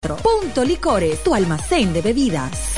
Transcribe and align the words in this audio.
Punto 0.00 0.62
Licores, 0.62 1.24
tu 1.24 1.34
almacén 1.34 1.92
de 1.92 2.00
bebidas. 2.00 2.77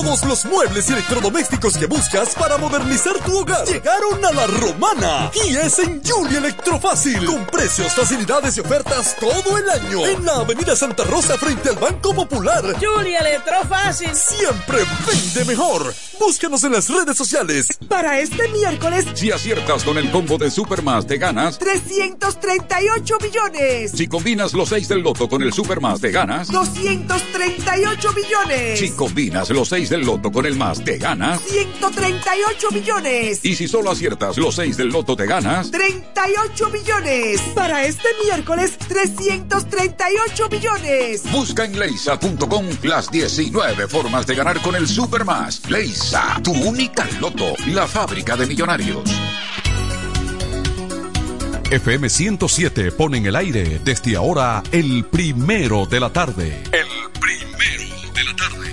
Todos 0.00 0.24
los 0.24 0.46
muebles 0.46 0.88
y 0.88 0.94
electrodomésticos 0.94 1.76
que 1.76 1.84
buscas 1.84 2.34
para 2.34 2.56
modernizar 2.56 3.18
tu 3.18 3.36
hogar 3.40 3.66
llegaron 3.66 4.24
a 4.24 4.32
la 4.32 4.46
romana. 4.46 5.30
Y 5.46 5.54
es 5.54 5.78
en 5.78 6.00
Julie 6.02 6.38
Electrofácil. 6.38 7.22
Con 7.26 7.44
precios, 7.44 7.92
facilidades 7.92 8.56
y 8.56 8.60
ofertas 8.60 9.14
todo 9.20 9.58
el 9.58 9.68
año. 9.68 10.06
En 10.06 10.24
la 10.24 10.36
Avenida 10.36 10.74
Santa 10.74 11.04
Rosa 11.04 11.36
frente 11.36 11.68
al 11.68 11.76
Banco 11.76 12.14
Popular. 12.14 12.64
Julia 12.80 13.18
Electrofácil. 13.18 14.08
Siempre 14.14 14.78
vende 15.06 15.44
mejor. 15.44 15.94
Búscanos 16.18 16.64
en 16.64 16.72
las 16.72 16.88
redes 16.88 17.16
sociales. 17.16 17.66
Para 17.86 18.20
este 18.20 18.48
miércoles, 18.48 19.04
Si 19.14 19.30
aciertas 19.30 19.84
con 19.84 19.98
el 19.98 20.10
combo 20.10 20.38
de 20.38 20.50
Supermas, 20.50 21.06
te 21.06 21.18
ganas. 21.18 21.58
338 21.58 23.18
millones. 23.20 23.92
Si 23.92 24.06
combinas 24.06 24.54
los 24.54 24.70
6 24.70 24.88
del 24.88 25.00
loto 25.00 25.28
con 25.28 25.42
el 25.42 25.52
Supermas, 25.52 26.00
te 26.00 26.10
ganas. 26.10 26.48
238 26.48 28.12
millones. 28.12 28.78
Si 28.78 28.90
combinas 28.92 29.50
los 29.50 29.68
6 29.68 29.89
del 29.90 30.02
loto 30.02 30.30
con 30.30 30.46
el 30.46 30.56
más, 30.56 30.82
te 30.82 30.96
ganas. 30.98 31.42
138 31.42 32.70
millones. 32.70 33.40
Y 33.44 33.56
si 33.56 33.66
solo 33.66 33.90
aciertas 33.90 34.38
los 34.38 34.54
6 34.54 34.76
del 34.76 34.88
loto, 34.88 35.16
te 35.16 35.26
ganas. 35.26 35.70
38 35.70 36.70
millones. 36.70 37.40
Para 37.54 37.84
este 37.84 38.08
miércoles, 38.24 38.78
338 38.88 40.48
millones. 40.48 41.22
Busca 41.32 41.64
en 41.64 41.78
leisa.com 41.78 42.66
las 42.84 43.10
19 43.10 43.88
formas 43.88 44.26
de 44.26 44.34
ganar 44.36 44.62
con 44.62 44.76
el 44.76 44.86
Supermas. 44.86 45.68
Leisa, 45.68 46.40
tu 46.42 46.52
única 46.52 47.06
loto, 47.20 47.54
la 47.66 47.86
fábrica 47.86 48.36
de 48.36 48.46
millonarios. 48.46 49.10
FM 51.70 52.08
107 52.08 52.90
pone 52.90 53.18
en 53.18 53.26
el 53.26 53.36
aire 53.36 53.80
desde 53.84 54.16
ahora 54.16 54.60
el 54.72 55.04
primero 55.04 55.86
de 55.86 56.00
la 56.00 56.12
tarde. 56.12 56.62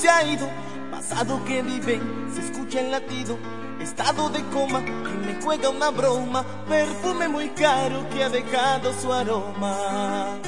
Se 0.00 0.08
ha 0.08 0.24
ido. 0.24 0.48
Pasado 0.90 1.44
que 1.44 1.62
vive, 1.62 2.00
se 2.34 2.40
escucha 2.40 2.80
el 2.80 2.90
latido. 2.90 3.36
Estado 3.80 4.28
de 4.30 4.42
coma 4.46 4.82
que 4.84 4.92
me 5.26 5.42
juega 5.42 5.68
una 5.68 5.90
broma. 5.90 6.44
Perfume 6.68 7.28
muy 7.28 7.48
caro 7.50 8.08
que 8.10 8.24
ha 8.24 8.30
dejado 8.30 8.92
su 8.94 9.12
aroma. 9.12 10.38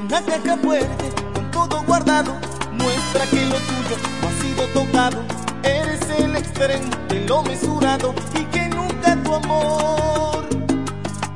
Una 0.00 0.22
caja 0.22 0.56
fuerte 0.58 1.04
con 1.34 1.50
todo 1.50 1.82
guardado. 1.84 2.32
Muestra 2.72 3.26
que 3.26 3.44
lo 3.46 3.56
tuyo 3.56 3.96
no 4.20 4.28
ha 4.28 4.32
sido 4.42 4.66
tocado. 4.68 5.22
Eres 5.62 6.00
el 6.18 6.36
extremo 6.36 6.90
de 7.08 7.26
lo 7.26 7.42
mesurado. 7.42 8.14
Y 8.34 8.44
que 8.44 8.68
nunca 8.68 9.16
tu 9.22 9.34
amor 9.34 10.48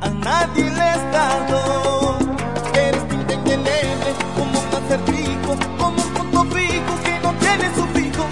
a 0.00 0.10
nadie 0.10 0.70
le 0.70 0.82
has 0.82 1.12
dado. 1.12 2.18
Eres 2.74 3.08
tinta 3.08 3.34
como 4.36 4.58
un 4.60 4.74
acertijo, 4.84 5.23
fijo 6.52 6.94
que 7.04 7.20
no 7.22 7.32
tiene 7.34 7.74
su 7.74 7.84
fijo. 7.96 8.24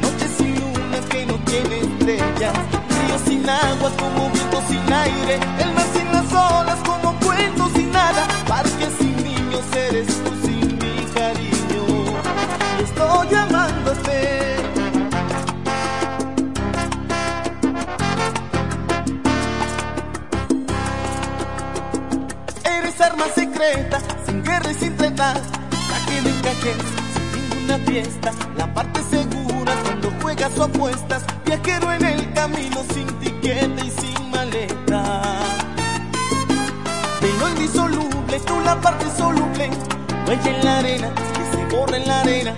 Noches 0.00 0.30
sin 0.38 0.54
luna 0.60 0.98
que 1.08 1.26
no 1.26 1.34
tiene 1.50 1.80
estrellas, 1.80 2.54
ríos 2.88 3.22
sin 3.26 3.48
agua 3.48 3.90
como 3.98 4.30
viento 4.30 4.62
sin 4.68 4.92
aire, 4.92 5.34
el 5.60 5.72
mar 5.74 5.86
sin 5.94 6.12
las 6.12 6.32
olas 6.32 6.78
como 6.84 7.18
cuento 7.20 7.70
sin 7.74 7.90
nada, 7.92 8.26
parques 8.48 8.92
sin 8.98 9.16
niños 9.24 9.64
eres 9.76 10.06
tú 10.06 10.30
sin 10.46 10.78
mi 10.78 11.04
cariño. 11.14 11.84
Y 12.78 12.82
estoy 12.84 13.28
llamándote. 13.30 14.16
Eres 22.64 23.00
arma 23.00 23.24
secreta, 23.34 23.98
sin 24.26 24.42
guerra 24.42 24.70
y 24.70 24.74
sin 24.74 24.96
treta. 24.96 25.34
Saque 25.90 26.20
de 26.22 26.32
cajes, 26.42 26.76
sin 26.94 27.01
ninguna 27.72 27.90
fiesta. 27.90 28.32
La 28.56 28.72
parte 28.72 29.00
segura 29.10 29.74
cuando 29.84 30.10
juegas 30.20 30.58
o 30.58 30.64
apuestas. 30.64 31.24
Viajero 31.44 31.92
en 31.92 32.04
el 32.04 32.32
camino 32.32 32.82
sin 32.92 33.06
tiquete 33.18 33.84
y 33.84 33.90
sin 33.90 34.30
maleta. 34.30 35.22
De 37.20 37.28
indisoluble, 37.50 38.40
tú 38.46 38.60
la 38.60 38.80
parte 38.80 39.04
soluble. 39.16 39.70
Huella 40.26 40.50
en 40.56 40.64
la 40.64 40.78
arena, 40.78 41.10
que 41.14 41.56
se 41.56 41.76
borra 41.76 41.96
en 41.96 42.06
la 42.06 42.20
arena. 42.20 42.54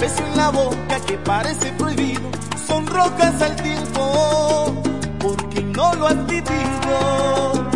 Beso 0.00 0.24
en 0.26 0.36
la 0.36 0.50
boca 0.50 1.00
que 1.06 1.14
parece 1.18 1.72
prohibido. 1.72 2.30
Son 2.66 2.86
rocas 2.86 3.40
al 3.42 3.56
tiempo, 3.56 4.82
porque 5.18 5.62
no 5.62 5.94
lo 5.94 6.06
has 6.06 6.26
vivido. 6.26 7.70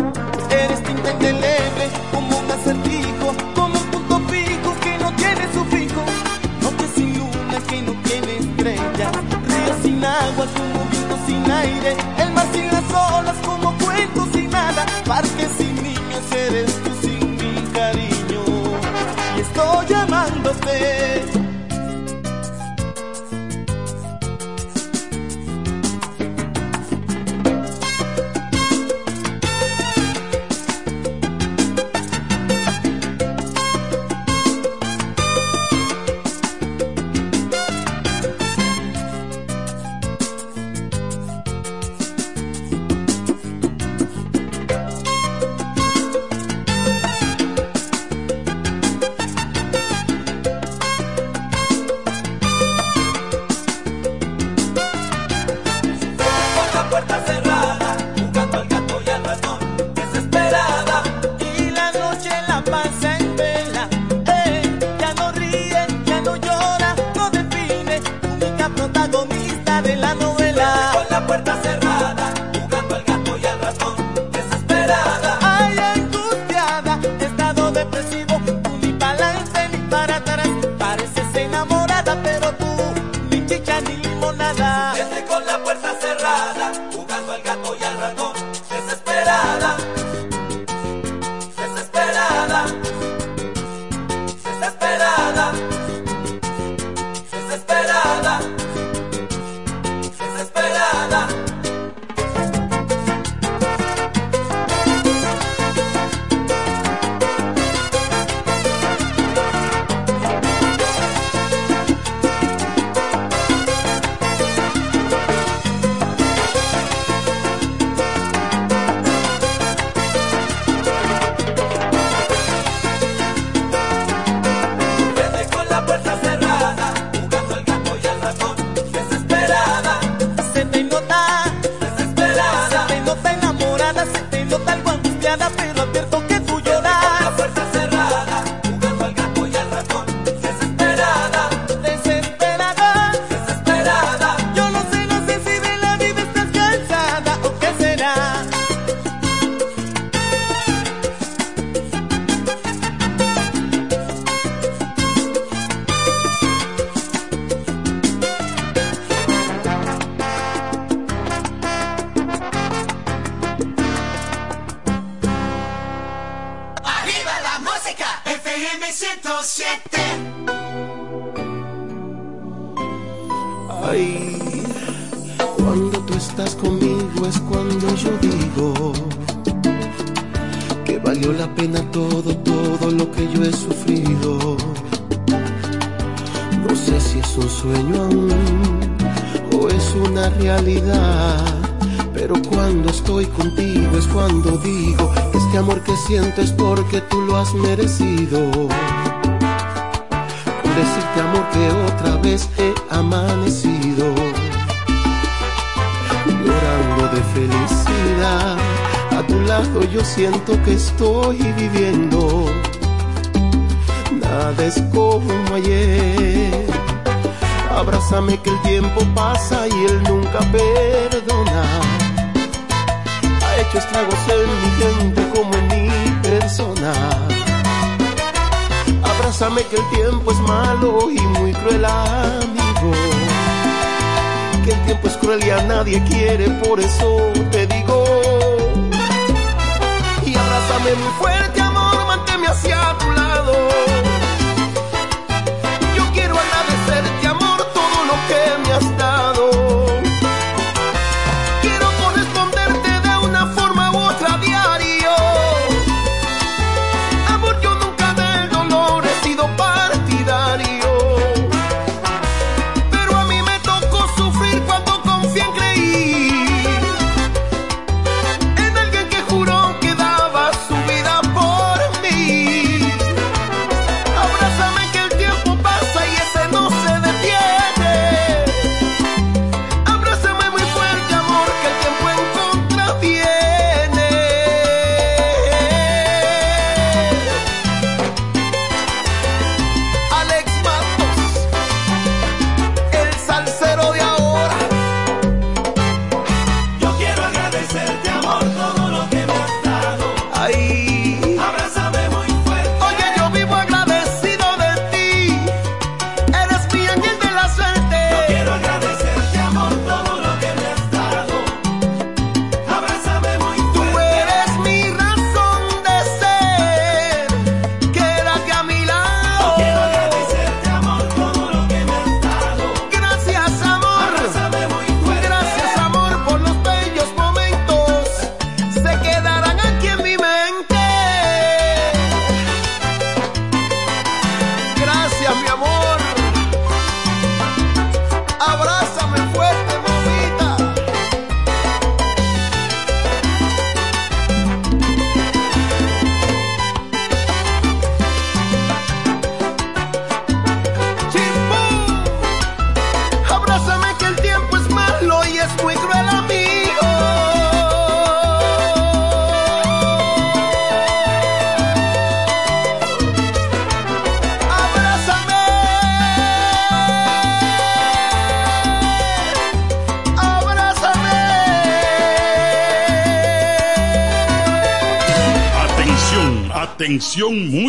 Eres 0.49 0.83
tinta 0.83 1.11
indeleble, 1.11 1.89
como 2.11 2.37
un 2.37 2.51
acertijo, 2.51 3.12
que 7.73 7.81
no 7.81 7.93
tiene 8.03 8.37
estrellas, 8.37 9.11
ríos 9.47 9.77
sin 9.81 10.05
agua 10.05 10.45
como 10.57 10.85
viento 10.91 11.17
sin 11.25 11.51
aire, 11.51 11.97
el 12.19 12.31
mar 12.33 12.45
sin 12.53 12.67
las 12.67 12.83
olas 13.11 13.35
como 13.45 13.75
cuento 13.79 14.27
sin 14.31 14.49
nada, 14.49 14.85
parques 15.07 15.51
sin 15.57 15.75
niños 15.81 16.23
eres 16.31 16.71
tú 16.83 16.91
sin 17.01 17.31
mi 17.31 17.61
cariño. 17.73 18.43
Y 19.37 19.39
estoy 19.39 19.87
llamándote. 19.87 21.42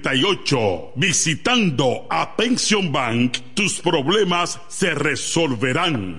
4838. 0.00 0.92
Visitando 0.96 2.06
a 2.08 2.36
Pension 2.36 2.90
Bank, 2.92 3.38
tus 3.54 3.80
problemas 3.80 4.60
se 4.68 4.94
resolverán. 4.94 6.18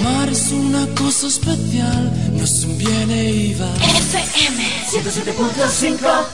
Amar 0.00 0.28
es 0.28 0.50
una 0.52 0.86
cosa 0.94 1.26
especial, 1.26 2.12
no 2.32 2.44
es 2.44 2.64
un 2.64 2.78
bien 2.78 3.10
e 3.10 3.30
iba. 3.30 3.66
FM 3.76 4.64
107.5 4.90 6.26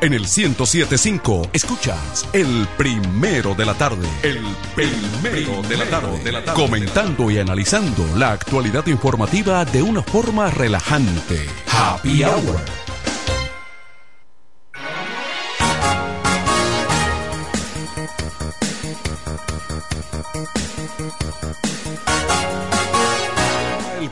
En 0.00 0.12
el 0.12 0.22
1075 0.22 1.50
escuchas 1.52 2.26
el 2.32 2.66
primero 2.76 3.54
de 3.54 3.66
la 3.66 3.74
tarde. 3.74 4.08
El 4.22 4.40
primero 4.74 5.62
de 5.68 5.76
la 5.76 5.84
tarde. 5.86 6.24
De 6.24 6.32
la 6.32 6.44
tarde. 6.44 6.62
Comentando 6.62 7.30
y 7.30 7.38
analizando 7.38 8.06
la 8.16 8.32
actualidad 8.32 8.86
informativa 8.86 9.64
de 9.64 9.82
una 9.82 10.02
forma 10.02 10.50
relajante. 10.50 11.46
Happy 11.66 12.24
Hour. 12.24 12.79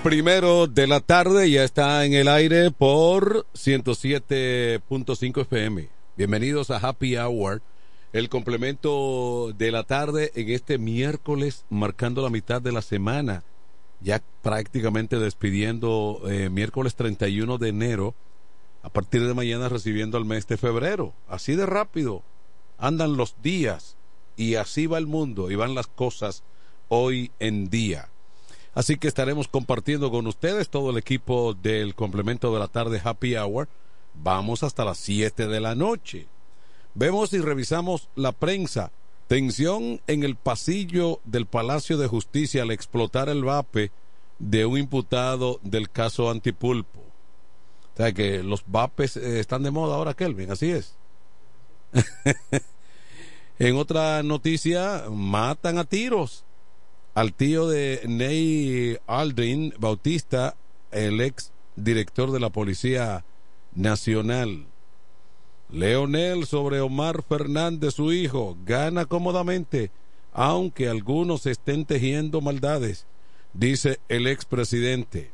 Primero 0.03 0.69
de 0.69 0.87
la 0.87 1.01
tarde 1.01 1.51
ya 1.51 1.65
está 1.65 2.05
en 2.07 2.15
el 2.15 2.29
aire 2.29 2.71
por 2.71 3.47
107.5 3.53 5.41
FM. 5.43 5.89
Bienvenidos 6.17 6.71
a 6.71 6.77
Happy 6.77 7.17
Hour, 7.17 7.63
el 8.13 8.29
complemento 8.29 9.53
de 9.59 9.73
la 9.73 9.83
tarde 9.83 10.31
en 10.37 10.51
este 10.51 10.79
miércoles, 10.79 11.65
marcando 11.69 12.23
la 12.23 12.31
mitad 12.31 12.63
de 12.63 12.71
la 12.71 12.81
semana, 12.81 13.43
ya 14.01 14.23
prácticamente 14.41 15.19
despidiendo 15.19 16.23
eh, 16.29 16.49
miércoles 16.49 16.95
31 16.95 17.59
de 17.59 17.69
enero, 17.69 18.15
a 18.83 18.91
partir 18.91 19.27
de 19.27 19.35
mañana 19.35 19.69
recibiendo 19.69 20.17
el 20.17 20.25
mes 20.25 20.47
de 20.47 20.57
febrero. 20.59 21.13
Así 21.29 21.57
de 21.57 21.67
rápido 21.67 22.23
andan 22.79 23.17
los 23.17 23.35
días 23.43 23.97
y 24.37 24.55
así 24.55 24.87
va 24.87 24.99
el 24.99 25.09
mundo 25.09 25.51
y 25.51 25.57
van 25.57 25.75
las 25.75 25.89
cosas 25.89 26.45
hoy 26.89 27.33
en 27.41 27.69
día. 27.69 28.11
Así 28.75 28.97
que 28.97 29.09
estaremos 29.09 29.49
compartiendo 29.49 30.11
con 30.11 30.27
ustedes 30.27 30.69
todo 30.69 30.91
el 30.91 30.99
equipo 30.99 31.55
del 31.55 31.95
complemento 31.95 32.53
de 32.53 32.61
la 32.61 32.69
tarde 32.69 33.01
Happy 33.03 33.37
Hour. 33.37 33.69
Vamos 34.15 34.63
hasta 34.63 34.85
las 34.85 34.99
7 34.99 35.47
de 35.47 35.61
la 35.61 35.75
noche. 35.75 36.27
Vemos 36.95 37.33
y 37.33 37.39
revisamos 37.39 38.09
la 38.15 38.33
prensa. 38.33 38.93
Tensión 39.27 40.01
en 40.07 40.23
el 40.23 40.37
pasillo 40.37 41.21
del 41.25 41.47
Palacio 41.47 41.99
de 41.99 42.09
Justicia 42.09 42.63
al 42.63 42.71
explotar 42.71 43.29
el 43.29 43.45
vape 43.45 43.91
de 44.39 44.65
un 44.65 44.79
imputado 44.79 45.61
del 45.63 45.91
caso 45.91 46.31
Antipulpo. 46.31 47.01
O 47.95 47.97
sea 47.97 48.13
que 48.13 48.43
los 48.43 48.65
vapes 48.67 49.17
eh, 49.17 49.41
están 49.41 49.65
de 49.65 49.71
moda 49.71 49.97
ahora, 49.97 50.15
Kelvin, 50.15 50.51
así 50.51 50.71
es. 50.71 50.95
en 53.59 53.77
otra 53.77 54.23
noticia, 54.23 55.05
matan 55.11 55.79
a 55.79 55.85
tiros 55.85 56.45
al 57.19 57.35
tío 57.35 57.67
de 57.67 58.03
Ney 58.07 58.97
Aldrin 59.09 59.75
Bautista, 59.77 60.55
el 60.93 61.21
ex 61.21 61.51
director 61.75 62.31
de 62.31 62.39
la 62.39 62.51
Policía 62.51 63.25
Nacional. 63.75 64.67
Leonel 65.69 66.47
sobre 66.47 66.81
Omar 66.81 67.25
Fernández, 67.25 67.95
su 67.95 68.13
hijo, 68.13 68.57
gana 68.65 69.05
cómodamente, 69.05 69.91
aunque 70.33 70.89
algunos 70.89 71.45
estén 71.47 71.85
tejiendo 71.87 72.41
maldades, 72.41 73.05
dice 73.53 73.99
el 74.09 74.29
expresidente. 74.29 75.33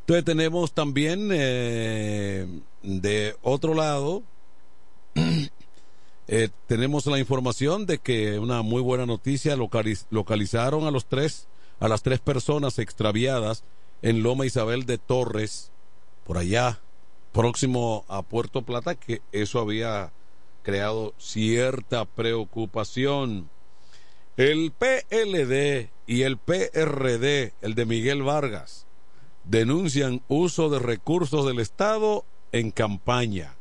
Entonces 0.00 0.26
tenemos 0.26 0.74
también 0.74 1.30
eh, 1.32 2.46
de 2.82 3.34
otro 3.40 3.72
lado 3.72 4.22
eh, 6.28 6.48
tenemos 6.66 7.06
la 7.06 7.18
información 7.18 7.86
de 7.86 7.98
que 7.98 8.38
una 8.38 8.62
muy 8.62 8.82
buena 8.82 9.06
noticia 9.06 9.54
localiz 9.56 10.06
localizaron 10.10 10.84
a 10.84 10.90
los 10.90 11.06
tres, 11.06 11.46
a 11.78 11.88
las 11.88 12.02
tres 12.02 12.18
personas 12.20 12.78
extraviadas 12.78 13.64
en 14.02 14.22
Loma 14.22 14.46
Isabel 14.46 14.86
de 14.86 14.98
Torres, 14.98 15.70
por 16.24 16.38
allá, 16.38 16.80
próximo 17.32 18.04
a 18.08 18.22
Puerto 18.22 18.62
Plata, 18.62 18.94
que 18.94 19.22
eso 19.30 19.60
había 19.60 20.12
creado 20.62 21.14
cierta 21.18 22.04
preocupación. 22.04 23.48
El 24.36 24.72
PLD 24.72 25.90
y 26.06 26.22
el 26.22 26.38
PRD, 26.38 27.52
el 27.62 27.74
de 27.74 27.86
Miguel 27.86 28.22
Vargas, 28.22 28.86
denuncian 29.44 30.22
uso 30.28 30.68
de 30.70 30.78
recursos 30.80 31.46
del 31.46 31.60
Estado 31.60 32.24
en 32.52 32.70
campaña. 32.70 33.55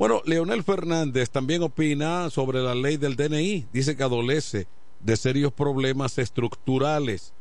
Bueno, 0.00 0.20
Leonel 0.24 0.64
Fernández 0.64 1.28
también 1.28 1.62
opina 1.62 2.30
sobre 2.30 2.62
la 2.62 2.74
ley 2.74 2.96
del 2.96 3.16
DNI. 3.16 3.66
Dice 3.70 3.98
que 3.98 4.02
adolece 4.02 4.66
de 4.98 5.14
serios 5.14 5.52
problemas 5.52 6.16
estructurales 6.16 7.34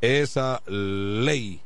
esa 0.00 0.62
ley. 0.68 1.62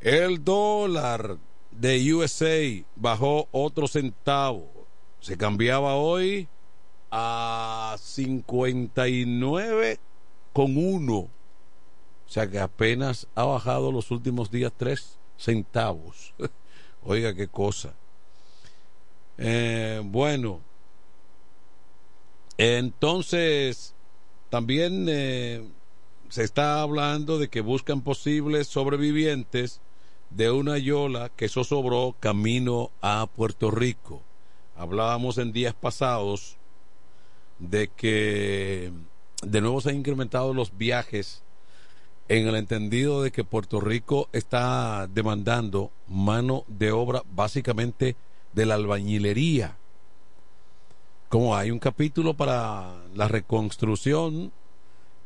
El 0.00 0.42
dólar 0.42 1.38
de 1.70 2.14
USA 2.14 2.84
bajó 2.96 3.46
otro 3.52 3.86
centavo. 3.86 4.68
Se 5.20 5.36
cambiaba 5.36 5.94
hoy 5.94 6.48
a 7.12 7.94
59 8.00 10.00
con 10.52 10.76
uno. 10.76 11.18
O 11.18 11.30
sea 12.26 12.50
que 12.50 12.58
apenas 12.58 13.28
ha 13.36 13.44
bajado 13.44 13.92
los 13.92 14.10
últimos 14.10 14.50
días 14.50 14.72
tres 14.76 15.16
centavos. 15.38 16.34
Oiga 17.04 17.36
qué 17.36 17.46
cosa. 17.46 17.94
Eh, 19.38 20.00
bueno, 20.04 20.60
entonces 22.56 23.94
también 24.50 25.06
eh, 25.08 25.66
se 26.28 26.44
está 26.44 26.82
hablando 26.82 27.38
de 27.38 27.48
que 27.48 27.60
buscan 27.60 28.02
posibles 28.02 28.68
sobrevivientes 28.68 29.80
de 30.30 30.50
una 30.50 30.78
yola 30.78 31.30
que 31.36 31.48
sobró 31.48 32.14
camino 32.20 32.90
a 33.00 33.26
Puerto 33.26 33.70
Rico. 33.70 34.22
Hablábamos 34.76 35.38
en 35.38 35.52
días 35.52 35.74
pasados 35.74 36.56
de 37.58 37.88
que 37.88 38.92
de 39.42 39.60
nuevo 39.60 39.80
se 39.80 39.90
han 39.90 39.96
incrementado 39.96 40.54
los 40.54 40.76
viajes 40.76 41.42
en 42.28 42.48
el 42.48 42.56
entendido 42.56 43.22
de 43.22 43.30
que 43.30 43.44
Puerto 43.44 43.80
Rico 43.80 44.28
está 44.32 45.06
demandando 45.08 45.90
mano 46.08 46.64
de 46.68 46.90
obra 46.90 47.22
básicamente 47.34 48.16
de 48.54 48.66
la 48.66 48.74
albañilería. 48.74 49.76
Como 51.28 51.56
hay 51.56 51.70
un 51.70 51.78
capítulo 51.78 52.34
para 52.34 52.94
la 53.14 53.28
reconstrucción, 53.28 54.52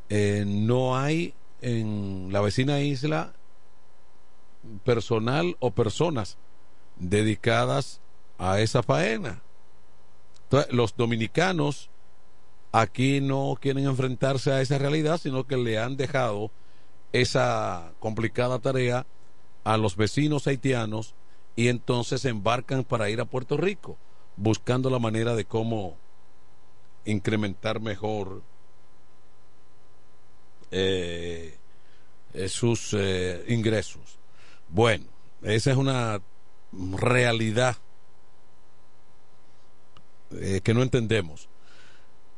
eh, 0.08 0.44
no 0.46 0.96
hay 0.96 1.34
en 1.60 2.28
la 2.32 2.40
vecina 2.40 2.80
isla 2.80 3.34
personal 4.84 5.56
o 5.60 5.70
personas 5.70 6.38
dedicadas 6.96 8.00
a 8.38 8.60
esa 8.60 8.82
faena. 8.82 9.42
Entonces, 10.44 10.72
los 10.72 10.96
dominicanos 10.96 11.90
aquí 12.72 13.20
no 13.20 13.56
quieren 13.60 13.86
enfrentarse 13.86 14.50
a 14.52 14.60
esa 14.60 14.78
realidad, 14.78 15.18
sino 15.18 15.46
que 15.46 15.56
le 15.56 15.78
han 15.78 15.96
dejado 15.96 16.50
esa 17.12 17.92
complicada 17.98 18.58
tarea 18.58 19.06
a 19.64 19.76
los 19.76 19.96
vecinos 19.96 20.46
haitianos 20.46 21.14
y 21.58 21.66
entonces 21.66 22.24
embarcan 22.24 22.84
para 22.84 23.10
ir 23.10 23.20
a 23.20 23.24
Puerto 23.24 23.56
Rico, 23.56 23.98
buscando 24.36 24.90
la 24.90 25.00
manera 25.00 25.34
de 25.34 25.44
cómo 25.44 25.96
incrementar 27.04 27.80
mejor 27.80 28.44
eh, 30.70 31.58
eh, 32.32 32.48
sus 32.48 32.94
eh, 32.96 33.44
ingresos. 33.48 34.20
Bueno, 34.68 35.06
esa 35.42 35.72
es 35.72 35.76
una 35.76 36.22
realidad 36.92 37.76
que 40.62 40.74
no 40.74 40.82
entendemos. 40.84 41.48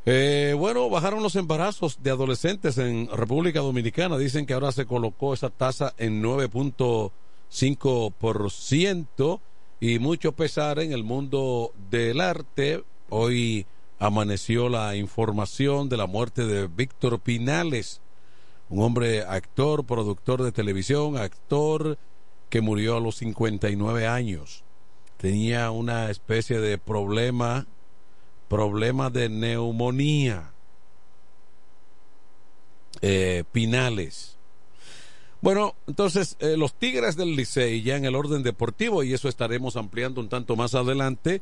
bueno, 0.07 0.89
bajaron 0.89 1.23
los 1.23 1.37
embarazos 1.37 2.03
de 2.03 2.09
adolescentes 2.09 2.79
en 2.79 3.07
República 3.09 3.61
Dominicana. 3.61 4.17
Dicen 4.17 4.47
que 4.47 4.55
ahora 4.55 4.73
se 4.73 4.87
colocó 4.87 5.35
esa 5.35 5.51
tasa 5.51 5.93
en 5.99 6.23
9.5 6.23 7.13
5% 7.53 9.41
y 9.81 9.99
mucho 9.99 10.33
pesar 10.33 10.79
en 10.79 10.93
el 10.93 11.05
mundo 11.05 11.73
del 11.91 12.21
arte. 12.21 12.85
Hoy 13.09 13.67
amaneció 13.99 14.69
la 14.69 14.97
información 14.97 15.89
de 15.89 15.97
la 15.97 16.07
muerte 16.07 16.47
de 16.47 16.69
Víctor 16.69 17.21
Pinales, 17.21 18.01
un 18.69 18.83
hombre 18.83 19.23
actor, 19.23 19.85
productor 19.85 20.43
de 20.43 20.53
televisión, 20.53 21.17
actor 21.17 21.99
que 22.49 22.61
murió 22.61 22.97
a 22.97 23.01
los 23.01 23.17
59 23.17 24.07
años. 24.07 24.65
Tenía 25.17 25.71
una 25.71 26.11
especie 26.11 26.61
de 26.61 26.79
problema, 26.79 27.67
problema 28.49 29.11
de 29.11 29.29
neumonía. 29.29 30.53
Eh, 33.03 33.45
Pinales. 33.53 34.40
Bueno, 35.43 35.75
entonces 35.87 36.37
eh, 36.41 36.57
los 36.57 36.75
Tigres 36.75 37.17
del 37.17 37.35
Licey 37.35 37.83
ya 37.83 37.97
en 37.97 38.05
el 38.05 38.15
orden 38.15 38.43
deportivo 38.43 39.03
y 39.03 39.15
eso 39.15 39.29
estaremos 39.29 39.77
ampliando 39.77 40.21
un 40.21 40.29
tanto 40.29 40.55
más 40.55 40.75
adelante 40.75 41.41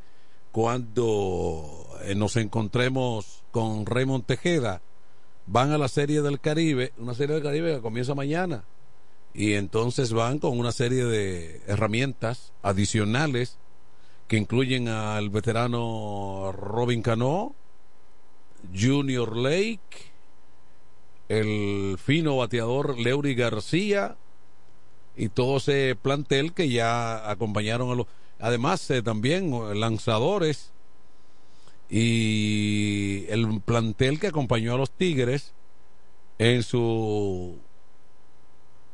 cuando 0.53 1.87
eh, 2.05 2.15
nos 2.15 2.37
encontremos 2.37 3.43
con 3.51 3.87
Raymond 3.87 4.25
Tejeda. 4.25 4.83
Van 5.47 5.73
a 5.73 5.79
la 5.79 5.89
Serie 5.89 6.23
del 6.23 6.41
Caribe, 6.41 6.93
una 6.99 7.15
Serie 7.15 7.35
del 7.35 7.45
Caribe 7.45 7.77
que 7.77 7.81
comienza 7.81 8.15
mañana 8.15 8.65
y 9.35 9.55
entonces 9.55 10.13
van 10.13 10.39
con 10.39 10.59
una 10.59 10.73
serie 10.73 11.05
de 11.05 11.63
herramientas 11.67 12.53
adicionales 12.63 13.57
que 14.27 14.37
incluyen 14.37 14.89
al 14.89 15.31
veterano 15.31 16.53
Robin 16.53 17.03
Cano, 17.03 17.55
Junior 18.75 19.37
Lake, 19.37 20.11
el 21.29 21.99
fino 21.99 22.37
bateador 22.37 22.99
Leury 22.99 23.35
García 23.35 24.17
y 25.17 25.29
todo 25.29 25.59
ese 25.59 25.97
plantel 26.01 26.53
que 26.53 26.69
ya 26.69 27.31
acompañaron 27.31 27.91
a 27.91 27.95
los 27.95 28.07
además 28.39 28.89
eh, 28.91 29.03
también 29.03 29.53
lanzadores. 29.81 30.73
Y 31.91 33.25
el 33.29 33.63
plantel 33.63 34.21
que 34.21 34.27
acompañó 34.27 34.75
a 34.75 34.79
los 34.79 34.91
Tigres 34.91 35.55
en 36.39 36.63
su 36.63 37.57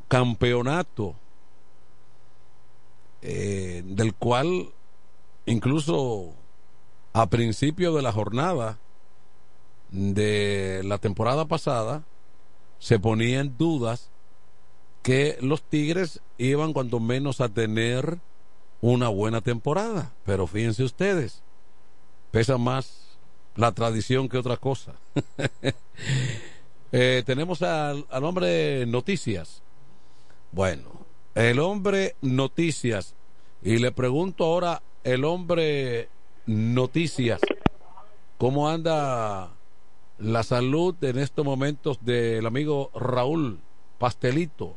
campeonato 0.06 1.16
eh, 3.20 3.82
del 3.84 4.14
cual 4.14 4.68
incluso 5.46 6.34
a 7.14 7.26
principio 7.26 7.94
de 7.94 8.02
la 8.02 8.12
jornada 8.12 8.78
de 9.90 10.82
la 10.84 10.98
temporada 10.98 11.46
pasada 11.46 12.04
se 12.78 12.98
ponía 12.98 13.40
en 13.40 13.56
dudas 13.56 14.10
que 15.02 15.36
los 15.40 15.62
Tigres 15.62 16.20
iban 16.38 16.72
cuanto 16.72 16.98
menos 16.98 17.40
a 17.40 17.48
tener 17.48 18.18
una 18.80 19.08
buena 19.08 19.40
temporada. 19.42 20.12
Pero 20.24 20.46
fíjense 20.46 20.82
ustedes, 20.82 21.42
pesa 22.30 22.58
más 22.58 23.18
la 23.54 23.72
tradición 23.72 24.28
que 24.28 24.38
otra 24.38 24.56
cosa. 24.56 24.94
eh, 26.92 27.22
tenemos 27.26 27.62
al, 27.62 28.06
al 28.10 28.24
hombre 28.24 28.86
Noticias. 28.86 29.62
Bueno, 30.52 30.90
el 31.34 31.58
hombre 31.58 32.16
Noticias. 32.22 33.14
Y 33.62 33.78
le 33.78 33.92
pregunto 33.92 34.44
ahora, 34.44 34.82
el 35.04 35.24
hombre 35.24 36.08
Noticias, 36.46 37.40
¿cómo 38.38 38.68
anda 38.68 39.50
la 40.18 40.42
salud 40.42 40.94
en 41.02 41.18
estos 41.18 41.44
momentos 41.44 42.04
del 42.04 42.46
amigo 42.46 42.90
Raúl 42.94 43.58
Pastelito? 43.98 44.76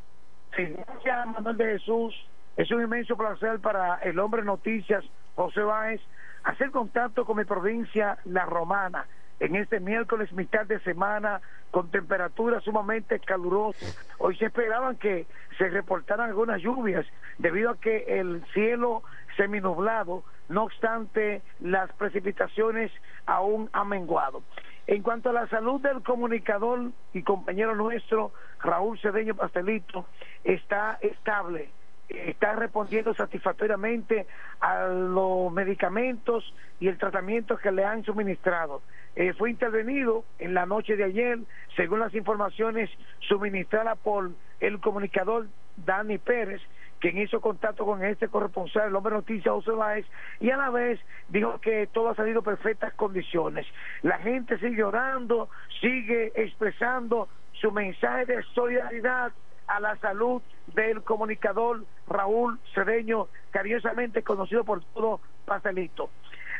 Sí, 0.56 0.64
gracias 0.64 1.28
Manuel 1.28 1.58
de 1.58 1.66
Jesús. 1.80 2.16
Es 2.56 2.72
un 2.72 2.82
inmenso 2.82 3.16
placer 3.16 3.60
para 3.60 3.96
el 3.98 4.18
hombre 4.20 4.44
Noticias, 4.44 5.04
José 5.36 5.62
Báez, 5.62 6.02
hacer 6.44 6.72
contacto 6.72 7.26
con 7.26 7.38
mi 7.38 7.46
provincia, 7.46 8.18
La 8.26 8.46
Romana, 8.46 9.06
en 9.40 9.56
este 9.56 9.80
miércoles, 9.80 10.34
mitad 10.34 10.66
de 10.66 10.80
semana, 10.80 11.42
con 11.70 11.92
temperaturas 11.92 12.64
sumamente 12.64 13.20
calurosas. 13.20 13.96
Hoy 14.18 14.36
se 14.38 14.46
esperaban 14.46 14.96
que 14.96 15.28
se 15.60 15.70
reportaran 15.70 16.30
algunas 16.30 16.62
lluvias 16.62 17.06
debido 17.38 17.70
a 17.70 17.78
que 17.78 18.20
el 18.20 18.44
cielo 18.54 19.04
seminublado, 19.36 20.24
no 20.50 20.64
obstante, 20.64 21.44
las 21.60 21.92
precipitaciones 21.94 22.92
aún 23.28 23.70
han 23.74 23.90
menguado. 23.90 24.42
En 24.88 25.04
cuanto 25.04 25.30
a 25.30 25.34
la 25.34 25.48
salud 25.48 25.82
del 25.82 26.02
comunicador 26.02 26.92
y 27.14 27.22
compañero 27.22 27.76
nuestro, 27.76 28.32
Raúl 28.62 28.98
Cedeño 29.00 29.36
Pastelito, 29.36 30.06
está 30.46 30.98
estable, 31.02 31.70
está 32.08 32.54
respondiendo 32.54 33.14
satisfactoriamente 33.14 34.28
a 34.62 34.88
los 34.88 35.52
medicamentos 35.52 36.54
y 36.80 36.88
el 36.88 36.98
tratamiento 36.98 37.58
que 37.58 37.70
le 37.70 37.84
han 37.84 38.06
suministrado. 38.06 38.82
Eh, 39.18 39.34
fue 39.34 39.50
intervenido 39.50 40.24
en 40.40 40.54
la 40.54 40.66
noche 40.66 40.96
de 40.96 41.04
ayer, 41.04 41.40
según 41.76 42.00
las 42.00 42.14
informaciones 42.14 42.90
suministradas 43.20 43.98
por 43.98 44.32
el 44.62 44.80
comunicador 44.80 45.48
Dani 45.76 46.18
Pérez, 46.18 46.62
quien 47.00 47.18
hizo 47.18 47.42
contacto 47.42 47.86
con 47.86 48.04
este 48.04 48.28
corresponsal, 48.28 48.88
el 48.88 48.96
hombre 48.96 49.14
noticia 49.14 49.52
José 49.52 49.72
Báez, 49.72 50.06
y 50.40 50.50
a 50.50 50.58
la 50.58 50.70
vez 50.70 51.00
dijo 51.30 51.60
que 51.60 51.88
todo 51.88 52.10
ha 52.10 52.16
salido 52.16 52.40
en 52.40 52.46
perfectas 52.46 52.94
condiciones. 52.94 53.66
La 54.02 54.18
gente 54.20 54.58
sigue 54.60 54.84
orando, 54.84 55.50
sigue 55.82 56.32
expresando 56.36 57.28
su 57.54 57.72
mensaje 57.72 58.26
de 58.26 58.44
solidaridad 58.54 59.32
a 59.68 59.80
la 59.80 59.96
salud 59.98 60.42
del 60.74 61.04
comunicador 61.04 61.84
Raúl 62.08 62.60
Cedeño, 62.74 63.28
cariñosamente 63.52 64.24
conocido 64.24 64.64
por 64.64 64.84
todo 64.94 65.20
Pastelito. 65.46 66.10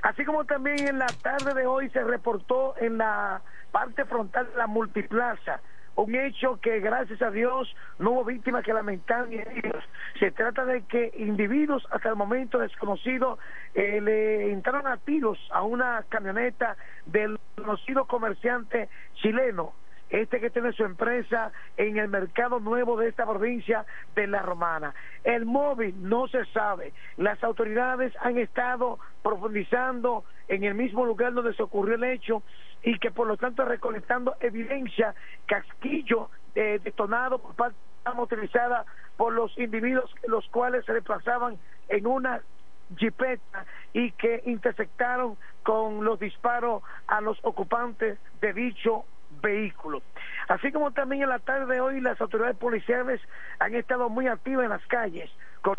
Así 0.02 0.24
como 0.26 0.46
también 0.46 0.88
en 0.88 1.00
la 1.00 1.08
tarde 1.22 1.54
de 1.54 1.66
hoy 1.66 1.90
se 1.90 2.04
reportó 2.04 2.76
en 2.78 2.98
la 2.98 3.42
parte 3.72 4.06
frontal 4.06 4.50
de 4.50 4.58
la 4.58 4.68
multiplaza 4.68 5.60
un 5.98 6.16
hecho 6.16 6.60
que 6.62 6.80
gracias 6.80 7.22
a 7.22 7.32
Dios 7.32 7.76
no 7.98 8.12
hubo 8.12 8.26
víctimas 8.26 8.64
que 8.64 8.74
lamentar 8.74 9.28
ni 9.28 9.38
heridos. 9.38 9.84
Se 10.20 10.32
trata 10.32 10.64
de 10.64 10.84
que 10.84 11.12
individuos 11.18 11.86
hasta 11.92 12.10
el 12.10 12.16
momento 12.16 12.60
desconocidos 12.60 13.40
eh, 13.74 14.00
le 14.02 14.52
entraron 14.52 14.88
a 14.88 14.98
tiros 14.98 15.40
a 15.52 15.64
una 15.64 16.04
camioneta 16.08 16.78
del 17.08 17.40
conocido 17.56 18.06
comerciante 18.06 18.90
chileno 19.16 19.74
este 20.10 20.40
que 20.40 20.50
tiene 20.50 20.72
su 20.72 20.86
empresa 20.86 21.52
en 21.76 21.98
el 21.98 22.08
mercado 22.08 22.60
nuevo 22.60 22.98
de 22.98 23.10
esta 23.10 23.26
provincia 23.26 23.86
de 24.16 24.28
La 24.28 24.42
Romana. 24.42 24.94
El 25.24 25.46
móvil 25.46 25.96
no 26.02 26.28
se 26.28 26.46
sabe. 26.46 26.94
Las 27.18 27.44
autoridades 27.44 28.14
han 28.22 28.38
estado 28.38 29.00
profundizando 29.22 30.24
en 30.48 30.64
el 30.64 30.76
mismo 30.76 31.06
lugar 31.06 31.34
donde 31.34 31.54
se 31.54 31.64
ocurrió 31.64 31.96
el 31.96 32.06
hecho 32.06 32.42
y 32.84 33.00
que 33.00 33.12
por 33.12 33.28
lo 33.28 33.38
tanto 33.38 33.66
recolectando 33.66 34.36
evidencia, 34.40 35.16
casquillo 35.46 36.30
eh, 36.56 36.80
detonado 36.84 37.40
por 37.40 37.56
parte 37.56 37.78
utilizada 38.20 38.86
por 39.18 39.34
los 39.34 39.58
individuos 39.58 40.14
los 40.28 40.48
cuales 40.48 40.86
se 40.86 40.94
desplazaban 40.94 41.58
en 41.90 42.08
una 42.08 42.42
jipeta 42.96 43.66
y 43.94 44.12
que 44.12 44.42
intersectaron 44.46 45.38
con 45.64 46.06
los 46.06 46.20
disparos 46.20 46.84
a 47.08 47.20
los 47.20 47.38
ocupantes 47.44 48.18
de 48.40 48.54
dicho 48.54 49.04
vehículo. 49.42 50.02
Así 50.48 50.72
como 50.72 50.92
también 50.92 51.24
en 51.24 51.30
la 51.30 51.40
tarde 51.40 51.74
de 51.74 51.82
hoy 51.82 52.00
las 52.00 52.20
autoridades 52.22 52.56
policiales 52.56 53.20
han 53.60 53.76
estado 53.76 54.10
muy 54.10 54.28
activas 54.28 54.64
en 54.64 54.70
las 54.70 54.86
calles, 54.88 55.30
con 55.62 55.76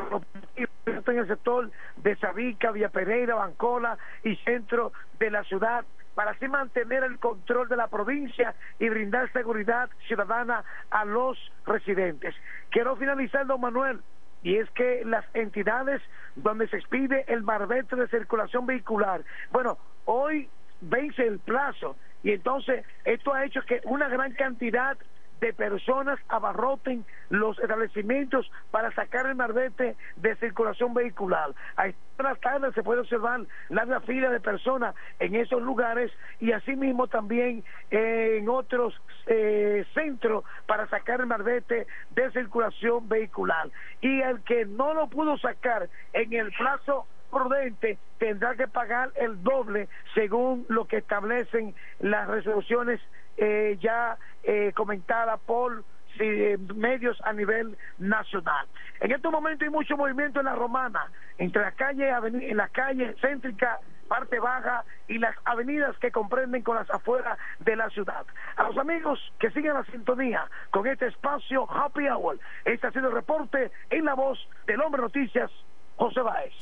en 0.56 1.18
el 1.18 1.26
sector 1.26 1.70
de 1.96 2.16
Sabica, 2.16 2.70
Villa 2.72 2.90
Pereira, 2.90 3.34
Bancola 3.34 3.96
y 4.22 4.36
centro 4.36 4.92
de 5.18 5.30
la 5.30 5.44
ciudad 5.44 5.84
para 6.18 6.32
así 6.32 6.48
mantener 6.48 7.04
el 7.04 7.20
control 7.20 7.68
de 7.68 7.76
la 7.76 7.86
provincia 7.86 8.52
y 8.80 8.88
brindar 8.88 9.32
seguridad 9.32 9.88
ciudadana 10.08 10.64
a 10.90 11.04
los 11.04 11.38
residentes. 11.64 12.34
Quiero 12.70 12.96
finalizar, 12.96 13.46
don 13.46 13.60
Manuel, 13.60 14.00
y 14.42 14.56
es 14.56 14.68
que 14.70 15.04
las 15.04 15.24
entidades 15.32 16.02
donde 16.34 16.66
se 16.66 16.78
expide 16.78 17.24
el 17.28 17.44
marbete 17.44 17.94
de 17.94 18.08
circulación 18.08 18.66
vehicular, 18.66 19.22
bueno, 19.52 19.78
hoy 20.06 20.48
vence 20.80 21.24
el 21.24 21.38
plazo 21.38 21.94
y 22.24 22.32
entonces 22.32 22.84
esto 23.04 23.32
ha 23.32 23.44
hecho 23.44 23.62
que 23.62 23.80
una 23.84 24.08
gran 24.08 24.32
cantidad 24.32 24.98
de 25.40 25.52
personas 25.52 26.18
abarroten 26.28 27.04
los 27.30 27.58
establecimientos 27.58 28.50
para 28.70 28.90
sacar 28.92 29.26
el 29.26 29.34
marbete 29.34 29.96
de 30.16 30.36
circulación 30.36 30.94
vehicular. 30.94 31.54
A 31.76 31.88
estas 31.88 32.40
tardes 32.40 32.74
se 32.74 32.82
puede 32.82 33.00
observar 33.00 33.40
larga 33.68 34.00
fila 34.00 34.30
de 34.30 34.40
personas 34.40 34.94
en 35.18 35.34
esos 35.34 35.62
lugares 35.62 36.10
y 36.40 36.52
asimismo 36.52 37.06
también 37.06 37.64
en 37.90 38.48
otros 38.48 39.00
eh, 39.26 39.84
centros 39.94 40.44
para 40.66 40.88
sacar 40.88 41.20
el 41.20 41.26
marbete 41.26 41.86
de 42.10 42.30
circulación 42.32 43.08
vehicular. 43.08 43.70
Y 44.00 44.20
el 44.20 44.42
que 44.42 44.64
no 44.64 44.94
lo 44.94 45.08
pudo 45.08 45.38
sacar 45.38 45.88
en 46.12 46.32
el 46.32 46.50
plazo 46.52 47.06
prudente 47.30 47.98
tendrá 48.18 48.54
que 48.56 48.68
pagar 48.68 49.12
el 49.16 49.42
doble 49.42 49.88
según 50.14 50.64
lo 50.68 50.86
que 50.86 50.98
establecen 50.98 51.74
las 52.00 52.26
resoluciones 52.26 53.00
eh, 53.36 53.78
ya 53.80 54.18
eh, 54.48 54.72
comentada 54.74 55.36
por 55.36 55.84
eh, 56.18 56.56
medios 56.74 57.20
a 57.22 57.34
nivel 57.34 57.76
nacional. 57.98 58.66
En 58.98 59.12
este 59.12 59.28
momento 59.28 59.64
hay 59.64 59.70
mucho 59.70 59.94
movimiento 59.94 60.40
en 60.40 60.46
la 60.46 60.54
Romana, 60.54 61.12
entre 61.36 61.60
la 61.60 61.72
calle, 61.72 62.08
en 62.08 62.56
la 62.56 62.68
calle 62.68 63.14
céntrica 63.20 63.78
parte 64.08 64.40
baja 64.40 64.86
y 65.06 65.18
las 65.18 65.36
avenidas 65.44 65.94
que 65.98 66.10
comprenden 66.10 66.62
con 66.62 66.76
las 66.76 66.88
afueras 66.88 67.38
de 67.60 67.76
la 67.76 67.90
ciudad. 67.90 68.24
A 68.56 68.62
los 68.62 68.78
amigos 68.78 69.20
que 69.38 69.50
siguen 69.50 69.74
la 69.74 69.84
sintonía 69.84 70.48
con 70.70 70.86
este 70.86 71.08
espacio 71.08 71.70
Happy 71.70 72.08
Hour, 72.08 72.38
este 72.64 72.86
ha 72.86 72.90
sido 72.90 73.08
el 73.08 73.14
reporte 73.14 73.70
en 73.90 74.06
la 74.06 74.14
voz 74.14 74.38
del 74.66 74.80
hombre 74.80 75.02
noticias, 75.02 75.50
José 75.96 76.22
Báez. 76.22 76.54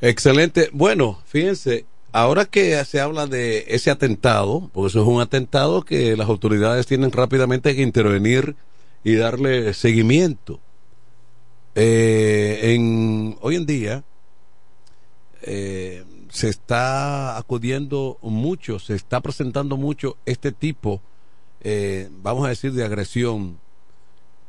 Excelente. 0.00 0.70
Bueno, 0.72 1.18
fíjense, 1.26 1.84
ahora 2.16 2.46
que 2.46 2.82
se 2.86 2.98
habla 2.98 3.26
de 3.26 3.66
ese 3.68 3.90
atentado, 3.90 4.70
porque 4.72 4.88
eso 4.88 5.02
es 5.02 5.06
un 5.06 5.20
atentado 5.20 5.82
que 5.82 6.16
las 6.16 6.30
autoridades 6.30 6.86
tienen 6.86 7.12
rápidamente 7.12 7.76
que 7.76 7.82
intervenir 7.82 8.56
y 9.04 9.16
darle 9.16 9.74
seguimiento. 9.74 10.58
Eh, 11.74 13.34
hoy 13.42 13.56
en 13.56 13.66
día 13.66 14.04
eh, 15.42 16.04
se 16.30 16.48
está 16.48 17.36
acudiendo 17.36 18.16
mucho, 18.22 18.78
se 18.78 18.94
está 18.94 19.20
presentando 19.20 19.76
mucho 19.76 20.16
este 20.24 20.52
tipo, 20.52 21.02
eh, 21.60 22.08
vamos 22.22 22.46
a 22.46 22.48
decir, 22.48 22.72
de 22.72 22.84
agresión. 22.84 23.58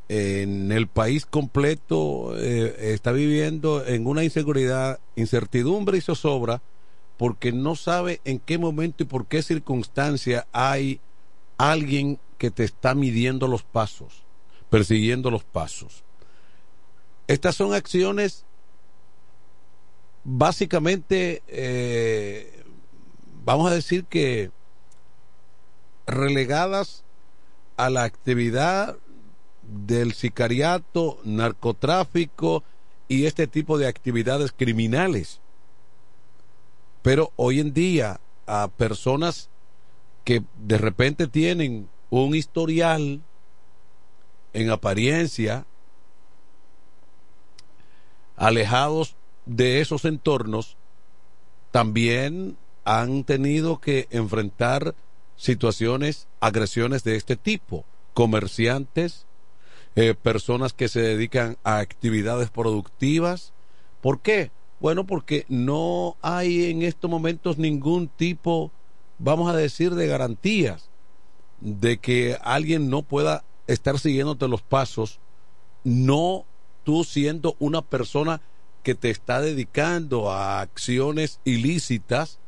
En 0.08 0.72
el 0.72 0.88
país 0.88 1.26
completo 1.26 2.34
eh, 2.38 2.94
está 2.94 3.12
viviendo 3.12 3.86
en 3.86 4.08
una 4.08 4.24
inseguridad, 4.24 5.02
incertidumbre 5.18 5.98
y 5.98 6.02
zozobra 6.02 6.62
porque 7.18 7.52
no 7.52 7.76
sabe 7.76 8.22
en 8.26 8.40
qué 8.40 8.58
momento 8.58 9.04
y 9.04 9.08
por 9.08 9.26
qué 9.26 9.42
circunstancia 9.42 10.48
hay 10.52 11.02
alguien 11.58 12.20
que 12.38 12.52
te 12.52 12.64
está 12.64 12.94
midiendo 12.94 13.48
los 13.48 13.64
pasos, 13.64 14.24
persiguiendo 14.70 15.32
los 15.32 15.44
pasos. 15.44 16.04
Estas 17.28 17.56
son 17.56 17.74
acciones 17.74 18.46
básicamente, 20.30 21.42
eh, 21.48 22.64
vamos 23.46 23.72
a 23.72 23.76
decir 23.76 24.04
que 24.06 24.52
relegadas 26.06 27.06
a 27.78 27.90
la 27.90 28.04
actividad 28.04 28.98
del 29.64 30.14
sicariato, 30.14 31.20
narcotráfico 31.24 32.64
y 33.08 33.26
este 33.26 33.48
tipo 33.48 33.78
de 33.78 33.88
actividades 33.88 34.52
criminales. 34.52 35.40
Pero 37.08 37.32
hoy 37.38 37.62
en 37.62 37.74
día 37.74 38.20
a 38.48 38.68
personas 38.68 39.50
que 40.26 40.44
de 40.58 40.78
repente 40.78 41.28
tienen 41.28 41.88
un 42.10 42.36
historial 42.36 43.22
en 44.52 44.70
apariencia 44.70 45.66
alejados 48.36 49.16
de 49.46 49.80
esos 49.80 50.04
entornos, 50.04 50.76
también 51.72 52.58
han 52.84 53.24
tenido 53.24 53.80
que 53.80 54.10
enfrentar 54.12 54.94
situaciones, 55.38 56.28
agresiones 56.42 57.06
de 57.06 57.16
este 57.16 57.38
tipo. 57.38 57.86
Comerciantes, 58.14 59.28
eh, 59.96 60.14
personas 60.14 60.74
que 60.74 60.90
se 60.90 61.00
dedican 61.00 61.58
a 61.64 61.78
actividades 61.78 62.50
productivas. 62.50 63.54
¿Por 64.02 64.20
qué? 64.20 64.52
Bueno, 64.80 65.06
porque 65.06 65.46
no 65.50 66.18
hay 66.22 66.66
en 66.66 66.84
estos 66.84 67.10
momentos 67.10 67.58
ningún 67.58 68.08
tipo, 68.08 68.72
vamos 69.18 69.50
a 69.50 69.56
decir, 69.56 69.96
de 69.96 70.08
garantías 70.08 70.90
de 71.62 71.98
que 71.98 72.38
alguien 72.44 72.90
no 72.90 73.02
pueda 73.02 73.44
estar 73.66 73.98
siguiéndote 73.98 74.48
los 74.48 74.62
pasos, 74.62 75.20
no 75.84 76.46
tú 76.84 77.04
siendo 77.04 77.56
una 77.60 77.82
persona 77.82 78.42
que 78.84 78.96
te 78.96 79.10
está 79.10 79.42
dedicando 79.42 80.32
a 80.32 80.62
acciones 80.62 81.40
ilícitas, 81.44 82.40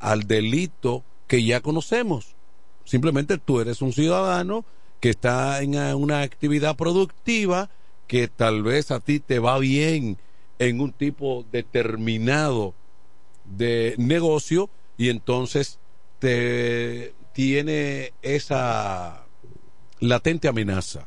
al 0.00 0.24
delito 0.24 1.04
que 1.26 1.44
ya 1.44 1.60
conocemos. 1.60 2.34
Simplemente 2.84 3.38
tú 3.38 3.60
eres 3.60 3.82
un 3.82 3.92
ciudadano 3.92 4.64
que 5.00 5.10
está 5.10 5.62
en 5.62 5.76
una 5.94 6.22
actividad 6.22 6.76
productiva 6.76 7.70
que 8.06 8.28
tal 8.28 8.62
vez 8.62 8.90
a 8.90 9.00
ti 9.00 9.20
te 9.20 9.38
va 9.38 9.58
bien 9.58 10.18
en 10.58 10.80
un 10.80 10.92
tipo 10.92 11.44
determinado 11.50 12.74
de 13.44 13.94
negocio 13.98 14.68
y 14.96 15.10
entonces 15.10 15.78
te 16.18 17.14
tiene 17.32 18.12
esa 18.22 19.24
latente 20.00 20.48
amenaza. 20.48 21.06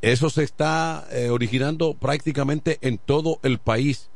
Eso 0.00 0.30
se 0.30 0.44
está 0.44 1.08
eh, 1.10 1.30
originando 1.30 1.94
prácticamente 1.94 2.78
en 2.82 2.98
todo 2.98 3.40
el 3.42 3.58
país. 3.58 4.10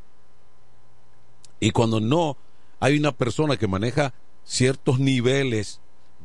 Y 1.59 1.71
cuando 1.71 2.01
no 2.01 2.37
hay 2.79 2.99
una 2.99 3.13
persona 3.13 3.57
que 3.57 3.67
maneja 3.67 4.13
ciertos 4.45 4.99
niveles 4.99 5.81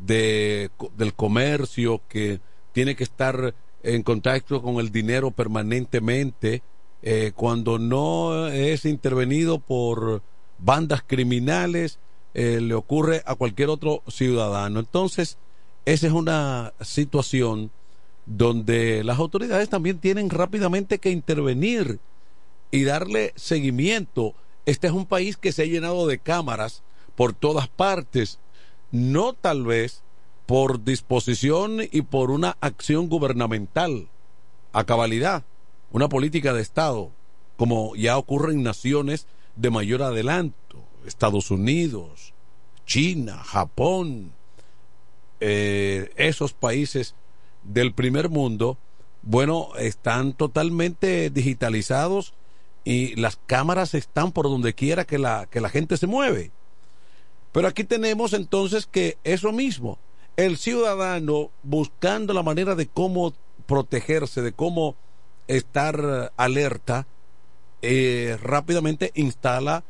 de, 0.06 0.70
del 0.96 1.14
comercio, 1.14 2.02
que 2.08 2.40
tiene 2.72 2.96
que 2.96 3.04
estar 3.04 3.56
en 3.84 4.04
contacto 4.04 4.62
con 4.62 4.76
el 4.76 4.92
dinero 4.92 5.32
permanentemente, 5.32 6.62
eh, 7.10 7.32
cuando 7.34 7.80
no 7.80 8.48
es 8.48 8.84
intervenido 8.84 9.60
por 9.60 10.22
bandas 10.58 11.02
criminales, 11.08 12.00
eh, 12.34 12.60
le 12.60 12.74
ocurre 12.74 13.24
a 13.26 13.36
cualquier 13.36 13.70
otro 13.70 14.04
ciudadano. 14.10 14.82
Entonces, 14.82 15.38
esa 15.86 16.08
es 16.08 16.12
una 16.12 16.74
situación 16.82 17.72
donde 18.26 19.06
las 19.06 19.20
autoridades 19.20 19.70
también 19.70 20.00
tienen 20.00 20.30
rápidamente 20.30 21.00
que 21.00 21.12
intervenir 21.12 22.00
y 22.72 22.84
darle 22.84 23.32
seguimiento. 23.38 24.34
Este 24.66 24.88
es 24.88 24.94
un 24.94 25.06
país 25.06 25.38
que 25.38 25.54
se 25.54 25.62
ha 25.64 25.66
llenado 25.66 26.08
de 26.08 26.20
cámaras 26.20 26.84
por 27.16 27.32
todas 27.32 27.70
partes, 27.70 28.38
no 28.92 29.32
tal 29.32 29.64
vez 29.64 30.04
por 30.46 30.84
disposición 30.84 31.80
y 31.90 32.02
por 32.02 32.32
una 32.32 32.58
acción 32.60 33.08
gubernamental 33.08 34.10
a 34.74 34.84
cabalidad, 34.84 35.46
una 35.92 36.10
política 36.10 36.54
de 36.54 36.62
Estado, 36.62 37.12
como 37.58 37.96
ya 37.96 38.18
ocurre 38.18 38.54
en 38.54 38.64
naciones 38.64 39.28
de 39.56 39.70
mayor 39.70 40.04
adelanto, 40.04 40.84
Estados 41.06 41.52
Unidos, 41.52 42.34
China, 42.86 43.38
Japón, 43.44 44.32
eh, 45.40 46.12
esos 46.16 46.54
países 46.54 47.16
del 47.64 47.94
primer 47.94 48.30
mundo, 48.30 48.78
bueno, 49.22 49.70
están 49.78 50.34
totalmente 50.34 51.30
digitalizados 51.30 52.34
y 52.84 53.16
las 53.16 53.38
cámaras 53.46 53.94
están 53.94 54.32
por 54.32 54.46
donde 54.46 54.74
quiera 54.74 55.06
que 55.06 55.18
la, 55.18 55.48
que 55.48 55.60
la 55.60 55.70
gente 55.70 55.98
se 55.98 56.08
mueve. 56.08 56.52
Pero 57.52 57.68
aquí 57.68 57.84
tenemos 57.84 58.34
entonces 58.34 58.86
que 58.86 59.18
eso 59.24 59.52
mismo, 59.52 59.98
el 60.38 60.58
ciudadano 60.58 61.50
buscando 61.64 62.34
la 62.34 62.44
manera 62.44 62.76
de 62.76 62.88
cómo 62.88 63.34
protegerse, 63.66 64.42
de 64.42 64.54
cómo 64.54 64.96
estar 65.48 66.34
alerta, 66.38 67.08
eh, 67.82 68.38
rápidamente 68.42 69.12
instala 69.16 69.84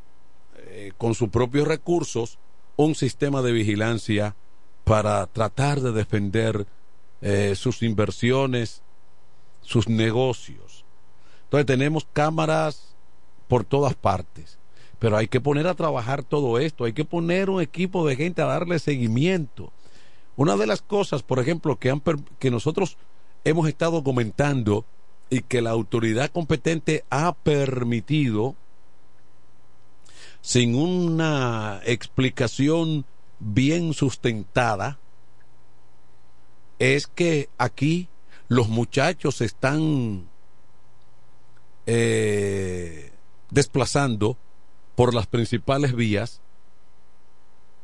eh, 0.58 0.92
con 0.98 1.16
sus 1.16 1.30
propios 1.30 1.68
recursos 1.68 2.38
un 2.76 2.96
sistema 2.96 3.42
de 3.42 3.52
vigilancia 3.52 4.36
para 4.84 5.26
tratar 5.28 5.82
de 5.82 5.92
defender 5.92 6.68
eh, 7.22 7.56
sus 7.56 7.82
inversiones, 7.84 8.84
sus 9.62 9.90
negocios. 9.90 10.86
Entonces 11.44 11.66
tenemos 11.66 12.08
cámaras 12.14 12.96
por 13.48 13.64
todas 13.64 13.96
partes, 13.96 14.60
pero 15.00 15.18
hay 15.18 15.28
que 15.28 15.42
poner 15.42 15.68
a 15.68 15.76
trabajar 15.76 16.24
todo 16.24 16.60
esto, 16.60 16.86
hay 16.86 16.94
que 16.94 17.06
poner 17.06 17.50
un 17.50 17.62
equipo 17.62 18.06
de 18.08 18.16
gente 18.16 18.42
a 18.42 18.46
darle 18.46 18.80
seguimiento. 18.80 19.72
Una 20.36 20.56
de 20.56 20.68
las 20.68 20.82
cosas, 20.82 21.24
por 21.24 21.40
ejemplo, 21.40 21.78
que, 21.78 21.90
han, 21.90 22.02
que 22.38 22.52
nosotros 22.52 22.98
hemos 23.44 23.68
estado 23.68 24.04
comentando 24.04 24.86
y 25.30 25.42
que 25.42 25.62
la 25.62 25.72
autoridad 25.72 26.32
competente 26.32 27.04
ha 27.10 27.34
permitido, 27.34 28.56
sin 30.42 30.76
una 30.76 31.82
explicación 31.86 33.06
bien 33.40 33.94
sustentada, 33.94 35.00
es 36.80 37.08
que 37.08 37.50
aquí 37.58 38.08
los 38.48 38.70
muchachos 38.70 39.42
están 39.42 40.28
eh, 41.86 43.12
desplazando 43.50 44.38
por 44.96 45.14
las 45.14 45.28
principales 45.28 45.96
vías 45.96 46.42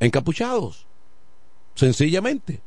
encapuchados, 0.00 0.86
sencillamente. 1.74 2.62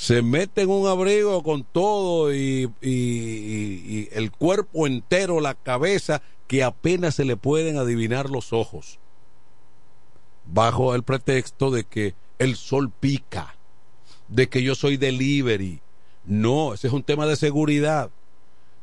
Se 0.00 0.22
meten 0.22 0.70
un 0.70 0.88
abrigo 0.88 1.42
con 1.42 1.62
todo 1.62 2.32
y, 2.32 2.72
y 2.80 4.08
el 4.12 4.32
cuerpo 4.32 4.86
entero, 4.86 5.42
la 5.42 5.54
cabeza, 5.54 6.22
que 6.46 6.64
apenas 6.64 7.16
se 7.16 7.26
le 7.26 7.36
pueden 7.36 7.76
adivinar 7.76 8.30
los 8.30 8.54
ojos, 8.54 8.98
bajo 10.46 10.94
el 10.94 11.02
pretexto 11.02 11.70
de 11.70 11.84
que 11.84 12.14
el 12.38 12.56
sol 12.56 12.90
pica 12.90 13.56
de 14.28 14.48
que 14.48 14.62
yo 14.62 14.74
soy 14.74 14.96
delivery. 14.96 15.82
No, 16.24 16.72
ese 16.72 16.86
es 16.86 16.94
un 16.94 17.02
tema 17.02 17.26
de 17.26 17.36
seguridad. 17.36 18.10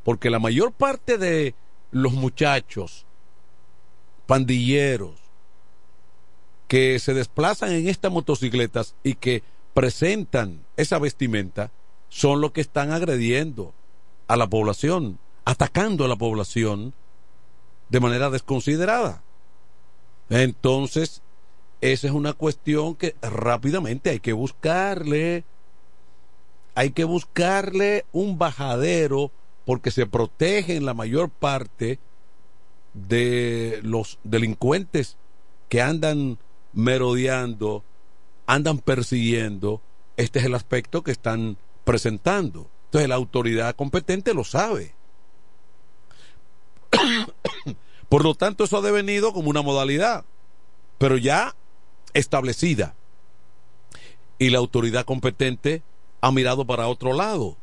Porque 0.03 0.30
la 0.30 0.38
mayor 0.38 0.71
parte 0.71 1.17
de 1.17 1.56
los 1.89 2.13
muchachos, 2.13 3.08
pandilleros, 4.27 5.15
que 6.67 6.99
se 6.99 7.15
desplazan 7.15 7.71
en 7.71 7.88
estas 7.88 8.12
motocicletas 8.12 8.93
y 9.03 9.15
que 9.15 9.41
presentan 9.73 10.66
esa 10.77 10.99
vestimenta 10.99 11.71
son 12.09 12.39
los 12.39 12.51
que 12.51 12.61
están 12.61 12.91
agrediendo 12.91 13.73
a 14.27 14.37
la 14.37 14.47
población, 14.47 15.19
atacando 15.45 16.05
a 16.05 16.07
la 16.07 16.15
población 16.15 16.93
de 17.89 17.99
manera 17.99 18.29
desconsiderada. 18.29 19.23
Entonces, 20.29 21.21
esa 21.81 22.07
es 22.07 22.13
una 22.13 22.33
cuestión 22.33 22.95
que 22.95 23.15
rápidamente 23.21 24.09
hay 24.09 24.19
que 24.19 24.33
buscarle, 24.33 25.43
hay 26.75 26.91
que 26.91 27.03
buscarle 27.03 28.05
un 28.11 28.37
bajadero 28.37 29.31
porque 29.65 29.91
se 29.91 30.05
protegen 30.05 30.85
la 30.85 30.93
mayor 30.93 31.29
parte 31.29 31.99
de 32.93 33.79
los 33.83 34.19
delincuentes 34.23 35.17
que 35.69 35.81
andan 35.81 36.39
merodeando, 36.73 37.83
andan 38.45 38.79
persiguiendo. 38.79 39.81
Este 40.17 40.39
es 40.39 40.45
el 40.45 40.56
aspecto 40.56 41.03
que 41.03 41.12
están 41.12 41.58
presentando. 41.84 42.69
Entonces 42.86 43.08
la 43.08 43.15
autoridad 43.15 43.75
competente 43.75 44.34
lo 44.34 44.43
sabe. 44.43 44.95
Por 48.10 48.23
lo 48.23 48.36
tanto, 48.36 48.63
eso 48.63 48.77
ha 48.77 48.82
devenido 48.82 49.34
como 49.34 49.49
una 49.49 49.62
modalidad, 49.62 50.25
pero 50.97 51.17
ya 51.17 51.56
establecida. 52.13 52.95
Y 54.39 54.49
la 54.49 54.60
autoridad 54.60 55.06
competente 55.06 55.84
ha 56.21 56.32
mirado 56.32 56.65
para 56.65 56.88
otro 56.88 57.13
lado. 57.13 57.58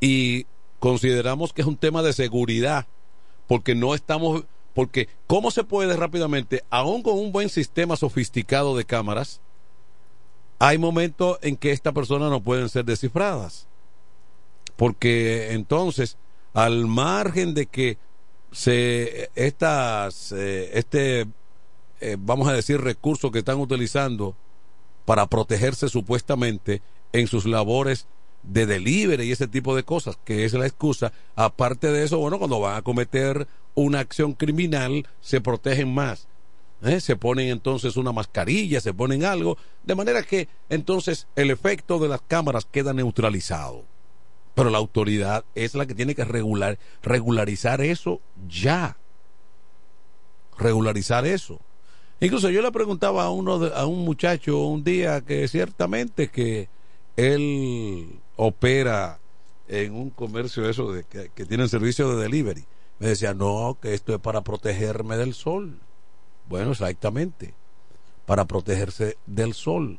Y 0.00 0.46
consideramos 0.78 1.52
que 1.52 1.62
es 1.62 1.68
un 1.68 1.76
tema 1.76 2.02
de 2.02 2.12
seguridad, 2.12 2.86
porque 3.46 3.74
no 3.74 3.94
estamos, 3.94 4.44
porque 4.74 5.08
¿cómo 5.26 5.50
se 5.50 5.64
puede 5.64 5.96
rápidamente, 5.96 6.62
aún 6.70 7.02
con 7.02 7.18
un 7.18 7.32
buen 7.32 7.48
sistema 7.48 7.96
sofisticado 7.96 8.76
de 8.76 8.84
cámaras, 8.84 9.40
hay 10.58 10.78
momentos 10.78 11.38
en 11.42 11.56
que 11.56 11.72
estas 11.72 11.92
personas 11.92 12.30
no 12.30 12.42
pueden 12.42 12.68
ser 12.68 12.84
descifradas? 12.84 13.66
Porque 14.76 15.52
entonces, 15.52 16.16
al 16.54 16.86
margen 16.86 17.54
de 17.54 17.66
que 17.66 17.98
se 18.50 19.30
estas 19.34 20.32
eh, 20.32 20.70
este 20.74 21.26
eh, 22.00 22.16
vamos 22.18 22.48
a 22.48 22.52
decir 22.52 22.80
recursos 22.80 23.30
que 23.30 23.40
están 23.40 23.58
utilizando 23.58 24.36
para 25.04 25.26
protegerse 25.26 25.88
supuestamente 25.88 26.80
en 27.12 27.26
sus 27.26 27.44
labores 27.44 28.06
de 28.42 28.66
delivery 28.66 29.24
y 29.24 29.32
ese 29.32 29.48
tipo 29.48 29.74
de 29.74 29.82
cosas, 29.82 30.18
que 30.24 30.44
es 30.44 30.52
la 30.52 30.66
excusa. 30.66 31.12
Aparte 31.34 31.90
de 31.90 32.04
eso, 32.04 32.18
bueno, 32.18 32.38
cuando 32.38 32.60
van 32.60 32.76
a 32.76 32.82
cometer 32.82 33.48
una 33.74 34.00
acción 34.00 34.32
criminal, 34.32 35.06
se 35.20 35.40
protegen 35.40 35.92
más. 35.92 36.28
¿Eh? 36.82 37.00
Se 37.00 37.16
ponen 37.16 37.48
entonces 37.48 37.96
una 37.96 38.12
mascarilla, 38.12 38.80
se 38.80 38.94
ponen 38.94 39.24
algo, 39.24 39.56
de 39.84 39.94
manera 39.94 40.22
que 40.22 40.48
entonces 40.68 41.26
el 41.36 41.50
efecto 41.50 41.98
de 41.98 42.08
las 42.08 42.20
cámaras 42.22 42.66
queda 42.70 42.92
neutralizado. 42.92 43.84
Pero 44.54 44.70
la 44.70 44.78
autoridad 44.78 45.44
es 45.54 45.74
la 45.74 45.86
que 45.86 45.94
tiene 45.94 46.14
que 46.14 46.24
regular, 46.24 46.78
regularizar 47.02 47.80
eso 47.80 48.20
ya. 48.48 48.96
Regularizar 50.58 51.26
eso. 51.26 51.60
Incluso 52.20 52.50
yo 52.50 52.62
le 52.62 52.72
preguntaba 52.72 53.24
a 53.24 53.30
uno 53.30 53.64
a 53.66 53.86
un 53.86 54.04
muchacho 54.04 54.58
un 54.58 54.82
día 54.82 55.20
que 55.20 55.46
ciertamente 55.46 56.28
que 56.28 56.68
él 57.16 58.18
opera 58.34 59.20
en 59.68 59.94
un 59.94 60.10
comercio 60.10 60.68
eso 60.68 60.92
de 60.92 61.04
que, 61.04 61.30
que 61.32 61.44
tiene 61.44 61.68
servicio 61.68 62.16
de 62.16 62.22
delivery. 62.22 62.64
Me 62.98 63.08
decía, 63.08 63.34
"No, 63.34 63.78
que 63.80 63.94
esto 63.94 64.12
es 64.12 64.20
para 64.20 64.40
protegerme 64.40 65.16
del 65.16 65.34
sol." 65.34 65.78
Bueno, 66.48 66.72
exactamente. 66.72 67.54
Para 68.26 68.46
protegerse 68.46 69.16
del 69.26 69.54
sol. 69.54 69.98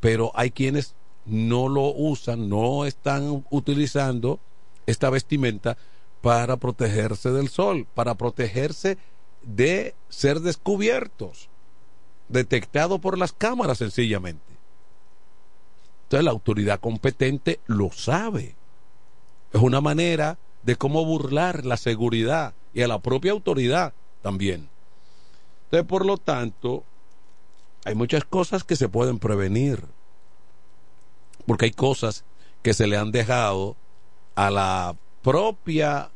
Pero 0.00 0.32
hay 0.34 0.50
quienes 0.50 0.94
no 1.26 1.68
lo 1.68 1.92
usan, 1.94 2.48
no 2.48 2.86
están 2.86 3.44
utilizando 3.50 4.40
esta 4.86 5.10
vestimenta 5.10 5.76
para 6.22 6.56
protegerse 6.56 7.30
del 7.30 7.48
sol, 7.48 7.86
para 7.94 8.14
protegerse 8.14 8.98
de 9.42 9.94
ser 10.08 10.40
descubiertos, 10.40 11.48
detectados 12.28 13.00
por 13.00 13.16
las 13.16 13.32
cámaras 13.32 13.78
sencillamente. 13.78 14.42
Entonces 16.04 16.24
la 16.24 16.30
autoridad 16.30 16.80
competente 16.80 17.60
lo 17.66 17.90
sabe. 17.90 18.56
Es 19.52 19.60
una 19.60 19.80
manera 19.80 20.38
de 20.62 20.76
cómo 20.76 21.04
burlar 21.04 21.64
la 21.64 21.76
seguridad 21.76 22.54
y 22.74 22.82
a 22.82 22.88
la 22.88 22.98
propia 22.98 23.32
autoridad 23.32 23.94
también. 24.22 24.68
Entonces, 25.70 25.86
por 25.86 26.04
lo 26.04 26.16
tanto, 26.16 26.82
hay 27.84 27.94
muchas 27.94 28.24
cosas 28.24 28.64
que 28.64 28.74
se 28.74 28.88
pueden 28.88 29.20
prevenir 29.20 29.86
porque 31.46 31.66
hay 31.66 31.70
cosas 31.70 32.24
que 32.62 32.74
se 32.74 32.86
le 32.86 32.96
han 32.96 33.12
dejado 33.12 33.76
a 34.34 34.50
la 34.50 34.96
propia 35.22 36.10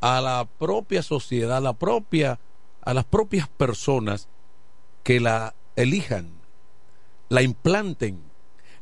a 0.00 0.20
la 0.20 0.48
propia 0.58 1.02
sociedad, 1.02 1.56
a 1.56 1.60
la 1.60 1.72
propia 1.72 2.38
a 2.82 2.94
las 2.94 3.04
propias 3.04 3.48
personas 3.48 4.28
que 5.02 5.20
la 5.20 5.54
elijan, 5.76 6.30
la 7.28 7.42
implanten, 7.42 8.22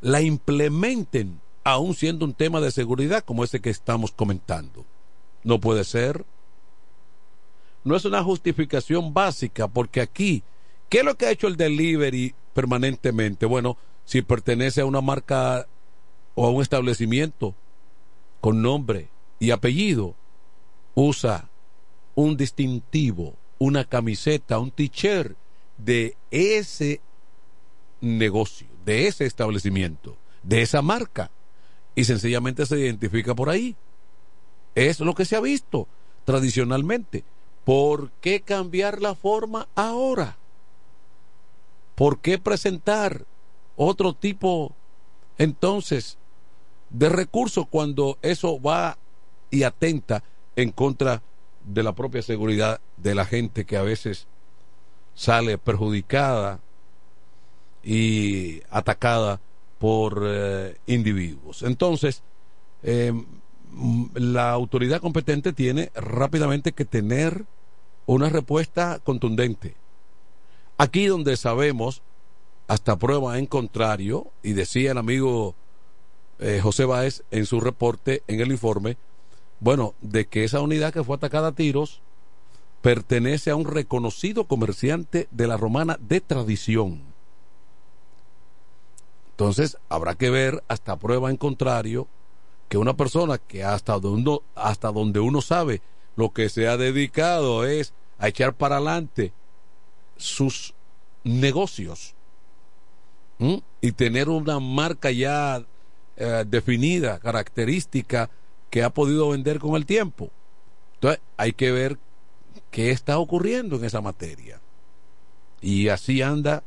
la 0.01 0.21
implementen, 0.21 1.41
aún 1.65 1.95
siendo 1.95 2.25
un 2.25 2.35
tema 2.35 2.61
de 2.61 2.71
seguridad 2.71 3.25
como 3.25 3.45
ese 3.45 3.61
que 3.61 3.71
estamos 3.71 4.13
comentando. 4.13 4.85
No 5.43 5.59
puede 5.59 5.85
ser. 5.85 6.25
No 7.87 7.95
es 7.95 8.05
una 8.05 8.21
justificación 8.25 9.15
básica, 9.15 9.69
porque 9.69 10.01
aquí, 10.01 10.43
¿qué 10.89 10.99
es 10.99 11.05
lo 11.05 11.17
que 11.17 11.27
ha 11.27 11.31
hecho 11.31 11.47
el 11.47 11.57
delivery 11.57 12.35
permanentemente? 12.53 13.47
Bueno, 13.47 13.77
si 14.05 14.23
pertenece 14.23 14.81
a 14.81 14.87
una 14.87 15.01
marca 15.01 15.69
o 16.35 16.47
a 16.47 16.51
un 16.51 16.63
establecimiento 16.63 17.55
con 18.41 18.61
nombre 18.61 19.09
y 19.39 19.53
apellido, 19.53 20.17
usa 20.97 21.49
un 22.17 22.37
distintivo, 22.37 23.37
una 23.59 23.85
camiseta, 23.85 24.59
un 24.59 24.73
t-shirt 24.73 25.37
de 25.79 26.17
ese 26.33 27.01
negocio, 28.01 28.67
de 28.85 29.07
ese 29.07 29.27
establecimiento, 29.27 30.17
de 30.43 30.63
esa 30.63 30.83
marca, 30.83 31.31
y 31.95 32.03
sencillamente 32.03 32.67
se 32.67 32.81
identifica 32.81 33.37
por 33.37 33.49
ahí. 33.49 33.77
Es 34.75 34.99
lo 34.99 35.15
que 35.15 35.25
se 35.25 35.37
ha 35.37 35.41
visto 35.41 35.87
tradicionalmente. 36.25 37.23
¿Por 37.67 38.13
qué 38.21 38.43
cambiar 38.43 39.03
la 39.03 39.17
forma 39.17 39.67
ahora? 39.75 40.37
¿Por 41.97 42.21
qué 42.21 42.39
presentar 42.39 43.27
otro 43.75 44.13
tipo 44.13 44.73
entonces 45.37 46.17
de 46.91 47.09
recursos 47.09 47.67
cuando 47.69 48.19
eso 48.23 48.63
va 48.63 48.99
y 49.51 49.65
atenta 49.65 50.23
en 50.55 50.71
contra 50.71 51.25
de 51.65 51.83
la 51.83 51.93
propia 51.93 52.23
seguridad 52.23 52.81
de 52.99 53.17
la 53.17 53.25
gente 53.25 53.65
que 53.65 53.77
a 53.77 53.83
veces 53.83 54.29
sale 55.17 55.59
perjudicada 55.59 56.61
y 57.83 58.63
atacada 58.71 59.41
por 59.81 60.23
eh, 60.25 60.77
individuos. 60.87 61.65
Entonces, 61.65 62.23
eh, 62.85 63.13
la 64.15 64.53
autoridad 64.53 65.01
competente 65.01 65.53
tiene 65.53 65.91
rápidamente 65.97 66.71
que 66.71 66.85
tener 66.85 67.45
una 68.07 68.29
respuesta 68.29 69.01
contundente. 69.03 69.77
Aquí 70.79 71.07
donde 71.07 71.37
sabemos 71.37 72.03
hasta 72.69 72.97
prueba 72.97 73.39
en 73.39 73.47
contrario, 73.47 74.29
y 74.43 74.53
decía 74.53 74.93
el 74.93 74.99
amigo 74.99 75.55
eh, 76.39 76.61
José 76.63 76.85
Báez 76.85 77.23
en 77.31 77.47
su 77.47 77.61
reporte, 77.61 78.23
en 78.27 78.41
el 78.41 78.51
informe, 78.51 78.97
bueno, 79.61 79.95
de 80.01 80.27
que 80.27 80.45
esa 80.45 80.61
unidad 80.61 80.93
que 80.93 81.05
fue 81.05 81.17
atacada 81.17 81.49
a 81.49 81.53
tiros 81.53 82.01
pertenece 82.83 83.51
a 83.51 83.57
un 83.57 83.65
reconocido 83.65 84.45
comerciante 84.45 85.29
de 85.31 85.47
la 85.47 85.57
romana 85.57 85.99
de 86.01 86.21
tradición. 86.21 87.03
Entonces, 89.31 89.79
habrá 89.89 90.15
que 90.15 90.31
ver 90.31 90.63
hasta 90.69 90.97
prueba 90.97 91.31
en 91.31 91.37
contrario 91.37 92.07
que 92.69 92.79
una 92.79 92.97
persona 92.97 93.39
que 93.39 93.65
hasta 93.65 93.99
donde 93.99 94.41
hasta 94.55 94.91
donde 94.91 95.21
uno 95.21 95.41
sabe 95.41 95.81
lo 96.17 96.31
que 96.33 96.49
se 96.49 96.67
ha 96.67 96.77
dedicado 96.77 97.65
es 97.65 97.93
a 98.19 98.29
echar 98.29 98.55
para 98.55 98.77
adelante 98.77 99.33
sus 100.17 100.75
negocios 101.25 102.15
y 103.81 103.93
tener 103.93 104.31
una 104.31 104.59
marca 104.61 105.11
ya 105.11 105.63
eh, 106.17 106.45
definida, 106.47 107.19
característica 107.19 108.31
que 108.71 108.83
ha 108.83 108.91
podido 108.91 109.29
vender 109.29 109.59
con 109.59 109.77
el 109.77 109.85
tiempo. 109.85 110.31
Entonces 110.95 111.21
hay 111.37 111.53
que 111.53 111.71
ver 111.71 111.99
qué 112.71 112.91
está 112.91 113.19
ocurriendo 113.19 113.77
en 113.77 113.85
esa 113.85 114.01
materia. 114.01 114.61
Y 115.61 115.89
así 115.89 116.23
anda 116.23 116.63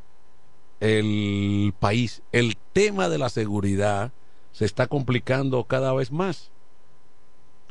el 0.80 1.74
país. 1.80 2.22
El 2.32 2.56
tema 2.74 3.10
de 3.10 3.18
la 3.18 3.30
seguridad 3.30 4.12
se 4.52 4.66
está 4.66 4.88
complicando 4.88 5.64
cada 5.64 5.94
vez 5.94 6.12
más 6.12 6.52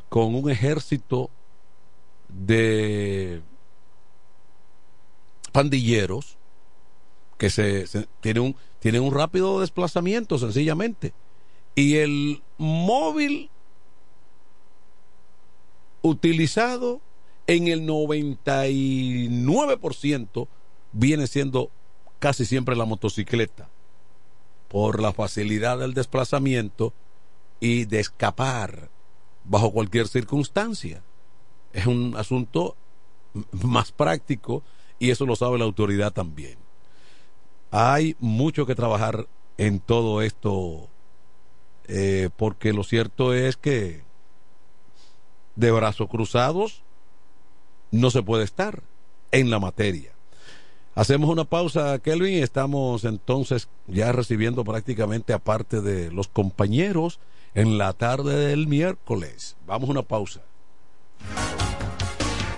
con 0.09 0.35
un 0.35 0.49
ejército 0.49 1.29
de 2.29 3.41
pandilleros 5.51 6.37
que 7.37 7.49
se, 7.49 7.87
se- 7.87 8.07
tiene, 8.21 8.39
un, 8.41 8.55
tiene 8.79 8.99
un 8.99 9.13
rápido 9.13 9.61
desplazamiento, 9.61 10.37
sencillamente. 10.37 11.13
Y 11.75 11.95
el 11.97 12.41
móvil 12.57 13.49
utilizado 16.01 17.01
en 17.47 17.67
el 17.67 17.85
99% 17.87 20.47
viene 20.91 21.27
siendo 21.27 21.71
casi 22.19 22.45
siempre 22.45 22.75
la 22.75 22.85
motocicleta 22.85 23.69
por 24.67 25.01
la 25.01 25.13
facilidad 25.13 25.79
del 25.79 25.93
desplazamiento 25.93 26.93
y 27.59 27.85
de 27.85 27.99
escapar 28.01 28.89
bajo 29.45 29.71
cualquier 29.71 30.07
circunstancia. 30.07 31.01
Es 31.73 31.85
un 31.85 32.15
asunto 32.17 32.75
más 33.51 33.91
práctico 33.91 34.63
y 34.97 35.11
eso 35.11 35.25
lo 35.25 35.35
sabe 35.35 35.57
la 35.57 35.65
autoridad 35.65 36.11
también. 36.11 36.57
Hay 37.71 38.15
mucho 38.19 38.65
que 38.65 38.75
trabajar 38.75 39.27
en 39.57 39.79
todo 39.79 40.21
esto 40.21 40.89
eh, 41.87 42.29
porque 42.37 42.73
lo 42.73 42.83
cierto 42.83 43.33
es 43.33 43.57
que 43.57 44.03
de 45.55 45.71
brazos 45.71 46.07
cruzados 46.07 46.83
no 47.91 48.11
se 48.11 48.23
puede 48.23 48.43
estar 48.43 48.83
en 49.31 49.49
la 49.49 49.59
materia. 49.59 50.11
Hacemos 50.95 51.29
una 51.29 51.45
pausa, 51.45 51.99
Kelvin, 51.99 52.43
estamos 52.43 53.05
entonces 53.05 53.69
ya 53.87 54.11
recibiendo 54.11 54.63
prácticamente 54.63 55.33
aparte 55.33 55.81
de 55.81 56.11
los 56.11 56.27
compañeros 56.27 57.19
en 57.53 57.77
la 57.77 57.93
tarde 57.93 58.35
del 58.35 58.67
miércoles. 58.67 59.55
Vamos 59.65 59.89
a 59.89 59.91
una 59.91 60.03
pausa. 60.03 60.41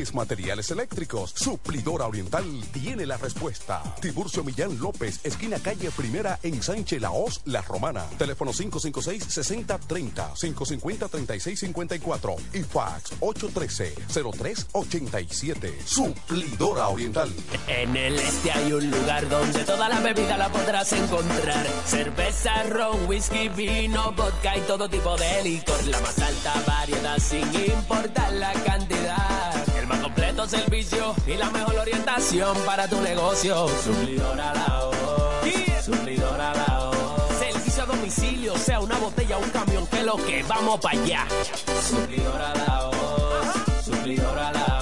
es 0.00 0.14
materiales 0.14 0.70
eléctricos. 0.70 1.34
Suplidora 1.36 2.06
Oriental 2.06 2.46
tiene 2.72 3.04
la 3.04 3.18
respuesta. 3.18 3.82
Tiburcio 4.00 4.42
Millán 4.42 4.78
López, 4.78 5.20
esquina 5.22 5.58
calle 5.58 5.90
Primera 5.90 6.38
en 6.42 6.62
Sánchez 6.62 6.98
Laos, 7.00 7.42
La 7.44 7.60
Romana. 7.62 8.06
Teléfono 8.16 8.52
556-6030, 8.52 10.34
550-3654 10.34 12.36
y 12.54 12.62
fax 12.62 13.20
813-0387. 13.20 15.84
Suplidora 15.84 16.88
Oriental. 16.88 17.30
En 17.66 17.94
el 17.96 18.18
este 18.18 18.52
hay 18.52 18.72
un 18.72 18.90
lugar 18.90 19.28
donde 19.28 19.64
toda 19.64 19.88
la 19.88 20.00
bebida 20.00 20.38
la 20.38 20.50
podrás 20.50 20.92
encontrar. 20.92 21.66
Cerveza, 21.86 22.62
ron, 22.64 23.06
whisky, 23.06 23.48
vino, 23.48 24.12
vodka 24.12 24.56
y 24.56 24.60
todo 24.62 24.88
tipo 24.88 25.16
de 25.16 25.42
licor. 25.42 25.84
La 25.86 26.00
más 26.00 26.18
alta 26.18 26.54
variedad 26.66 27.18
sin 27.18 27.52
importar 27.54 28.32
la 28.32 28.52
cantidad. 28.52 29.81
Servicio 30.48 31.14
y 31.26 31.34
la 31.34 31.50
mejor 31.50 31.76
orientación 31.76 32.56
para 32.66 32.88
tu 32.88 33.00
negocio. 33.00 33.68
Suplidora 33.84 34.52
la 34.52 34.90
Suplidora 35.82 36.52
la 36.54 36.90
Servicio 37.38 37.82
a 37.84 37.86
domicilio, 37.86 38.56
sea 38.56 38.80
una 38.80 38.98
botella 38.98 39.38
o 39.38 39.42
un 39.42 39.50
camión, 39.50 39.86
que 39.86 40.02
lo 40.02 40.16
que 40.16 40.42
vamos 40.42 40.80
para 40.80 40.98
allá. 41.00 41.26
Suplidora 41.88 42.54
la 42.54 42.90
Suplidora 43.84 44.52
la 44.52 44.62
El 44.62 44.68
mejor 44.68 44.81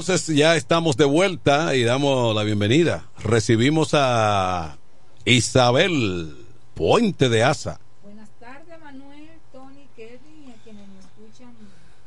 Entonces 0.00 0.34
ya 0.34 0.56
estamos 0.56 0.96
de 0.96 1.04
vuelta 1.04 1.74
y 1.76 1.82
damos 1.82 2.34
la 2.34 2.42
bienvenida. 2.42 3.10
Recibimos 3.22 3.90
a 3.92 4.78
Isabel 5.26 6.38
Puente 6.72 7.28
de 7.28 7.42
Asa 7.42 7.78
Buenas 8.02 8.30
tardes, 8.40 8.80
Manuel, 8.82 9.28
Tony, 9.52 9.86
Kevin 9.94 10.46
y 10.46 10.52
a 10.52 10.54
quienes 10.64 10.88
nos 10.88 11.04
escuchan. 11.04 11.54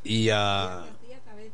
y 0.04 0.30
a 0.30 0.86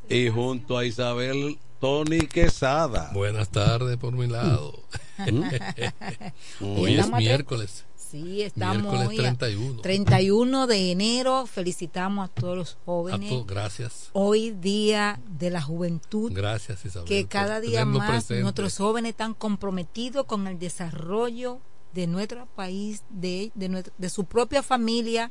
y 0.08 0.30
junto 0.30 0.78
a 0.78 0.86
Isabel 0.86 1.60
Tony 1.82 2.20
Quesada. 2.20 3.12
Buenas 3.14 3.50
tardes 3.50 3.98
por 3.98 4.14
mi 4.14 4.28
lado. 4.28 4.82
Hoy 6.62 7.00
es 7.00 7.12
miércoles. 7.12 7.84
Sí, 8.10 8.42
estamos 8.42 8.78
Miércoles 8.92 9.08
hoy 9.10 9.16
a 9.20 9.36
31. 9.36 9.82
31 9.82 10.68
de 10.68 10.92
enero. 10.92 11.46
Felicitamos 11.46 12.30
a 12.30 12.34
todos 12.34 12.58
los 12.58 12.74
A 12.74 12.78
jóvenes. 12.86 13.30
todos, 13.30 13.46
gracias. 13.46 14.10
Hoy 14.14 14.50
día 14.52 15.20
de 15.28 15.52
la 15.52 15.62
juventud. 15.62 16.32
Gracias, 16.34 16.84
Isabel. 16.86 17.08
que 17.08 17.28
cada 17.28 17.60
día 17.60 17.86
más 17.86 18.30
nuestros 18.32 18.78
jóvenes 18.78 19.12
están 19.12 19.36
comprometidos 19.36 20.26
con 20.26 20.48
el 20.48 20.58
desarrollo 20.58 21.60
de 21.94 22.08
nuestro 22.08 22.48
país, 22.56 23.04
de, 23.10 23.52
de, 23.54 23.70
nuestra- 23.70 23.94
de 23.98 24.10
su 24.10 24.26
propia 24.26 24.64
familia, 24.64 25.30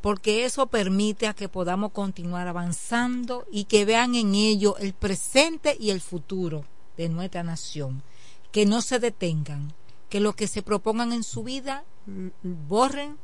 porque 0.00 0.44
eso 0.44 0.68
permite 0.68 1.26
a 1.26 1.34
que 1.34 1.48
podamos 1.48 1.90
continuar 1.90 2.46
avanzando 2.46 3.44
y 3.50 3.64
que 3.64 3.84
vean 3.84 4.14
en 4.14 4.36
ello 4.36 4.76
el 4.78 4.92
presente 4.92 5.76
y 5.80 5.90
el 5.90 6.00
futuro 6.00 6.64
de 6.96 7.08
nuestra 7.08 7.42
nación. 7.42 8.02
Que 8.52 8.64
no 8.66 8.80
se 8.82 8.98
detengan, 8.98 9.74
que 10.08 10.20
lo 10.20 10.32
que 10.34 10.46
se 10.48 10.62
propongan 10.62 11.12
en 11.12 11.22
su 11.22 11.42
vida 11.42 11.84
l- 12.06 12.32
borren, 12.42 13.16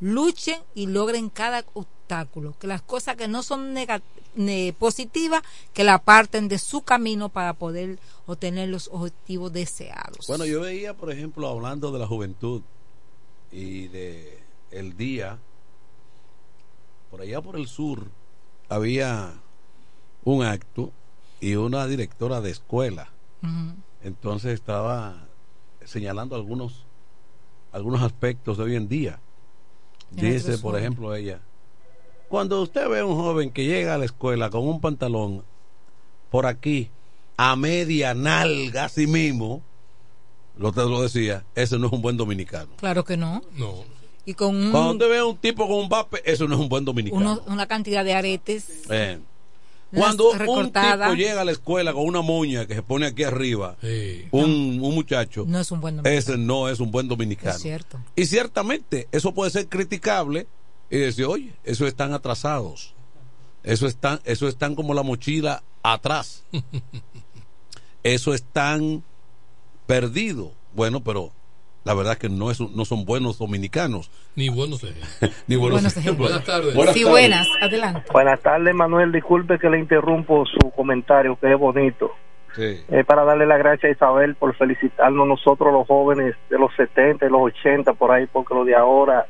luchen 0.00 0.60
y 0.74 0.86
logren 0.86 1.30
cada 1.30 1.64
obstáculo. 1.74 2.54
Que 2.58 2.66
las 2.66 2.82
cosas 2.82 3.16
que 3.16 3.28
no 3.28 3.42
son 3.42 3.74
positivas, 4.78 5.42
que 5.72 5.84
la 5.84 5.98
parten 5.98 6.48
de 6.48 6.58
su 6.58 6.82
camino 6.82 7.28
para 7.28 7.54
poder 7.54 7.98
obtener 8.26 8.68
los 8.68 8.88
objetivos 8.92 9.52
deseados. 9.52 10.26
Bueno, 10.26 10.44
yo 10.44 10.60
veía, 10.60 10.94
por 10.94 11.10
ejemplo, 11.12 11.48
hablando 11.48 11.92
de 11.92 11.98
la 11.98 12.06
juventud 12.06 12.62
y 13.50 13.88
de 13.88 14.38
el 14.70 14.96
día, 14.96 15.38
por 17.10 17.20
allá 17.20 17.40
por 17.42 17.56
el 17.56 17.68
sur 17.68 18.08
había 18.68 19.34
un 20.24 20.42
acto 20.44 20.90
y 21.40 21.56
una 21.56 21.86
directora 21.86 22.40
de 22.40 22.50
escuela. 22.50 23.10
Entonces 24.02 24.54
estaba 24.54 25.28
señalando 25.86 26.36
algunos 26.36 26.84
algunos 27.72 28.02
aspectos 28.02 28.58
de 28.58 28.64
hoy 28.64 28.76
en 28.76 28.88
día. 28.88 29.18
Dice, 30.10 30.58
por 30.58 30.78
ejemplo, 30.78 31.14
ella, 31.14 31.40
cuando 32.28 32.60
usted 32.60 32.86
ve 32.88 33.00
a 33.00 33.04
un 33.06 33.16
joven 33.16 33.50
que 33.50 33.64
llega 33.64 33.94
a 33.94 33.98
la 33.98 34.04
escuela 34.04 34.50
con 34.50 34.66
un 34.68 34.80
pantalón 34.80 35.42
por 36.30 36.44
aquí 36.46 36.90
a 37.38 37.56
media 37.56 38.12
nalga 38.14 38.84
así 38.84 39.06
mismo, 39.06 39.62
lo 40.58 40.70
te 40.72 40.80
lo 40.82 41.00
decía, 41.02 41.44
ese 41.54 41.78
no 41.78 41.86
es 41.86 41.92
un 41.94 42.02
buen 42.02 42.16
dominicano. 42.18 42.68
Claro 42.76 43.04
que 43.04 43.16
no. 43.16 43.42
No. 43.56 43.84
Y 44.26 44.34
con 44.34 44.54
un- 44.54 44.70
Cuando 44.70 44.92
usted 44.92 45.08
ve 45.08 45.18
a 45.18 45.24
un 45.24 45.36
tipo 45.38 45.66
con 45.66 45.78
un 45.78 45.88
vape, 45.88 46.20
eso 46.30 46.46
no 46.46 46.54
es 46.54 46.60
un 46.60 46.68
buen 46.68 46.84
dominicano. 46.84 47.20
uno- 47.22 47.42
una 47.46 47.66
cantidad 47.66 48.04
de 48.04 48.12
aretes. 48.12 48.82
Eh, 48.90 49.18
Cuando 49.94 50.30
un 50.30 50.72
tipo 50.72 51.14
llega 51.14 51.42
a 51.42 51.44
la 51.44 51.52
escuela 51.52 51.92
con 51.92 52.04
una 52.06 52.22
moña 52.22 52.66
que 52.66 52.74
se 52.74 52.82
pone 52.82 53.06
aquí 53.06 53.24
arriba, 53.24 53.76
un, 54.30 54.80
un 54.80 54.94
muchacho, 54.94 55.44
No 55.46 55.60
es 55.60 55.70
un 55.70 55.80
buen 55.80 55.96
dominicano. 55.96 56.18
ese 56.18 56.38
no 56.38 56.68
es 56.68 56.80
un 56.80 56.90
buen 56.90 57.08
dominicano. 57.08 57.54
Es 57.56 57.62
cierto. 57.62 58.00
Y 58.16 58.26
ciertamente 58.26 59.08
eso 59.12 59.32
puede 59.34 59.50
ser 59.50 59.68
criticable 59.68 60.46
y 60.90 60.98
decir, 60.98 61.26
oye, 61.26 61.52
eso 61.64 61.86
están 61.86 62.12
atrasados. 62.12 62.94
Eso 63.62 63.86
están, 63.86 64.20
eso 64.24 64.48
están 64.48 64.74
como 64.74 64.92
la 64.94 65.02
mochila 65.02 65.62
atrás. 65.82 66.42
eso 68.02 68.34
están 68.34 69.02
perdidos. 69.86 70.50
Bueno, 70.74 71.02
pero 71.04 71.32
la 71.84 71.94
verdad 71.94 72.16
que 72.18 72.28
no 72.28 72.50
es 72.50 72.60
un- 72.60 72.74
no 72.76 72.84
son 72.84 73.04
buenos 73.04 73.38
dominicanos. 73.38 74.10
Ni 74.36 74.48
buenos 74.48 74.82
ejemplos. 74.84 75.10
Ni 75.46 75.56
buenos 75.56 75.80
Buenos 75.80 75.96
ejemplos. 75.96 76.28
Buenas 76.28 76.44
tardes. 76.46 76.74
Buenas 76.74 76.94
sí, 76.94 77.00
tardes. 77.02 77.12
buenas. 77.12 77.48
Adelante. 77.60 78.02
Buenas 78.12 78.40
tardes, 78.40 78.74
Manuel. 78.74 79.12
Disculpe 79.12 79.58
que 79.58 79.68
le 79.70 79.78
interrumpo 79.80 80.44
su 80.46 80.70
comentario, 80.70 81.36
que 81.40 81.52
es 81.52 81.58
bonito. 81.58 82.10
Sí. 82.54 82.80
Es 82.90 83.06
para 83.06 83.24
darle 83.24 83.46
las 83.46 83.58
gracias 83.58 83.84
a 83.90 83.94
Isabel 83.94 84.34
por 84.34 84.54
felicitarnos 84.56 85.26
nosotros 85.26 85.72
los 85.72 85.86
jóvenes 85.86 86.34
de 86.50 86.58
los 86.58 86.70
70 86.76 87.24
y 87.26 87.30
los 87.30 87.40
80 87.42 87.94
por 87.94 88.10
ahí, 88.12 88.26
porque 88.30 88.54
los 88.54 88.66
de 88.66 88.74
ahora 88.76 89.26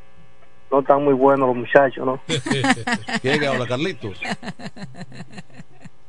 no 0.69 0.79
están 0.81 1.03
muy 1.03 1.13
buenos 1.13 1.47
los 1.47 1.55
muchachos, 1.55 2.05
¿no? 2.05 2.19
¿Quién 3.21 3.43
habla, 3.45 3.65
Carlitos? 3.65 4.19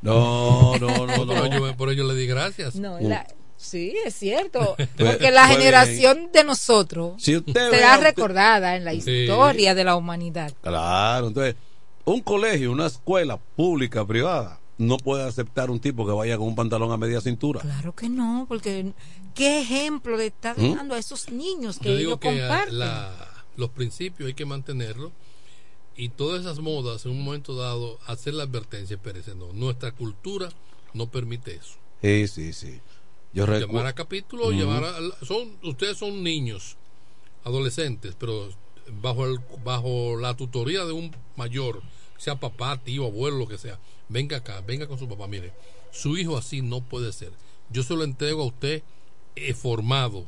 No, 0.01 0.77
no, 0.77 0.87
no, 1.07 1.15
Por 1.15 1.27
no. 1.27 1.45
ello, 1.45 1.77
por 1.77 1.89
ello 1.89 2.03
le 2.07 2.13
di 2.13 2.27
gracias. 2.27 2.75
No, 2.75 2.99
la- 2.99 3.25
sí, 3.65 3.95
es 4.05 4.15
cierto. 4.15 4.75
Fue- 4.75 4.87
Porque 4.97 5.31
la 5.31 5.47
fue 5.47 5.55
generación 5.57 6.29
de 6.31 6.43
nosotros 6.43 7.13
Si 7.21 7.35
usted 7.37 7.69
será 7.71 7.93
usted- 7.95 8.03
recordada 8.03 8.75
en 8.75 8.85
la 8.85 8.91
Sí. 8.91 8.97
historia 9.11 9.75
de 9.75 9.83
la 9.83 9.95
humanidad. 9.95 10.53
Claro, 10.61 11.27
entonces, 11.27 11.55
un 12.05 12.21
colegio, 12.21 12.71
una 12.71 12.85
escuela 12.87 13.37
pública, 13.37 14.05
privada, 14.05 14.59
no 14.77 14.97
puede 14.97 15.23
aceptar 15.23 15.69
un 15.71 15.79
tipo 15.79 16.05
que 16.05 16.11
vaya 16.11 16.37
con 16.37 16.47
un 16.47 16.55
pantalón 16.55 16.91
a 16.91 16.97
media 16.97 17.21
cintura. 17.21 17.61
Claro 17.61 17.93
que 17.95 18.09
no, 18.09 18.45
porque 18.47 18.93
qué 19.33 19.61
ejemplo 19.61 20.17
le 20.17 20.27
está 20.27 20.53
¿Mm? 20.57 20.75
dando 20.75 20.95
a 20.95 20.97
esos 20.99 21.29
niños 21.31 21.79
que 21.79 21.89
Yo 21.89 21.95
digo 21.95 22.09
ellos 22.11 22.19
que 22.19 22.39
comparten. 22.39 22.79
la- 22.79 23.31
los 23.57 23.69
principios 23.69 24.27
hay 24.27 24.33
que 24.33 24.45
mantenerlos 24.45 25.11
y 25.95 26.09
todas 26.09 26.41
esas 26.41 26.59
modas 26.59 27.05
en 27.05 27.11
un 27.11 27.23
momento 27.23 27.55
dado 27.55 27.97
hacer 28.05 28.33
la 28.33 28.43
advertencia, 28.43 28.95
espérese, 28.95 29.33
no, 29.33 29.53
nuestra 29.53 29.93
cultura 29.93 30.49
no 30.93 31.07
permite 31.07 31.55
eso. 31.55 31.75
Sí, 32.01 32.27
sí, 32.27 32.51
sí. 32.53 32.81
Yo 33.35 33.45
llamar 33.45 33.85
a 33.85 33.93
capítulo, 33.93 34.49
llamar 34.51 34.85
a, 34.85 35.25
son 35.25 35.57
ustedes 35.61 35.97
son 35.97 36.23
niños, 36.23 36.77
adolescentes, 37.43 38.15
pero 38.17 38.47
bajo 39.01 39.25
el 39.25 39.39
bajo 39.61 40.15
la 40.17 40.37
tutoría 40.37 40.85
de 40.85 40.93
un 40.93 41.13
mayor, 41.35 41.81
sea 42.17 42.39
papá, 42.39 42.77
tío, 42.77 43.05
abuelo, 43.05 43.39
lo 43.39 43.47
que 43.47 43.57
sea. 43.57 43.77
Venga 44.07 44.37
acá, 44.37 44.61
venga 44.65 44.87
con 44.87 44.97
su 44.97 45.09
papá, 45.09 45.27
mire, 45.27 45.51
su 45.91 46.17
hijo 46.17 46.37
así 46.37 46.61
no 46.61 46.79
puede 46.79 47.11
ser. 47.11 47.33
Yo 47.69 47.83
se 47.83 47.93
lo 47.93 48.05
entrego 48.05 48.41
a 48.41 48.45
usted 48.45 48.83
eh, 49.35 49.53
formado, 49.53 50.25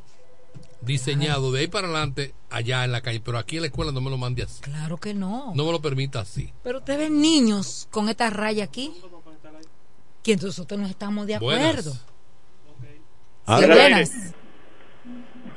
diseñado 0.82 1.50
de 1.50 1.60
ahí 1.60 1.66
para 1.66 1.88
adelante 1.88 2.34
allá 2.50 2.84
en 2.84 2.92
la 2.92 3.00
calle, 3.00 3.20
pero 3.20 3.38
aquí 3.38 3.56
en 3.56 3.62
la 3.62 3.68
escuela 3.68 3.90
no 3.90 4.02
me 4.02 4.10
lo 4.10 4.18
mande 4.18 4.42
así. 4.42 4.60
Claro 4.60 4.98
que 4.98 5.14
no. 5.14 5.54
No 5.54 5.64
me 5.64 5.72
lo 5.72 5.80
permita 5.80 6.20
así. 6.20 6.52
Pero 6.62 6.80
usted 6.80 6.98
ve 6.98 7.08
niños 7.08 7.88
con 7.90 8.10
esta 8.10 8.28
raya 8.28 8.64
aquí. 8.64 8.92
Que 10.22 10.36
nosotros 10.36 10.78
no 10.78 10.86
estamos 10.86 11.26
de 11.26 11.36
acuerdo. 11.36 11.96
Sí, 13.56 13.66
buenas. 13.66 14.34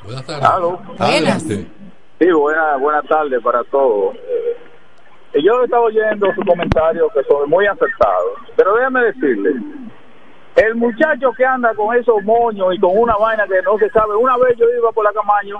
Buenas 0.04 0.26
tardes. 0.26 0.98
Buenas. 0.98 1.44
Sí, 1.44 2.32
buena, 2.32 2.78
buenas 2.78 3.06
tardes 3.08 3.42
para 3.44 3.64
todos. 3.66 4.16
Eh, 4.16 5.42
yo 5.44 5.64
estaba 5.64 5.84
oyendo 5.84 6.34
su 6.34 6.42
comentario 6.46 7.10
que 7.14 7.24
son 7.24 7.50
muy 7.50 7.66
acertados, 7.66 8.40
pero 8.56 8.76
déjame 8.76 9.04
decirle, 9.06 9.52
el 10.56 10.76
muchacho 10.76 11.32
que 11.36 11.46
anda 11.46 11.74
con 11.76 11.96
esos 11.96 12.24
moños 12.24 12.74
y 12.74 12.80
con 12.80 12.98
una 12.98 13.16
vaina 13.18 13.46
que 13.48 13.62
no 13.64 13.78
se 13.78 13.90
sabe, 13.90 14.16
una 14.16 14.38
vez 14.38 14.56
yo 14.58 14.66
iba 14.78 14.92
por 14.92 15.04
la 15.04 15.12
Camaño, 15.14 15.60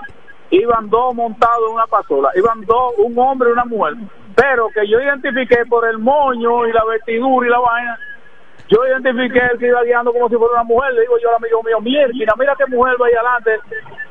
iban 0.50 0.88
dos 0.88 1.14
montados 1.14 1.68
en 1.68 1.74
una 1.74 1.86
pasola, 1.86 2.30
iban 2.34 2.60
dos, 2.62 2.94
un 2.98 3.18
hombre 3.18 3.50
y 3.50 3.52
una 3.52 3.64
mujer, 3.64 3.94
pero 4.34 4.68
que 4.68 4.86
yo 4.88 5.00
identifiqué 5.00 5.66
por 5.68 5.86
el 5.86 5.98
moño 5.98 6.66
y 6.66 6.72
la 6.72 6.84
vestidura 6.84 7.46
y 7.46 7.50
la 7.50 7.58
vaina, 7.58 7.98
yo 8.68 8.86
identifiqué 8.86 9.40
el 9.52 9.58
que 9.58 9.66
iba 9.68 9.82
guiando 9.82 10.12
como 10.12 10.28
si 10.28 10.36
fuera 10.36 10.54
una 10.54 10.64
mujer. 10.64 10.94
Le 10.94 11.02
digo 11.02 11.18
yo 11.18 11.28
al 11.30 11.36
amigo 11.36 11.62
mío, 11.62 11.80
mira, 11.80 12.32
mira 12.38 12.54
qué 12.56 12.66
mujer 12.66 12.94
va 13.00 13.06
ahí 13.06 13.14
adelante. 13.14 13.58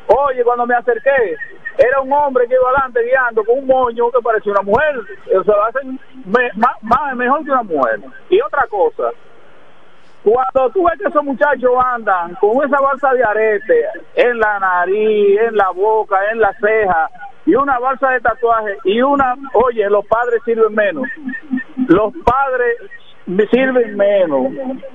Oye, 0.08 0.44
cuando 0.44 0.66
me 0.68 0.76
acerqué, 0.76 1.36
era 1.78 2.02
un 2.02 2.12
hombre 2.14 2.48
que 2.48 2.54
iba 2.56 2.70
adelante 2.70 3.04
guiando 3.04 3.44
con 3.44 3.60
un 3.60 3.68
moño 3.68 4.12
que 4.12 4.22
parecía 4.22 4.52
una 4.52 4.62
mujer. 4.62 5.00
O 5.40 5.44
sea, 5.44 5.56
lo 5.56 5.64
hacen 5.66 6.00
me- 6.26 6.52
más, 6.56 7.16
mejor 7.16 7.44
que 7.44 7.52
una 7.52 7.64
mujer. 7.64 8.00
Y 8.30 8.40
otra 8.42 8.68
cosa, 8.68 9.10
cuando 10.24 10.70
tú 10.74 10.84
ves 10.86 11.00
que 11.00 11.08
esos 11.08 11.24
muchachos 11.24 11.72
andan 11.84 12.36
con 12.36 12.64
esa 12.64 12.80
balsa 12.80 13.12
de 13.14 13.24
arete 13.24 13.86
en 14.16 14.38
la 14.38 14.60
nariz, 14.60 15.40
en 15.40 15.56
la 15.56 15.70
boca, 15.72 16.18
en 16.32 16.40
la 16.40 16.54
ceja, 16.60 17.10
y 17.46 17.56
una 17.56 17.80
balsa 17.80 18.10
de 18.12 18.20
tatuaje, 18.22 18.78
y 18.84 19.02
una, 19.02 19.34
oye, 19.54 19.90
los 19.90 20.06
padres 20.06 20.42
sirven 20.46 20.76
menos. 20.76 21.08
Los 21.88 22.14
padres 22.24 22.78
sirven 23.48 23.96
menos. 23.98 24.52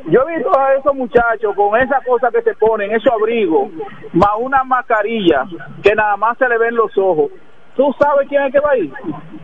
Yo 0.07 0.21
he 0.29 0.37
visto 0.37 0.59
a 0.59 0.75
esos 0.75 0.95
muchachos 0.95 1.55
con 1.55 1.81
esa 1.81 2.01
cosa 2.07 2.31
que 2.31 2.43
se 2.43 2.55
ponen, 2.55 2.91
esos 2.95 3.13
abrigos, 3.13 3.71
más 4.13 4.31
una 4.39 4.63
mascarilla 4.65 5.45
que 5.83 5.95
nada 5.95 6.17
más 6.17 6.37
se 6.39 6.49
le 6.49 6.59
ven 6.59 6.75
los 6.75 6.97
ojos. 6.99 7.31
¿Tú 7.77 7.95
sabes 8.01 8.27
quién 8.29 8.43
es 8.45 8.53
que 8.53 8.61
va 8.61 8.71
ahí? 8.71 8.91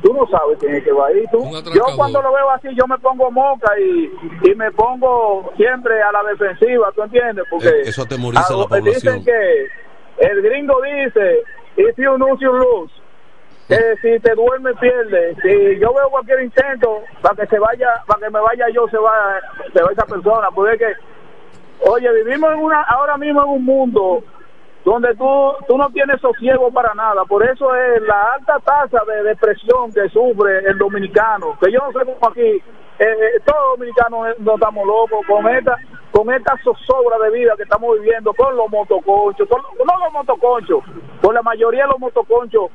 Tú 0.02 0.14
no 0.14 0.26
sabes 0.26 0.58
quién 0.58 0.74
es 0.76 0.84
que 0.84 0.92
va 0.92 1.08
ahí. 1.08 1.22
Tú, 1.30 1.38
yo 1.74 1.84
cuando 1.96 2.22
lo 2.22 2.32
veo 2.32 2.50
así, 2.50 2.68
yo 2.74 2.86
me 2.86 2.96
pongo 2.98 3.30
moca 3.30 3.78
y, 3.78 4.10
y 4.50 4.54
me 4.54 4.70
pongo 4.72 5.52
siempre 5.56 6.00
a 6.02 6.10
la 6.12 6.22
defensiva, 6.30 6.90
¿tú 6.94 7.02
entiendes? 7.02 7.44
Porque 7.50 7.68
Eh, 7.68 7.82
Eso 7.84 8.02
atemoriza 8.02 8.54
a 8.54 8.56
la 8.56 8.62
ah, 8.70 8.80
dicen 8.80 9.22
población. 9.22 9.24
que 9.24 10.26
el 10.26 10.42
gringo 10.42 10.80
dice, 10.80 11.40
if 11.76 11.94
you 11.98 12.16
lose, 12.16 12.38
you 12.40 12.52
lose 12.52 12.92
que 13.76 13.96
si 14.02 14.20
te 14.20 14.34
duerme 14.34 14.74
pierde. 14.74 15.34
Si 15.42 15.78
yo 15.80 15.92
veo 15.94 16.10
cualquier 16.10 16.42
intento 16.42 17.02
para 17.20 17.36
que 17.36 17.46
se 17.46 17.58
vaya 17.58 17.88
para 18.06 18.20
que 18.20 18.30
me 18.30 18.40
vaya 18.40 18.66
yo 18.74 18.86
se 18.88 18.98
va 18.98 19.40
se 19.72 19.82
va 19.82 19.92
esa 19.92 20.06
persona. 20.06 20.48
Porque 20.54 20.78
que 20.78 20.92
oye 21.88 22.12
vivimos 22.24 22.52
en 22.52 22.60
una 22.60 22.82
ahora 22.82 23.16
mismo 23.16 23.42
en 23.42 23.48
un 23.48 23.64
mundo 23.64 24.22
donde 24.84 25.14
tú 25.14 25.52
tú 25.66 25.78
no 25.78 25.88
tienes 25.90 26.20
sosiego 26.20 26.70
para 26.70 26.94
nada. 26.94 27.24
Por 27.24 27.44
eso 27.44 27.74
es 27.74 28.02
la 28.02 28.34
alta 28.34 28.58
tasa 28.60 29.04
de 29.06 29.22
depresión 29.22 29.92
que 29.92 30.08
sufre 30.10 30.58
el 30.66 30.76
dominicano. 30.76 31.56
Que 31.60 31.72
yo 31.72 31.78
no 31.78 31.92
sé 31.92 32.04
cómo 32.04 32.28
aquí 32.28 32.42
eh, 32.42 32.62
eh, 32.98 33.40
todos 33.44 33.60
los 33.60 33.78
dominicanos 33.78 34.28
eh, 34.28 34.34
no 34.38 34.54
estamos 34.54 34.86
locos 34.86 35.20
con 35.26 35.48
esta 35.48 35.76
con 36.10 36.30
esta 36.30 36.54
zozobra 36.62 37.18
de 37.24 37.30
vida 37.30 37.54
que 37.56 37.62
estamos 37.62 37.98
viviendo 37.98 38.34
con 38.34 38.54
los 38.54 38.68
motoconchos 38.70 39.48
con, 39.48 39.62
no 39.62 39.98
los 39.98 40.12
motoconchos 40.12 40.84
con 41.22 41.34
la 41.34 41.40
mayoría 41.42 41.84
de 41.84 41.88
los 41.88 41.98
motoconchos 41.98 42.70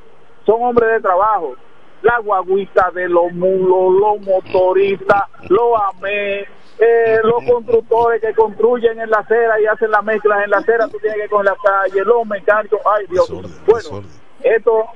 son 0.48 0.62
hombres 0.62 0.90
de 0.94 1.00
trabajo. 1.02 1.54
La 2.00 2.18
guaguita 2.20 2.90
de 2.94 3.06
los 3.08 3.30
mulos, 3.34 4.00
los 4.00 4.26
motoristas, 4.26 5.24
los 5.48 5.72
AME, 5.92 6.40
eh, 6.40 7.18
los 7.22 7.44
constructores 7.44 8.22
que 8.22 8.32
construyen 8.34 8.98
en 8.98 9.10
la 9.10 9.18
acera 9.18 9.60
y 9.60 9.66
hacen 9.66 9.90
las 9.90 10.02
mezclas 10.04 10.44
en 10.44 10.50
la 10.50 10.58
acera, 10.58 10.88
tú 10.88 10.96
tienes 11.02 11.20
que 11.20 11.28
con 11.28 11.44
la 11.44 11.54
calle, 11.62 12.02
los 12.04 12.26
mecánicos, 12.26 12.80
ay 12.86 13.06
Dios. 13.10 13.28
Bueno, 13.66 14.08
esto 14.42 14.86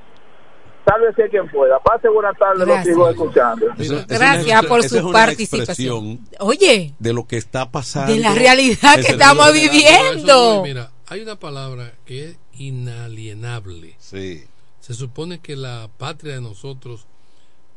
tal 0.85 1.01
vez 1.01 1.15
sea 1.15 1.27
quien 1.27 1.47
pueda. 1.49 1.77
Pase 1.79 2.07
buenas 2.07 2.37
tardes, 2.37 2.59
los 2.59 2.67
Gracias. 2.67 2.95
sigo 2.95 3.09
escuchando. 3.09 3.65
Gracias 4.07 4.65
por 4.65 4.83
su 4.83 5.11
participación. 5.11 6.19
Oye, 6.39 6.95
de 6.97 7.13
lo 7.13 7.27
que 7.27 7.37
está 7.37 7.69
pasando. 7.69 8.11
de 8.11 8.19
la 8.19 8.33
realidad 8.33 8.95
que 8.95 9.11
estamos 9.11 9.53
viviendo. 9.53 10.63
mira, 10.63 10.89
hay 11.09 11.21
una 11.21 11.35
palabra 11.35 11.91
que 12.05 12.29
es 12.29 12.39
inalienable. 12.53 13.95
Sí. 13.99 14.45
Se 14.83 14.93
supone 14.93 15.39
que 15.39 15.55
la 15.55 15.89
patria 15.97 16.33
de 16.35 16.41
nosotros 16.41 17.05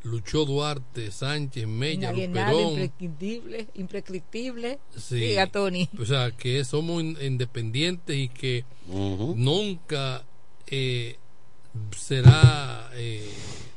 luchó 0.03 0.43
Duarte, 0.43 1.09
Sánchez, 1.09 1.65
Mella, 1.65 2.11
Luperón. 2.11 2.71
imprescriptible, 2.71 3.67
imprescriptible. 3.75 4.79
Sí. 4.97 5.15
Diga, 5.15 5.47
Tony. 5.47 5.87
O 5.97 6.03
sea, 6.03 6.31
que 6.31 6.65
somos 6.65 7.01
in- 7.01 7.17
independientes 7.21 8.13
y 8.17 8.27
que 8.27 8.65
nunca 8.87 10.25
eh, 10.67 11.15
será 11.95 12.89
eh, 12.95 13.25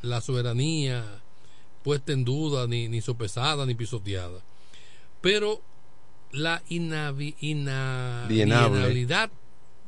la 0.02 0.20
soberanía 0.20 1.04
puesta 1.84 2.10
en 2.12 2.24
duda, 2.24 2.66
ni, 2.66 2.88
ni 2.88 3.00
sopesada, 3.00 3.64
ni 3.64 3.76
pisoteada. 3.76 4.40
Pero 5.20 5.60
la 6.32 6.62
inavi- 6.68 7.36
inalienabilidad 7.40 9.30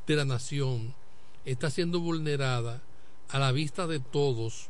de 0.07 0.14
la 0.16 0.24
nación 0.24 0.95
está 1.45 1.70
siendo 1.70 1.99
vulnerada 1.99 2.80
a 3.33 3.39
la 3.39 3.51
vista 3.51 3.87
de 3.87 3.99
todos 3.99 4.68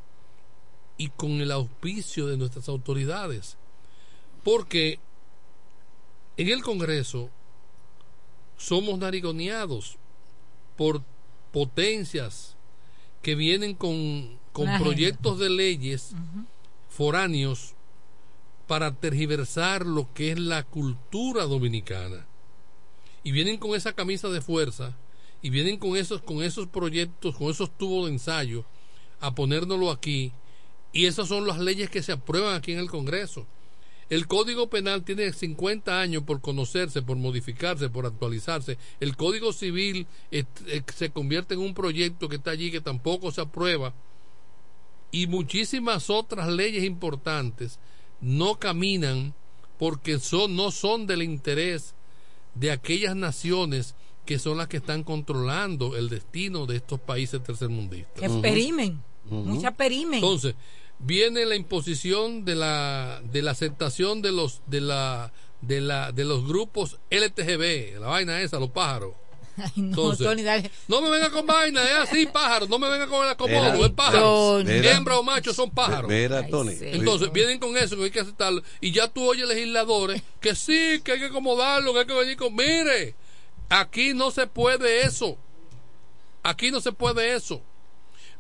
y 0.97 1.09
con 1.09 1.41
el 1.41 1.51
auspicio 1.51 2.29
de 2.29 2.37
nuestras 2.37 2.69
autoridades. 2.69 3.57
Porque 4.45 5.01
en 6.37 6.49
el 6.49 6.63
Congreso 6.63 7.29
somos 8.57 8.99
narigoneados 8.99 9.97
por 10.77 11.03
potencias 11.53 12.57
que 13.21 13.35
vienen 13.35 13.75
con, 13.75 14.39
con 14.53 14.79
proyectos 14.79 15.39
de 15.39 15.51
leyes 15.51 16.15
foráneos 16.89 17.75
para 18.69 18.95
tergiversar 18.95 19.85
lo 19.85 20.13
que 20.15 20.33
es 20.33 20.39
la 20.39 20.63
cultura 20.63 21.45
dominicana. 21.45 22.27
Y 23.25 23.33
vienen 23.33 23.59
con 23.59 23.75
esa 23.75 23.93
camisa 23.93 24.29
de 24.29 24.41
fuerza 24.41 24.97
y 25.43 25.51
vienen 25.51 25.77
con 25.77 25.97
esos, 25.97 26.23
con 26.23 26.43
esos 26.43 26.69
proyectos, 26.69 27.37
con 27.37 27.51
esos 27.51 27.77
tubos 27.77 28.07
de 28.07 28.13
ensayo 28.13 28.65
a 29.21 29.35
ponérnoslo 29.35 29.91
aquí. 29.91 30.33
Y 30.93 31.07
esas 31.07 31.29
son 31.29 31.47
las 31.47 31.59
leyes 31.59 31.91
que 31.91 32.03
se 32.03 32.13
aprueban 32.13 32.55
aquí 32.55 32.73
en 32.73 32.79
el 32.79 32.91
Congreso. 32.91 33.47
El 34.09 34.27
Código 34.27 34.69
Penal 34.69 35.05
tiene 35.05 35.33
50 35.33 35.99
años 35.99 36.23
por 36.25 36.41
conocerse, 36.41 37.01
por 37.01 37.17
modificarse, 37.17 37.89
por 37.89 38.05
actualizarse. 38.05 38.77
El 39.01 39.17
Código 39.17 39.53
Civil 39.53 40.07
eh, 40.31 40.45
eh, 40.67 40.83
se 40.95 41.11
convierte 41.11 41.55
en 41.55 41.61
un 41.61 41.73
proyecto 41.73 42.29
que 42.29 42.37
está 42.37 42.51
allí 42.51 42.71
que 42.71 42.83
tampoco 42.83 43.33
se 43.33 43.41
aprueba. 43.41 43.95
Y 45.11 45.27
muchísimas 45.29 46.11
otras 46.11 46.49
leyes 46.49 46.85
importantes 46.85 47.79
no 48.21 48.59
caminan 48.59 49.35
porque 49.79 50.19
son, 50.19 50.57
no 50.57 50.71
son 50.71 51.07
del 51.07 51.23
interés 51.23 51.95
de 52.55 52.71
aquellas 52.71 53.17
naciones 53.17 53.95
que 54.25 54.39
son 54.39 54.59
las 54.59 54.69
que 54.69 54.77
están 54.79 55.03
controlando 55.03 55.97
el 55.97 56.09
destino 56.09 56.67
de 56.67 56.77
estos 56.77 57.01
países 57.01 57.43
tercermundistas. 57.43 58.21
Que 58.21 58.29
perimen, 58.41 59.03
mucha 59.29 59.73
perimen. 59.73 60.15
Entonces, 60.15 60.55
viene 60.99 61.45
la 61.47 61.57
imposición 61.57 62.45
de 62.45 62.55
la 62.55 63.21
de 63.25 63.43
la 63.43 63.51
aceptación 63.51 64.23
de 64.23 64.33
los 64.33 64.63
de 64.67 64.81
la 64.81 65.33
de 65.61 65.81
la 65.81 66.13
de 66.13 66.25
los 66.25 66.47
grupos 66.47 66.99
LTGB, 67.11 68.01
la 68.01 68.09
vaina 68.09 68.41
esa, 68.41 68.59
los 68.59 68.71
pájaros. 68.71 69.15
Ay, 69.57 69.71
no, 69.77 69.89
Entonces, 69.89 70.27
Tony, 70.27 70.43
dale. 70.43 70.71
no 70.89 71.03
me 71.03 71.11
venga 71.11 71.31
con 71.31 71.47
vaina, 71.47 71.83
es 71.83 72.09
así, 72.09 72.27
pájaro, 72.27 72.67
no 72.69 72.79
me 72.79 72.89
venga 72.89 73.07
con 73.07 73.23
el 73.23 73.33
acomodo, 73.33 73.73
Mira, 73.73 73.87
es 73.87 73.93
pájaro. 73.93 74.61
Hembra 74.61 75.19
o 75.19 75.23
macho 75.23 75.53
son 75.53 75.71
pájaros. 75.71 76.11
Mira, 76.11 76.47
Tony. 76.47 76.75
Entonces, 76.81 77.31
vienen 77.33 77.59
con 77.59 77.77
eso 77.77 77.97
que 77.97 78.05
hay 78.05 78.11
que 78.11 78.21
aceptarlo. 78.21 78.63
Y 78.81 78.93
ya 78.93 79.09
tú 79.09 79.29
oyes 79.29 79.47
legisladores 79.47 80.23
que 80.41 80.55
sí, 80.55 81.03
que 81.05 81.13
hay 81.13 81.19
que 81.19 81.27
acomodarlo, 81.27 81.93
que 81.93 82.01
hay 82.01 82.07
que 82.07 82.15
venir 82.15 82.37
con. 82.39 82.55
Mire, 82.55 83.15
aquí 83.69 84.15
no 84.15 84.31
se 84.31 84.47
puede 84.47 85.03
eso. 85.03 85.37
Aquí 86.43 86.71
no 86.71 86.81
se 86.81 86.93
puede 86.93 87.35
eso. 87.35 87.63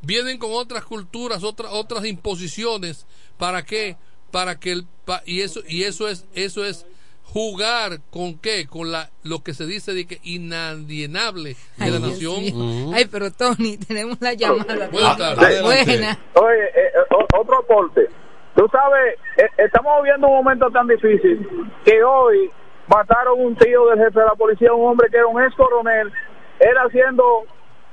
Vienen 0.01 0.39
con 0.39 0.51
otras 0.53 0.85
culturas, 0.85 1.45
otras 1.45 1.73
otras 1.73 2.05
imposiciones. 2.05 3.07
¿Para 3.39 3.65
qué? 3.65 3.97
Para 4.31 4.59
que 4.59 4.73
el 4.73 4.87
pa- 5.05 5.23
y 5.27 5.43
eso 5.43 5.61
y 5.69 5.85
eso 5.85 6.09
es 6.09 6.27
eso 6.35 6.65
es 6.65 6.85
jugar 7.25 8.01
con 8.11 8.37
qué? 8.39 8.67
Con 8.67 8.91
la 8.91 9.11
lo 9.23 9.43
que 9.45 9.55
se 9.55 9.65
dice 9.67 9.95
de 9.95 10.07
que 10.07 10.21
inalienable 10.25 11.51
de 11.51 11.85
Ay, 11.85 11.91
la 11.93 11.99
nación. 12.01 12.41
mío. 12.43 12.91
Ay, 12.95 13.05
pero 13.07 13.31
Tony, 13.31 13.77
tenemos 13.89 14.19
la 14.21 14.35
llamada. 14.35 14.89
Buenas 14.89 15.17
tardes. 15.17 15.63
Buena. 15.63 16.19
Oye, 16.35 16.65
eh, 16.65 16.71
eh, 16.75 17.15
o- 17.15 17.41
otro 17.41 17.59
aporte. 17.59 18.09
Tú 18.57 18.67
sabes, 18.71 19.15
eh, 19.39 19.49
estamos 19.65 20.03
viviendo 20.03 20.27
un 20.27 20.35
momento 20.35 20.69
tan 20.71 20.87
difícil 20.89 21.47
que 21.85 22.03
hoy 22.03 22.51
mataron 22.95 23.41
un 23.41 23.55
tío 23.57 23.87
del 23.87 23.99
jefe 23.99 24.21
de 24.21 24.27
la 24.27 24.35
policía, 24.35 24.73
un 24.73 24.91
hombre 24.91 25.09
que 25.11 25.17
era 25.19 25.27
un 25.27 25.43
ex 25.43 25.55
coronel, 25.55 26.13
él 26.61 26.77
haciendo, 26.87 27.45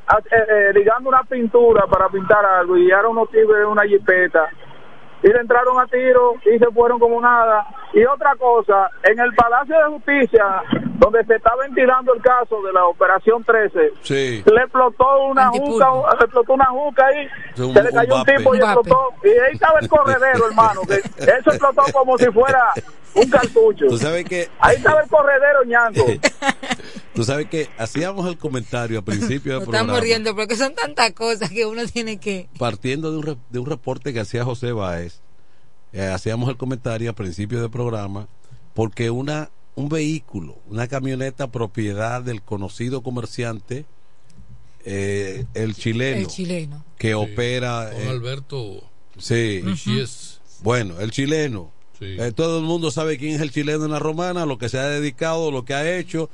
ha- 0.08 0.18
eh, 0.20 0.46
eh, 0.50 0.72
ligando 0.74 1.10
una 1.10 1.24
pintura 1.24 1.86
para 1.88 2.10
pintar 2.10 2.46
algo 2.46 2.78
y 2.78 2.90
era 2.90 3.08
unos 3.08 3.30
tigres 3.30 3.62
en 3.62 3.68
una 3.68 3.84
jipeta 3.84 4.50
y 5.24 5.28
le 5.28 5.40
entraron 5.40 5.80
a 5.80 5.86
tiro 5.88 6.36
y 6.46 6.58
se 6.58 6.66
fueron 6.68 7.00
como 7.00 7.20
nada. 7.22 7.66
Y 7.94 8.06
otra 8.06 8.36
cosa, 8.36 8.90
en 9.04 9.20
el 9.20 9.34
Palacio 9.34 9.76
de 9.76 9.86
Justicia, 9.96 10.46
donde 11.00 11.26
se 11.26 11.36
está 11.36 11.52
ventilando 11.56 12.14
el 12.14 12.22
caso 12.22 12.62
de 12.62 12.72
la 12.72 12.86
Operación 12.86 13.44
13, 13.44 13.94
Sí. 14.04 14.44
le 14.46 14.62
explotó 14.62 15.26
una 15.28 15.48
juca, 15.50 15.88
le 16.20 16.26
explotó 16.26 16.54
una 16.54 16.66
juca 16.68 17.06
ahí, 17.08 17.28
Un- 17.58 17.74
se 17.74 17.82
le 17.84 17.90
cayó 17.92 18.14
un 18.14 18.20
un 18.20 18.26
tipo 18.26 18.54
y 18.56 18.58
explotó. 18.60 19.10
Y 19.24 19.28
ahí 19.30 19.54
estaba 19.54 19.80
el 19.80 19.90
corredero, 19.90 20.48
hermano, 20.48 20.82
que 20.88 20.96
eso 20.98 21.50
explotó 21.50 21.82
como 21.92 22.18
si 22.20 22.26
fuera 22.28 22.74
un 23.16 23.28
cartucho. 23.30 23.88
Tú 23.88 23.98
sabes 23.98 24.24
que 24.26 24.50
Ahí 24.60 24.76
estaba 24.76 25.02
el 25.02 25.10
corredero, 25.10 25.64
ñango. 25.66 26.06
tú 27.16 27.24
sabes 27.24 27.48
que 27.48 27.70
hacíamos 27.80 28.28
el 28.28 28.38
comentario 28.38 29.00
al 29.00 29.04
principio 29.04 29.54
del 29.54 29.64
programa 29.64 29.86
estamos 29.94 30.02
riendo 30.04 30.36
porque 30.36 30.56
son 30.56 30.76
tantas 30.76 31.12
cosas 31.14 31.50
que 31.50 31.66
uno 31.66 31.82
tiene 31.92 32.20
que. 32.20 32.50
partiendo 32.60 33.12
de 33.12 33.18
un, 33.18 33.24
re- 33.24 33.38
de 33.50 33.60
un 33.60 33.66
reporte 33.66 34.14
que 34.14 34.20
hacía 34.20 34.44
José 34.46 34.72
Báez, 34.74 35.22
eh, 35.94 36.08
hacíamos 36.08 36.50
el 36.50 36.58
comentario 36.58 37.10
al 37.10 37.16
principio 37.16 37.62
del 37.62 37.70
programa, 37.70 38.28
porque 38.74 39.10
una 39.10 39.50
un 39.80 39.88
vehículo, 39.88 40.58
una 40.70 40.88
camioneta 40.88 41.52
propiedad 41.52 42.22
del 42.22 42.42
conocido 42.42 43.02
comerciante, 43.02 43.86
eh, 44.84 45.46
el 45.54 45.74
chileno, 45.74 46.22
El 46.22 46.28
chileno. 46.28 46.86
que 46.98 47.16
opera... 47.16 47.90
Don 47.92 48.02
eh, 48.02 48.10
Alberto 48.10 48.84
sí. 49.18 49.62
Michies. 49.64 50.42
Bueno, 50.62 51.00
el 51.00 51.12
chileno. 51.12 51.72
Eh, 52.02 52.32
todo 52.36 52.60
el 52.60 52.66
mundo 52.66 52.92
sabe 52.92 53.18
quién 53.18 53.36
es 53.36 53.42
el 53.42 53.52
chileno 53.52 53.86
en 53.86 53.92
la 53.92 54.00
romana, 54.00 54.46
lo 54.46 54.58
que 54.58 54.70
se 54.70 54.80
ha 54.80 54.88
dedicado, 54.88 55.52
lo 55.52 55.66
que 55.66 55.74
ha 55.74 55.98
hecho. 55.98 56.30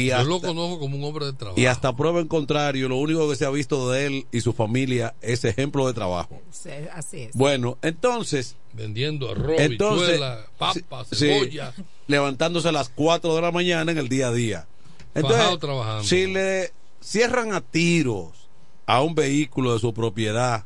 Y 0.00 0.06
Yo 0.08 0.16
hasta, 0.16 0.28
lo 0.28 0.40
conozco 0.40 0.78
como 0.78 0.96
un 0.96 1.04
hombre 1.04 1.26
de 1.26 1.32
trabajo. 1.32 1.60
y 1.60 1.66
hasta 1.66 1.94
prueba 1.96 2.20
en 2.20 2.28
contrario, 2.28 2.88
lo 2.88 2.96
único 2.96 3.28
que 3.28 3.36
se 3.36 3.44
ha 3.44 3.50
visto 3.50 3.90
de 3.90 4.06
él 4.06 4.26
y 4.32 4.40
su 4.40 4.52
familia 4.52 5.14
es 5.20 5.44
ejemplo 5.44 5.86
de 5.86 5.94
trabajo. 5.94 6.40
Sí, 6.50 6.70
Así 6.92 7.22
es. 7.22 7.34
Bueno, 7.34 7.78
entonces. 7.82 8.56
Vendiendo 8.72 9.30
arroz, 9.30 9.56
entonces, 9.58 10.08
bichuela, 10.12 10.46
papa, 10.58 11.04
sí, 11.10 11.16
cebolla. 11.16 11.72
levantándose 12.06 12.68
a 12.68 12.72
las 12.72 12.88
4 12.90 13.34
de 13.34 13.42
la 13.42 13.50
mañana 13.50 13.90
en 13.92 13.98
el 13.98 14.08
día 14.08 14.28
a 14.28 14.32
día. 14.32 14.66
Fajado 15.14 15.58
trabajando. 15.58 16.04
si 16.04 16.26
le 16.26 16.72
cierran 17.00 17.52
a 17.54 17.60
tiros 17.60 18.48
a 18.86 19.02
un 19.02 19.14
vehículo 19.14 19.72
de 19.74 19.80
su 19.80 19.92
propiedad, 19.92 20.64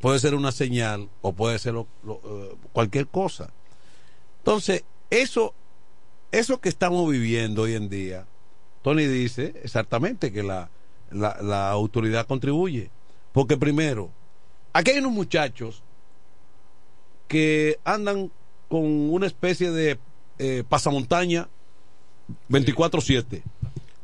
puede 0.00 0.18
ser 0.18 0.34
una 0.34 0.52
señal 0.52 1.08
o 1.22 1.32
puede 1.32 1.58
ser 1.58 1.72
lo- 1.74 1.86
lo- 2.04 2.20
eh, 2.24 2.54
cualquier 2.72 3.06
cosa. 3.06 3.50
Entonces, 4.38 4.84
eso, 5.10 5.54
eso 6.38 6.60
que 6.60 6.68
estamos 6.68 7.10
viviendo 7.10 7.62
hoy 7.62 7.74
en 7.74 7.88
día, 7.88 8.26
Tony 8.82 9.06
dice 9.06 9.54
exactamente 9.62 10.32
que 10.32 10.42
la, 10.42 10.70
la, 11.10 11.38
la 11.40 11.70
autoridad 11.70 12.26
contribuye. 12.26 12.90
Porque 13.32 13.56
primero, 13.56 14.10
aquí 14.72 14.92
hay 14.92 14.98
unos 14.98 15.12
muchachos 15.12 15.82
que 17.28 17.78
andan 17.84 18.30
con 18.68 18.84
una 18.84 19.26
especie 19.26 19.70
de 19.70 19.98
eh, 20.38 20.64
pasamontaña 20.68 21.48
24-7. 22.48 23.42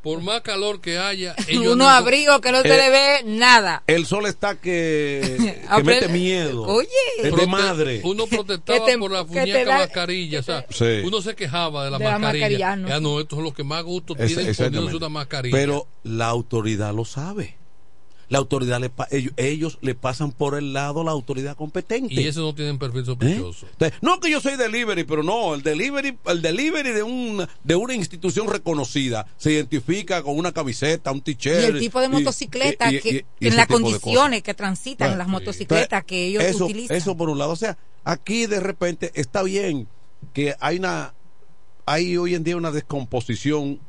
Por 0.02 0.22
más 0.22 0.40
calor 0.40 0.80
que 0.80 0.96
haya, 0.98 1.34
ellos 1.48 1.74
Uno 1.74 1.84
no- 1.84 1.88
abrigo 1.90 2.40
que 2.40 2.52
no 2.52 2.62
se 2.62 2.68
Eh, 2.74 2.76
le 2.78 2.90
ve 2.90 3.22
nada. 3.26 3.82
El 3.86 4.06
sol 4.06 4.24
está 4.26 4.54
que, 4.58 5.58
que 5.76 5.82
mete 5.82 6.08
miedo. 6.08 6.62
Oye. 6.62 6.88
Es 7.22 7.34
de 7.36 7.46
madre. 7.46 8.00
Uno 8.04 8.26
protestaba 8.30 8.86
te- 8.86 8.96
por 8.96 9.10
la 9.10 9.24
muñeca 9.24 9.64
da- 9.64 9.78
mascarilla. 9.78 10.40
O 10.40 10.42
sea, 10.42 10.64
Sí. 10.70 11.02
uno 11.04 11.20
se 11.20 11.34
quejaba 11.34 11.84
de 11.84 11.90
la 11.90 11.98
De 11.98 12.04
la 12.04 12.18
mascarilla. 12.18 12.46
mascarilla, 12.48 12.76
no. 12.76 12.88
Ya 12.88 13.00
no, 13.00 13.20
esto 13.20 13.36
es 13.36 13.42
lo 13.42 13.52
que 13.52 13.62
más 13.62 13.82
gusto 13.84 14.14
tienen 14.14 14.54
poniéndose 14.54 14.96
una 14.96 15.08
mascarilla. 15.10 15.54
Pero 15.56 15.86
la 16.04 16.28
autoridad 16.28 16.94
lo 16.94 17.04
sabe. 17.04 17.58
La 18.30 18.38
autoridad 18.38 18.80
le 18.80 18.88
pa- 18.90 19.08
ellos, 19.10 19.32
ellos 19.36 19.78
le 19.82 19.94
pasan 19.94 20.30
por 20.32 20.56
el 20.56 20.72
lado 20.72 21.04
la 21.04 21.10
autoridad 21.10 21.56
competente. 21.56 22.14
y 22.14 22.26
eso 22.26 22.40
no 22.40 22.54
tienen 22.54 22.78
perfil 22.78 23.04
sospechoso. 23.04 23.66
Entonces, 23.72 23.98
no 24.00 24.18
que 24.20 24.30
yo 24.30 24.40
soy 24.40 24.56
delivery, 24.56 25.04
pero 25.04 25.22
no, 25.22 25.52
el 25.54 25.62
delivery, 25.62 26.16
el 26.26 26.40
delivery 26.40 26.92
de 26.92 27.02
un 27.02 27.46
de 27.64 27.74
una 27.76 27.92
institución 27.94 28.48
reconocida 28.48 29.26
se 29.36 29.50
identifica 29.52 30.22
con 30.22 30.38
una 30.38 30.52
camiseta, 30.52 31.10
un 31.10 31.18
Y 31.18 31.20
t-shirt 31.34 31.64
el 31.74 31.78
tipo 31.80 32.00
de 32.00 32.06
y- 32.06 32.10
motocicleta 32.10 32.90
y- 32.92 32.96
y- 32.96 33.00
que, 33.00 33.24
y 33.40 33.48
en 33.48 33.56
las 33.56 33.66
condiciones 33.66 34.42
que 34.44 34.54
transitan 34.54 35.08
Bueno, 35.08 35.18
las 35.18 35.28
motocicletas 35.28 35.82
Entonces, 36.02 36.04
que 36.06 36.26
ellos 36.28 36.44
eso, 36.44 36.64
utilizan. 36.66 36.96
Eso 36.96 37.16
por 37.16 37.28
un 37.30 37.38
lado, 37.38 37.50
o 37.50 37.56
sea, 37.56 37.76
aquí 38.04 38.46
de 38.46 38.60
repente 38.60 39.10
está 39.14 39.42
bien 39.42 39.88
que 40.32 40.54
hay 40.60 40.78
una 40.78 41.14
hay 41.84 42.16
hoy 42.16 42.36
en 42.36 42.44
día 42.44 42.56
una 42.56 42.70
descomposición 42.70 43.80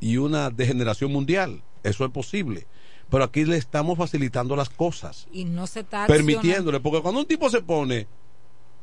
y 0.00 0.18
una 0.18 0.50
degeneración 0.50 1.10
mundial, 1.10 1.62
eso 1.82 2.04
es 2.04 2.10
posible. 2.10 2.66
Pero 3.10 3.24
aquí 3.24 3.44
le 3.44 3.56
estamos 3.56 3.96
facilitando 3.96 4.54
las 4.54 4.68
cosas 4.68 5.26
y 5.32 5.44
no 5.44 5.66
se 5.66 5.80
está 5.80 6.06
permitiéndole, 6.06 6.80
porque 6.80 7.00
cuando 7.00 7.20
un 7.20 7.26
tipo 7.26 7.48
se 7.48 7.62
pone, 7.62 8.06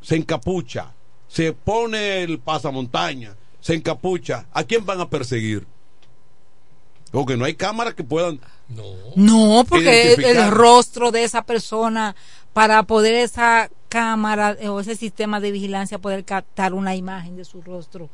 se 0.01 0.15
encapucha, 0.15 0.93
se 1.28 1.53
pone 1.53 2.23
el 2.23 2.39
pasamontaña, 2.39 3.36
se 3.59 3.76
encapucha, 3.76 4.47
¿a 4.51 4.63
quién 4.63 4.86
van 4.86 5.01
a 5.01 5.09
perseguir? 5.09 5.67
Porque 7.11 7.38
no 7.38 7.45
hay 7.45 7.53
cámaras 7.55 7.93
que 7.93 8.03
puedan. 8.03 8.41
No, 9.15 9.65
porque 9.69 10.13
el, 10.13 10.51
rostro 10.51 11.11
de 11.11 11.23
esa 11.23 11.43
persona, 11.43 12.15
para 12.51 12.84
poder 12.84 13.15
esa 13.15 13.69
cámara 13.89 14.57
o 14.69 14.80
ese 14.80 14.95
sistema 14.95 15.39
de 15.39 15.51
vigilancia 15.51 15.99
poder 15.99 16.26
captar 16.26 16.73
una 16.73 16.95
imagen 16.95 17.38
de 17.38 17.45
su 17.45 17.61
rostro. 17.61 18.09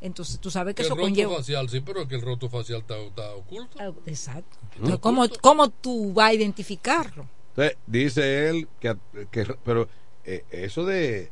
Entonces, 0.00 0.38
tú 0.38 0.50
sabes 0.50 0.74
que 0.74 0.82
el 0.82 0.86
eso 0.88 0.96
conlleva. 0.96 1.36
facial, 1.36 1.68
sí, 1.70 1.80
pero 1.80 2.02
es 2.02 2.08
que 2.08 2.16
el 2.16 2.22
rostro 2.22 2.48
facial 2.50 2.80
está, 2.80 2.96
está 2.98 3.34
oculto. 3.34 3.78
Exacto. 4.06 4.56
¿Mm? 4.62 4.74
Entonces, 4.76 4.98
¿cómo, 5.00 5.26
¿Cómo 5.40 5.70
tú 5.70 6.12
vas 6.12 6.30
a 6.30 6.34
identificarlo? 6.34 7.26
Entonces, 7.50 7.78
dice 7.86 8.48
él 8.50 8.68
que, 8.78 8.94
que- 9.30 9.46
pero 9.64 9.88
eh, 10.24 10.44
eso 10.50 10.84
de, 10.84 11.30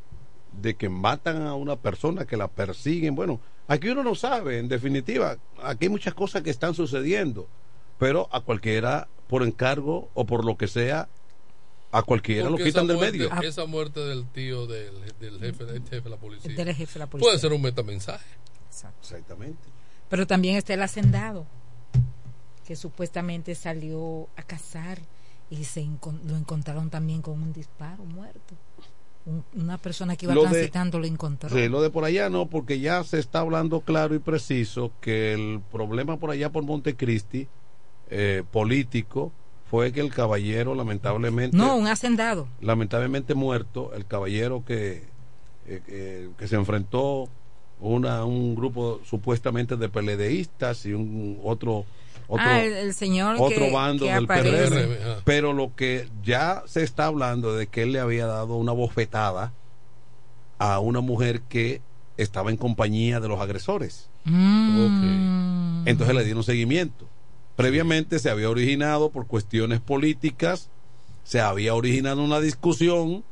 de 0.60 0.74
que 0.76 0.88
matan 0.88 1.46
a 1.46 1.54
una 1.54 1.76
persona, 1.76 2.24
que 2.24 2.36
la 2.38 2.48
persiguen, 2.48 3.14
bueno, 3.14 3.38
aquí 3.68 3.88
uno 3.90 4.02
no 4.02 4.14
sabe, 4.14 4.58
en 4.58 4.68
definitiva, 4.68 5.36
aquí 5.62 5.84
hay 5.84 5.88
muchas 5.90 6.14
cosas 6.14 6.42
que 6.42 6.50
están 6.50 6.74
sucediendo, 6.74 7.46
pero 7.98 8.28
a 8.32 8.40
cualquiera, 8.40 9.08
por 9.28 9.42
encargo 9.42 10.08
o 10.14 10.24
por 10.24 10.44
lo 10.46 10.56
que 10.56 10.68
sea, 10.68 11.08
a 11.92 12.02
cualquiera 12.02 12.48
lo 12.50 12.56
quitan 12.56 12.68
esa 12.68 12.80
del 12.84 12.96
muerte- 12.96 13.18
medio. 13.18 13.42
Esa 13.42 13.66
muerte 13.66 14.00
del 14.00 14.26
tío 14.28 14.66
del, 14.66 14.94
del 15.20 15.38
jefe, 15.38 15.64
del 15.64 15.82
jefe 15.82 16.00
de 16.00 16.10
la 16.10 16.16
policía. 16.16 16.54
Del 16.54 16.74
jefe 16.74 16.92
de 16.94 16.98
la 17.00 17.06
policía. 17.06 17.28
Puede 17.28 17.38
ser 17.38 17.52
un 17.52 17.62
metamensaje. 17.62 18.24
Exactamente. 19.00 19.68
Pero 20.08 20.26
también 20.26 20.56
está 20.56 20.74
el 20.74 20.82
hacendado, 20.82 21.46
que 22.66 22.76
supuestamente 22.76 23.54
salió 23.54 24.28
a 24.36 24.42
cazar 24.42 24.98
y 25.50 25.64
se 25.64 25.86
lo 26.26 26.36
encontraron 26.36 26.90
también 26.90 27.22
con 27.22 27.40
un 27.42 27.52
disparo 27.52 28.04
muerto. 28.04 28.54
Un- 29.26 29.44
una 29.54 29.78
persona 29.78 30.16
que 30.16 30.26
iba 30.26 30.34
Lo 30.34 30.42
de- 30.44 30.48
transitando 30.50 30.98
lo 30.98 31.06
encontró. 31.06 31.48
Sí, 31.48 31.68
lo 31.68 31.80
de 31.80 31.90
por 31.90 32.04
allá 32.04 32.28
no, 32.28 32.46
porque 32.46 32.80
ya 32.80 33.02
se 33.04 33.18
está 33.18 33.40
hablando 33.40 33.80
claro 33.80 34.14
y 34.14 34.18
preciso 34.18 34.92
que 35.00 35.32
el 35.32 35.60
problema 35.72 36.18
por 36.18 36.30
allá 36.30 36.50
por 36.50 36.62
Montecristi, 36.64 37.48
eh, 38.10 38.42
político, 38.50 39.32
fue 39.70 39.92
que 39.92 40.00
el 40.00 40.12
caballero 40.12 40.74
lamentablemente... 40.74 41.56
No, 41.56 41.76
un 41.76 41.86
hacendado. 41.86 42.48
lamentablemente 42.60 43.34
muerto, 43.34 43.92
el 43.94 44.04
caballero 44.06 44.62
que, 44.64 45.04
eh, 45.66 46.30
que 46.36 46.46
se 46.48 46.56
enfrentó 46.56 47.28
una, 47.80 48.24
un 48.24 48.54
grupo 48.54 49.00
supuestamente 49.04 49.76
de 49.76 49.88
peledeístas 49.88 50.86
y 50.86 50.92
un 50.92 51.38
otro 51.44 51.84
otro, 52.26 52.44
Ah, 52.46 52.62
el- 52.62 52.72
el 52.72 52.94
señor 52.94 53.36
otro 53.38 53.48
que- 53.66 53.70
bando 53.70 54.06
que 54.06 54.12
del. 54.12 54.26
Ajá. 55.02 55.20
Pero 55.24 55.52
lo 55.52 55.74
que 55.76 56.08
ya 56.22 56.62
se 56.66 56.82
está 56.82 57.04
hablando 57.06 57.54
de 57.54 57.66
que 57.66 57.82
él 57.82 57.92
le 57.92 58.00
había 58.00 58.24
dado 58.26 58.56
una 58.56 58.72
bofetada 58.72 59.52
a 60.58 60.78
una 60.78 61.00
mujer 61.00 61.42
que 61.42 61.82
estaba 62.16 62.50
en 62.50 62.56
compañía 62.56 63.20
de 63.20 63.28
los 63.28 63.38
agresores. 63.40 64.08
Mm. 64.24 65.86
Entonces 65.86 66.14
le 66.16 66.24
dieron 66.24 66.42
seguimiento. 66.44 67.06
Previamente 67.56 68.18
se 68.18 68.30
había 68.30 68.48
originado 68.50 69.10
por 69.10 69.26
cuestiones 69.26 69.80
políticas, 69.80 70.70
se 71.24 71.40
había 71.40 71.74
originado 71.74 72.22
una 72.24 72.40
discusión, 72.40 73.22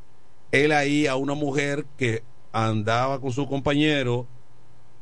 él 0.51 0.71
ahí 0.71 1.07
a 1.07 1.15
una 1.15 1.33
mujer 1.33 1.85
que 1.97 2.23
andaba 2.51 3.19
con 3.19 3.31
su 3.31 3.47
compañero, 3.47 4.27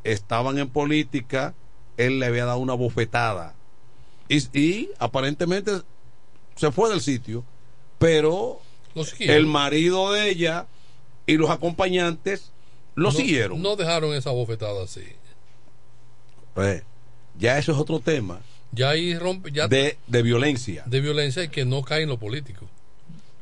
estaban 0.04 0.58
en 0.58 0.70
política, 0.70 1.54
él 1.98 2.20
le 2.20 2.26
había 2.28 2.46
dado 2.46 2.60
una 2.60 2.74
bofetada. 2.74 3.56
Y, 4.30 4.38
y 4.60 4.90
aparentemente 5.00 5.82
se 6.56 6.72
fue 6.72 6.90
del 6.90 7.02
sitio, 7.02 7.44
pero 8.00 8.62
el 9.20 9.46
marido 9.46 10.12
de 10.14 10.30
ella 10.30 10.68
y 11.26 11.38
los 11.38 11.50
acompañantes 11.50 12.52
lo 12.96 13.12
No- 13.12 13.18
siguieron. 13.18 13.62
No 13.62 13.76
dejaron 13.76 14.14
esa 14.14 14.32
bofetada 14.32 14.84
así. 14.84 15.04
Pues, 16.54 16.84
ya 17.38 17.58
eso 17.58 17.72
es 17.72 17.78
otro 17.78 18.00
tema 18.02 18.42
Ya 18.74 18.90
ahí 18.90 19.18
rompe. 19.18 19.52
Ya 19.52 19.68
de, 19.68 19.98
de 20.08 20.22
violencia. 20.22 20.84
de 20.86 21.00
violencia 21.02 21.44
y 21.44 21.50
que 21.50 21.64
no 21.66 21.82
cae 21.84 22.04
en 22.04 22.10
lo 22.10 22.18
político. 22.20 22.68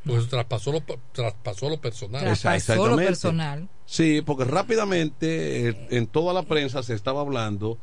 Pues 0.10 0.28
traspasó 0.30 0.72
lo, 0.72 0.82
traspasó 1.12 1.70
lo 1.70 1.80
personal. 1.80 2.28
Esa- 2.28 2.56
exactamente. 2.56 3.06
personal. 3.06 3.70
Sí, 3.86 4.22
porque 4.26 4.44
rápidamente 4.46 5.70
eh, 5.70 5.88
en 5.92 6.08
toda 6.08 6.34
la 6.34 6.44
prensa 6.44 6.84
se 6.84 6.94
estaba 6.94 7.22
hablando 7.22 7.78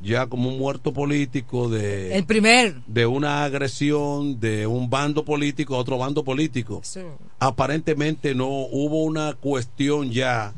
ya 0.00 0.26
como 0.28 0.48
un 0.50 0.58
muerto 0.58 0.92
político 0.92 1.68
de, 1.68 2.14
El 2.16 2.24
primer. 2.24 2.76
de 2.86 3.06
una 3.06 3.42
agresión 3.44 4.38
de 4.38 4.66
un 4.68 4.88
bando 4.88 5.24
político 5.24 5.74
a 5.74 5.78
otro 5.78 5.98
bando 5.98 6.22
político. 6.22 6.80
Eso. 6.84 7.18
Aparentemente 7.40 8.34
no 8.34 8.46
hubo 8.48 9.02
una 9.02 9.34
cuestión 9.34 10.12
ya 10.12 10.54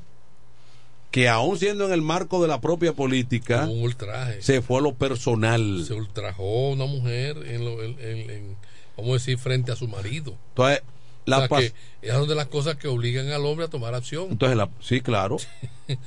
que 1.10 1.28
aún 1.28 1.58
siendo 1.58 1.86
en 1.86 1.92
el 1.92 2.02
marco 2.02 2.40
de 2.42 2.48
la 2.48 2.60
propia 2.60 2.92
política 2.92 3.64
Un 3.68 3.82
ultraje. 3.82 4.42
se 4.42 4.60
fue 4.62 4.78
a 4.78 4.82
lo 4.82 4.94
personal. 4.94 5.84
Se 5.86 5.94
ultrajó 5.94 6.68
a 6.68 6.72
una 6.72 6.84
mujer 6.86 7.36
en, 7.46 7.64
lo- 7.64 7.82
en- 7.82 7.98
en- 7.98 8.30
en- 8.30 8.56
vamos 8.96 9.10
a 9.10 9.14
decir, 9.14 9.38
frente 9.38 9.72
a 9.72 9.76
su 9.76 9.88
marido. 9.88 10.36
Entonces, 10.50 10.82
la 11.26 11.36
o 11.36 11.40
sea, 11.40 11.48
que 11.58 11.72
es 12.02 12.14
una 12.14 12.26
de 12.26 12.34
las 12.34 12.46
cosas 12.48 12.76
que 12.76 12.88
obligan 12.88 13.28
al 13.30 13.44
hombre 13.46 13.66
a 13.66 13.68
tomar 13.68 13.94
acción. 13.94 14.28
Entonces, 14.30 14.56
la, 14.56 14.68
sí, 14.80 15.00
claro. 15.00 15.36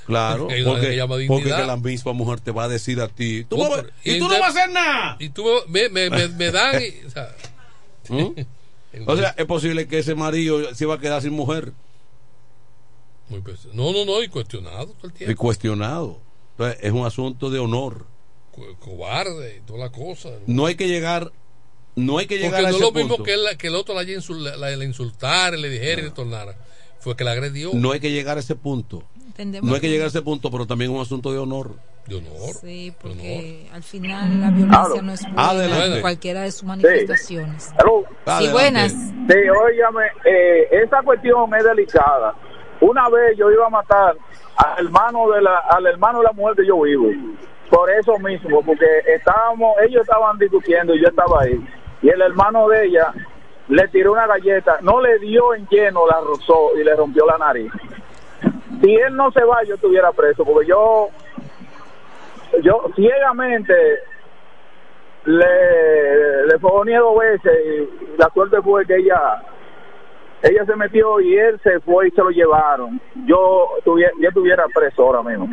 Claro, 0.05 0.47
porque, 0.65 0.95
que 1.43 1.65
la 1.65 1.77
misma 1.77 2.13
mujer 2.13 2.39
te 2.39 2.51
va 2.51 2.63
a 2.65 2.67
decir 2.67 2.99
a 3.01 3.07
ti, 3.07 3.43
tú 3.43 3.57
y 4.03 4.17
tú 4.19 4.27
no 4.27 4.39
vas 4.39 4.55
a 4.55 4.59
hacer 4.61 4.69
nada. 4.71 5.17
Y 5.19 5.29
tú 5.29 5.45
me, 5.67 5.89
me, 5.89 6.09
me, 6.09 6.27
me 6.29 6.51
dan. 6.51 6.81
y- 6.81 7.05
o 7.05 7.09
sea, 7.09 7.35
¿Mm? 8.09 8.41
O 9.07 9.17
sea, 9.17 9.33
es 9.37 9.45
posible 9.45 9.87
que 9.87 9.97
ese 9.99 10.13
marido 10.13 10.75
se 10.75 10.83
iba 10.83 10.93
a 10.93 10.99
quedar 10.99 11.19
sin 11.21 11.31
mujer 11.33 11.73
muy 13.29 13.41
pes- 13.41 13.65
no, 13.73 13.91
no, 13.91 14.05
no, 14.05 14.21
y 14.21 14.27
cuestionado 14.27 14.87
todo 14.87 15.07
el 15.07 15.11
y 15.11 15.17
tiempo. 15.17 15.41
cuestionado. 15.41 16.19
Entonces, 16.51 16.79
es 16.83 16.91
un 16.91 17.05
asunto 17.05 17.49
de 17.49 17.57
honor. 17.59 18.05
Co- 18.51 18.75
cobarde 18.79 19.57
y 19.57 19.65
toda 19.65 19.79
la 19.79 19.91
cosa. 19.91 20.29
No 20.45 20.65
hay 20.67 20.75
que 20.75 20.87
llegar, 20.87 21.31
no 21.95 22.17
hay 22.17 22.25
que 22.27 22.35
Porque 22.35 22.45
llegar 22.45 22.61
no 22.61 22.67
a 22.67 22.69
es 22.69 22.75
ese 22.75 22.85
lo 22.85 22.91
mismo 22.91 23.09
punto. 23.09 23.23
que, 23.23 23.33
él- 23.33 23.57
que 23.57 23.67
el 23.67 23.75
otro 23.75 23.93
la, 23.95 24.01
haya 24.01 24.13
insul- 24.17 24.55
la, 24.57 24.83
insultara, 24.83 25.55
le 25.57 25.69
dijera 25.69 26.01
y 26.01 26.05
le 26.05 26.11
tornara. 26.11 26.55
Fue 26.99 27.15
que 27.15 27.23
la 27.23 27.31
agredió. 27.31 27.71
No 27.73 27.91
hay 27.91 27.99
que 27.99 28.11
llegar 28.11 28.37
a 28.37 28.39
ese 28.39 28.55
punto. 28.55 29.03
Entendemos 29.27 29.67
No 29.69 29.75
hay 29.75 29.81
que 29.81 29.89
llegar 29.89 30.05
a 30.05 30.07
ese 30.09 30.21
punto, 30.21 30.49
pero 30.51 30.65
también 30.65 30.91
es 30.91 30.95
un 30.95 31.01
asunto 31.01 31.31
de 31.31 31.39
honor. 31.39 31.71
De 32.07 32.15
honor. 32.15 32.53
Sí, 32.61 32.93
porque 33.01 33.67
al 33.71 33.81
final 33.83 34.41
la 34.41 34.49
violencia 34.51 35.01
no 35.01 35.13
es 35.13 35.21
buena 35.23 35.49
Adelante. 35.49 35.95
en 35.95 36.01
cualquiera 36.01 36.41
de 36.41 36.51
sus 36.51 36.63
manifestaciones. 36.63 37.71
Sí, 38.39 38.47
buenas. 38.51 38.91
Sí, 38.91 39.37
óigame, 39.49 40.03
eh, 40.25 40.67
esa 40.83 41.01
cuestión 41.01 41.53
es 41.55 41.63
delicada. 41.63 42.35
Una 42.81 43.07
vez 43.09 43.37
yo 43.37 43.49
iba 43.51 43.67
a 43.67 43.69
matar 43.69 44.15
al 44.57 44.85
hermano 44.85 45.29
de 45.31 45.41
la, 45.41 45.59
al 45.69 45.85
hermano 45.87 46.19
de 46.19 46.25
la 46.25 46.31
mujer 46.33 46.55
que 46.57 46.67
yo 46.67 46.81
vivo. 46.81 47.07
Por 47.69 47.89
eso 47.89 48.19
mismo, 48.19 48.61
porque 48.63 48.85
estábamos, 49.15 49.73
ellos 49.87 50.01
estaban 50.01 50.37
discutiendo 50.37 50.93
y 50.95 51.01
yo 51.01 51.07
estaba 51.07 51.41
ahí. 51.43 51.57
Y 52.03 52.09
el 52.09 52.21
hermano 52.21 52.67
de 52.67 52.85
ella 52.85 53.11
le 53.69 53.87
tiró 53.87 54.11
una 54.11 54.27
galleta, 54.27 54.77
no 54.81 55.01
le 55.01 55.17
dio 55.19 55.55
en 55.55 55.65
lleno, 55.67 56.05
la 56.05 56.19
rozó 56.21 56.77
y 56.77 56.83
le 56.83 56.95
rompió 56.95 57.25
la 57.25 57.37
nariz. 57.39 57.71
Si 58.81 58.93
él 58.95 59.15
no 59.15 59.31
se 59.31 59.43
va, 59.43 59.63
yo 59.63 59.75
estuviera 59.75 60.11
preso, 60.11 60.43
porque 60.43 60.67
yo, 60.67 61.07
yo 62.61 62.83
ciegamente 62.95 63.73
le, 65.25 66.45
le 66.47 66.59
fogoneé 66.59 66.97
dos 66.97 67.17
veces 67.17 67.53
y 67.65 68.17
la 68.17 68.29
suerte 68.33 68.61
fue 68.61 68.85
que 68.85 68.97
ella 68.97 69.41
ella 70.41 70.65
se 70.65 70.75
metió 70.75 71.21
y 71.21 71.37
él 71.37 71.57
se 71.63 71.79
fue 71.79 72.09
y 72.09 72.11
se 72.11 72.21
lo 72.21 72.29
llevaron 72.29 72.99
yo 73.25 73.69
tuviera 73.85 74.11
yo 74.19 74.27
estuviera 74.27 74.65
preso 74.75 75.03
ahora 75.03 75.23
mismo 75.23 75.47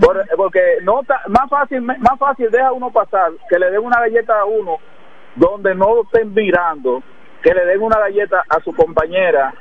Por- 0.00 0.26
porque 0.36 0.78
no 0.82 1.02
más 1.28 1.48
fácil 1.48 1.80
más 1.82 2.18
fácil 2.18 2.50
deja 2.50 2.72
uno 2.72 2.90
pasar 2.90 3.30
que 3.48 3.56
le 3.60 3.70
den 3.70 3.84
una 3.84 4.00
galleta 4.00 4.40
a 4.40 4.44
uno 4.44 4.78
donde 5.36 5.74
no 5.74 5.94
lo 5.94 6.02
estén 6.02 6.32
mirando 6.32 7.02
que 7.42 7.52
le 7.54 7.64
den 7.66 7.82
una 7.82 7.98
galleta 7.98 8.44
a 8.48 8.60
su 8.60 8.72
compañera 8.72 9.52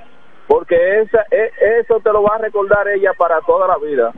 porque 0.48 1.02
esa 1.02 1.26
e- 1.32 1.52
eso 1.82 2.00
te 2.02 2.12
lo 2.12 2.24
va 2.24 2.36
a 2.36 2.40
recordar 2.40 2.88
ella 2.90 3.12
para 3.18 3.42
toda 3.42 3.68
la 3.68 3.78
vida 3.78 4.12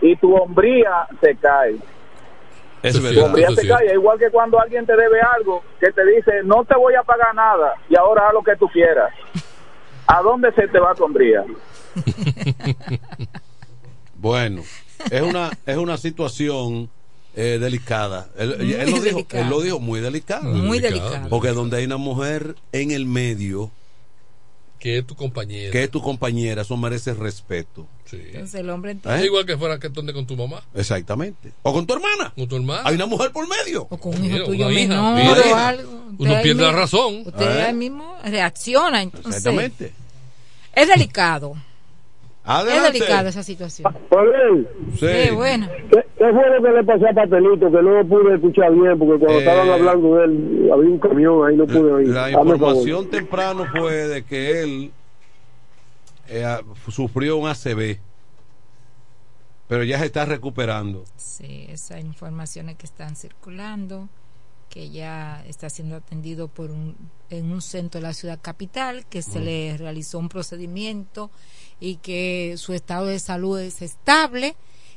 y 0.00 0.16
tu 0.16 0.34
hombría 0.34 1.06
se 1.20 1.36
cae 1.36 1.76
Es 2.82 3.02
verdad. 3.02 3.26
hombría 3.26 3.46
eso 3.46 3.54
se 3.56 3.62
sí. 3.62 3.68
cae, 3.68 3.92
igual 3.92 4.18
que 4.18 4.30
cuando 4.30 4.60
alguien 4.60 4.86
te 4.86 4.96
debe 4.96 5.20
algo, 5.20 5.62
que 5.80 5.90
te 5.92 6.04
dice, 6.06 6.42
no 6.44 6.64
te 6.64 6.76
voy 6.76 6.94
a 6.94 7.02
pagar 7.02 7.34
nada 7.34 7.74
y 7.88 7.96
ahora 7.96 8.28
haz 8.28 8.34
lo 8.34 8.42
que 8.42 8.56
tú 8.56 8.68
quieras. 8.68 9.12
¿A 10.06 10.22
dónde 10.22 10.52
se 10.52 10.68
te 10.68 10.78
va 10.78 10.94
tu 10.94 11.04
hombría? 11.04 11.44
Bueno, 14.20 14.62
es 15.10 15.22
una 15.22 15.50
es 15.64 15.76
una 15.76 15.96
situación 15.96 16.90
eh, 17.36 17.58
delicada. 17.60 18.28
Él, 18.36 18.52
él 18.60 18.90
lo 18.90 18.96
dijo, 19.00 19.16
delicada. 19.18 19.42
él 19.44 19.50
lo 19.50 19.60
dijo 19.60 19.78
muy 19.80 20.00
delicada. 20.00 20.42
Muy 20.42 20.80
delicado. 20.80 21.10
delicado. 21.10 21.30
Porque 21.30 21.48
donde 21.50 21.76
hay 21.78 21.84
una 21.84 21.96
mujer 21.98 22.56
en 22.72 22.90
el 22.90 23.06
medio, 23.06 23.70
Que 24.80 24.98
es 24.98 25.06
tu 25.06 25.14
compañero. 25.14 25.70
que 25.72 25.84
es 25.84 25.90
tu 25.90 26.00
compañera, 26.02 26.62
eso 26.62 26.76
merece 26.76 27.14
respeto. 27.14 27.86
Sí. 28.06 28.20
Entonces 28.32 28.60
el 28.60 28.70
hombre 28.70 28.92
¿Eh? 28.92 28.98
Es 29.18 29.24
igual 29.24 29.44
que 29.44 29.56
fuera 29.58 29.78
que 29.78 29.88
donde 29.90 30.12
con 30.14 30.26
tu 30.26 30.34
mamá, 30.36 30.62
Exactamente. 30.74 31.52
O 31.62 31.72
con 31.72 31.86
tu 31.86 31.94
hermana. 31.94 32.32
con 32.34 32.48
tu 32.48 32.56
hermana. 32.56 32.82
Hay 32.84 32.94
una 32.94 33.06
mujer 33.06 33.30
por 33.32 33.46
medio. 33.48 33.86
o 33.90 33.98
con 33.98 34.14
un 34.16 34.24
hijo 34.24 34.44
tuyo 34.46 34.70
hija, 34.70 35.12
menor 35.12 35.14
mira. 35.36 35.52
o 35.52 35.54
algo. 35.56 35.90
Uno 35.92 36.16
Usted 36.18 36.34
ahí 36.36 36.42
pierde 36.42 36.62
la 36.62 36.68
mismo- 36.68 36.80
razón. 36.80 37.22
Usted 37.26 37.58
¿Eh? 37.58 37.62
ahí 37.62 37.74
mismo 37.74 38.16
reacciona. 38.24 39.02
Entonces, 39.02 39.28
Exactamente. 39.36 39.92
Es 40.74 40.88
delicado. 40.88 41.54
Es 42.48 42.54
Adelante. 42.54 42.92
delicada 42.92 43.28
esa 43.28 43.42
situación. 43.42 43.94
Sí. 44.98 45.06
Sí, 45.06 45.34
bueno. 45.34 45.68
¿Qué, 45.90 46.02
qué 46.16 46.32
fue 46.32 46.50
lo 46.58 46.62
que 46.62 46.70
le 46.72 46.84
pasó 46.84 47.06
a 47.06 47.12
Pastelito? 47.12 47.66
Que 47.70 47.82
no 47.82 48.02
lo 48.02 48.06
pude 48.06 48.34
escuchar 48.36 48.72
bien, 48.72 48.98
porque 48.98 49.18
cuando 49.22 49.32
Eh, 49.34 49.38
estaban 49.40 49.68
hablando 49.68 50.16
de 50.16 50.24
él, 50.24 50.70
había 50.72 50.88
un 50.90 50.98
camión 50.98 51.46
ahí, 51.46 51.56
no 51.56 51.66
pude 51.66 51.92
oír. 51.92 52.08
La 52.08 52.30
información 52.30 53.10
temprano 53.10 53.66
fue 53.76 53.92
de 54.08 54.24
que 54.24 54.62
él 54.62 54.92
eh, 56.28 56.56
sufrió 56.90 57.36
un 57.36 57.48
ACV, 57.48 57.98
pero 59.68 59.84
ya 59.84 59.98
se 59.98 60.06
está 60.06 60.24
recuperando. 60.24 61.04
Sí, 61.16 61.66
esas 61.68 62.00
informaciones 62.00 62.76
que 62.76 62.86
están 62.86 63.14
circulando, 63.14 64.08
que 64.68 64.90
ya 64.90 65.44
está 65.46 65.70
siendo 65.70 65.96
atendido 65.96 66.48
por 66.48 66.70
un, 66.70 66.96
en 67.30 67.50
un 67.50 67.62
centro 67.62 68.00
de 68.00 68.06
la 68.06 68.14
ciudad 68.14 68.38
capital, 68.40 69.06
que 69.06 69.22
se 69.22 69.40
le 69.40 69.76
realizó 69.76 70.18
un 70.18 70.28
procedimiento 70.28 71.30
y 71.80 71.96
que 71.96 72.54
su 72.56 72.72
estado 72.72 73.06
de 73.06 73.18
salud 73.18 73.58
es 73.58 73.82
estable, 73.82 74.56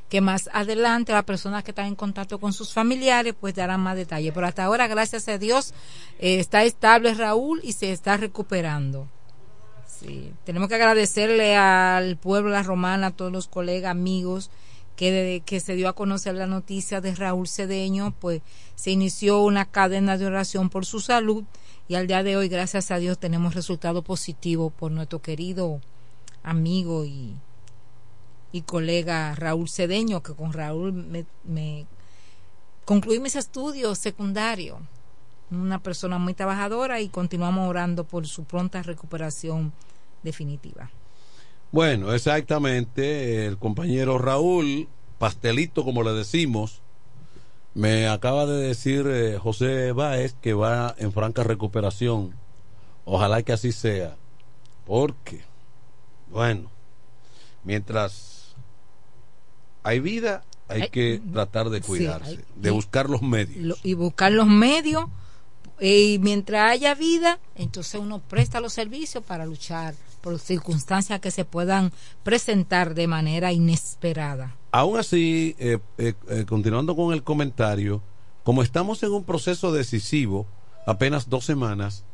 que 0.09 0.19
más 0.19 0.49
adelante 0.51 1.13
las 1.13 1.23
personas 1.23 1.63
que 1.63 1.71
están 1.71 1.85
en 1.85 1.95
contacto 1.95 2.37
con 2.37 2.51
sus 2.51 2.73
familiares 2.73 3.33
pues 3.39 3.55
darán 3.55 3.79
más 3.79 3.95
detalles. 3.95 4.33
Pero 4.33 4.45
hasta 4.45 4.65
ahora, 4.65 4.87
gracias 4.87 5.27
a 5.29 5.37
Dios, 5.37 5.73
eh, 6.19 6.39
está 6.39 6.63
estable 6.63 7.13
Raúl 7.13 7.61
y 7.63 7.71
se 7.71 7.93
está 7.93 8.17
recuperando. 8.17 9.07
Sí, 9.87 10.33
tenemos 10.43 10.67
que 10.67 10.75
agradecerle 10.75 11.55
al 11.55 12.17
pueblo 12.17 12.49
la 12.49 12.63
Romana, 12.63 13.07
a 13.07 13.11
todos 13.11 13.31
los 13.31 13.47
colegas, 13.47 13.91
amigos, 13.91 14.49
que 15.01 15.41
que 15.43 15.59
se 15.59 15.73
dio 15.73 15.89
a 15.89 15.93
conocer 15.93 16.35
la 16.35 16.45
noticia 16.45 17.01
de 17.01 17.15
Raúl 17.15 17.47
Cedeño, 17.47 18.13
pues 18.19 18.43
se 18.75 18.91
inició 18.91 19.41
una 19.41 19.65
cadena 19.65 20.15
de 20.15 20.27
oración 20.27 20.69
por 20.69 20.85
su 20.85 20.99
salud 20.99 21.43
y 21.87 21.95
al 21.95 22.05
día 22.05 22.21
de 22.21 22.37
hoy, 22.37 22.49
gracias 22.49 22.91
a 22.91 22.97
Dios, 22.97 23.17
tenemos 23.17 23.55
resultado 23.55 24.03
positivo 24.03 24.69
por 24.69 24.91
nuestro 24.91 25.19
querido 25.19 25.81
amigo 26.43 27.03
y, 27.03 27.35
y 28.51 28.61
colega 28.61 29.33
Raúl 29.33 29.67
Cedeño, 29.67 30.21
que 30.21 30.35
con 30.35 30.53
Raúl 30.53 30.93
me, 30.93 31.25
me 31.45 31.87
concluí 32.85 33.19
mis 33.19 33.35
estudios 33.35 33.97
secundarios. 33.97 34.77
Una 35.49 35.79
persona 35.79 36.19
muy 36.19 36.35
trabajadora 36.35 37.01
y 37.01 37.09
continuamos 37.09 37.67
orando 37.67 38.03
por 38.03 38.27
su 38.27 38.43
pronta 38.43 38.83
recuperación 38.83 39.73
definitiva. 40.21 40.91
Bueno, 41.71 42.13
exactamente. 42.13 43.45
El 43.45 43.57
compañero 43.57 44.17
Raúl, 44.17 44.87
pastelito 45.19 45.83
como 45.83 46.03
le 46.03 46.11
decimos, 46.13 46.81
me 47.73 48.07
acaba 48.07 48.45
de 48.45 48.61
decir 48.67 49.05
eh, 49.07 49.37
José 49.41 49.91
Báez 49.93 50.35
que 50.41 50.53
va 50.53 50.93
en 50.97 51.13
franca 51.13 51.43
recuperación. 51.43 52.33
Ojalá 53.05 53.41
que 53.43 53.53
así 53.53 53.71
sea. 53.71 54.15
Porque, 54.85 55.41
bueno, 56.29 56.69
mientras 57.63 58.55
hay 59.83 59.99
vida, 59.99 60.43
hay, 60.67 60.81
Hay- 60.83 60.89
que 60.89 61.21
tratar 61.31 61.69
de 61.69 61.79
sí, 61.81 61.87
cuidarse, 61.87 62.29
hay- 62.31 62.45
de 62.57 62.69
y- 62.69 62.73
buscar 62.73 63.09
los 63.09 63.21
medios. 63.21 63.57
Lo- 63.65 63.75
y 63.83 63.93
buscar 63.93 64.31
los 64.31 64.47
medios 64.47 65.05
y 65.79 66.19
mientras 66.21 66.71
haya 66.71 66.93
vida, 66.95 67.39
entonces 67.55 67.99
uno 67.99 68.19
presta 68.19 68.59
los 68.59 68.73
servicios 68.73 69.23
para 69.23 69.45
luchar 69.45 69.95
por 70.21 70.39
circunstancias 70.39 71.19
que 71.19 71.31
se 71.31 71.45
puedan 71.45 71.91
presentar 72.23 72.93
de 72.93 73.07
manera 73.07 73.51
inesperada. 73.51 74.55
Aún 74.71 74.97
así, 74.97 75.55
eh, 75.59 75.79
eh, 75.97 76.13
eh, 76.29 76.45
continuando 76.47 76.95
con 76.95 77.13
el 77.13 77.23
comentario, 77.23 78.01
como 78.43 78.63
estamos 78.63 79.03
en 79.03 79.11
un 79.11 79.23
proceso 79.23 79.71
decisivo, 79.71 80.45
apenas 80.85 81.29
dos 81.29 81.45
semanas, 81.45 82.05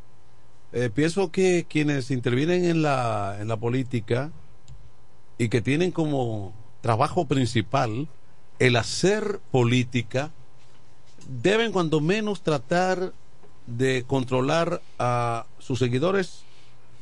pienso 0.93 1.31
que 1.31 1.65
quienes 1.67 2.11
intervienen 2.11 2.65
en 2.65 2.81
la, 2.81 3.37
en 3.39 3.47
la 3.47 3.55
política 3.55 4.31
y 5.37 5.47
que 5.47 5.61
tienen 5.61 5.91
como 5.91 6.53
trabajo 6.81 7.25
principal 7.25 8.09
el 8.59 8.75
hacer 8.75 9.39
política, 9.49 10.31
deben 11.27 11.71
cuando 11.71 12.01
menos 12.01 12.41
tratar 12.41 13.13
de 13.65 14.03
controlar 14.07 14.81
a 14.99 15.45
sus 15.59 15.79
seguidores 15.79 16.43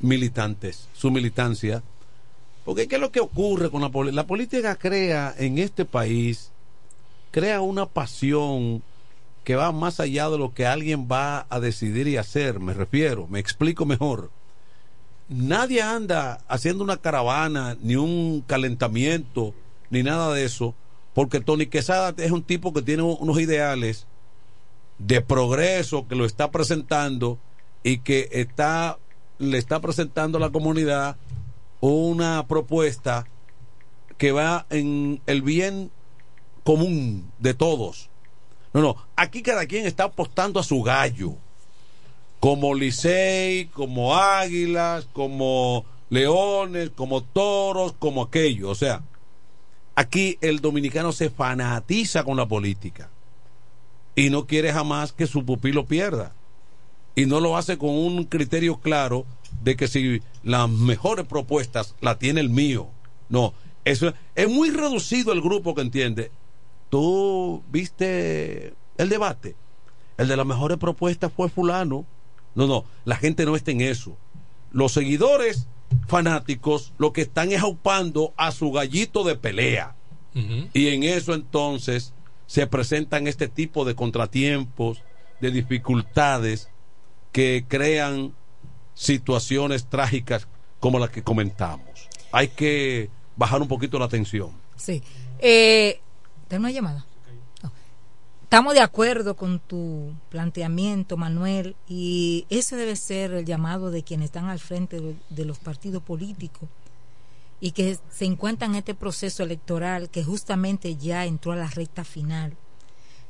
militantes, 0.06 0.88
su 0.93 1.12
militancia, 1.12 1.84
porque 2.64 2.88
¿qué 2.88 2.95
es 2.95 3.01
lo 3.01 3.12
que 3.12 3.20
ocurre 3.20 3.70
con 3.70 3.82
la 3.82 3.89
política? 3.89 4.16
La 4.16 4.28
política 4.28 4.76
crea 4.76 5.36
en 5.38 5.60
este 5.60 5.86
país, 5.86 6.51
crea 7.32 7.62
una 7.62 7.86
pasión 7.86 8.82
que 9.43 9.56
va 9.56 9.72
más 9.72 9.99
allá 9.99 10.30
de 10.30 10.39
lo 10.39 10.53
que 10.53 10.66
alguien 10.66 11.08
va 11.10 11.45
a 11.49 11.60
decidir 11.60 12.08
y 12.08 12.18
hacer, 12.18 12.60
me 12.60 12.74
refiero, 12.74 13.28
me 13.28 13.39
explico 13.39 13.86
mejor. 13.86 14.32
Nadie 15.30 15.82
anda 15.82 16.39
haciendo 16.47 16.84
una 16.84 16.97
caravana, 16.97 17.78
ni 17.82 17.95
un 17.95 18.43
calentamiento, 18.47 19.53
ni 19.91 20.01
nada 20.01 20.34
de 20.34 20.45
eso, 20.45 20.74
porque 21.14 21.41
Tony 21.41 21.68
Quesada 21.68 22.14
es 22.18 22.32
un 22.32 22.43
tipo 22.43 22.74
que 22.74 22.82
tiene 22.82 23.03
unos 23.03 23.39
ideales 23.39 24.08
de 24.97 25.22
progreso 25.22 26.08
que 26.08 26.16
lo 26.16 26.26
está 26.26 26.49
presentando 26.49 27.38
y 27.84 27.99
que 27.99 28.30
está 28.32 28.97
le 29.38 29.58
está 29.58 29.80
presentando 29.80 30.38
a 30.38 30.42
la 30.42 30.50
comunidad 30.50 31.18
una 31.82 32.48
propuesta 32.48 33.28
que 34.18 34.32
va 34.32 34.66
en 34.70 35.22
el 35.26 35.42
bien 35.42 35.92
común 36.64 37.32
de 37.40 37.54
todos. 37.54 38.10
No, 38.74 38.82
no, 38.82 38.96
aquí 39.16 39.42
cada 39.42 39.66
quien 39.66 39.86
está 39.86 40.06
apostando 40.06 40.60
a 40.60 40.64
su 40.64 40.82
gallo. 40.82 41.36
Como 42.40 42.76
Licey, 42.76 43.68
como 43.68 44.16
Águilas, 44.16 45.08
como 45.14 45.86
Leones, 46.10 46.92
como 46.92 47.24
Toros, 47.24 47.94
como 47.98 48.24
aquello. 48.24 48.70
O 48.70 48.76
sea, 48.76 49.02
aquí 49.96 50.38
el 50.42 50.60
dominicano 50.60 51.12
se 51.12 51.30
fanatiza 51.30 52.24
con 52.24 52.38
la 52.38 52.48
política 52.48 53.10
y 54.16 54.30
no 54.30 54.46
quiere 54.46 54.72
jamás 54.72 55.12
que 55.12 55.28
su 55.28 55.46
pupilo 55.46 55.86
pierda. 55.86 56.34
Y 57.16 57.26
no 57.26 57.39
lo 57.39 57.57
hace 57.57 57.78
con 57.78 57.91
un 57.91 58.26
criterio 58.26 58.78
claro 58.78 59.26
de 59.61 59.76
que 59.76 59.88
si 59.88 60.22
las 60.43 60.70
mejores 60.70 61.26
propuestas 61.26 61.95
la 62.01 62.20
tiene 62.20 62.41
el 62.41 62.49
mío. 62.49 62.88
No, 63.30 63.53
eso 63.86 64.13
es 64.36 64.49
muy 64.49 64.70
reducido 64.70 65.32
el 65.32 65.41
grupo 65.41 65.74
que 65.74 65.82
entiende. 65.82 66.32
Tú 66.89 67.63
viste 67.72 68.74
el 68.97 69.09
debate. 69.09 69.55
El 70.18 70.28
de 70.28 70.38
las 70.38 70.45
mejores 70.45 70.78
propuestas 70.78 71.32
fue 71.32 71.49
fulano. 71.49 72.05
No, 72.53 72.68
no, 72.68 72.86
la 73.05 73.16
gente 73.16 73.45
no 73.45 73.55
está 73.55 73.72
en 73.72 73.82
eso. 73.82 74.18
Los 74.72 74.93
seguidores 74.93 75.68
fanáticos 76.07 76.93
lo 76.97 77.13
que 77.13 77.22
están 77.22 77.51
es 77.51 77.61
aupando 77.61 78.34
a 78.38 78.51
su 78.51 78.72
gallito 78.72 79.24
de 79.24 79.36
pelea. 79.36 79.95
Y 80.74 80.89
en 80.89 81.03
eso 81.03 81.34
entonces 81.34 82.13
se 82.45 82.68
presentan 82.68 83.26
este 83.26 83.47
tipo 83.47 83.86
de 83.86 83.95
contratiempos, 83.95 85.01
de 85.39 85.49
dificultades 85.49 86.70
que 87.36 87.66
crean 87.68 88.34
situaciones 88.94 89.88
trágicas 89.88 90.48
como 90.80 91.00
las 91.00 91.10
que 91.10 91.22
comentamos. 91.22 92.08
Hay 92.32 92.48
que 92.48 93.10
bajar 93.36 93.62
un 93.62 93.68
poquito 93.68 94.00
la 94.00 94.08
tensión. 94.08 94.52
Sí. 94.78 95.04
Eh, 95.40 96.00
¿Tengo 96.48 96.62
una 96.62 96.72
llamada? 96.72 97.06
Estamos 98.44 98.74
de 98.74 98.80
acuerdo 98.80 99.36
con 99.36 99.60
tu 99.60 100.14
planteamiento, 100.30 101.18
Manuel, 101.18 101.76
y 101.90 102.46
ese 102.50 102.78
debe 102.78 102.96
ser 102.96 103.34
el 103.34 103.44
llamado 103.44 103.92
de 103.92 104.04
quienes 104.04 104.28
están 104.28 104.46
al 104.46 104.60
frente 104.60 105.02
de, 105.02 105.18
de 105.30 105.44
los 105.44 105.60
partidos 105.60 106.02
políticos 106.04 106.70
y 107.60 107.72
que 107.72 107.98
se 108.12 108.24
encuentran 108.24 108.72
en 108.72 108.78
este 108.78 108.96
proceso 108.96 109.44
electoral 109.44 110.10
que 110.10 110.24
justamente 110.24 110.96
ya 110.96 111.26
entró 111.26 111.52
a 111.52 111.58
la 111.58 111.68
recta 111.68 112.06
final. 112.06 112.56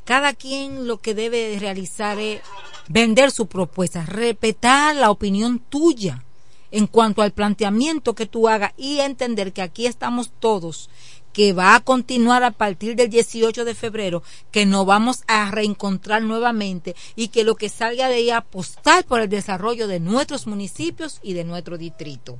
Cada 0.05 0.33
quien 0.33 0.85
lo 0.85 0.97
que 0.97 1.15
debe 1.15 1.57
realizar 1.59 2.19
es 2.19 2.41
vender 2.87 3.31
su 3.31 3.47
propuesta, 3.47 4.05
respetar 4.05 4.95
la 4.95 5.09
opinión 5.09 5.57
tuya 5.57 6.23
en 6.69 6.85
cuanto 6.85 7.23
al 7.23 7.31
planteamiento 7.31 8.13
que 8.13 8.27
tú 8.27 8.47
hagas 8.47 8.73
y 8.77 8.99
entender 8.99 9.51
que 9.51 9.63
aquí 9.63 9.87
estamos 9.87 10.31
todos, 10.39 10.91
que 11.33 11.53
va 11.53 11.73
a 11.73 11.79
continuar 11.79 12.43
a 12.43 12.51
partir 12.51 12.95
del 12.95 13.09
18 13.09 13.65
de 13.65 13.73
febrero, 13.73 14.21
que 14.51 14.67
nos 14.67 14.85
vamos 14.85 15.23
a 15.25 15.49
reencontrar 15.49 16.21
nuevamente 16.21 16.95
y 17.15 17.29
que 17.29 17.43
lo 17.43 17.55
que 17.55 17.69
salga 17.69 18.07
de 18.07 18.15
ahí 18.15 18.29
apostar 18.29 19.05
por 19.05 19.21
el 19.21 19.29
desarrollo 19.29 19.87
de 19.87 19.99
nuestros 19.99 20.45
municipios 20.45 21.19
y 21.23 21.33
de 21.33 21.45
nuestro 21.45 21.79
distrito 21.79 22.37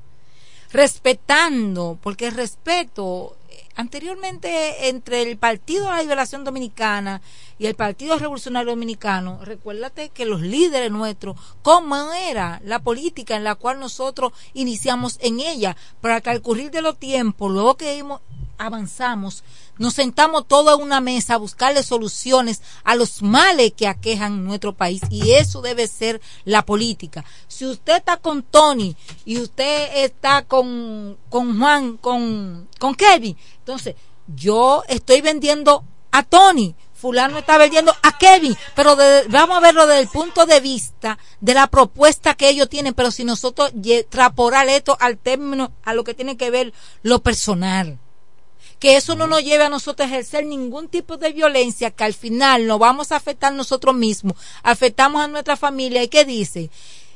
respetando, 0.75 1.97
porque 2.03 2.27
el 2.27 2.33
respeto 2.33 3.37
anteriormente 3.77 4.89
entre 4.89 5.21
el 5.21 5.37
Partido 5.37 5.85
de 5.85 5.91
la 5.91 6.01
Liberación 6.01 6.43
Dominicana 6.43 7.21
y 7.57 7.65
el 7.67 7.75
Partido 7.75 8.19
Revolucionario 8.19 8.71
Dominicano, 8.71 9.39
recuérdate 9.43 10.09
que 10.09 10.25
los 10.25 10.41
líderes 10.41 10.91
nuestros, 10.91 11.37
cómo 11.61 12.11
era 12.11 12.61
la 12.65 12.79
política 12.79 13.37
en 13.37 13.45
la 13.45 13.55
cual 13.55 13.79
nosotros 13.79 14.33
iniciamos 14.53 15.17
en 15.21 15.39
ella, 15.39 15.77
para 16.01 16.19
que 16.19 16.29
al 16.29 16.41
currir 16.41 16.71
de 16.71 16.81
los 16.81 16.97
tiempos, 16.97 17.51
luego 17.51 17.75
que 17.75 18.03
avanzamos, 18.57 19.43
nos 19.77 19.93
sentamos 19.93 20.47
todos 20.47 20.73
a 20.73 20.75
una 20.75 21.01
mesa 21.01 21.35
a 21.35 21.37
buscarle 21.37 21.83
soluciones 21.83 22.61
a 22.83 22.95
los 22.95 23.21
males 23.21 23.73
que 23.75 23.87
aquejan 23.87 24.43
nuestro 24.45 24.73
país 24.73 25.01
y 25.09 25.31
eso 25.31 25.61
debe 25.61 25.87
ser 25.87 26.21
la 26.43 26.65
política. 26.65 27.25
Si 27.47 27.65
usted 27.65 27.97
está 27.97 28.17
con 28.17 28.43
Tony 28.43 28.95
y 29.25 29.39
usted 29.39 30.05
está 30.05 30.43
con, 30.43 31.17
con 31.29 31.59
Juan, 31.59 31.97
con, 31.97 32.67
con 32.79 32.95
Kevin, 32.95 33.37
entonces 33.59 33.95
yo 34.27 34.83
estoy 34.87 35.21
vendiendo 35.21 35.83
a 36.11 36.23
Tony, 36.23 36.75
fulano 36.93 37.37
está 37.37 37.57
vendiendo 37.57 37.93
a 38.01 38.17
Kevin, 38.17 38.55
pero 38.73 38.95
vamos 39.29 39.57
a 39.57 39.59
verlo 39.59 39.85
desde 39.85 40.01
el 40.01 40.07
punto 40.07 40.45
de 40.45 40.61
vista 40.61 41.19
de 41.41 41.53
la 41.53 41.67
propuesta 41.67 42.35
que 42.35 42.47
ellos 42.49 42.69
tienen, 42.69 42.93
pero 42.93 43.11
si 43.11 43.25
nosotros 43.25 43.71
traporar 44.09 44.69
esto 44.69 44.97
al 44.99 45.17
término, 45.17 45.73
a 45.83 45.93
lo 45.93 46.05
que 46.05 46.13
tiene 46.13 46.37
que 46.37 46.49
ver 46.49 46.73
lo 47.03 47.19
personal 47.19 47.99
que 48.85 48.97
eso 48.97 49.15
no 49.15 49.25
nos 49.25 49.43
lleve 49.43 49.63
a 49.63 49.69
nosotros 49.69 50.05
a 50.05 50.11
ejercer 50.11 50.45
ningún 50.45 50.89
tipo 50.89 51.17
de 51.17 51.33
violencia, 51.33 51.89
que 51.89 52.03
al 52.03 52.13
final 52.13 52.67
nos 52.67 52.77
vamos 52.77 53.11
a 53.11 53.15
afectar 53.15 53.51
nosotros 53.51 53.95
mismos, 53.95 54.37
afectamos 54.61 55.23
a 55.23 55.27
nuestra 55.27 55.57
familia. 55.57 56.03
¿Y 56.03 56.07
qué 56.07 56.23
dice? 56.23 56.69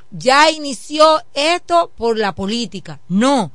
Ya 0.10 0.50
inició 0.50 1.22
esto 1.36 1.92
por 1.96 2.18
la 2.18 2.34
política. 2.34 3.02
No, 3.08 3.52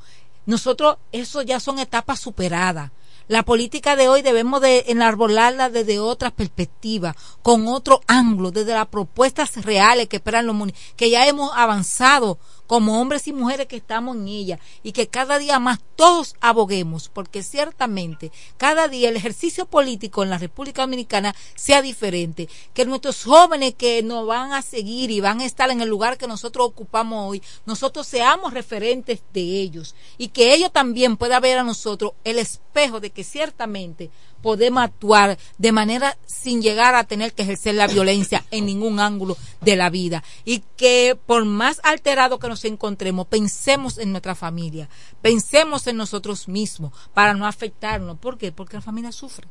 nosotros, 0.46 0.98
eso 1.10 1.42
ya 1.42 1.58
son 1.58 1.80
etapas 1.80 2.20
superadas. 2.20 2.92
La 3.26 3.42
política 3.42 3.96
de 3.96 4.08
hoy 4.08 4.22
debemos 4.22 4.60
de 4.60 4.84
enarbolarla 4.86 5.68
desde 5.68 5.98
otra 5.98 6.30
perspectiva, 6.30 7.16
con 7.42 7.66
otro 7.66 8.00
ángulo, 8.06 8.52
desde 8.52 8.74
las 8.74 8.86
propuestas 8.86 9.56
reales 9.64 10.06
que 10.06 10.18
esperan 10.18 10.46
los 10.46 10.54
muni- 10.54 10.74
que 10.94 11.10
ya 11.10 11.26
hemos 11.26 11.50
avanzado 11.56 12.38
como 12.66 13.00
hombres 13.00 13.26
y 13.28 13.32
mujeres 13.32 13.66
que 13.66 13.76
estamos 13.76 14.16
en 14.16 14.28
ella 14.28 14.58
y 14.82 14.92
que 14.92 15.08
cada 15.08 15.38
día 15.38 15.58
más 15.58 15.80
todos 15.96 16.34
aboguemos, 16.40 17.08
porque 17.08 17.42
ciertamente 17.42 18.32
cada 18.56 18.88
día 18.88 19.08
el 19.08 19.16
ejercicio 19.16 19.66
político 19.66 20.22
en 20.22 20.30
la 20.30 20.38
República 20.38 20.82
Dominicana 20.82 21.34
sea 21.54 21.82
diferente, 21.82 22.48
que 22.72 22.84
nuestros 22.84 23.24
jóvenes 23.24 23.74
que 23.74 24.02
nos 24.02 24.26
van 24.26 24.52
a 24.52 24.62
seguir 24.62 25.10
y 25.10 25.20
van 25.20 25.40
a 25.40 25.46
estar 25.46 25.70
en 25.70 25.80
el 25.80 25.88
lugar 25.88 26.18
que 26.18 26.26
nosotros 26.26 26.66
ocupamos 26.66 27.30
hoy, 27.30 27.42
nosotros 27.66 28.06
seamos 28.06 28.54
referentes 28.54 29.22
de 29.32 29.40
ellos 29.40 29.94
y 30.18 30.28
que 30.28 30.54
ellos 30.54 30.72
también 30.72 31.16
puedan 31.16 31.42
ver 31.42 31.58
a 31.58 31.62
nosotros 31.62 32.12
el 32.24 32.38
espejo 32.74 33.00
de 33.00 33.10
que 33.10 33.22
ciertamente 33.22 34.10
podemos 34.42 34.82
actuar 34.82 35.38
de 35.58 35.72
manera 35.72 36.16
sin 36.26 36.60
llegar 36.60 36.94
a 36.94 37.04
tener 37.04 37.32
que 37.32 37.42
ejercer 37.42 37.76
la 37.76 37.86
violencia 37.86 38.44
en 38.50 38.66
ningún 38.66 38.98
ángulo 38.98 39.36
de 39.60 39.76
la 39.76 39.90
vida 39.90 40.24
y 40.44 40.62
que 40.76 41.16
por 41.26 41.44
más 41.44 41.80
alterado 41.84 42.38
que 42.38 42.48
nos 42.48 42.64
encontremos 42.64 43.26
pensemos 43.28 43.98
en 43.98 44.10
nuestra 44.10 44.34
familia 44.34 44.88
pensemos 45.22 45.86
en 45.86 45.96
nosotros 45.96 46.48
mismos 46.48 46.92
para 47.14 47.34
no 47.34 47.46
afectarnos 47.46 48.18
¿por 48.18 48.38
qué? 48.38 48.50
porque 48.50 48.76
la 48.76 48.82
familia 48.82 49.12
sufre 49.12 49.46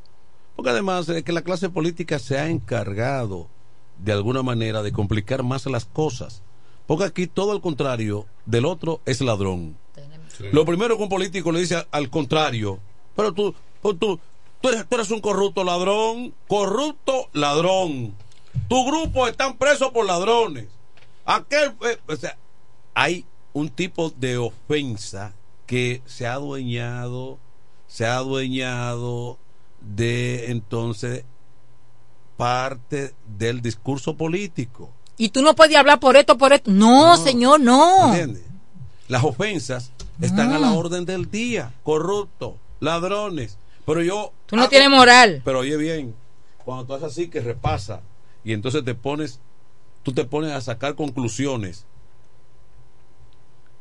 Porque 0.56 0.72
además 0.72 1.08
es 1.10 1.24
que 1.24 1.32
la 1.32 1.42
clase 1.44 1.70
política 1.70 2.20
se 2.20 2.38
ha 2.38 2.50
encargado 2.50 3.48
de 3.98 4.12
alguna 4.12 4.44
manera 4.44 4.84
de 4.84 4.92
complicar 4.92 5.44
más 5.44 5.66
las 5.66 5.86
cosas. 5.86 6.42
Porque 6.86 7.06
aquí 7.06 7.28
todo 7.28 7.54
al 7.54 7.62
contrario 7.62 8.26
del 8.46 8.66
otro 8.66 9.02
es 9.06 9.22
ladrón. 9.22 9.78
Lo 10.52 10.66
primero 10.66 10.98
que 10.98 11.04
un 11.04 11.10
político 11.10 11.52
le 11.52 11.62
dice 11.62 11.86
al 11.92 12.10
contrario, 12.10 12.80
pero 13.16 13.34
tú, 13.34 13.54
tú, 13.82 13.94
tú, 13.96 14.20
tú 14.62 14.70
eres, 14.70 14.88
tú 14.88 14.96
eres 14.96 15.12
un 15.12 15.22
corrupto 15.22 15.64
ladrón, 15.64 16.34
corrupto 16.48 17.30
ladrón. 17.34 18.16
Tu 18.68 18.86
grupo 18.86 19.28
están 19.28 19.58
presos 19.58 19.92
por 19.92 20.06
ladrones. 20.06 20.68
Aquel, 21.26 21.74
eh, 21.86 21.98
o 22.08 22.16
sea, 22.16 22.38
hay 22.94 23.26
un 23.54 23.70
tipo 23.70 24.10
de 24.12 24.38
ofensa 24.38 25.34
que 25.66 26.02
se 26.06 26.28
ha 26.28 26.34
adueñado, 26.34 27.40
se 27.88 28.06
ha 28.06 28.18
adueñado 28.18 29.38
de 29.82 30.52
entonces 30.52 31.26
parte 32.38 33.14
del 33.38 33.62
discurso 33.62 34.16
político. 34.16 34.90
y 35.18 35.30
tú 35.30 35.42
no 35.42 35.56
puedes 35.56 35.76
hablar 35.76 36.00
por 36.00 36.16
esto, 36.16 36.38
por 36.38 36.54
esto 36.54 36.72
no, 36.72 37.16
señor, 37.18 37.60
no 37.60 38.08
¿Entiendes? 38.08 38.44
Las 39.08 39.24
ofensas 39.24 39.92
están 40.22 40.52
a 40.54 40.60
la 40.60 40.72
orden 40.72 41.06
del 41.06 41.30
día. 41.30 41.74
Corruptos, 41.84 42.54
ladrones. 42.84 43.58
Pero 43.86 44.02
yo. 44.02 44.34
Tú 44.46 44.56
no 44.56 44.70
tienes 44.70 44.90
moral. 44.90 45.42
Pero 45.44 45.60
oye 45.60 45.78
bien, 45.78 46.16
cuando 46.64 46.86
tú 46.86 46.94
haces 46.94 47.12
así 47.12 47.30
que 47.30 47.42
repasa 47.42 48.02
y 48.44 48.54
entonces 48.54 48.84
te 48.84 48.96
pones, 48.96 49.40
tú 50.04 50.14
te 50.14 50.26
pones 50.26 50.52
a 50.52 50.62
sacar 50.62 50.96
conclusiones. 50.96 51.86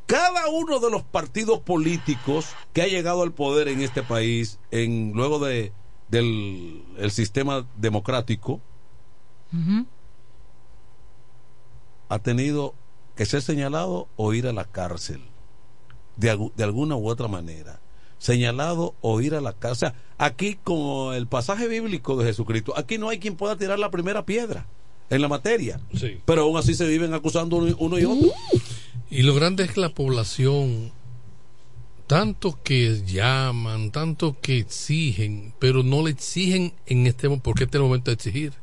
Cada 0.05 0.47
uno 0.49 0.79
de 0.79 0.91
los 0.91 1.03
partidos 1.03 1.59
políticos 1.59 2.47
que 2.73 2.81
ha 2.81 2.87
llegado 2.87 3.23
al 3.23 3.31
poder 3.31 3.69
en 3.69 3.81
este 3.81 4.03
país, 4.03 4.59
en 4.71 5.13
luego 5.13 5.39
de 5.39 5.71
del 6.09 6.83
el 6.97 7.11
sistema 7.11 7.65
democrático, 7.77 8.61
ha 12.09 12.19
tenido 12.19 12.75
que 13.15 13.25
ser 13.25 13.41
señalado 13.41 14.07
o 14.15 14.33
ir 14.33 14.47
a 14.47 14.53
la 14.53 14.65
cárcel. 14.65 15.21
De, 16.15 16.51
de 16.55 16.63
alguna 16.63 16.95
u 16.95 17.07
otra 17.07 17.27
manera. 17.27 17.79
Señalado 18.23 18.95
o 19.01 19.19
ir 19.19 19.35
a 19.35 19.41
la 19.41 19.51
cárcel. 19.51 19.89
O 19.89 19.91
sea, 19.91 19.95
aquí, 20.17 20.57
como 20.63 21.11
el 21.11 21.27
pasaje 21.27 21.67
bíblico 21.67 22.15
de 22.15 22.23
Jesucristo, 22.23 22.73
aquí 22.77 22.97
no 22.97 23.09
hay 23.09 23.19
quien 23.19 23.35
pueda 23.35 23.57
tirar 23.57 23.79
la 23.79 23.91
primera 23.91 24.25
piedra 24.25 24.65
en 25.09 25.21
la 25.21 25.27
materia. 25.27 25.81
Sí. 25.93 26.21
Pero 26.23 26.43
aún 26.43 26.55
así 26.55 26.73
se 26.73 26.87
viven 26.87 27.13
acusando 27.13 27.57
uno, 27.57 27.75
uno 27.79 27.99
y 27.99 28.05
otro. 28.05 28.31
Y 29.09 29.23
lo 29.23 29.35
grande 29.35 29.65
es 29.65 29.73
que 29.73 29.81
la 29.81 29.89
población, 29.89 30.93
tanto 32.07 32.57
que 32.63 33.03
llaman, 33.05 33.91
tanto 33.91 34.37
que 34.39 34.57
exigen, 34.57 35.53
pero 35.59 35.83
no 35.83 36.01
le 36.01 36.11
exigen 36.11 36.71
en 36.85 37.07
este 37.07 37.27
momento, 37.27 37.43
porque 37.43 37.65
este 37.65 37.75
es 37.75 37.81
el 37.81 37.87
momento 37.87 38.09
de 38.09 38.15
exigir 38.15 38.53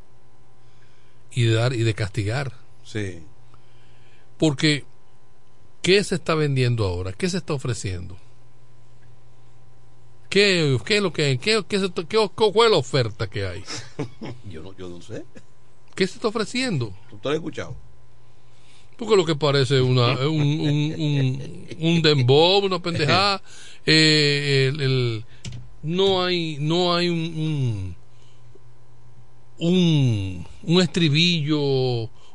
y 1.33 1.43
de 1.43 1.53
dar 1.53 1.75
y 1.75 1.83
de 1.83 1.93
castigar. 1.93 2.55
Sí. 2.83 3.19
Porque, 4.39 4.87
¿qué 5.83 6.03
se 6.03 6.15
está 6.15 6.35
vendiendo 6.35 6.87
ahora? 6.87 7.13
¿Qué 7.13 7.29
se 7.29 7.37
está 7.37 7.53
ofreciendo? 7.53 8.17
¿Qué, 10.31 10.79
qué 10.87 10.97
es 10.97 11.03
lo 11.03 11.13
que 11.13 11.25
hay? 11.25 11.39
¿Qué, 11.39 11.63
qué, 11.69 11.79
se- 11.81 11.93
qué- 12.07 12.29
cuál 12.35 12.67
es 12.69 12.71
la 12.73 12.77
oferta 12.79 13.29
que 13.29 13.47
hay? 13.47 13.63
Yo 14.51 14.63
no, 14.63 14.75
yo 14.77 14.89
no 14.89 15.03
sé. 15.03 15.25
¿Qué 15.95 16.07
se 16.07 16.15
está 16.15 16.29
ofreciendo? 16.29 16.95
¿Tú 17.11 17.17
te 17.19 17.25
lo 17.25 17.31
has 17.31 17.37
escuchado? 17.37 17.77
Porque 18.97 19.17
lo 19.17 19.25
que 19.25 19.35
parece 19.35 19.81
una, 19.81 20.13
un, 20.29 20.41
un, 20.41 20.95
un, 20.99 21.67
un 21.81 22.03
dembow, 22.03 22.65
una 22.65 22.81
pendejada. 22.81 23.43
eh, 23.87 24.71
el- 24.73 24.81
el- 24.81 25.25
no 25.83 26.23
hay, 26.23 26.59
no 26.61 26.95
hay 26.95 27.09
un, 27.09 27.19
un, 27.19 27.97
un, 29.59 30.47
un 30.63 30.81
estribillo, 30.83 31.61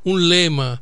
un 0.03 0.29
lema 0.29 0.81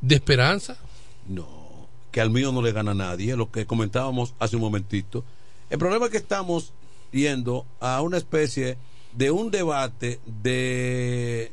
de 0.00 0.14
esperanza. 0.14 0.78
No, 1.26 1.88
que 2.10 2.20
al 2.20 2.30
mío 2.30 2.52
no 2.52 2.62
le 2.62 2.72
gana 2.72 2.92
a 2.92 2.94
nadie, 2.94 3.36
lo 3.36 3.50
que 3.50 3.66
comentábamos 3.66 4.34
hace 4.38 4.56
un 4.56 4.62
momentito. 4.62 5.24
El 5.70 5.78
problema 5.78 6.06
es 6.06 6.10
que 6.10 6.18
estamos 6.18 6.72
yendo 7.12 7.66
a 7.80 8.00
una 8.02 8.16
especie 8.16 8.76
de 9.12 9.30
un 9.30 9.50
debate 9.50 10.20
de, 10.26 11.52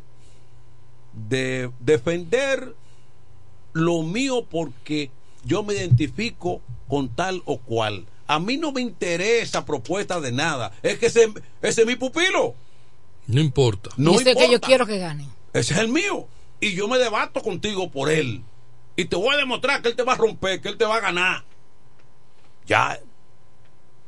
de 1.13 1.71
defender 1.79 2.75
lo 3.73 4.03
mío 4.03 4.45
porque 4.49 5.11
yo 5.43 5.63
me 5.63 5.73
identifico 5.73 6.61
con 6.87 7.09
tal 7.09 7.41
o 7.45 7.57
cual. 7.59 8.05
A 8.27 8.39
mí 8.39 8.57
no 8.57 8.71
me 8.71 8.81
interesa 8.81 9.65
propuesta 9.65 10.19
de 10.19 10.31
nada. 10.31 10.71
Es 10.81 10.97
que 10.97 11.07
ese, 11.07 11.31
ese 11.61 11.81
es 11.81 11.87
mi 11.87 11.95
pupilo. 11.95 12.55
No 13.27 13.41
importa. 13.41 13.91
No 13.97 14.11
Dice 14.11 14.33
que 14.33 14.33
yo 14.33 14.43
importa. 14.45 14.67
quiero 14.67 14.85
que 14.85 14.97
gane. 14.97 15.27
Ese 15.53 15.73
es 15.73 15.79
el 15.79 15.89
mío. 15.89 16.27
Y 16.59 16.73
yo 16.73 16.87
me 16.87 16.97
debato 16.97 17.41
contigo 17.41 17.91
por 17.91 18.09
él. 18.09 18.43
Y 18.95 19.05
te 19.05 19.15
voy 19.15 19.35
a 19.35 19.37
demostrar 19.37 19.81
que 19.81 19.89
él 19.89 19.95
te 19.95 20.03
va 20.03 20.13
a 20.13 20.17
romper, 20.17 20.61
que 20.61 20.69
él 20.69 20.77
te 20.77 20.85
va 20.85 20.95
a 20.95 21.01
ganar. 21.01 21.43
Ya. 22.65 22.99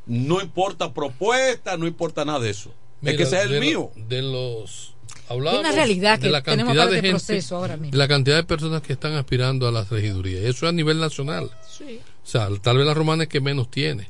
No 0.07 0.41
importa 0.41 0.93
propuesta, 0.93 1.77
no 1.77 1.85
importa 1.87 2.23
nada 2.25 2.39
de 2.39 2.49
eso. 2.49 2.71
es 3.03 3.15
que 3.17 3.23
ese 3.23 3.37
es 3.37 3.43
el 3.45 3.51
de 3.51 3.59
mío. 3.59 3.91
lo- 3.95 4.05
de 4.07 4.21
los 4.21 4.93
hablábamos 5.29 5.65
Hay 5.65 5.69
una 5.69 5.75
realidad 5.75 6.17
de 6.19 6.25
que 6.27 6.31
la 6.31 6.41
tenemos 6.41 6.69
cantidad 6.73 6.83
para 6.85 6.95
de 6.95 7.01
gente, 7.01 7.09
proceso 7.11 7.55
ahora 7.57 7.75
mismo. 7.77 7.91
de 7.91 7.97
la 7.97 8.07
cantidad 8.07 8.35
de 8.37 8.43
personas 8.45 8.81
que 8.81 8.93
están 8.93 9.13
aspirando 9.13 9.67
a 9.67 9.71
las 9.71 9.89
regidurías. 9.89 10.41
Eso 10.43 10.65
es 10.65 10.69
a 10.69 10.71
nivel 10.73 10.99
nacional. 10.99 11.51
Sí. 11.69 11.99
O 12.23 12.27
sea, 12.29 12.49
tal 12.61 12.77
vez 12.77 12.85
la 12.85 12.93
romana 12.93 13.23
es 13.23 13.29
que 13.29 13.41
menos 13.41 13.69
tiene. 13.69 14.09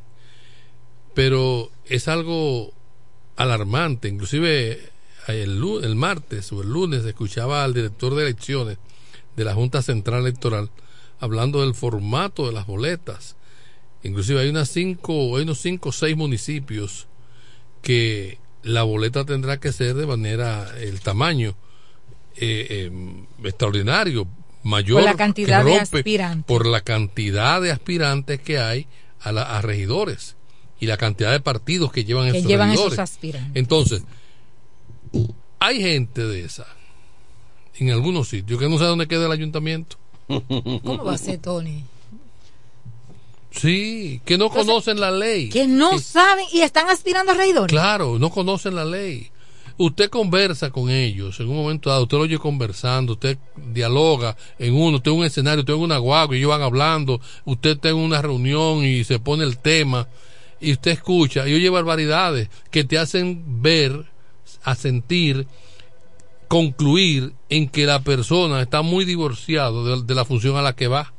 Pero 1.14 1.72
es 1.86 2.08
algo 2.08 2.72
alarmante. 3.36 4.08
Inclusive 4.08 4.80
el, 5.28 5.60
lu- 5.60 5.80
el 5.80 5.96
martes 5.96 6.52
o 6.54 6.62
el 6.62 6.70
lunes 6.70 7.04
escuchaba 7.06 7.64
al 7.64 7.74
director 7.74 8.16
de 8.16 8.24
elecciones 8.24 8.78
de 9.36 9.44
la 9.44 9.54
Junta 9.54 9.82
Central 9.82 10.22
Electoral 10.22 10.70
hablando 11.20 11.62
del 11.62 11.74
formato 11.74 12.46
de 12.46 12.54
las 12.54 12.68
boletas. 12.68 13.36
Inclusive 14.08 14.40
hay 14.42 14.50
unas 14.50 14.70
cinco, 14.70 15.36
hay 15.38 15.44
unos 15.44 15.60
cinco 15.60 15.90
o 15.90 15.92
seis 15.92 16.16
municipios 16.16 17.08
que 17.82 18.40
la 18.64 18.84
boleta 18.84 19.26
tendrá 19.26 19.60
que 19.60 19.72
ser 19.72 19.96
de 19.96 20.06
manera, 20.08 20.70
el 20.80 21.00
tamaño 21.02 21.56
eh, 22.36 22.68
eh, 22.90 22.92
extraordinario, 23.44 24.28
mayor 24.64 24.98
Por 25.02 25.06
la 25.10 25.16
cantidad 25.16 25.64
de 25.66 25.76
aspirantes. 25.80 26.46
por 26.46 26.66
la 26.66 26.82
cantidad 26.82 27.62
de 27.62 27.72
aspirantes 27.72 28.40
que 28.42 28.60
hay 28.60 28.88
a, 29.20 29.32
la- 29.32 29.58
a 29.58 29.62
regidores 29.62 30.36
y 30.80 30.86
la 30.86 30.98
cantidad 30.98 31.32
de 31.32 31.40
partidos 31.40 31.92
que 31.92 32.04
llevan 32.06 32.32
Que 32.32 32.38
esos 32.40 32.50
llevan 32.50 32.70
regidores. 32.70 32.94
esos 32.94 33.00
aspirantes. 33.04 33.52
Entonces, 33.56 34.04
hay 35.60 35.82
gente 35.82 36.26
de 36.26 36.42
esa 36.46 36.68
en 37.76 37.92
algunos 37.92 38.28
sitios 38.30 38.60
que 38.60 38.68
no 38.70 38.78
sabe 38.78 38.90
dónde 38.90 39.08
queda 39.08 39.26
el 39.28 39.32
ayuntamiento. 39.32 39.98
¿Cómo 40.28 41.04
va 41.04 41.14
a 41.14 41.18
ser, 41.18 41.40
Tony? 41.40 41.84
Sí, 43.58 44.22
que 44.26 44.38
no 44.38 44.46
Entonces, 44.46 44.68
conocen 44.68 45.00
la 45.00 45.12
ley. 45.12 45.50
Que 45.50 45.68
no 45.68 46.00
saben 46.00 46.46
y 46.52 46.62
están 46.62 46.90
aspirando 46.90 47.32
a 47.32 47.36
regidores. 47.36 47.72
Claro, 47.72 48.20
no 48.20 48.30
conocen 48.30 48.76
la 48.76 48.86
ley. 48.86 49.32
Usted 49.80 50.10
conversa 50.10 50.72
con 50.72 50.90
ellos 50.90 51.40
en 51.40 51.50
un 51.50 51.58
momento 51.58 51.92
dado, 51.92 52.04
usted 52.04 52.18
lo 52.18 52.24
oye 52.24 52.40
conversando, 52.40 53.14
usted 53.14 53.38
dialoga 53.56 54.36
en 54.58 54.74
uno, 54.74 54.98
usted 54.98 55.12
en 55.12 55.18
un 55.18 55.26
escenario, 55.26 55.60
usted 55.60 55.74
en 55.74 55.82
una 55.82 56.00
guagua 56.00 56.36
y 56.36 56.40
ellos 56.40 56.50
van 56.50 56.64
hablando, 56.64 57.22
usted 57.46 57.72
está 57.72 57.90
en 57.90 57.98
una 57.98 58.20
reunión 58.20 58.84
y 58.84 59.04
se 59.04 59.20
pone 59.20 59.44
el 59.44 59.60
tema 59.60 60.08
y 60.60 60.72
usted 60.72 60.92
escucha 60.92 61.48
y 61.48 61.54
oye 61.54 61.70
barbaridades 61.70 62.50
que 62.72 62.86
te 62.86 62.98
hacen 62.98 63.62
ver, 63.62 64.06
a 64.64 64.74
sentir, 64.74 65.46
concluir 66.48 67.34
en 67.50 67.70
que 67.70 67.86
la 67.86 68.02
persona 68.02 68.62
está 68.64 68.82
muy 68.82 69.06
divorciado 69.06 69.86
de, 69.86 70.04
de 70.04 70.16
la 70.16 70.26
función 70.26 70.58
a 70.58 70.64
la 70.64 70.76
que 70.76 70.88
va. 70.88 71.14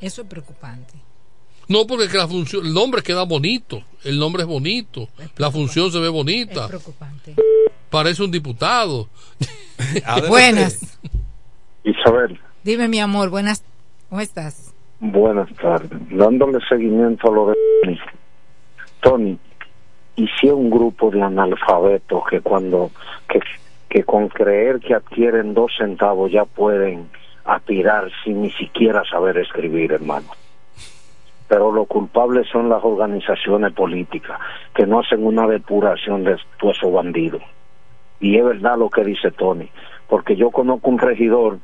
Eso 0.00 0.22
es 0.22 0.28
preocupante. 0.28 1.03
No, 1.68 1.86
porque 1.86 2.08
que 2.08 2.18
la 2.18 2.28
función, 2.28 2.66
el 2.66 2.74
nombre 2.74 3.02
queda 3.02 3.24
bonito, 3.24 3.82
el 4.04 4.18
nombre 4.18 4.42
es 4.42 4.48
bonito, 4.48 5.08
la 5.36 5.50
función 5.50 5.90
se 5.90 5.98
ve 5.98 6.06
Es 6.06 6.12
bonita, 6.12 6.68
preocupante. 6.68 7.34
parece 7.90 8.22
un 8.22 8.30
diputado. 8.30 9.08
Buenas. 10.28 10.98
Isabel, 11.84 12.38
Dime, 12.62 12.88
mi 12.88 12.98
amor, 12.98 13.28
buenas. 13.28 13.62
¿Cómo 14.08 14.22
estás? 14.22 14.72
Buenas 15.00 15.52
tardes. 15.56 15.90
Dándole 16.10 16.58
seguimiento 16.66 17.30
a 17.30 17.34
lo 17.34 17.46
de 17.48 17.54
Tony. 17.82 17.98
Tony, 19.00 19.38
y 20.16 20.26
si 20.28 20.46
es 20.46 20.52
un 20.52 20.70
grupo 20.70 21.10
de 21.10 21.20
analfabetos 21.20 22.22
que 22.30 22.40
cuando, 22.40 22.90
que, 23.28 23.40
que 23.90 24.04
con 24.04 24.28
creer 24.28 24.80
que 24.80 24.94
adquieren 24.94 25.52
dos 25.52 25.72
centavos 25.76 26.32
ya 26.32 26.46
pueden 26.46 27.10
aspirar 27.44 28.10
sin 28.24 28.40
ni 28.42 28.50
siquiera 28.52 29.02
saber 29.10 29.36
escribir, 29.38 29.92
hermano. 29.92 30.28
Pero 31.48 31.72
los 31.72 31.86
culpables 31.86 32.46
son 32.50 32.68
las 32.68 32.82
organizaciones 32.82 33.72
políticas 33.72 34.40
que 34.74 34.86
no 34.86 35.00
hacen 35.00 35.24
una 35.24 35.46
depuración 35.46 36.24
de 36.24 36.36
todos 36.58 36.76
esos 36.76 36.92
bandidos. 36.92 37.42
Y 38.20 38.36
es 38.38 38.44
verdad 38.44 38.78
lo 38.78 38.88
que 38.88 39.04
dice 39.04 39.30
Tony, 39.30 39.68
porque 40.08 40.36
yo 40.36 40.50
conozco 40.50 40.88
un 40.88 40.98
regidor 40.98 41.58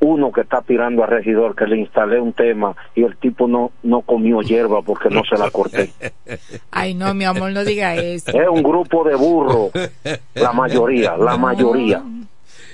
uno 0.00 0.32
que 0.32 0.42
está 0.42 0.60
tirando 0.62 1.02
a 1.02 1.06
regidor 1.06 1.54
que 1.54 1.66
le 1.66 1.78
instalé 1.78 2.20
un 2.20 2.32
tema 2.32 2.76
y 2.94 3.02
el 3.02 3.16
tipo 3.16 3.48
no 3.48 3.72
no 3.82 4.02
comió 4.02 4.42
hierba 4.42 4.82
porque 4.82 5.08
no 5.08 5.22
se 5.24 5.36
la 5.36 5.50
corté. 5.50 5.90
Ay, 6.70 6.94
no, 6.94 7.14
mi 7.14 7.24
amor, 7.24 7.52
no 7.52 7.64
diga 7.64 7.94
eso. 7.96 8.30
Es 8.30 8.48
un 8.48 8.62
grupo 8.62 9.04
de 9.04 9.14
burros, 9.14 9.70
la 10.34 10.52
mayoría, 10.52 11.16
la 11.16 11.36
mayoría. 11.36 12.02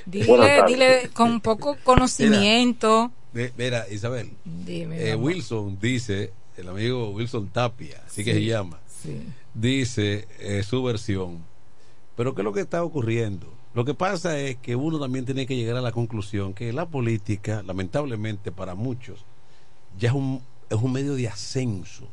Dile, 0.07 0.63
dile 0.67 1.11
con 1.13 1.41
poco 1.41 1.77
conocimiento. 1.85 3.13
Mira, 3.33 3.53
mira, 3.57 3.85
Isabel, 3.91 4.31
Dime, 4.45 5.11
eh. 5.11 5.15
Wilson 5.15 5.79
dice, 5.81 6.33
el 6.61 6.69
amigo 6.69 7.11
Wilson 7.11 7.49
Tapia, 7.49 8.03
así 8.07 8.25
que 8.25 8.35
Sí, 8.35 8.41
se 8.41 8.45
llama, 8.47 8.79
sí. 9.03 9.23
dice 9.55 10.27
eh, 10.39 10.63
su 10.63 10.83
versión. 10.83 11.45
Pero 12.17 12.35
¿qué 12.35 12.43
es 12.43 12.45
lo 12.45 12.53
que 12.53 12.61
está 12.61 12.83
ocurriendo? 12.85 13.53
Lo 13.75 13.85
que 13.85 13.95
pasa 13.95 14.39
es 14.39 14.57
que 14.57 14.75
uno 14.77 14.99
también 14.99 15.25
tiene 15.25 15.47
que 15.47 15.57
llegar 15.57 15.77
a 15.77 15.81
la 15.81 15.93
conclusión 15.93 16.55
que 16.55 16.73
la 16.73 16.87
política, 16.87 17.63
lamentablemente 17.65 18.51
para 18.53 18.75
muchos, 18.75 19.25
ya 19.99 20.09
es 20.09 20.15
un, 20.15 20.43
es 20.69 20.77
un 20.77 20.93
medio 20.93 21.15
de 21.15 21.29
ascenso. 21.29 22.09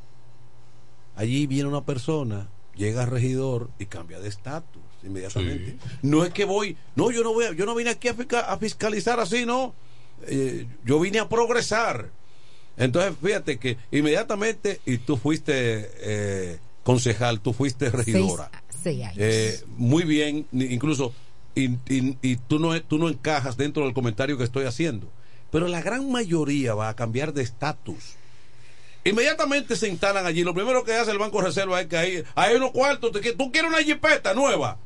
Allí 1.16 1.48
viene 1.48 1.68
una 1.68 1.84
persona, 1.84 2.48
llega 2.76 3.04
al 3.04 3.10
regidor 3.10 3.70
y 3.80 3.88
cambia 3.88 4.20
de 4.20 4.30
estatus 4.30 4.82
inmediatamente. 5.04 5.78
No 6.04 6.24
es 6.24 6.32
que 6.32 6.46
voy, 6.46 6.78
no, 6.96 7.10
yo 7.12 7.24
no 7.24 7.34
voy, 7.34 7.46
yo 7.56 7.66
no 7.66 7.74
vine 7.76 7.90
aquí 7.90 8.08
a 8.08 8.58
fiscalizar 8.58 9.20
así, 9.20 9.46
no. 9.46 9.74
Eh, 10.28 10.68
yo 10.86 11.00
vine 11.00 11.20
a 11.20 11.28
progresar. 11.30 12.12
Entonces, 12.78 13.14
fíjate 13.22 13.58
que 13.58 13.78
inmediatamente, 13.92 14.80
y 14.86 14.98
tú 15.00 15.18
fuiste 15.18 15.90
eh, 16.00 16.60
concejal, 16.84 17.40
tú 17.42 17.54
fuiste 17.54 17.90
regidora. 17.90 18.50
Seis, 18.70 18.80
seis 18.84 19.04
años. 19.06 19.18
Eh, 19.20 19.60
muy 19.78 20.04
bien, 20.04 20.46
incluso, 20.54 21.14
y, 21.56 21.72
y- 21.90 22.18
y 22.22 22.36
tú, 22.36 22.60
no, 22.60 22.80
tú 22.84 22.98
no 23.00 23.10
encajas 23.10 23.58
dentro 23.58 23.84
del 23.84 23.94
comentario 23.94 24.38
que 24.38 24.44
estoy 24.44 24.66
haciendo. 24.66 25.08
Pero 25.52 25.68
la 25.68 25.82
gran 25.82 26.12
mayoría 26.12 26.76
va 26.76 26.90
a 26.90 26.96
cambiar 26.96 27.34
de 27.34 27.42
estatus. 27.42 28.16
Inmediatamente 29.04 29.76
se 29.76 29.88
instalan 29.88 30.26
allí. 30.26 30.44
Lo 30.44 30.54
primero 30.54 30.84
que 30.84 30.94
hace 30.94 31.12
el 31.12 31.18
Banco 31.18 31.40
de 31.40 31.46
Reserva 31.48 31.80
es 31.80 31.88
que 31.88 31.98
hay, 31.98 32.24
hay 32.36 32.56
unos 32.58 32.72
cuartos. 32.72 33.12
te- 33.14 33.22
que 33.22 33.34
Tú 33.34 33.52
quieres 33.52 33.72
una 33.72 33.82
jipeta 33.82 34.34
nueva. 34.34 34.78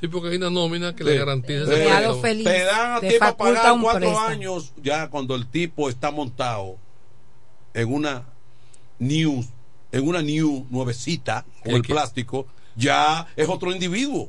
Sí, 0.00 0.08
porque 0.08 0.28
hay 0.30 0.36
una 0.36 0.50
nómina 0.50 0.94
que 0.94 1.04
Sí. 1.04 1.10
le 1.10 1.18
garantiza 1.18 1.62
ese 1.72 2.20
feliz. 2.20 2.44
Te 2.44 2.64
dan 2.64 2.92
a 2.96 3.00
Te 3.00 3.08
ti 3.10 3.14
para 3.18 3.36
pagar 3.36 3.80
cuatro 3.80 4.18
años 4.20 4.72
ya 4.82 5.08
cuando 5.08 5.34
el 5.34 5.46
tipo 5.46 5.88
está 5.88 6.10
montado 6.10 6.76
en 7.74 7.92
una 7.92 8.24
new, 8.98 9.44
en 9.92 10.08
una 10.08 10.22
new 10.22 10.66
nuevecita 10.70 11.44
con 11.64 11.74
el 11.74 11.82
que- 11.82 11.92
plástico, 11.92 12.46
ya 12.76 13.26
es 13.36 13.48
otro 13.48 13.72
individuo. 13.72 14.28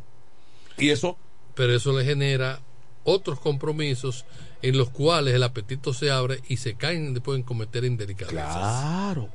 Y 0.78 0.90
eso 0.90 1.18
Pero 1.56 1.74
eso 1.76 1.98
le 1.98 2.04
genera 2.04 2.60
otros 3.06 3.40
compromisos 3.40 4.26
en 4.62 4.78
los 4.78 4.90
cuales 4.90 5.34
el 5.36 5.44
apetito 5.44 5.94
se 5.94 6.12
abre 6.12 6.42
y 6.50 6.58
se 6.58 6.76
caen 6.76 7.14
después 7.14 7.38
en 7.38 7.44
cometer 7.44 7.86
indelicadezas. 7.86 8.56
Claro. 8.58 9.30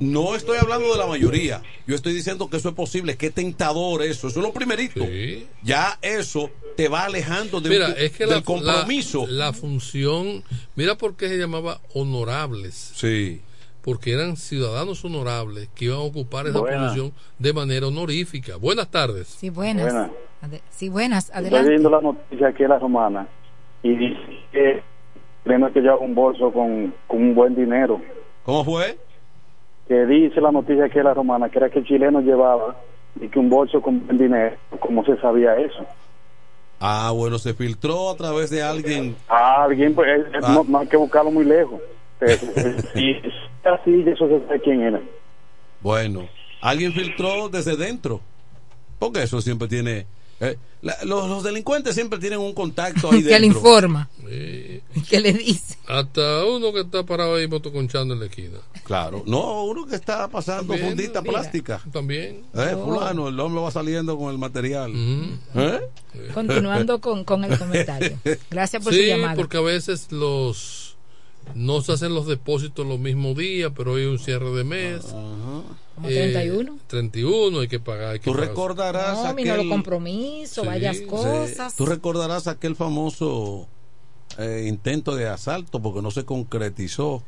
No 0.00 0.34
estoy 0.34 0.58
hablando 0.58 0.92
de 0.92 0.98
la 0.98 1.06
mayoría. 1.06 1.62
Yo 1.86 1.94
estoy 1.94 2.12
diciendo 2.12 2.48
que 2.48 2.56
eso 2.58 2.68
es 2.70 2.74
posible. 2.74 3.16
Qué 3.16 3.30
tentador 3.30 4.02
eso. 4.02 4.28
Eso 4.28 4.40
es 4.40 4.46
lo 4.46 4.52
primerito. 4.52 5.00
Ya 5.62 5.98
eso 6.02 6.50
te 6.76 6.88
va 6.88 7.04
alejando 7.04 7.60
de 7.60 7.68
Mira, 7.70 7.86
un- 7.88 7.94
es 7.98 8.12
que 8.12 8.24
del 8.26 8.36
la, 8.36 8.42
compromiso. 8.42 9.26
La, 9.26 9.46
la 9.46 9.52
función, 9.52 10.44
mira 10.76 10.96
por 10.96 11.16
qué 11.16 11.28
se 11.28 11.36
llamaba 11.38 11.80
honorables. 11.94 12.74
Sí. 12.94 13.40
Porque 13.82 14.12
eran 14.12 14.36
ciudadanos 14.36 15.04
honorables 15.04 15.68
que 15.74 15.86
iban 15.86 15.98
a 15.98 16.02
ocupar 16.02 16.46
esa 16.46 16.58
Buenas. 16.60 16.82
posición 16.92 17.12
de 17.38 17.52
manera 17.52 17.86
honorífica. 17.86 18.56
Buenas 18.56 18.90
tardes. 18.90 19.28
Sí, 19.28 19.50
buenas. 19.50 19.84
Buenas. 19.92 20.10
Ade- 20.42 20.62
sí, 20.70 20.88
buenas. 20.88 21.30
Estoy 21.34 21.68
viendo 21.68 21.90
la 21.90 22.00
noticia 22.00 22.48
aquí 22.48 22.62
en 22.64 22.68
la 22.68 22.78
romana 22.78 23.26
y 23.82 23.96
dice 23.96 24.18
que 24.52 24.82
creen 25.44 25.66
que 25.72 25.80
lleva 25.80 25.96
un 25.98 26.14
bolso 26.14 26.52
con, 26.52 26.94
con 27.06 27.22
un 27.22 27.34
buen 27.34 27.54
dinero. 27.56 28.00
¿Cómo 28.44 28.64
fue? 28.64 28.98
Que 29.88 30.06
dice 30.06 30.40
la 30.40 30.52
noticia 30.52 30.84
aquí 30.84 30.98
en 30.98 31.04
la 31.04 31.14
romana 31.14 31.48
que 31.48 31.58
era 31.58 31.70
que 31.70 31.78
el 31.80 31.86
chileno 31.86 32.20
llevaba 32.20 32.76
y 33.20 33.28
que 33.28 33.38
un 33.38 33.48
bolso 33.48 33.80
con 33.80 34.06
dinero. 34.18 34.56
¿Cómo 34.80 35.04
se 35.04 35.16
sabía 35.18 35.56
eso? 35.56 35.84
Ah, 36.80 37.10
bueno, 37.14 37.38
se 37.38 37.54
filtró 37.54 38.10
a 38.10 38.16
través 38.16 38.50
de 38.50 38.62
alguien. 38.62 39.16
A 39.28 39.64
alguien, 39.64 39.94
pues 39.94 40.08
eh, 40.08 40.24
Ah. 40.42 40.52
no, 40.54 40.64
no 40.68 40.78
hay 40.78 40.86
que 40.86 40.96
buscarlo 40.96 41.30
muy 41.30 41.44
lejos. 41.44 41.80
Y 42.94 43.14
así, 43.66 44.04
eso 44.06 44.28
se 44.28 44.40
sabe 44.46 44.60
quién 44.60 44.82
era. 44.82 45.00
Bueno, 45.80 46.28
alguien 46.60 46.92
filtró 46.92 47.48
desde 47.48 47.76
dentro. 47.76 48.20
Porque 48.98 49.22
eso 49.22 49.40
siempre 49.40 49.68
tiene. 49.68 50.06
Eh, 50.40 50.56
la- 50.82 50.96
los, 51.04 51.28
los 51.28 51.42
delincuentes 51.42 51.94
siempre 51.94 52.18
tienen 52.18 52.38
un 52.38 52.52
contacto 52.54 53.10
ahí 53.10 53.22
que 53.24 53.38
le 53.40 53.46
informa. 53.46 54.08
Sí. 54.28 54.80
que 55.08 55.20
le 55.20 55.32
dice. 55.32 55.76
Hasta 55.86 56.44
uno 56.44 56.72
que 56.72 56.80
está 56.80 57.02
parado 57.04 57.34
ahí 57.36 57.48
motoconchando 57.48 58.14
en 58.14 58.20
la 58.20 58.26
esquina. 58.26 58.58
Claro. 58.84 59.22
No, 59.26 59.64
uno 59.64 59.86
que 59.86 59.96
está 59.96 60.28
pasando 60.28 60.74
También, 60.74 60.90
fundita 60.96 61.20
mira, 61.22 61.32
plástica. 61.32 61.80
También. 61.92 62.42
Eh, 62.54 62.74
Oh. 62.76 62.84
fulano, 62.94 63.28
el 63.28 63.40
hombre 63.40 63.62
va 63.62 63.70
saliendo 63.70 64.16
con 64.18 64.30
el 64.30 64.38
material. 64.38 64.92
¿Eh? 65.54 65.80
Continuando 66.34 67.00
con, 67.00 67.24
con 67.24 67.44
el 67.44 67.58
comentario. 67.58 68.18
Gracias 68.50 68.82
por 68.84 68.92
sí, 68.92 69.00
su 69.00 69.06
llamada. 69.06 69.34
porque 69.34 69.56
a 69.56 69.62
veces 69.62 70.12
los 70.12 70.96
no 71.54 71.80
se 71.80 71.92
hacen 71.92 72.14
los 72.14 72.26
depósitos 72.26 72.86
los 72.86 72.98
mismos 72.98 73.34
días, 73.36 73.72
pero 73.74 73.94
hay 73.96 74.04
un 74.04 74.18
cierre 74.18 74.50
de 74.50 74.64
mes. 74.64 75.02
Como 75.98 76.08
31. 76.08 76.78
31 76.86 77.60
hay 77.60 77.68
que 77.68 77.80
pagar. 77.80 78.12
Hay 78.12 78.18
que 78.18 78.24
Tú 78.24 78.32
pagar. 78.32 78.48
recordarás 78.48 79.18
No, 79.18 79.26
aquel... 79.28 79.56
lo 79.64 79.68
compromiso, 79.68 80.62
Sí, 80.62 80.66
varias 80.66 80.96
sí. 80.98 81.04
cosas. 81.06 81.74
Tú 81.76 81.86
recordarás 81.86 82.46
aquel 82.46 82.74
famoso 82.76 83.68
eh, 84.38 84.64
intento 84.68 85.14
de 85.16 85.28
asalto 85.28 85.80
porque 85.82 86.02
no 86.02 86.10
se 86.10 86.24
concretizó 86.24 87.22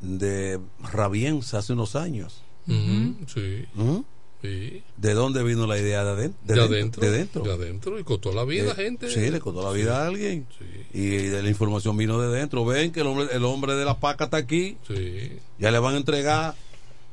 de 0.00 0.60
Rabienza 0.92 1.58
hace 1.58 1.72
unos 1.72 1.96
años. 1.96 2.42
Sí. 2.66 3.64
¿Mm? 3.74 3.98
Sí. 4.40 4.84
¿De 4.96 5.14
dónde 5.14 5.42
vino 5.42 5.66
la 5.66 5.78
idea 5.78 6.04
de 6.04 6.10
adentro? 6.12 6.38
De, 6.54 6.60
adentro, 6.62 7.02
De 7.02 7.10
dentro. 7.10 7.42
De 7.42 7.52
adentro. 7.52 7.98
Y 7.98 8.04
costó 8.04 8.32
la 8.32 8.44
vida, 8.44 8.70
Eh, 8.72 8.74
gente. 8.76 9.10
Sí, 9.10 9.30
le 9.30 9.40
costó 9.40 9.62
la 9.64 9.72
vida 9.72 10.04
a 10.04 10.06
alguien. 10.06 10.46
Y 10.94 11.06
de 11.08 11.42
la 11.42 11.48
información 11.48 11.96
vino 11.96 12.20
de 12.20 12.28
dentro. 12.38 12.64
Ven 12.64 12.92
que 12.92 13.00
el 13.00 13.08
hombre, 13.08 13.26
el 13.32 13.44
hombre 13.44 13.74
de 13.74 13.84
la 13.84 13.98
paca 13.98 14.24
está 14.26 14.36
aquí. 14.36 14.76
Sí. 14.86 15.32
Ya 15.58 15.72
le 15.72 15.80
van 15.80 15.94
a 15.94 15.96
entregar, 15.96 16.54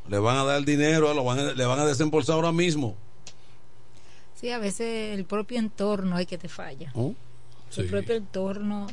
le 0.07 0.19
van 0.19 0.38
a 0.38 0.44
dar 0.44 0.64
dinero, 0.65 1.14
lo 1.14 1.23
van 1.23 1.40
a- 1.40 1.53
le 1.53 1.65
van 1.65 1.80
a 1.80 1.86
desembolsar 1.86 2.36
ahora 2.36 2.52
mismo. 2.52 2.95
Sí, 4.36 4.49
a 4.52 4.57
veces 4.60 5.18
el 5.18 5.26
propio 5.26 5.60
entorno 5.60 6.15
hay 6.15 6.26
que 6.26 6.38
te 6.38 6.49
falla. 6.49 6.91
¿Oh? 6.95 7.14
El 7.77 7.88
propio 7.90 8.15
entorno. 8.15 8.88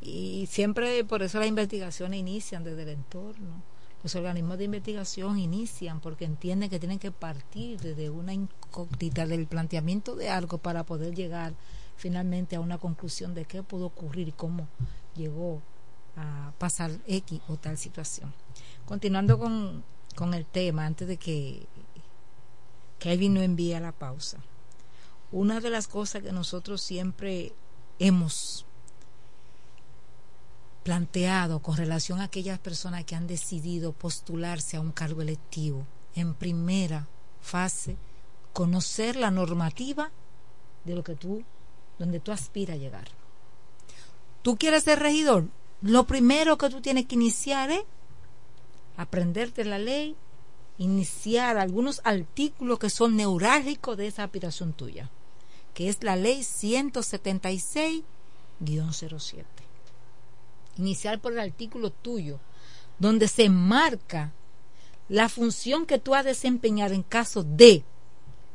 Y 0.00 0.46
siempre 0.50 1.04
por 1.04 1.22
eso 1.22 1.38
las 1.38 1.48
investigaciones 1.48 2.18
inician 2.20 2.64
desde 2.64 2.82
el 2.82 2.88
entorno. 2.90 3.62
Los 4.02 4.14
organismos 4.16 4.58
de 4.58 4.64
investigación 4.64 5.38
inician 5.38 6.00
porque 6.00 6.24
entienden 6.24 6.68
que 6.68 6.80
tienen 6.80 6.98
que 6.98 7.12
partir 7.12 7.78
desde 7.80 8.10
una 8.10 8.32
incógnita 8.34 9.26
del 9.26 9.46
planteamiento 9.46 10.16
de 10.16 10.28
algo 10.28 10.58
para 10.58 10.82
poder 10.84 11.14
llegar 11.14 11.54
finalmente 11.96 12.56
a 12.56 12.60
una 12.60 12.78
conclusión 12.78 13.32
de 13.34 13.44
qué 13.44 13.62
pudo 13.62 13.86
ocurrir 13.86 14.28
y 14.28 14.32
cómo 14.32 14.66
llegó 15.14 15.62
a 16.16 16.52
pasar 16.58 16.90
X 17.06 17.40
o 17.48 17.56
tal 17.56 17.78
situación. 17.78 18.32
Continuando 18.86 19.38
con, 19.38 19.84
con 20.12 20.34
el 20.34 20.46
tema, 20.46 20.86
antes 20.86 21.08
de 21.08 21.16
que 21.16 21.66
Kevin 22.98 23.34
no 23.34 23.42
envíe 23.42 23.74
a 23.74 23.80
la 23.80 23.92
pausa. 23.92 24.38
Una 25.30 25.60
de 25.60 25.70
las 25.70 25.88
cosas 25.88 26.22
que 26.22 26.32
nosotros 26.32 26.82
siempre 26.82 27.52
hemos 27.98 28.66
planteado 30.82 31.60
con 31.60 31.76
relación 31.76 32.20
a 32.20 32.24
aquellas 32.24 32.58
personas 32.58 33.04
que 33.04 33.14
han 33.14 33.26
decidido 33.26 33.92
postularse 33.92 34.76
a 34.76 34.80
un 34.80 34.92
cargo 34.92 35.22
electivo 35.22 35.86
en 36.14 36.34
primera 36.34 37.06
fase, 37.40 37.96
conocer 38.52 39.16
la 39.16 39.30
normativa 39.30 40.10
de 40.84 40.94
lo 40.94 41.02
que 41.02 41.14
tú, 41.14 41.44
donde 41.98 42.20
tú 42.20 42.32
aspiras 42.32 42.76
a 42.76 42.78
llegar. 42.78 43.08
Tú 44.42 44.56
quieres 44.56 44.84
ser 44.84 44.98
regidor, 44.98 45.46
lo 45.82 46.06
primero 46.06 46.58
que 46.58 46.70
tú 46.70 46.80
tienes 46.80 47.06
que 47.06 47.14
iniciar 47.14 47.70
es 47.70 47.82
aprenderte 48.96 49.64
la 49.64 49.78
ley, 49.78 50.16
iniciar 50.78 51.58
algunos 51.58 52.00
artículos 52.04 52.78
que 52.78 52.90
son 52.90 53.16
neurálgicos 53.16 53.96
de 53.96 54.06
esa 54.06 54.24
aspiración 54.24 54.72
tuya, 54.72 55.10
que 55.74 55.88
es 55.88 56.02
la 56.02 56.16
ley 56.16 56.40
176-07. 56.40 58.04
iniciar 60.78 61.20
por 61.20 61.32
el 61.32 61.40
artículo 61.40 61.90
tuyo, 61.90 62.40
donde 62.98 63.28
se 63.28 63.48
marca 63.48 64.32
la 65.08 65.28
función 65.28 65.84
que 65.86 65.98
tú 65.98 66.14
has 66.14 66.24
de 66.24 66.30
desempeñar 66.30 66.92
en 66.92 67.02
caso 67.02 67.42
de 67.42 67.84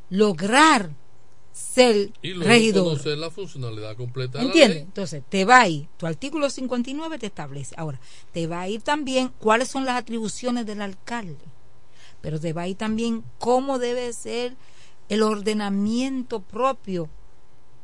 lograr 0.09 0.89
ser 1.57 2.11
Y 2.21 2.29
luego 2.29 2.49
regidor. 2.49 2.83
conocer 2.83 3.17
la 3.17 3.31
funcionalidad 3.31 3.95
completa 3.95 4.41
¿Entiendes? 4.41 4.83
Entonces, 4.83 5.23
te 5.27 5.43
va 5.43 5.61
a 5.61 5.67
ir, 5.67 5.87
tu 5.97 6.05
artículo 6.05 6.49
59 6.49 7.17
te 7.17 7.25
establece. 7.25 7.73
Ahora, 7.77 7.99
te 8.31 8.45
va 8.47 8.61
a 8.61 8.69
ir 8.69 8.81
también 8.83 9.31
cuáles 9.39 9.69
son 9.69 9.85
las 9.85 9.97
atribuciones 9.97 10.65
del 10.65 10.81
alcalde, 10.81 11.43
pero 12.21 12.39
te 12.39 12.53
va 12.53 12.63
a 12.63 12.67
ir 12.67 12.77
también 12.77 13.23
cómo 13.39 13.79
debe 13.79 14.13
ser 14.13 14.55
el 15.09 15.23
ordenamiento 15.23 16.41
propio 16.41 17.09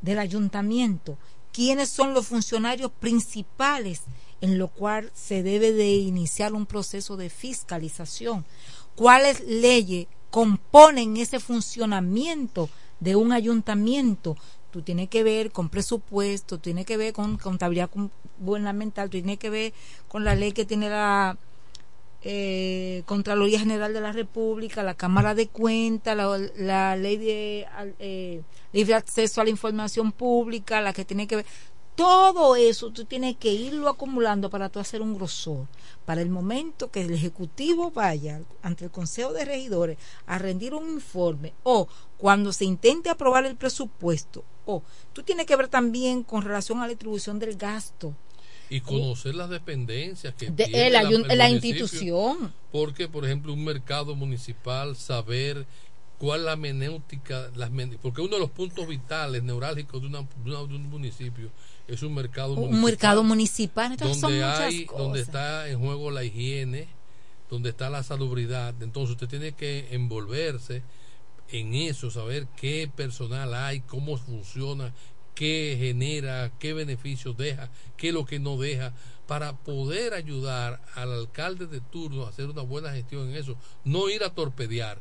del 0.01 0.19
ayuntamiento, 0.19 1.17
quiénes 1.51 1.89
son 1.89 2.13
los 2.13 2.27
funcionarios 2.27 2.91
principales 2.91 4.01
en 4.41 4.57
lo 4.57 4.67
cual 4.67 5.09
se 5.13 5.41
debe 5.41 5.71
de 5.71 5.93
iniciar 5.93 6.53
un 6.53 6.65
proceso 6.65 7.15
de 7.15 7.29
fiscalización, 7.29 8.45
cuáles 8.95 9.39
leyes 9.39 10.07
componen 10.29 11.15
ese 11.17 11.39
funcionamiento 11.39 12.69
de 13.03 13.15
un 13.15 13.31
ayuntamiento. 13.31 14.37
Tú 14.71 14.81
tienes 14.81 15.09
que 15.09 15.23
ver 15.23 15.51
con 15.51 15.69
presupuesto, 15.69 16.57
tiene 16.57 16.85
que 16.85 16.97
ver 16.97 17.13
con 17.13 17.37
contabilidad 17.37 17.89
gubernamental, 18.39 19.09
tiene 19.09 19.37
que 19.37 19.49
ver 19.49 19.73
con 20.07 20.23
la 20.23 20.35
ley 20.35 20.51
que 20.51 20.65
tiene 20.65 20.89
la 20.89 21.37
eh, 22.23 23.03
Contraloría 23.05 23.59
General 23.59 23.93
de 23.93 24.01
la 24.01 24.13
República, 24.13 24.81
la 24.81 24.93
Cámara 24.93 25.35
de 25.35 25.47
Cuentas, 25.47 26.17
la, 26.55 26.95
ley 26.95 27.17
de 27.17 27.67
eh, 27.99 28.41
libre 28.71 28.95
acceso 28.95 29.41
a 29.41 29.43
la 29.43 29.49
información 29.49 30.13
pública, 30.13 30.79
la 30.81 30.93
que 30.93 31.05
tiene 31.05 31.27
que 31.27 31.37
ver. 31.37 31.45
Todo 31.95 32.55
eso 32.55 32.89
tú 32.89 33.05
tienes 33.05 33.37
que 33.37 33.53
irlo 33.53 33.87
acumulando 33.87 34.49
para 34.49 34.69
tú 34.69 34.79
hacer 34.79 35.01
un 35.01 35.13
grosor. 35.13 35.67
Para 36.05 36.21
el 36.21 36.29
momento 36.29 36.89
que 36.89 37.01
el 37.01 37.13
Ejecutivo 37.13 37.91
vaya 37.91 38.41
ante 38.63 38.85
el 38.85 38.91
Consejo 38.91 39.31
de 39.31 39.45
Regidores 39.45 39.97
a 40.25 40.39
rendir 40.39 40.73
un 40.73 40.89
informe 40.89 41.53
o 41.63 41.87
cuando 42.17 42.51
se 42.51 42.65
intente 42.65 43.09
aprobar 43.09 43.45
el 43.45 43.55
presupuesto 43.55 44.43
o 44.65 44.81
tú 45.13 45.23
tienes 45.23 45.45
que 45.45 45.55
ver 45.55 45.67
también 45.67 46.23
con 46.23 46.41
relación 46.41 46.79
a 46.79 46.83
la 46.83 46.89
distribución 46.89 47.37
del 47.37 47.55
gasto 47.57 48.15
y 48.69 48.79
conocer 48.81 49.35
las 49.35 49.49
dependencias 49.49 50.33
que 50.33 50.49
de 50.49 50.65
tiene 50.65 50.87
el 50.87 50.93
la, 50.93 51.01
el 51.47 51.53
institución. 51.53 52.53
Porque, 52.71 53.07
por 53.07 53.23
ejemplo, 53.25 53.53
un 53.53 53.63
mercado 53.63 54.15
municipal, 54.15 54.95
saber 54.95 55.67
cuál 56.17 56.45
la 56.45 56.55
menéutica, 56.55 57.51
las 57.55 57.69
porque 58.01 58.21
uno 58.21 58.35
de 58.35 58.39
los 58.39 58.49
puntos 58.49 58.87
vitales, 58.87 59.43
neurálgicos 59.43 60.01
de, 60.01 60.07
una- 60.07 60.21
de 60.21 60.49
una- 60.51 60.59
de 60.67 60.75
un 60.75 60.89
municipio 60.89 61.51
es 61.87 62.01
un 62.03 62.13
mercado 62.13 62.53
un 62.53 62.59
municipal. 62.59 62.83
mercado 62.83 63.23
municipal. 63.23 63.91
Entonces 63.91 64.19
son 64.19 64.31
donde 64.31 64.45
muchas 64.45 64.59
hay 64.61 64.85
cosas. 64.85 65.03
donde 65.03 65.21
está 65.21 65.67
en 65.69 65.79
juego 65.79 66.11
la 66.11 66.23
higiene 66.23 66.87
donde 67.49 67.69
está 67.69 67.89
la 67.89 68.03
salubridad 68.03 68.73
entonces 68.81 69.11
usted 69.11 69.27
tiene 69.27 69.51
que 69.51 69.93
envolverse 69.93 70.81
en 71.49 71.73
eso 71.75 72.09
saber 72.09 72.47
qué 72.55 72.89
personal 72.95 73.53
hay 73.53 73.81
cómo 73.81 74.17
funciona 74.17 74.93
qué 75.35 75.75
genera 75.77 76.51
qué 76.57 76.73
beneficios 76.73 77.37
deja 77.37 77.69
qué 77.97 78.07
es 78.07 78.13
lo 78.13 78.25
que 78.25 78.39
no 78.39 78.57
deja 78.57 78.93
para 79.27 79.53
poder 79.53 80.13
ayudar 80.13 80.81
al 80.95 81.11
alcalde 81.11 81.67
de 81.67 81.79
turno 81.81 82.25
a 82.25 82.29
hacer 82.29 82.49
una 82.49 82.61
buena 82.63 82.91
gestión 82.91 83.29
en 83.29 83.35
eso 83.35 83.55
no 83.83 84.09
ir 84.09 84.23
a 84.23 84.33
torpedear 84.33 84.99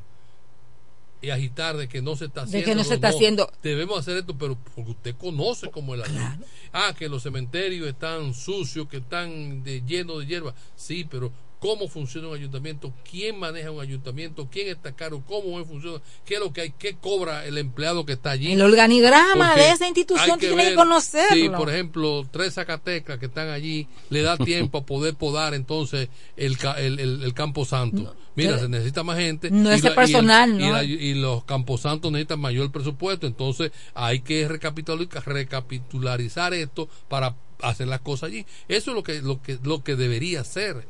y 1.23 1.31
agitar 1.31 1.77
de 1.77 1.89
que 1.89 2.03
no 2.03 2.17
se 2.17 2.27
está 2.27 2.41
De 2.41 2.47
haciendo 2.49 2.67
que 2.67 2.75
no 2.75 2.85
se 2.85 2.95
está 2.95 3.09
haciendo. 3.09 3.51
debemos 3.63 3.99
hacer 4.01 4.17
esto 4.19 4.37
pero 4.37 4.59
porque 4.75 4.91
usted 4.91 5.15
conoce 5.17 5.71
cómo 5.71 5.95
es 5.95 6.01
la 6.01 6.09
ley 6.09 6.47
ah 6.73 6.93
que 6.99 7.09
los 7.09 7.23
cementerios 7.23 7.87
están 7.89 8.35
sucios 8.35 8.89
que 8.89 8.97
están 8.99 9.63
de, 9.63 9.83
llenos 9.87 10.19
de 10.19 10.27
hierba. 10.27 10.53
Sí 10.77 11.07
pero 11.09 11.33
cómo 11.63 11.87
funciona 11.89 12.27
un 12.27 12.35
ayuntamiento 12.35 12.93
quién 13.09 13.39
maneja 13.39 13.71
un 13.71 13.81
ayuntamiento 13.81 14.49
quién 14.51 14.67
está 14.69 14.91
caro 14.97 15.23
cómo 15.25 15.65
funciona 15.65 16.01
qué 16.25 16.35
es 16.35 16.41
lo 16.41 16.53
que 16.53 16.61
hay 16.63 16.71
qué 16.77 16.97
cobra 16.97 17.47
el 17.47 17.57
empleado 17.57 18.05
que 18.05 18.15
está 18.15 18.33
allí 18.33 18.51
El 18.53 18.63
organigrama 18.63 19.47
Porque 19.51 19.61
de 19.63 19.71
esa 19.71 19.87
institución 19.87 20.41
tienes 20.41 20.71
que 20.71 20.75
conocerlo. 20.75 21.37
si 21.37 21.49
por 21.49 21.71
ejemplo 21.71 22.27
tres 22.33 22.55
Zacatecas 22.55 23.19
que 23.21 23.27
están 23.27 23.49
allí 23.51 23.87
le 24.11 24.23
da 24.23 24.37
tiempo 24.53 24.79
a 24.79 24.85
poder 24.85 25.15
podar 25.15 25.55
entonces 25.55 26.09
el, 26.37 26.59
el, 26.79 26.99
el, 26.99 27.23
el 27.23 27.33
Campo 27.35 27.65
Santo 27.65 28.13
mira 28.35 28.59
se 28.59 28.69
necesita 28.69 29.05
más 29.05 29.19
gente 29.19 29.49
No 29.51 29.71
y 29.71 29.75
ese 29.75 29.85
la- 29.85 29.89
y 29.89 29.93
el- 29.93 29.95
personal, 29.95 30.51
y, 30.51 30.65
¿no? 30.67 30.73
la- 30.73 30.83
y 30.85 31.15
los 31.15 31.45
camposantos 31.45 32.11
necesitan 32.11 32.41
mayor 32.41 32.73
presupuesto 32.73 33.29
entonces 33.29 33.71
hay 33.95 34.19
que 34.21 34.49
recapitular- 34.49 35.09
recapitularizar 35.25 36.55
esto 36.55 36.89
para 37.09 37.37
hacer 37.61 37.87
las 37.89 38.01
cosas 38.01 38.31
allí 38.31 38.45
eso 38.69 38.91
es 38.91 38.95
lo 38.97 39.03
que 39.05 39.23
lo 39.23 39.41
que 39.41 39.59
lo 39.63 39.85
que 39.85 39.95
debería 39.97 40.43
ser 40.45 40.89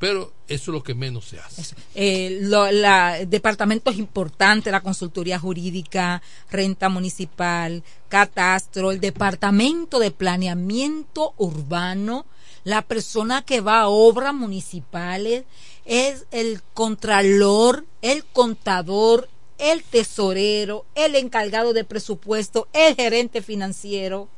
pero 0.00 0.32
eso 0.48 0.70
es 0.70 0.74
lo 0.74 0.82
que 0.82 0.94
menos 0.94 1.26
se 1.26 1.38
hace 1.38 1.76
eh, 1.94 2.38
lo- 2.42 2.72
la, 2.72 3.24
departamentos 3.26 3.94
importantes, 3.96 4.72
la 4.72 4.80
consultoría 4.80 5.38
jurídica, 5.38 6.20
renta 6.50 6.88
municipal, 6.88 7.84
catastro, 8.08 8.90
el 8.90 8.98
departamento 8.98 9.98
de 10.00 10.10
planeamiento 10.10 11.34
urbano, 11.36 12.26
la 12.64 12.82
persona 12.82 13.42
que 13.42 13.60
va 13.60 13.82
a 13.82 13.88
obras 13.88 14.34
municipales, 14.34 15.44
es 15.84 16.26
el 16.30 16.62
contralor, 16.74 17.84
el 18.02 18.24
contador, 18.24 19.28
el 19.58 19.82
tesorero, 19.84 20.86
el 20.94 21.14
encargado 21.16 21.72
de 21.74 21.84
presupuesto, 21.84 22.68
el 22.72 22.96
gerente 22.96 23.42
financiero. 23.42 24.28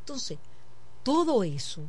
Entonces, 0.00 0.38
todo 1.02 1.44
eso 1.44 1.82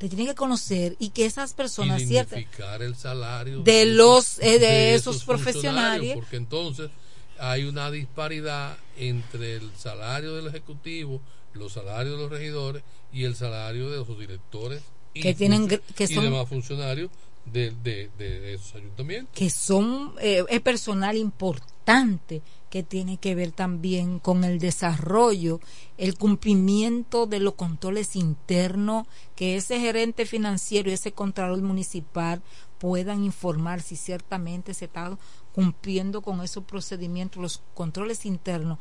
te 0.00 0.08
tiene 0.08 0.24
que 0.24 0.34
conocer 0.34 0.96
y 0.98 1.10
que 1.10 1.26
esas 1.26 1.52
personas 1.52 2.00
y 2.00 2.06
ciertas 2.06 2.38
el 2.80 2.96
salario 2.96 3.60
de 3.62 3.82
esos- 3.82 3.94
los, 3.96 4.38
eh, 4.38 4.58
de 4.58 4.94
esos 4.94 5.22
funcionarios, 5.24 5.26
profesionales. 5.52 6.14
porque 6.14 6.36
entonces 6.36 6.90
hay 7.38 7.64
una 7.64 7.90
disparidad 7.90 8.78
entre 8.96 9.56
el 9.56 9.70
salario 9.76 10.34
del 10.36 10.46
ejecutivo 10.46 11.20
los 11.52 11.74
salarios 11.74 12.16
de 12.16 12.22
los 12.22 12.30
regidores 12.30 12.82
y 13.12 13.24
el 13.24 13.36
salario 13.36 13.90
de 13.90 13.98
los 13.98 14.18
directores 14.18 14.82
y, 15.12 15.20
Que 15.20 15.34
tienen 15.34 15.68
funcio- 15.68 15.80
gr- 15.86 15.94
que 15.94 16.04
y 16.04 16.14
son- 16.14 16.24
demás 16.24 16.48
funcionarios 16.48 17.10
de, 17.52 18.10
esos 18.54 18.74
ayuntamientos. 18.74 19.34
Que 19.34 19.50
son 19.50 20.14
eh, 20.20 20.44
es 20.48 20.60
personal 20.60 21.16
importante 21.16 22.42
que 22.70 22.82
tiene 22.84 23.18
que 23.18 23.34
ver 23.34 23.50
también 23.50 24.20
con 24.20 24.44
el 24.44 24.60
desarrollo, 24.60 25.60
el 25.98 26.16
cumplimiento 26.16 27.26
de 27.26 27.40
los 27.40 27.54
controles 27.54 28.14
internos, 28.14 29.06
que 29.34 29.56
ese 29.56 29.80
gerente 29.80 30.24
financiero 30.24 30.88
y 30.88 30.94
ese 30.94 31.12
contralor 31.12 31.60
municipal 31.62 32.42
puedan 32.78 33.24
informar 33.24 33.82
si 33.82 33.96
ciertamente 33.96 34.72
se 34.72 34.86
está 34.86 35.18
cumpliendo 35.52 36.22
con 36.22 36.40
esos 36.42 36.64
procedimientos, 36.64 37.42
los 37.42 37.62
controles 37.74 38.24
internos 38.24 38.78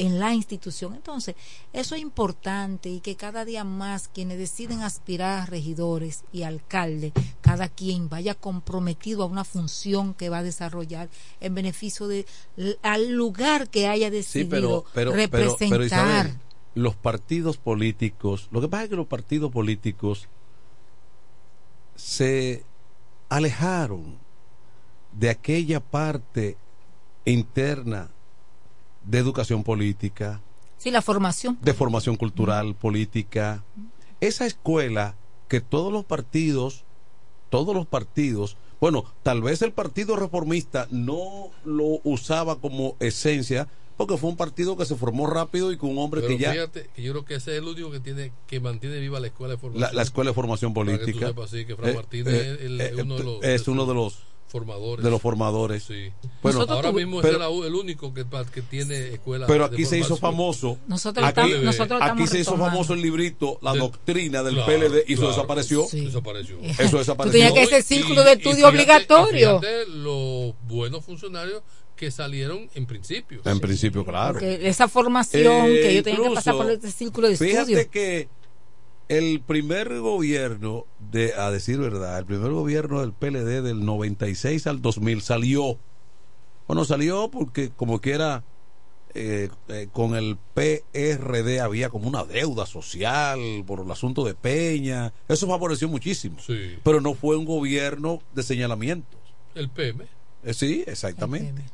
en 0.00 0.18
la 0.18 0.32
institución. 0.32 0.94
Entonces, 0.94 1.36
eso 1.74 1.94
es 1.94 2.00
importante 2.00 2.88
y 2.88 3.00
que 3.00 3.16
cada 3.16 3.44
día 3.44 3.64
más 3.64 4.08
quienes 4.08 4.38
deciden 4.38 4.80
aspirar 4.80 5.40
a 5.40 5.46
regidores 5.46 6.24
y 6.32 6.42
alcaldes, 6.44 7.12
cada 7.42 7.68
quien 7.68 8.08
vaya 8.08 8.34
comprometido 8.34 9.24
a 9.24 9.26
una 9.26 9.44
función 9.44 10.14
que 10.14 10.30
va 10.30 10.38
a 10.38 10.42
desarrollar 10.42 11.10
en 11.40 11.54
beneficio 11.54 12.08
de 12.08 12.24
al 12.80 13.10
lugar 13.12 13.68
que 13.68 13.88
haya 13.88 14.08
Sí, 14.08 14.16
decidido 14.16 14.50
pero, 14.50 14.84
pero, 14.94 15.10
pero, 15.10 15.12
representar. 15.12 15.68
pero 15.68 15.84
Isabel, 15.84 16.38
los 16.74 16.96
partidos 16.96 17.58
políticos, 17.58 18.48
lo 18.52 18.62
que 18.62 18.68
pasa 18.68 18.84
es 18.84 18.88
que 18.90 18.96
los 18.96 19.06
partidos 19.06 19.52
políticos 19.52 20.28
se 21.94 22.64
alejaron 23.28 24.16
de 25.12 25.28
aquella 25.28 25.80
parte 25.80 26.56
interna 27.26 28.08
de 29.04 29.18
educación 29.18 29.62
política, 29.64 30.40
sí, 30.76 30.90
la 30.90 31.02
formación. 31.02 31.58
de 31.62 31.74
formación 31.74 32.16
cultural, 32.16 32.74
política. 32.74 33.64
Esa 34.20 34.46
escuela 34.46 35.14
que 35.48 35.60
todos 35.60 35.92
los 35.92 36.04
partidos, 36.04 36.84
todos 37.48 37.74
los 37.74 37.86
partidos, 37.86 38.56
bueno, 38.80 39.04
tal 39.22 39.42
vez 39.42 39.62
el 39.62 39.72
Partido 39.72 40.16
Reformista 40.16 40.86
no 40.90 41.50
lo 41.64 42.00
usaba 42.04 42.60
como 42.60 42.96
esencia, 43.00 43.68
porque 43.96 44.16
fue 44.16 44.30
un 44.30 44.36
partido 44.36 44.78
que 44.78 44.86
se 44.86 44.96
formó 44.96 45.26
rápido 45.26 45.72
y 45.72 45.76
con 45.76 45.90
un 45.90 45.98
hombre 45.98 46.22
pero 46.22 46.32
que 46.34 46.42
ya... 46.42 46.52
fíjate 46.52 46.88
que 46.94 47.02
yo 47.02 47.12
creo 47.12 47.24
que 47.26 47.34
ese 47.34 47.52
es 47.52 47.58
el 47.58 47.68
único 47.68 47.90
que 47.90 48.00
tiene 48.00 48.32
que 48.46 48.58
mantiene 48.58 48.98
viva 48.98 49.20
la 49.20 49.26
escuela 49.26 49.54
de 49.54 49.58
formación 49.60 49.82
La, 49.90 49.92
la 49.92 50.02
escuela 50.02 50.30
de 50.30 50.34
formación 50.34 50.72
Para 50.72 50.86
que 50.86 50.92
tú 50.92 51.00
política. 51.00 51.26
sepas, 51.26 51.50
sí, 51.50 51.66
que 51.66 51.76
Fran 51.76 51.90
Eh, 51.90 51.94
Martínez 51.94 52.32
eh, 52.34 52.52
es 52.54 52.60
el- 52.62 52.80
eh, 52.80 52.92
uno 53.02 53.16
de 53.18 53.24
los- 53.24 53.44
es 53.44 53.68
uno 53.68 53.84
de 53.84 53.94
los 53.94 54.18
formadores. 54.50 55.04
de 55.04 55.10
los 55.10 55.22
formadores. 55.22 55.84
Sí. 55.84 56.10
Bueno, 56.42 56.66
ahora 56.68 56.92
mismo 56.92 57.20
pero- 57.22 57.38
es 57.42 57.60
el, 57.60 57.66
el 57.66 57.74
único 57.74 58.12
que, 58.12 58.24
que 58.52 58.62
tiene 58.62 59.08
escuela. 59.14 59.46
Pero 59.46 59.68
de 59.68 59.74
aquí 59.76 59.84
se 59.86 59.98
hizo 59.98 60.16
famoso. 60.16 60.78
Nosotros 60.86 61.24
aquí, 61.26 61.40
estamos- 61.40 61.64
nosotros 61.64 62.00
aquí 62.02 62.26
se 62.26 62.40
hizo 62.40 62.56
famoso 62.56 62.94
el 62.94 63.02
librito, 63.02 63.58
la 63.62 63.74
doctrina 63.74 64.42
del 64.42 64.54
Claro, 64.56 64.66
PLD 64.72 65.04
y 65.06 65.12
eso 65.14 65.22
claro. 65.22 65.36
desapareció. 65.36 65.86
Sí. 65.86 66.04
Desapareció. 66.06 66.58
Eso 66.78 66.98
desapareció. 66.98 67.40
Tú 67.40 67.54
tenías 67.54 67.68
que 67.68 67.76
ese 67.76 67.82
círculo 67.82 68.22
de 68.24 68.32
estudio 68.32 68.54
fíjate- 68.56 68.68
obligatorio. 68.68 69.56
y 69.56 69.60
fíjate 69.60 69.86
los 69.88 70.54
buenos 70.68 71.04
funcionarios 71.04 71.62
que 71.96 72.10
salieron 72.10 72.68
en 72.74 72.86
principio. 72.86 73.42
En 73.44 73.60
principio, 73.60 74.04
claro. 74.04 74.32
Porque 74.34 74.66
esa 74.68 74.88
formación 74.88 75.66
Eh, 75.66 75.80
que 75.82 75.94
yo 75.96 76.02
tenía 76.02 76.28
que 76.28 76.34
pasar 76.34 76.54
por 76.56 76.70
este 76.70 76.90
círculo 76.90 77.28
de 77.28 77.36
Fíjate 77.36 77.72
estudio. 77.72 77.90
que 77.90 78.28
el 79.10 79.40
primer 79.40 79.98
gobierno, 79.98 80.86
de, 81.10 81.34
a 81.34 81.50
decir 81.50 81.78
verdad, 81.78 82.20
el 82.20 82.26
primer 82.26 82.52
gobierno 82.52 83.00
del 83.00 83.12
PLD 83.12 83.60
del 83.60 83.84
96 83.84 84.68
al 84.68 84.80
2000 84.80 85.20
salió. 85.20 85.78
Bueno, 86.68 86.84
salió 86.84 87.28
porque 87.28 87.70
como 87.70 88.00
que 88.00 88.12
era 88.12 88.44
eh, 89.12 89.48
eh, 89.66 89.88
con 89.90 90.14
el 90.14 90.38
PRD 90.54 91.60
había 91.60 91.88
como 91.88 92.06
una 92.06 92.22
deuda 92.22 92.66
social 92.66 93.64
por 93.66 93.80
el 93.80 93.90
asunto 93.90 94.24
de 94.24 94.34
Peña. 94.34 95.12
Eso 95.26 95.48
favoreció 95.48 95.88
muchísimo. 95.88 96.36
Sí. 96.38 96.78
Pero 96.84 97.00
no 97.00 97.14
fue 97.14 97.36
un 97.36 97.46
gobierno 97.46 98.22
de 98.32 98.44
señalamientos. 98.44 99.18
El 99.56 99.70
PM. 99.70 100.06
Eh, 100.44 100.54
sí, 100.54 100.84
exactamente. 100.86 101.64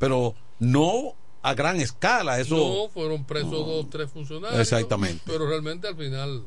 Pero 0.00 0.34
no 0.58 1.14
a 1.42 1.54
gran 1.54 1.80
escala. 1.80 2.40
Eso. 2.40 2.56
No, 2.56 2.88
fueron 2.88 3.24
presos 3.24 3.52
dos, 3.52 3.88
tres 3.88 4.10
funcionarios. 4.10 4.60
Exactamente. 4.60 5.22
Pero 5.26 5.48
realmente 5.48 5.86
al 5.86 5.96
final 5.96 6.42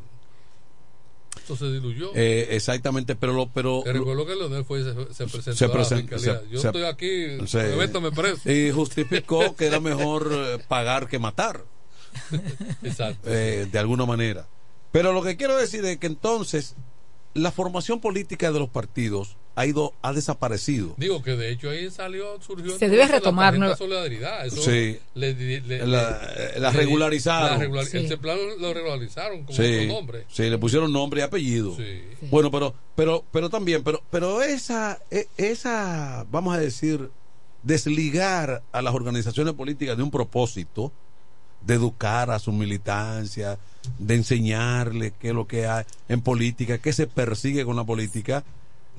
esto 1.38 1.56
se 1.56 1.72
diluyó. 1.72 2.12
Eh, 2.16 2.48
exactamente, 2.52 3.16
pero 3.16 3.34
lo, 3.34 3.50
pero 3.50 3.84
recuerdo 3.86 4.26
que 4.26 4.36
Leonel 4.36 4.66
fue 4.66 4.84
se, 4.84 4.94
se 5.14 5.28
presentó 5.28 5.54
se 5.56 5.66
a 5.66 5.68
la 5.68 5.74
present- 5.74 6.02
fiscalía. 6.10 6.40
se- 6.42 6.50
Yo 6.50 6.60
estoy 6.62 6.84
aquí, 6.84 7.48
se- 7.48 7.76
métame 7.76 8.12
preso. 8.12 8.50
y 8.52 8.72
justificó 8.72 9.56
que 9.56 9.66
era 9.68 9.80
mejor 9.80 10.30
eh, 10.32 10.64
pagar 10.68 11.08
que 11.08 11.20
matar. 11.20 11.64
Exacto. 12.84 13.30
eh, 13.30 13.68
de 13.72 13.80
alguna 13.80 14.06
manera. 14.06 14.48
Pero 14.92 15.14
lo 15.14 15.22
que 15.22 15.38
quiero 15.38 15.56
decir 15.58 15.86
es 15.86 15.98
que 15.98 16.08
entonces 16.08 16.76
la 17.36 17.52
formación 17.52 18.00
política 18.02 18.52
de 18.52 18.60
los 18.60 18.70
partidos 18.70 19.38
ha 19.60 19.65
ido 19.65 19.94
ha 20.02 20.14
desaparecido. 20.14 20.94
Digo 20.95 21.22
que 21.22 21.36
de 21.36 21.52
hecho 21.52 21.69
ahí 21.69 21.91
salió, 21.91 22.41
surgió 22.41 22.77
Se 22.80 22.88
debe 22.88 23.06
retomar, 23.07 23.57
la 23.57 23.76
solidaridad. 23.76 24.45
Eso 24.45 24.61
Sí. 24.61 24.98
le- 25.15 25.34
le- 25.34 25.60
le- 25.61 25.86
La- 25.86 26.18
la 26.57 26.72
regularizaron. 26.72 27.52
la 27.52 27.57
regular- 27.57 27.86
Sí. 27.86 27.98
Ese 27.98 28.18
plan 28.18 28.38
lo 28.57 28.73
regularizaron 28.73 29.44
con 29.44 29.53
Sí, 29.53 29.86
nombre. 29.88 30.23
sí, 30.31 30.49
le 30.49 30.57
pusieron 30.57 30.94
nombre 30.94 31.19
y 31.19 31.23
apellido. 31.23 31.76
Sí. 31.76 32.03
Bueno, 32.31 32.49
pero 32.52 32.73
pero 32.95 33.26
pero 33.34 33.49
también, 33.49 33.84
pero 33.84 34.02
pero 34.10 34.41
esa 34.41 34.98
e- 35.11 35.27
esa 35.38 36.26
vamos 36.31 36.56
a 36.56 36.60
decir 36.60 37.10
desligar 37.61 38.61
a 38.72 38.81
las 38.81 38.94
organizaciones 38.94 39.53
políticas 39.56 39.98
de 39.98 40.03
un 40.03 40.11
propósito 40.11 40.91
de 41.65 41.73
educar 41.73 42.31
a 42.31 42.40
su 42.40 42.53
militancia, 42.53 43.57
de 43.98 44.15
enseñarle 44.15 45.11
qué 45.19 45.30
es 45.30 45.34
lo 45.34 45.45
que 45.48 45.68
hay 45.68 45.84
en 46.07 46.22
política, 46.22 46.77
qué 46.77 46.94
se 46.94 47.07
persigue 47.07 47.65
con 47.65 47.76
la 47.76 47.84
política, 47.84 48.45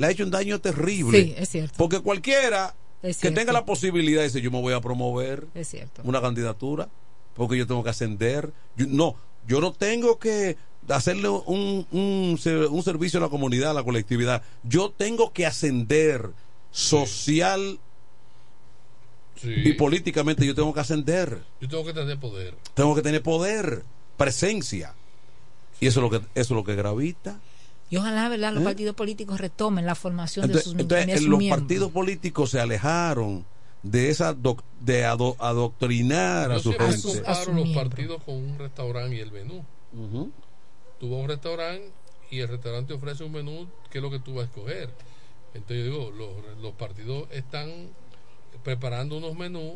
le 0.01 0.07
ha 0.07 0.11
hecho 0.11 0.25
un 0.25 0.31
daño 0.31 0.59
terrible. 0.61 1.23
Sí, 1.23 1.35
es 1.37 1.49
cierto. 1.51 1.75
Porque 1.77 2.01
cualquiera 2.01 2.75
Es 3.03 3.19
que 3.19 3.31
tenga 3.31 3.53
la 3.53 3.65
posibilidad 3.67 4.23
dice 4.23 4.41
yo 4.41 4.51
me 4.51 4.61
voy 4.61 4.73
a 4.75 4.81
promover 4.81 5.47
Es 5.55 5.69
cierto. 5.69 6.01
una 6.05 6.21
candidatura 6.21 6.89
porque 7.35 7.57
yo 7.59 7.67
tengo 7.67 7.85
que 7.85 7.91
ascender. 7.91 8.51
Yo- 8.77 8.87
no, 8.89 9.15
yo 9.47 9.61
no 9.61 9.73
tengo 9.73 10.19
que 10.19 10.57
hacerle 10.89 11.29
un, 11.29 11.87
un, 11.93 12.39
un 12.71 12.83
servicio 12.83 13.19
a 13.19 13.23
la 13.23 13.29
comunidad, 13.29 13.71
a 13.73 13.75
la 13.75 13.85
colectividad. 13.85 14.43
Yo 14.65 14.91
tengo 14.91 15.33
que 15.33 15.45
ascender 15.47 16.31
social 16.71 17.79
Sí. 19.41 19.53
y 19.65 19.73
políticamente. 19.75 20.47
Yo 20.47 20.55
tengo 20.55 20.73
que 20.75 20.81
ascender. 20.81 21.43
Yo 21.61 21.69
tengo 21.69 21.85
que 21.85 21.93
tener 21.95 22.19
poder. 22.19 22.55
Tengo 22.75 22.95
que 22.95 23.03
tener 23.03 23.23
poder, 23.23 23.85
presencia. 24.17 24.95
Y 25.81 25.87
eso 25.87 26.01
es 26.01 26.03
lo 26.03 26.11
que 26.11 26.17
eso 26.17 26.27
es 26.35 26.51
lo 26.51 26.65
que 26.65 26.75
gravita. 26.75 27.39
Y 27.91 27.97
ojalá, 27.97 28.29
¿verdad?, 28.29 28.53
los 28.53 28.63
¿Eh? 28.63 28.65
partidos 28.65 28.95
políticos 28.95 29.41
retomen 29.41 29.85
la 29.85 29.95
formación 29.97 30.45
Entonces, 30.47 30.67
de 30.67 30.71
sus, 30.73 30.81
entonces, 30.81 31.07
de 31.09 31.19
sus 31.19 31.27
los 31.27 31.39
miembros. 31.39 31.61
partidos 31.61 31.91
políticos 31.91 32.51
se 32.51 32.61
alejaron 32.61 33.45
de 33.83 34.11
esa 34.11 34.33
doc- 34.33 34.63
de 34.81 35.05
ado- 35.05 35.37
adoctrinar 35.41 36.53
a 36.53 36.59
su 36.61 36.71
gente. 36.73 37.03
comparo 37.03 37.53
los 37.55 37.69
partidos 37.71 38.23
con 38.23 38.35
un 38.37 38.59
restaurante 38.59 39.17
y 39.17 39.21
el 39.21 39.33
menú. 39.33 39.65
Ujú. 39.93 40.31
Tú 41.01 41.11
vas 41.11 41.19
a 41.19 41.23
un 41.23 41.29
restaurante 41.29 41.91
y 42.31 42.39
el 42.41 42.49
restaurante 42.49 42.93
ofrece 42.95 43.25
un 43.25 43.33
menú 43.33 43.67
que 43.91 43.99
es 43.99 44.03
lo 44.03 44.11
que 44.11 44.21
tú 44.21 44.35
vas 44.35 44.45
a 44.45 44.47
escoger. 44.47 44.91
Entonces 45.55 45.79
yo 45.79 45.91
digo, 45.93 46.11
los, 46.13 46.59
los 46.63 46.73
partidos 46.75 47.27
están 47.33 47.89
preparando 48.63 49.17
unos 49.19 49.35
menús 49.35 49.75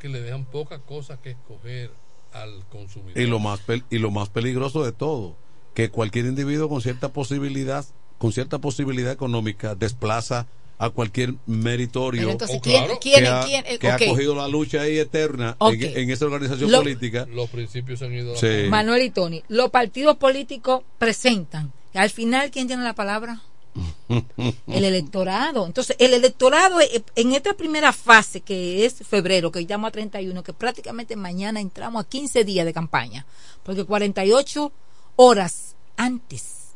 que 0.00 0.08
le 0.08 0.20
dejan 0.20 0.44
pocas 0.44 0.80
cosas 0.80 1.18
que 1.20 1.30
escoger 1.30 1.90
al 2.32 2.64
consumidor. 2.70 3.18
Y 3.20 3.26
lo 3.26 3.38
más 3.38 3.60
pel- 3.66 3.84
y 3.90 3.98
lo 3.98 4.10
más 4.10 4.28
peligroso 4.28 4.84
de 4.84 4.92
todo, 4.92 5.36
que 5.78 5.90
cualquier 5.90 6.26
individuo 6.26 6.68
con 6.68 6.82
cierta 6.82 7.10
posibilidad, 7.10 7.84
con 8.18 8.32
cierta 8.32 8.58
posibilidad 8.58 9.12
económica 9.12 9.76
desplaza 9.76 10.48
a 10.76 10.90
cualquier 10.90 11.34
meritorio 11.46 12.22
Pero 12.22 12.32
entonces, 12.32 12.56
Oh, 12.56 12.60
¿quién- 12.60 12.84
claro, 12.84 12.98
quién- 13.00 13.22
que, 13.22 13.28
ha, 13.28 13.44
quién- 13.44 13.64
eh, 13.64 13.78
que 13.78 13.88
ha 13.88 13.96
cogido 13.96 14.34
la 14.34 14.48
lucha 14.48 14.80
ahí 14.80 14.98
eterna 14.98 15.56
en, 15.60 15.80
en 15.98 16.10
esa 16.10 16.24
organización 16.24 16.72
Lo- 16.72 16.78
política. 16.78 17.26
Los 17.32 17.48
principios 17.48 18.02
han 18.02 18.12
ido 18.12 18.34
a 18.34 18.36
Sí. 18.36 18.66
Manuel 18.68 19.02
y 19.02 19.10
Tony, 19.10 19.44
los 19.46 19.70
partidos 19.70 20.16
políticos 20.16 20.82
presentan. 20.98 21.72
Al 21.94 22.10
final, 22.10 22.50
¿quién 22.50 22.66
tiene 22.66 22.82
la 22.82 22.94
palabra? 22.96 23.40
El 24.66 24.82
electorado. 24.84 25.64
Entonces, 25.64 25.94
el 26.00 26.12
electorado 26.12 26.80
eh, 26.80 27.04
en 27.14 27.32
esta 27.34 27.54
primera 27.54 27.92
fase, 27.92 28.40
que 28.40 28.84
es 28.84 28.94
febrero, 29.08 29.52
que 29.52 29.60
llamo 29.60 29.86
a 29.86 29.92
31, 29.92 30.42
que 30.42 30.52
prácticamente 30.52 31.14
mañana 31.14 31.60
entramos 31.60 32.04
a 32.04 32.08
15 32.08 32.42
días 32.42 32.66
de 32.66 32.72
campaña, 32.72 33.26
porque 33.62 33.84
48 33.84 34.72
horas 35.14 35.67
antes 35.98 36.68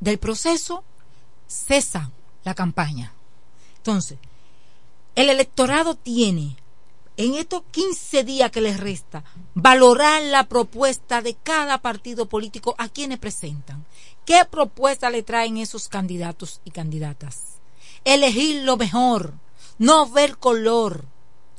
del 0.00 0.18
proceso 0.18 0.82
cesa 1.46 2.10
la 2.42 2.54
campaña. 2.54 3.12
Entonces, 3.76 4.18
el 5.14 5.30
electorado 5.30 5.94
tiene 5.94 6.56
en 7.16 7.34
estos 7.34 7.62
15 7.70 8.24
días 8.24 8.50
que 8.50 8.62
les 8.62 8.80
resta, 8.80 9.22
valorar 9.54 10.22
la 10.22 10.44
propuesta 10.44 11.20
de 11.20 11.34
cada 11.34 11.76
partido 11.78 12.26
político 12.26 12.74
a 12.78 12.88
quienes 12.88 13.18
presentan. 13.18 13.84
¿Qué 14.24 14.46
propuesta 14.50 15.10
le 15.10 15.22
traen 15.22 15.58
esos 15.58 15.88
candidatos 15.88 16.62
y 16.64 16.70
candidatas? 16.70 17.58
Elegir 18.04 18.62
lo 18.64 18.78
mejor, 18.78 19.34
no 19.76 20.08
ver 20.08 20.38
color, 20.38 21.04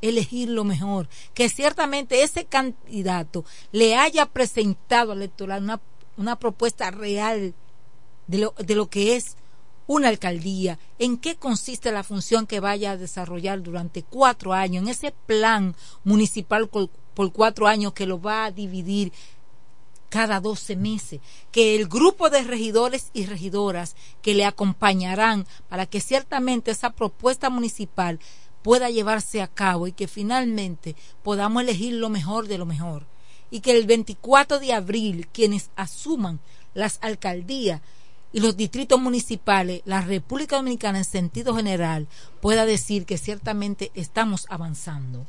elegir 0.01 0.49
lo 0.49 0.63
mejor. 0.63 1.07
Que 1.35 1.47
ciertamente 1.47 2.23
ese 2.23 2.45
candidato 2.45 3.45
le 3.71 3.95
haya 3.95 4.25
presentado 4.25 5.11
al 5.11 5.19
electorado 5.19 5.61
una, 5.61 5.79
una 6.21 6.37
propuesta 6.37 6.91
real 6.91 7.53
de 8.27 8.37
lo, 8.37 8.53
de 8.57 8.75
lo 8.75 8.89
que 8.89 9.15
es 9.15 9.35
una 9.87 10.07
alcaldía, 10.07 10.79
en 10.99 11.17
qué 11.17 11.35
consiste 11.35 11.91
la 11.91 12.03
función 12.03 12.47
que 12.47 12.61
vaya 12.61 12.91
a 12.91 12.97
desarrollar 12.97 13.61
durante 13.61 14.03
cuatro 14.03 14.53
años, 14.53 14.83
en 14.83 14.89
ese 14.89 15.11
plan 15.11 15.75
municipal 16.05 16.69
por, 16.69 16.89
por 17.13 17.33
cuatro 17.33 17.67
años 17.67 17.91
que 17.93 18.05
lo 18.05 18.21
va 18.21 18.45
a 18.45 18.51
dividir 18.51 19.11
cada 20.09 20.39
12 20.39 20.75
meses, 20.75 21.21
que 21.51 21.75
el 21.75 21.87
grupo 21.87 22.29
de 22.29 22.43
regidores 22.43 23.09
y 23.13 23.25
regidoras 23.25 23.95
que 24.21 24.33
le 24.33 24.45
acompañarán 24.45 25.47
para 25.69 25.85
que 25.85 26.01
ciertamente 26.01 26.71
esa 26.71 26.91
propuesta 26.91 27.49
municipal 27.49 28.19
pueda 28.61 28.89
llevarse 28.89 29.41
a 29.41 29.47
cabo 29.47 29.87
y 29.87 29.93
que 29.93 30.07
finalmente 30.07 30.95
podamos 31.23 31.63
elegir 31.63 31.93
lo 31.93 32.09
mejor 32.09 32.47
de 32.47 32.57
lo 32.57 32.65
mejor. 32.65 33.05
Y 33.51 33.59
que 33.59 33.77
el 33.77 33.85
24 33.85 34.59
de 34.59 34.73
abril 34.73 35.27
quienes 35.27 35.69
asuman 35.75 36.39
las 36.73 36.97
alcaldías 37.01 37.81
y 38.33 38.39
los 38.39 38.55
distritos 38.55 38.99
municipales, 38.99 39.81
la 39.85 40.01
República 40.01 40.55
Dominicana 40.55 40.99
en 40.99 41.03
sentido 41.05 41.53
general, 41.55 42.07
pueda 42.39 42.65
decir 42.65 43.05
que 43.05 43.17
ciertamente 43.17 43.91
estamos 43.93 44.45
avanzando. 44.49 45.25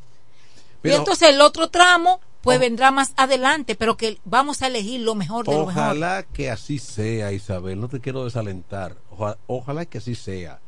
Pero- 0.81 0.95
y 0.95 0.99
entonces 0.99 1.31
el 1.31 1.41
otro 1.41 1.69
tramo, 1.69 2.21
pues 2.43 2.59
vendrá 2.61 2.91
más 2.93 3.13
adelante, 3.17 3.75
pero 3.75 3.97
que 3.97 4.19
vamos 4.25 4.63
a 4.63 4.69
elegir 4.69 5.01
lo 5.01 5.15
mejor 5.17 5.47
de 5.47 5.53
lo 5.53 5.67
mejor. 5.67 5.83
Ojalá 5.83 6.25
que 6.25 6.51
así 6.51 6.79
sea, 6.79 7.33
Isabel. 7.33 7.81
No 7.81 7.89
te 7.89 8.01
quiero 8.01 8.25
desalentar. 8.25 8.97
Oja- 9.11 9.37
ojalá 9.49 9.85
que 9.87 9.99
así 9.99 10.15
sea. 10.15 10.61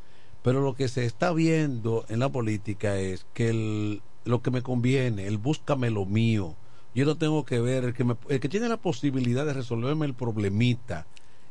Pero 0.42 0.60
lo 0.60 0.74
que 0.74 0.88
se 0.88 1.04
está 1.04 1.32
viendo 1.32 2.04
en 2.08 2.18
la 2.20 2.28
política 2.28 2.96
es 2.98 3.26
que 3.32 3.48
el- 3.48 4.02
lo 4.24 4.42
que 4.42 4.50
me 4.50 4.62
conviene, 4.62 5.26
el 5.26 5.38
búscame 5.38 5.90
lo 5.90 6.04
mío. 6.04 6.54
Yo 6.94 7.04
no 7.04 7.16
tengo 7.16 7.44
que 7.44 7.60
ver, 7.60 7.84
el 7.84 7.94
que, 7.94 8.04
me- 8.04 8.16
el 8.28 8.40
que 8.40 8.48
tiene 8.48 8.68
la 8.68 8.76
posibilidad 8.76 9.44
de 9.44 9.52
resolverme 9.52 10.06
el 10.06 10.14
problemita, 10.14 11.06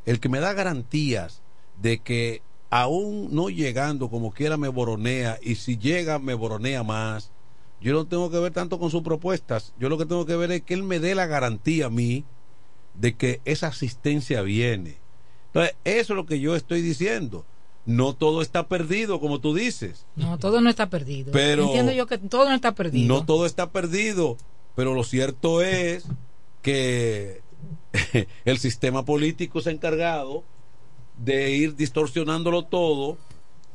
el 0.06 0.20
que 0.20 0.30
me 0.30 0.40
da 0.40 0.54
garantías 0.54 1.42
de 1.82 2.00
que 2.00 2.42
aún 2.70 3.30
no 3.34 3.50
llegando 3.50 4.10
como 4.10 4.32
quiera 4.32 4.58
me 4.58 4.68
boronea 4.70 5.38
y 5.42 5.56
si 5.56 5.78
llega 5.78 6.18
me 6.20 6.34
boronea 6.34 6.84
más. 6.84 7.32
Yo 7.82 7.94
no 7.94 8.06
tengo 8.06 8.32
que 8.32 8.40
ver 8.40 8.54
tanto 8.54 8.80
con 8.80 8.90
sus 8.90 9.02
propuestas. 9.04 9.74
Yo 9.78 9.90
lo 9.90 9.98
que 9.98 10.06
tengo 10.06 10.26
que 10.26 10.38
ver 10.38 10.52
es 10.54 10.62
que 10.62 10.74
él 10.74 10.84
me 10.84 11.00
dé 11.00 11.16
la 11.16 11.26
garantía 11.26 11.88
a 11.88 11.90
mí 11.90 12.24
de 12.94 13.16
que 13.16 13.42
esa 13.44 13.68
asistencia 13.68 14.42
viene. 14.42 14.98
Entonces, 15.48 15.76
eso 15.84 16.14
es 16.14 16.18
lo 16.18 16.26
que 16.26 16.40
yo 16.40 16.56
estoy 16.56 16.82
diciendo. 16.82 17.46
No 17.86 18.14
todo 18.16 18.42
está 18.42 18.68
perdido, 18.70 19.20
como 19.20 19.40
tú 19.42 19.54
dices. 19.54 20.06
No, 20.16 20.38
todo 20.40 20.62
no 20.62 20.70
está 20.70 20.90
perdido. 20.90 21.34
Pero- 21.34 21.66
Entiendo 21.66 21.92
yo 21.92 22.08
que 22.08 22.18
todo 22.18 22.48
no 22.48 22.56
está 22.56 22.74
perdido. 22.74 23.14
No 23.14 23.26
todo 23.26 23.46
está 23.46 23.70
perdido, 23.72 24.38
pero 24.76 24.94
lo 24.94 25.04
cierto 25.04 25.62
es 25.62 26.06
que 26.62 27.42
el 28.46 28.58
sistema 28.58 29.06
político 29.06 29.62
se 29.62 29.70
ha 29.70 29.74
encargado 29.74 30.44
de 31.18 31.52
ir 31.52 31.76
distorsionándolo 31.76 32.66
todo 32.66 33.18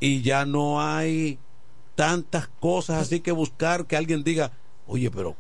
y 0.01 0.23
ya 0.23 0.45
no 0.45 0.81
hay 0.81 1.39
tantas 1.95 2.49
cosas 2.61 3.03
así 3.03 3.21
que 3.21 3.33
buscar 3.33 3.87
que 3.87 3.97
alguien 3.97 4.23
diga, 4.23 4.53
oye, 4.87 5.11
pero 5.11 5.37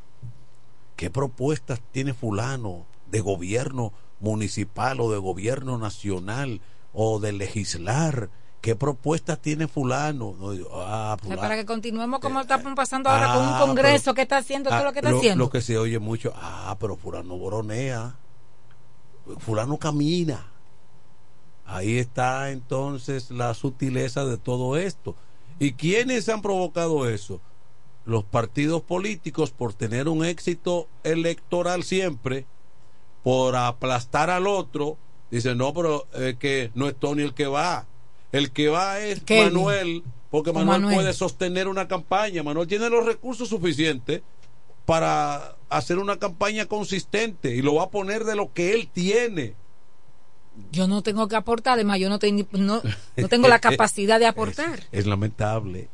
¿qué 0.96 1.10
propuestas 1.10 1.80
tiene 1.92 2.14
fulano 2.14 2.86
de 3.10 3.20
gobierno 3.20 3.92
municipal 4.20 5.00
o 5.00 5.10
de 5.10 5.18
gobierno 5.18 5.78
nacional 5.78 6.60
o 6.92 7.20
de 7.20 7.32
legislar. 7.32 8.30
¿Qué 8.60 8.74
propuestas 8.74 9.40
tiene 9.40 9.68
fulano? 9.68 10.34
No, 10.38 10.52
yo, 10.52 10.68
ah, 10.72 11.16
fulano. 11.20 11.40
para 11.40 11.56
que 11.56 11.64
continuemos 11.64 12.18
como 12.20 12.40
estamos 12.40 12.74
pasando 12.74 13.08
ahora 13.08 13.32
con 13.34 13.42
un 13.44 13.54
Ah, 13.54 13.58
congreso 13.60 14.04
pero- 14.06 14.14
que 14.14 14.22
está 14.22 14.36
haciendo 14.38 14.70
todo 14.70 14.80
Ah, 14.80 14.84
lo 14.84 14.92
que 14.92 14.98
está 14.98 15.10
lo, 15.10 15.18
haciendo. 15.18 15.44
lo 15.44 15.50
que 15.50 15.60
se 15.60 15.78
oye 15.78 15.98
mucho, 16.00 16.32
ah, 16.34 16.76
pero 16.80 16.96
fulano 16.96 17.36
boronea, 17.38 18.16
fulano 19.38 19.78
camina. 19.78 20.46
Ahí 21.66 21.98
está 21.98 22.50
entonces 22.50 23.30
la 23.30 23.54
sutileza 23.54 24.24
de 24.24 24.38
todo 24.38 24.76
esto. 24.76 25.14
¿Y 25.58 25.72
quiénes 25.74 26.28
han 26.28 26.40
provocado 26.42 27.08
eso? 27.08 27.40
Los 28.06 28.24
partidos 28.24 28.80
políticos 28.82 29.50
por 29.50 29.74
tener 29.74 30.08
un 30.08 30.24
éxito 30.24 30.88
electoral 31.04 31.82
siempre, 31.84 32.46
por 33.22 33.54
aplastar 33.54 34.30
al 34.30 34.46
otro, 34.46 34.96
dicen, 35.30 35.58
no, 35.58 35.74
pero 35.74 36.06
es 36.14 36.36
que 36.36 36.70
no 36.74 36.88
es 36.88 36.96
Tony 36.98 37.22
el 37.22 37.34
que 37.34 37.46
va. 37.46 37.86
El 38.32 38.50
que 38.50 38.68
va 38.68 39.00
es. 39.00 39.22
Manuel, 39.28 40.02
porque 40.30 40.52
Manuel, 40.52 40.80
Manuel. 40.80 40.96
puede 40.96 41.12
sostener 41.12 41.68
una 41.68 41.88
campaña. 41.88 42.42
Manuel 42.42 42.68
tiene 42.68 42.90
los 42.90 43.06
recursos 43.06 43.48
suficientes 43.48 44.22
para 44.84 45.56
hacer 45.68 45.98
una 45.98 46.18
campaña 46.18 46.66
consistente 46.66 47.54
y 47.54 47.62
lo 47.62 47.74
va 47.74 47.84
a 47.84 47.90
poner 47.90 48.24
de 48.24 48.36
lo 48.36 48.52
que 48.52 48.74
él 48.74 48.88
tiene. 48.92 49.54
Yo 50.72 50.88
no 50.88 51.02
tengo 51.02 51.28
que 51.28 51.36
aportar, 51.36 51.74
además 51.74 52.00
yo 52.00 52.08
no, 52.08 52.18
no, 52.52 52.82
no 53.16 53.28
tengo 53.28 53.48
la 53.48 53.58
capacidad 53.60 54.18
de 54.18 54.26
aportar. 54.26 54.80
Es 54.90 55.06
lamentable. 55.06 55.88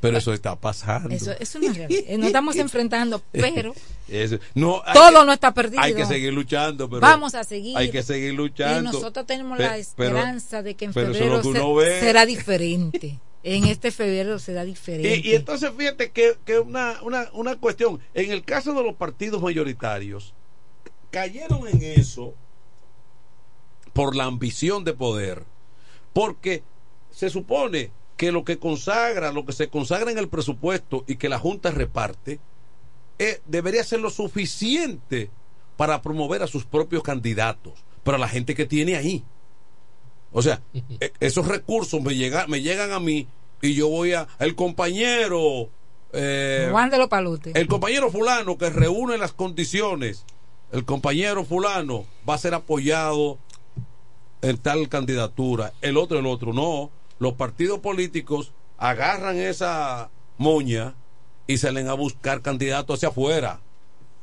Pero 0.00 0.16
eso 0.16 0.32
está 0.32 0.56
pasando. 0.56 1.14
Eso, 1.14 1.32
eso 1.38 1.58
no 1.58 1.66
es 1.70 1.76
realidad. 1.76 2.02
Eh, 2.06 2.16
Nos 2.16 2.28
estamos 2.28 2.56
enfrentando, 2.56 3.22
pero 3.32 3.74
Eso- 4.08 4.38
no, 4.54 4.82
todo 4.94 5.20
que- 5.20 5.26
no 5.26 5.32
está 5.32 5.52
perdido. 5.52 5.82
Hay 5.82 5.94
que 5.94 6.06
seguir 6.06 6.32
luchando. 6.32 6.88
Pero 6.88 7.00
Vamos 7.00 7.34
a 7.34 7.44
seguir. 7.44 7.76
Hay 7.76 7.90
que 7.90 8.02
seguir 8.02 8.32
luchando. 8.34 8.90
Y 8.90 8.92
nosotros 8.94 9.26
tenemos 9.26 9.58
Pe- 9.58 9.62
la 9.64 9.68
pero- 9.70 9.80
esperanza 9.80 10.62
de 10.62 10.74
que 10.74 10.86
en 10.86 10.94
febrero 10.94 11.42
que 11.42 11.52
se- 11.52 12.00
será 12.00 12.24
diferente. 12.26 13.18
En 13.42 13.64
este 13.64 13.90
febrero 13.90 14.38
será 14.38 14.64
diferente. 14.64 15.16
Y, 15.16 15.30
y 15.32 15.34
entonces 15.34 15.70
fíjate 15.76 16.10
que, 16.10 16.36
que 16.44 16.58
una, 16.58 16.96
una, 17.02 17.28
una 17.32 17.56
cuestión, 17.56 17.98
en 18.12 18.30
el 18.32 18.44
caso 18.44 18.74
de 18.74 18.82
los 18.82 18.94
partidos 18.96 19.40
mayoritarios, 19.40 20.34
cayeron 21.10 21.66
en 21.68 21.82
eso 21.82 22.34
por 23.92 24.14
la 24.14 24.24
ambición 24.24 24.84
de 24.84 24.92
poder, 24.92 25.44
porque 26.12 26.62
se 27.10 27.30
supone 27.30 27.90
que 28.20 28.32
lo 28.32 28.44
que 28.44 28.58
consagra, 28.58 29.32
lo 29.32 29.46
que 29.46 29.54
se 29.54 29.70
consagra 29.70 30.10
en 30.10 30.18
el 30.18 30.28
presupuesto 30.28 31.04
y 31.06 31.16
que 31.16 31.30
la 31.30 31.38
Junta 31.38 31.70
reparte, 31.70 32.38
eh, 33.18 33.40
debería 33.46 33.82
ser 33.82 34.00
lo 34.00 34.10
suficiente 34.10 35.30
para 35.78 36.02
promover 36.02 36.42
a 36.42 36.46
sus 36.46 36.66
propios 36.66 37.02
candidatos, 37.02 37.82
para 38.04 38.18
la 38.18 38.28
gente 38.28 38.54
que 38.54 38.66
tiene 38.66 38.96
ahí. 38.96 39.24
O 40.32 40.42
sea, 40.42 40.60
e- 41.00 41.14
esos 41.18 41.48
recursos 41.48 42.02
me, 42.02 42.14
llega, 42.14 42.46
me 42.46 42.60
llegan 42.60 42.92
a 42.92 43.00
mí 43.00 43.26
y 43.62 43.72
yo 43.72 43.88
voy 43.88 44.12
a... 44.12 44.28
El 44.38 44.54
compañero... 44.54 45.70
eh, 46.12 46.68
Juan 46.70 46.90
de 46.90 46.98
los 46.98 47.08
Palutes. 47.08 47.54
el 47.56 47.68
compañero 47.68 48.10
fulano 48.10 48.58
que 48.58 48.68
reúne 48.68 49.16
las 49.16 49.32
condiciones, 49.32 50.26
el 50.72 50.84
compañero 50.84 51.46
fulano 51.46 52.04
va 52.28 52.34
a 52.34 52.38
ser 52.38 52.52
apoyado 52.52 53.38
en 54.42 54.58
tal 54.58 54.90
candidatura, 54.90 55.72
el 55.80 55.96
otro 55.96 56.18
el 56.18 56.26
otro 56.26 56.52
no. 56.52 56.90
Los 57.20 57.34
partidos 57.34 57.80
políticos 57.80 58.52
agarran 58.78 59.36
esa 59.36 60.08
moña 60.38 60.94
y 61.46 61.58
salen 61.58 61.88
a 61.88 61.92
buscar 61.92 62.40
candidatos 62.40 62.98
hacia 62.98 63.10
afuera 63.10 63.60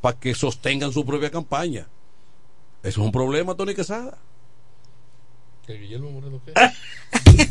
para 0.02 0.20
que 0.20 0.34
sostengan 0.34 0.92
su 0.92 1.06
propia 1.06 1.30
campaña. 1.30 1.88
Eso 2.82 3.02
es 3.02 3.06
un 3.06 3.12
problema, 3.12 3.54
Tony 3.54 3.76
Quesada. 3.76 4.18
¿Que 5.68 5.74
Guillermo 5.74 6.10
Moreno 6.10 6.42
qué? 6.44 6.54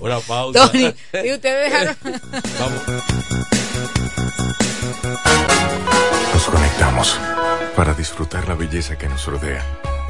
Una 0.00 0.20
pausa. 0.20 0.70
Tony, 0.70 0.94
y 1.24 1.32
ustedes 1.32 1.72
dejaron. 1.72 1.96
Vamos. 2.60 2.82
Nos 6.34 6.44
conectamos 6.44 7.20
para 7.74 7.94
disfrutar 7.94 8.46
la 8.46 8.54
belleza 8.54 8.98
que 8.98 9.08
nos 9.08 9.24
rodea 9.24 9.64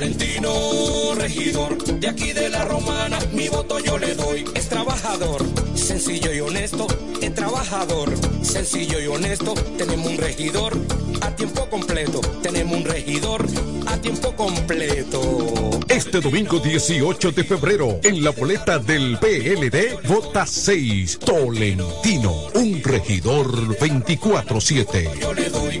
Tolentino, 0.00 1.14
regidor, 1.14 1.76
de 2.00 2.08
aquí 2.08 2.32
de 2.32 2.48
la 2.48 2.64
romana, 2.64 3.18
mi 3.34 3.48
voto 3.48 3.78
yo 3.80 3.98
le 3.98 4.14
doy. 4.14 4.46
Es 4.54 4.66
trabajador, 4.66 5.44
sencillo 5.74 6.32
y 6.32 6.40
honesto, 6.40 6.86
es 7.20 7.34
trabajador. 7.34 8.08
trabajador, 8.08 8.14
sencillo 8.42 8.98
y 8.98 9.06
honesto, 9.08 9.52
tenemos 9.76 10.06
un 10.06 10.16
regidor 10.16 10.74
a 11.20 11.36
tiempo 11.36 11.68
completo, 11.68 12.22
tenemos 12.42 12.78
un 12.78 12.84
regidor 12.84 13.46
a 13.88 13.98
tiempo 13.98 14.34
completo. 14.34 15.78
Este 15.86 16.20
domingo 16.22 16.58
18 16.60 17.32
de 17.32 17.44
febrero, 17.44 18.00
en 18.02 18.24
la 18.24 18.30
boleta 18.30 18.78
del 18.78 19.18
PLD, 19.18 20.08
vota 20.08 20.46
6, 20.46 21.18
Tolentino, 21.18 22.46
un 22.54 22.82
regidor 22.82 23.78
24-7. 23.78 25.20
Yo 25.20 25.34
le 25.34 25.50
doy 25.50 25.80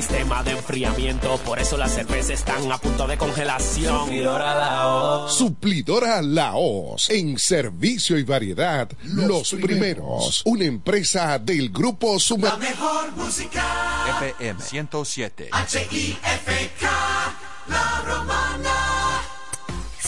Sistema 0.00 0.42
de 0.42 0.52
enfriamiento, 0.52 1.36
por 1.44 1.58
eso 1.58 1.76
las 1.76 1.92
cervezas 1.92 2.30
están 2.30 2.72
a 2.72 2.78
punto 2.78 3.06
de 3.06 3.18
congelación. 3.18 4.06
Suplidora 4.06 4.54
la 4.54 4.86
voz. 4.86 5.34
Suplidora 5.36 6.22
Laos. 6.22 7.10
En 7.10 7.38
servicio 7.38 8.16
y 8.16 8.22
variedad, 8.22 8.88
los, 9.02 9.52
primeros. 9.52 10.40
Una 10.46 10.64
empresa 10.64 11.38
del 11.38 11.68
grupo 11.68 12.14
La 12.14 12.18
Suma. 12.18 12.56
mejor 12.56 13.12
música. 13.14 13.62
FM 14.22 14.62
107. 14.62 15.50
H-I-F-K. 15.52 16.90
La 17.68 18.02
romana. 18.06 18.89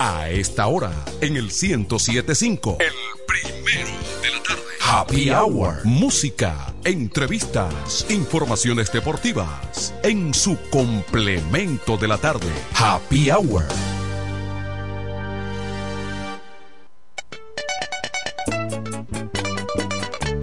A 0.00 0.30
esta 0.30 0.68
hora, 0.68 0.92
en 1.20 1.36
el 1.36 1.46
1075. 1.46 2.76
El 2.78 2.92
primero 3.26 3.88
de 4.22 4.30
la 4.30 4.42
tarde. 4.44 4.62
Happy 4.80 5.30
Hour. 5.30 5.84
Música, 5.84 6.72
entrevistas, 6.84 8.06
informaciones 8.08 8.92
deportivas. 8.92 9.92
En 10.04 10.32
su 10.32 10.56
complemento 10.70 11.96
de 11.96 12.06
la 12.06 12.16
tarde. 12.16 12.46
Happy 12.76 13.28
Hour. 13.28 13.64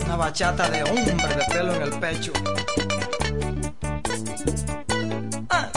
Una 0.04 0.16
bachata 0.18 0.70
de 0.70 0.84
hombre 0.84 1.14
de 1.14 1.46
pelo 1.54 1.76
en 1.76 1.82
el 1.82 2.00
pecho. 2.00 2.34
Ah. 5.50 5.72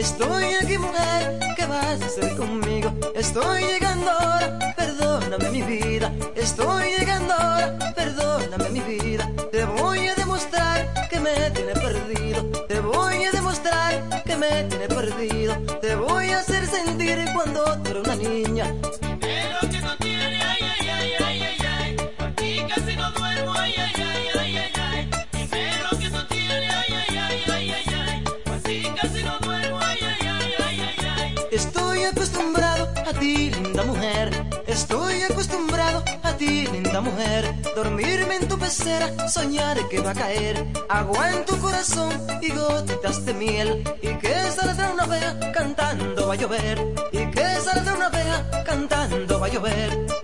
Estoy 0.00 0.54
aquí 0.54 0.78
mujer, 0.78 1.38
¿qué 1.56 1.66
vas 1.66 2.00
a 2.00 2.06
hacer 2.06 2.34
conmigo? 2.34 2.90
Estoy 3.14 3.64
llegando 3.64 4.10
ahora, 4.10 4.74
perdóname 4.74 5.50
mi 5.50 5.60
vida. 5.60 6.10
Estoy 6.34 6.84
llegando 6.98 7.34
ahora, 7.34 7.78
perdóname 7.94 8.70
mi 8.70 8.80
vida. 8.80 9.30
Te 9.52 9.62
voy 9.66 10.08
a 10.08 10.14
demostrar 10.14 11.08
que 11.10 11.20
me 11.20 11.50
tiene 11.50 11.74
perdido. 11.74 12.42
Te 12.66 12.80
voy 12.80 13.24
a 13.24 13.30
demostrar 13.30 14.24
que 14.24 14.36
me 14.36 14.64
tiene 14.70 14.88
perdido. 14.88 15.54
Te 15.82 15.94
voy 15.96 16.30
a 16.30 16.38
hacer 16.38 16.66
sentir 16.66 17.22
cuando 17.34 17.62
tú 17.82 18.00
una 18.00 18.16
niña. 18.16 18.74
Estoy 31.50 32.04
acostumbrado 32.04 32.88
a 32.94 33.12
ti, 33.18 33.50
linda 33.50 33.82
mujer. 33.82 34.30
Estoy 34.68 35.22
acostumbrado 35.22 36.04
a 36.22 36.32
ti, 36.34 36.68
linda 36.68 37.00
mujer. 37.00 37.52
Dormirme 37.74 38.36
en 38.36 38.46
tu 38.46 38.56
pecera, 38.56 39.28
soñar 39.28 39.76
que 39.88 40.00
va 40.00 40.12
a 40.12 40.14
caer 40.14 40.64
agua 40.88 41.32
en 41.32 41.44
tu 41.44 41.58
corazón 41.58 42.12
y 42.40 42.52
gotitas 42.52 43.24
de 43.24 43.34
miel. 43.34 43.82
Y 44.00 44.14
que 44.14 44.34
saldrá 44.52 44.92
una 44.92 45.06
vea 45.06 45.52
cantando 45.52 46.28
va 46.28 46.34
a 46.34 46.36
llover. 46.36 46.94
Y 47.10 47.26
que 47.32 47.60
saldrá 47.60 47.94
una 47.94 48.08
vea 48.10 48.64
cantando 48.64 49.40
va 49.40 49.46
a 49.46 49.50
llover. 49.50 50.19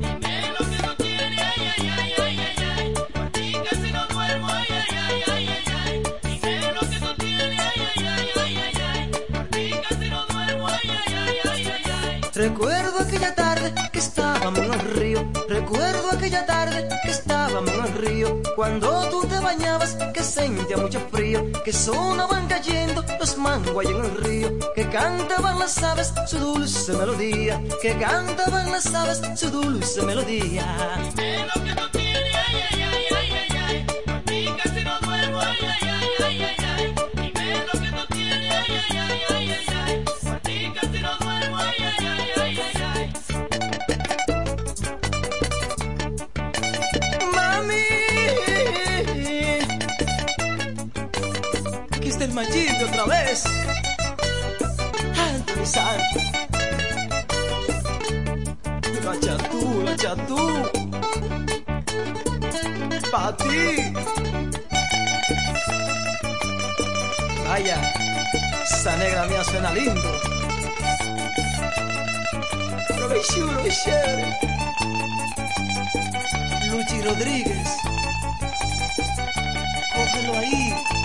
Río. 14.89 15.33
Recuerdo 15.49 16.11
aquella 16.13 16.47
tarde 16.47 16.89
que 17.03 17.11
estábamos 17.11 17.71
en 17.73 17.85
el 17.85 17.93
río. 17.95 18.43
Cuando 18.55 19.09
tú 19.11 19.27
te 19.27 19.39
bañabas, 19.39 19.97
que 20.15 20.23
sentía 20.23 20.77
mucho 20.77 21.01
frío. 21.11 21.45
Que 21.65 21.73
sonaban 21.73 22.47
cayendo 22.49 23.05
los 23.19 23.37
manguay 23.39 23.87
en 23.89 24.05
el 24.05 24.17
río. 24.25 24.59
Que 24.75 24.89
cantaban 24.89 25.59
las 25.59 25.83
aves 25.83 26.13
su 26.27 26.39
dulce 26.39 26.93
melodía. 26.93 27.63
Que 27.83 27.97
cantaban 27.99 28.71
las 28.71 28.87
aves 28.95 29.21
su 29.37 29.51
dulce 29.51 30.03
melodía. 30.03 30.65
La 60.07 60.15
chatú. 60.15 60.39
Pa' 63.11 63.33
ti. 63.37 63.93
Vaya, 67.49 67.79
esa 68.65 68.97
negra 68.97 69.27
mía 69.27 69.45
suena 69.45 69.73
lindo. 69.73 70.11
Pero. 72.89 73.09
Luchi 76.71 77.03
Rodríguez. 77.03 77.69
Cógelo 79.95 80.39
ahí. 80.39 80.96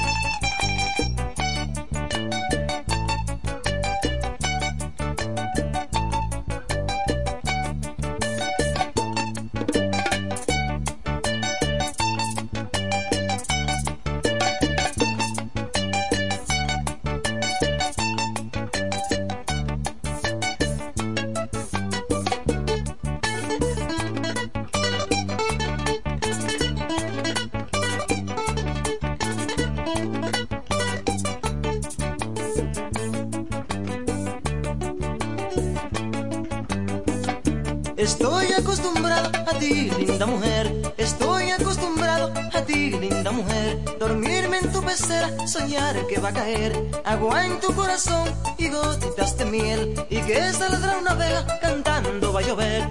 Soñar 45.52 46.08
que 46.08 46.18
va 46.18 46.30
a 46.30 46.34
caer 46.34 46.72
agua 47.04 47.46
en 47.46 47.60
tu 47.60 47.76
corazón 47.76 48.26
y 48.58 48.70
gotitas 48.70 49.38
de 49.38 49.46
miel. 49.46 49.94
Y 50.10 50.22
que 50.22 50.54
saldrá 50.54 50.98
una 50.98 51.12
abeja 51.12 51.46
cantando 51.60 52.32
va 52.32 52.40
a 52.40 52.44
llover. 52.44 52.90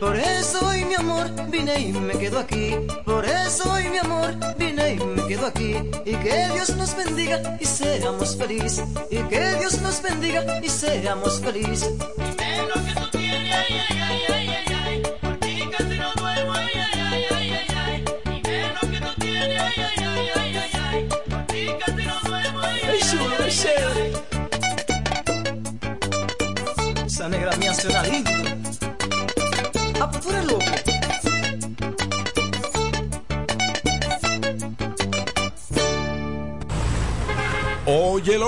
Por 0.00 0.16
eso 0.16 0.66
hoy 0.66 0.84
mi 0.84 0.94
amor 0.94 1.30
vine 1.50 1.80
y 1.80 1.92
me 1.92 2.14
quedo 2.18 2.40
aquí. 2.40 2.74
Por 3.04 3.24
eso 3.24 3.72
hoy 3.72 3.88
mi 3.90 3.98
amor 3.98 4.34
Y 5.48 6.16
que 6.16 6.48
Dios 6.54 6.76
nos 6.76 6.96
bendiga 6.96 7.56
y 7.60 7.64
seamos 7.66 8.36
felices. 8.36 8.84
Y 9.10 9.18
que 9.28 9.54
Dios 9.60 9.80
nos 9.80 10.02
bendiga 10.02 10.60
y 10.60 10.68
seamos 10.68 11.40
felices. 11.40 11.92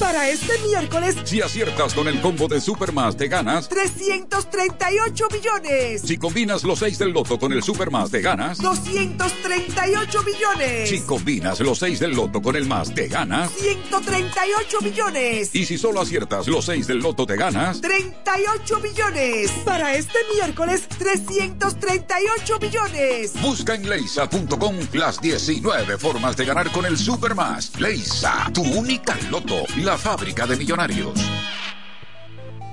Para 0.00 0.30
este 0.30 0.58
miércoles, 0.66 1.14
Si 1.24 1.42
aciertas 1.42 1.92
con 1.92 2.08
el 2.08 2.22
combo 2.22 2.48
de 2.48 2.58
Supermas, 2.60 3.18
te 3.18 3.28
ganas. 3.28 3.68
338 3.68 5.28
millones. 5.30 6.00
Si 6.00 6.16
combinas 6.16 6.64
los 6.64 6.78
6 6.78 6.98
del 6.98 7.10
loto 7.10 7.38
con 7.38 7.52
el 7.52 7.62
Supermas, 7.62 8.10
te 8.10 8.22
ganas. 8.22 8.58
238 8.58 10.22
millones. 10.22 10.88
Si 10.88 11.00
combinas 11.02 11.60
los 11.60 11.78
6 11.78 12.00
del 12.00 12.12
loto 12.12 12.40
con 12.40 12.56
el 12.56 12.66
más, 12.66 12.94
te 12.94 13.08
ganas. 13.08 13.52
138 13.52 14.80
millones. 14.80 15.54
Y 15.54 15.66
si 15.66 15.76
solo 15.76 16.00
aciertas 16.00 16.48
los 16.48 16.64
6 16.64 16.86
del 16.86 16.98
loto, 16.98 17.26
te 17.26 17.36
ganas. 17.36 17.82
38 17.82 18.80
millones. 18.80 19.50
Para 19.66 19.94
este 19.94 20.18
miércoles, 20.34 20.82
338 20.98 22.58
millones. 22.58 23.32
Busca 23.42 23.74
en 23.74 23.88
leisa.com 23.88 24.76
las 24.94 25.20
19 25.20 25.98
formas 25.98 26.38
de 26.38 26.46
ganar 26.46 26.72
con 26.72 26.86
el 26.86 26.96
Supermas. 26.96 27.78
Leisa, 27.78 28.50
tu 28.54 28.62
única 28.62 29.14
loto, 29.30 29.64
la 29.76 29.89
fábrica 29.98 30.46
de 30.46 30.56
millonarios. 30.56 31.49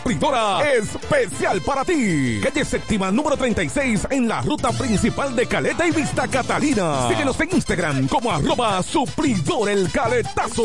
suplidora 0.00 0.62
especial 0.72 1.60
para 1.60 1.84
ti. 1.84 2.40
Calle 2.42 2.64
séptima 2.64 3.10
número 3.10 3.36
36 3.36 4.08
en 4.10 4.28
la 4.28 4.40
ruta 4.40 4.72
principal 4.72 5.36
de 5.36 5.46
Caleta 5.46 5.86
y 5.86 5.90
Vista 5.90 6.26
Catalina. 6.26 7.08
Síguenos 7.08 7.38
en 7.40 7.54
Instagram 7.54 8.08
como 8.08 8.30
arroba 8.30 8.82
suplidor 8.82 9.68
el 9.68 9.90
caletazo. 9.90 10.64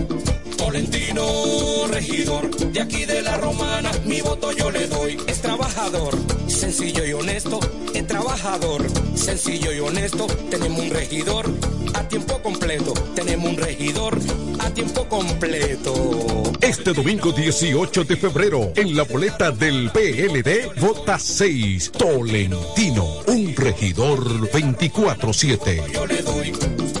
Tolentino, 0.71 1.85
regidor, 1.89 2.49
de 2.71 2.79
aquí 2.79 3.03
de 3.03 3.21
la 3.21 3.35
romana, 3.35 3.91
mi 4.05 4.21
voto 4.21 4.53
yo 4.53 4.71
le 4.71 4.87
doy. 4.87 5.17
Es 5.27 5.41
trabajador, 5.41 6.17
sencillo 6.47 7.05
y 7.05 7.11
honesto, 7.11 7.59
es 7.93 8.07
trabajador, 8.07 8.85
sencillo 9.13 9.73
y 9.73 9.79
honesto. 9.81 10.27
Tenemos 10.49 10.79
un 10.79 10.89
regidor 10.91 11.49
a 11.93 12.07
tiempo 12.07 12.41
completo. 12.41 12.93
Tenemos 13.13 13.49
un 13.49 13.57
regidor 13.57 14.17
a 14.59 14.69
tiempo 14.69 15.09
completo. 15.09 16.53
Este 16.61 16.93
domingo 16.93 17.33
18 17.33 18.05
de 18.05 18.15
febrero, 18.15 18.71
en 18.77 18.95
la 18.95 19.03
boleta 19.03 19.51
del 19.51 19.91
PLD, 19.91 20.79
vota 20.79 21.19
6, 21.19 21.91
Tolentino, 21.91 23.23
un 23.27 23.53
regidor 23.57 24.49
24-7. 24.49 25.91
Yo 25.91 26.05
le 26.05 26.21
doy. 26.21 27.00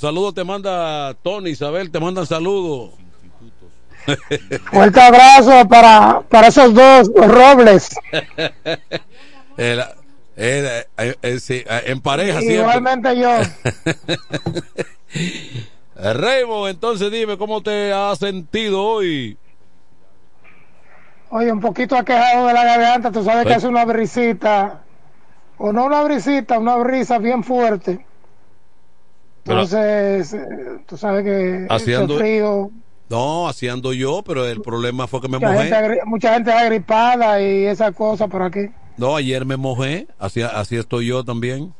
Saludos 0.00 0.32
te 0.32 0.44
manda 0.44 1.12
Tony, 1.22 1.50
Isabel, 1.50 1.90
te 1.90 2.00
mandan 2.00 2.24
saludos. 2.24 2.92
Fuerte 4.72 4.98
abrazo 4.98 5.68
para, 5.68 6.22
para 6.22 6.46
esos 6.46 6.72
dos 6.72 7.10
robles. 7.14 7.94
el, 9.58 9.82
el, 10.36 10.84
el, 11.20 11.42
en 11.84 12.00
pareja 12.00 12.40
Igualmente 12.42 13.14
siempre. 13.14 14.24
yo. 15.14 16.02
Raymond, 16.14 16.70
entonces 16.70 17.12
dime 17.12 17.36
cómo 17.36 17.62
te 17.62 17.92
has 17.92 18.18
sentido 18.20 18.82
hoy. 18.82 19.36
Oye, 21.28 21.52
un 21.52 21.60
poquito 21.60 21.94
aquejado 21.94 22.46
de 22.46 22.54
la 22.54 22.64
garganta, 22.64 23.12
tú 23.12 23.22
sabes 23.22 23.44
que 23.46 23.52
es 23.52 23.64
una 23.64 23.84
brisita, 23.84 24.80
o 25.58 25.74
no 25.74 25.84
una 25.84 26.02
brisita, 26.04 26.58
una 26.58 26.76
brisa 26.76 27.18
bien 27.18 27.44
fuerte. 27.44 28.06
Entonces, 29.52 30.36
tú 30.86 30.96
sabes 30.96 31.24
que 31.24 31.66
haciendo 31.68 32.18
frío. 32.18 32.70
No, 33.08 33.48
haciendo 33.48 33.92
yo, 33.92 34.22
pero 34.24 34.46
el 34.46 34.60
problema 34.62 35.08
fue 35.08 35.20
que 35.20 35.28
me 35.28 35.38
mucha 35.38 35.52
mojé. 35.52 35.68
Gente, 35.68 36.00
mucha 36.04 36.34
gente 36.34 36.52
agripada 36.52 37.42
y 37.42 37.66
esa 37.66 37.90
cosa 37.90 38.28
por 38.28 38.42
aquí. 38.42 38.70
No, 38.96 39.16
ayer 39.16 39.44
me 39.44 39.56
mojé, 39.56 40.06
así, 40.18 40.42
así 40.42 40.76
estoy 40.76 41.06
yo 41.06 41.24
también. 41.24 41.74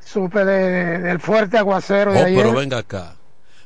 Supe 0.00 0.44
de, 0.44 0.98
del 0.98 1.20
fuerte 1.20 1.58
aguacero. 1.58 2.10
Oh, 2.10 2.14
de 2.14 2.20
ayer. 2.20 2.38
pero 2.38 2.54
venga 2.54 2.78
acá. 2.78 3.14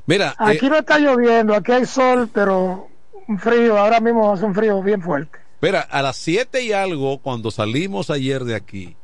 Mira. 0.04 0.34
Aquí 0.36 0.66
eh, 0.66 0.68
no 0.68 0.78
está 0.78 0.98
lloviendo, 0.98 1.54
aquí 1.54 1.72
hay 1.72 1.86
sol, 1.86 2.28
pero 2.32 2.88
un 3.28 3.38
frío, 3.38 3.78
ahora 3.78 4.00
mismo 4.00 4.32
hace 4.32 4.44
un 4.44 4.54
frío 4.54 4.82
bien 4.82 5.00
fuerte. 5.00 5.38
Mira, 5.62 5.80
a 5.80 6.02
las 6.02 6.16
7 6.16 6.62
y 6.62 6.72
algo, 6.72 7.18
cuando 7.18 7.50
salimos 7.50 8.10
ayer 8.10 8.44
de 8.44 8.56
aquí, 8.56 8.96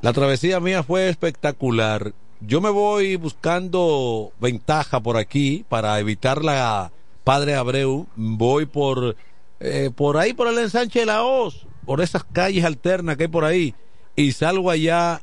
la 0.00 0.12
travesía 0.12 0.60
mía 0.60 0.82
fue 0.82 1.08
espectacular 1.08 2.14
yo 2.40 2.60
me 2.60 2.70
voy 2.70 3.16
buscando 3.16 4.32
ventaja 4.40 5.00
por 5.00 5.16
aquí 5.16 5.64
para 5.68 5.98
evitar 5.98 6.44
la 6.44 6.92
Padre 7.24 7.54
Abreu. 7.54 8.06
Voy 8.16 8.66
por, 8.66 9.16
eh, 9.60 9.90
por 9.94 10.16
ahí, 10.16 10.34
por 10.34 10.48
el 10.48 10.58
ensanche 10.58 11.00
de 11.00 11.06
la 11.06 11.24
Hoz, 11.24 11.66
por 11.84 12.00
esas 12.00 12.24
calles 12.24 12.64
alternas 12.64 13.16
que 13.16 13.24
hay 13.24 13.28
por 13.28 13.44
ahí. 13.44 13.74
Y 14.14 14.32
salgo 14.32 14.70
allá 14.70 15.22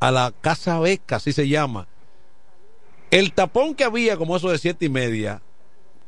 a 0.00 0.10
la 0.10 0.32
Casa 0.40 0.78
Beca, 0.78 1.16
así 1.16 1.32
se 1.32 1.48
llama. 1.48 1.88
El 3.10 3.32
tapón 3.32 3.74
que 3.74 3.84
había, 3.84 4.16
como 4.16 4.36
eso 4.36 4.50
de 4.50 4.58
siete 4.58 4.86
y 4.86 4.88
media, 4.88 5.42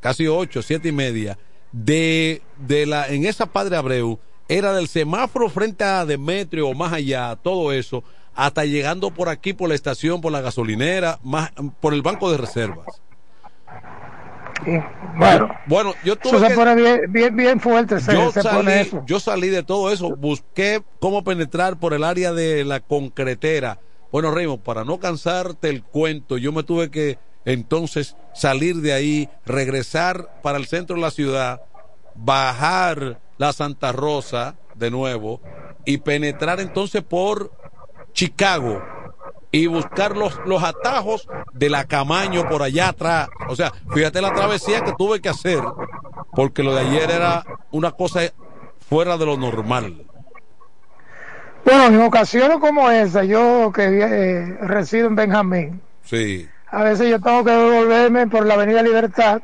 casi 0.01 0.27
ocho, 0.27 0.63
siete 0.63 0.89
y 0.89 0.93
media, 0.93 1.39
de, 1.73 2.43
de 2.59 2.87
la, 2.87 3.09
en 3.09 3.27
esa 3.27 3.47
Padre 3.47 3.77
Abreu, 3.77 4.19
era 4.49 4.73
del 4.73 4.89
semáforo 4.89 5.49
frente 5.49 5.85
a 5.85 6.05
Demetrio 6.05 6.69
o 6.69 6.75
más 6.75 6.93
allá, 6.93 7.37
todo 7.37 7.73
eso 7.73 8.05
hasta 8.35 8.65
llegando 8.65 9.11
por 9.13 9.29
aquí, 9.29 9.53
por 9.53 9.69
la 9.69 9.75
estación, 9.75 10.21
por 10.21 10.33
la 10.33 10.41
gasolinera, 10.41 11.19
más 11.23 11.53
por 11.81 11.95
el 11.95 12.03
banco 12.03 12.31
de 12.31 12.37
reservas. 12.39 13.01
Bueno, 15.17 15.51
bueno, 15.67 15.95
yo 16.05 16.15
eso 16.15 16.23
tuve 16.23 16.41
se 16.41 16.49
que- 16.49 16.55
pone 16.55 16.75
bien, 16.75 17.01
bien, 17.13 17.37
bien 17.37 17.61
fuerte, 17.61 18.01
se, 18.01 18.13
yo 18.15 18.33
se 18.33 18.43
pone 18.43 18.55
salí, 18.77 18.81
eso. 18.89 19.03
yo 19.07 19.21
salí 19.21 19.49
de 19.51 19.63
todo 19.63 19.93
eso, 19.93 20.17
busqué 20.17 20.83
cómo 21.01 21.23
penetrar 21.23 21.77
por 21.79 21.93
el 21.93 22.03
área 22.03 22.33
de 22.33 22.65
la 22.65 22.81
concretera. 22.81 23.79
Bueno, 24.11 24.31
Raymond, 24.33 24.63
para 24.63 24.85
no 24.85 24.99
cansarte 24.99 25.69
el 25.69 25.83
cuento, 25.83 26.39
yo 26.39 26.53
me 26.53 26.63
tuve 26.63 26.91
que 26.91 27.19
entonces 27.45 28.17
salir 28.33 28.77
de 28.77 28.93
ahí, 28.95 29.29
regresar 29.45 30.41
para 30.43 30.57
el 30.57 30.67
centro 30.67 30.97
de 30.97 31.03
la 31.03 31.11
ciudad, 31.11 31.61
bajar 32.15 33.21
la 33.37 33.53
Santa 33.53 33.93
Rosa 33.93 34.55
de 34.75 34.91
nuevo 34.91 35.41
y 35.85 35.99
penetrar 35.99 36.61
entonces 36.61 37.03
por 37.03 37.53
Chicago 38.15 38.83
y 39.51 39.67
buscar 39.67 40.17
los, 40.17 40.41
los 40.47 40.63
atajos 40.65 41.29
de 41.53 41.69
la 41.71 41.85
Camaño 41.85 42.49
por 42.49 42.63
allá 42.63 42.89
atrás. 42.89 43.29
O 43.49 43.55
sea, 43.55 43.71
fíjate 43.93 44.21
la 44.23 44.33
travesía 44.33 44.81
que 44.81 44.93
tuve 44.97 45.21
que 45.21 45.29
hacer, 45.29 45.61
porque 46.33 46.63
lo 46.63 46.75
de 46.75 46.81
ayer 46.81 47.11
era 47.11 47.45
una 47.71 47.93
cosa 47.93 48.21
fuera 48.89 49.17
de 49.19 49.27
lo 49.27 49.37
normal. 49.37 50.07
Bueno, 51.65 51.87
en 51.87 52.01
ocasiones 52.03 52.59
como 52.59 52.91
esa, 52.91 53.25
yo 53.25 53.73
que 53.73 53.85
eh, 53.85 54.57
resido 54.63 55.07
en 55.09 55.15
Benjamín, 55.17 55.81
Sí. 56.03 56.49
a 56.71 56.83
veces 56.83 57.09
yo 57.09 57.21
tengo 57.21 57.43
que 57.45 57.51
devolverme 57.53 58.27
por 58.27 58.45
la 58.47 58.55
Avenida 58.55 58.83
Libertad 58.83 59.41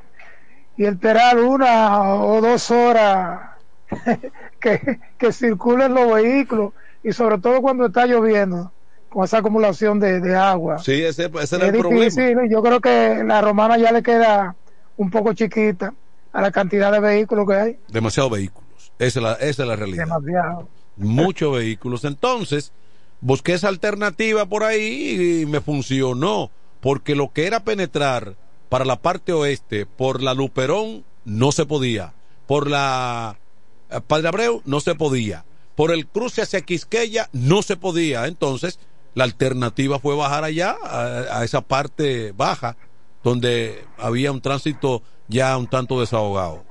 y 0.76 0.84
esperar 0.84 1.38
una 1.38 2.14
o 2.14 2.40
dos 2.42 2.70
horas 2.70 3.40
que, 4.60 4.98
que 5.16 5.32
circulen 5.32 5.94
los 5.94 6.12
vehículos 6.12 6.72
y 7.02 7.12
sobre 7.12 7.38
todo 7.38 7.60
cuando 7.62 7.86
está 7.86 8.06
lloviendo 8.06 8.72
con 9.08 9.24
esa 9.24 9.38
acumulación 9.38 9.98
de, 9.98 10.20
de 10.20 10.36
agua. 10.36 10.78
Sí, 10.78 11.02
ese, 11.02 11.30
ese 11.40 11.56
era 11.56 11.66
es 11.66 11.74
el 11.74 11.78
problema. 11.80 12.42
yo 12.48 12.62
creo 12.62 12.80
que 12.80 13.22
la 13.24 13.40
romana 13.40 13.76
ya 13.78 13.90
le 13.92 14.02
queda 14.02 14.54
un 14.96 15.10
poco 15.10 15.32
chiquita 15.32 15.92
a 16.32 16.40
la 16.42 16.50
cantidad 16.52 16.92
de 16.92 17.00
vehículos 17.00 17.46
que 17.48 17.54
hay, 17.54 17.78
Demasiados 17.88 18.30
vehículos. 18.30 18.92
Esa 18.98 19.18
es 19.18 19.22
la, 19.24 19.32
esa 19.34 19.62
es 19.62 19.68
la 19.68 19.76
realidad. 19.76 20.04
demasiado. 20.04 20.68
muchos 20.96 21.52
vehículos. 21.56 22.04
Entonces, 22.04 22.72
busqué 23.20 23.54
esa 23.54 23.68
alternativa 23.68 24.46
por 24.46 24.62
ahí 24.62 25.40
y 25.42 25.46
me 25.46 25.60
funcionó, 25.60 26.50
porque 26.80 27.14
lo 27.16 27.32
que 27.32 27.46
era 27.46 27.64
penetrar 27.64 28.36
para 28.68 28.84
la 28.84 29.00
parte 29.00 29.32
oeste 29.32 29.86
por 29.86 30.22
la 30.22 30.34
Luperón 30.34 31.04
no 31.24 31.50
se 31.50 31.66
podía, 31.66 32.12
por 32.46 32.70
la 32.70 33.38
eh, 33.90 34.00
Padre 34.06 34.28
Abreu 34.28 34.62
no 34.64 34.78
se 34.80 34.94
podía, 34.94 35.44
por 35.80 35.92
el 35.92 36.06
cruce 36.06 36.42
hacia 36.42 36.60
Quisqueya 36.60 37.30
no 37.32 37.62
se 37.62 37.74
podía. 37.74 38.26
Entonces, 38.26 38.78
la 39.14 39.24
alternativa 39.24 39.98
fue 39.98 40.14
bajar 40.14 40.44
allá, 40.44 40.76
a, 40.82 41.42
esa 41.42 41.62
parte 41.62 42.34
baja, 42.36 42.76
donde 43.24 43.82
había 43.96 44.30
un 44.30 44.42
tránsito 44.42 45.02
ya 45.26 45.56
un 45.56 45.66
tanto 45.66 45.98
desahogado. 45.98 46.62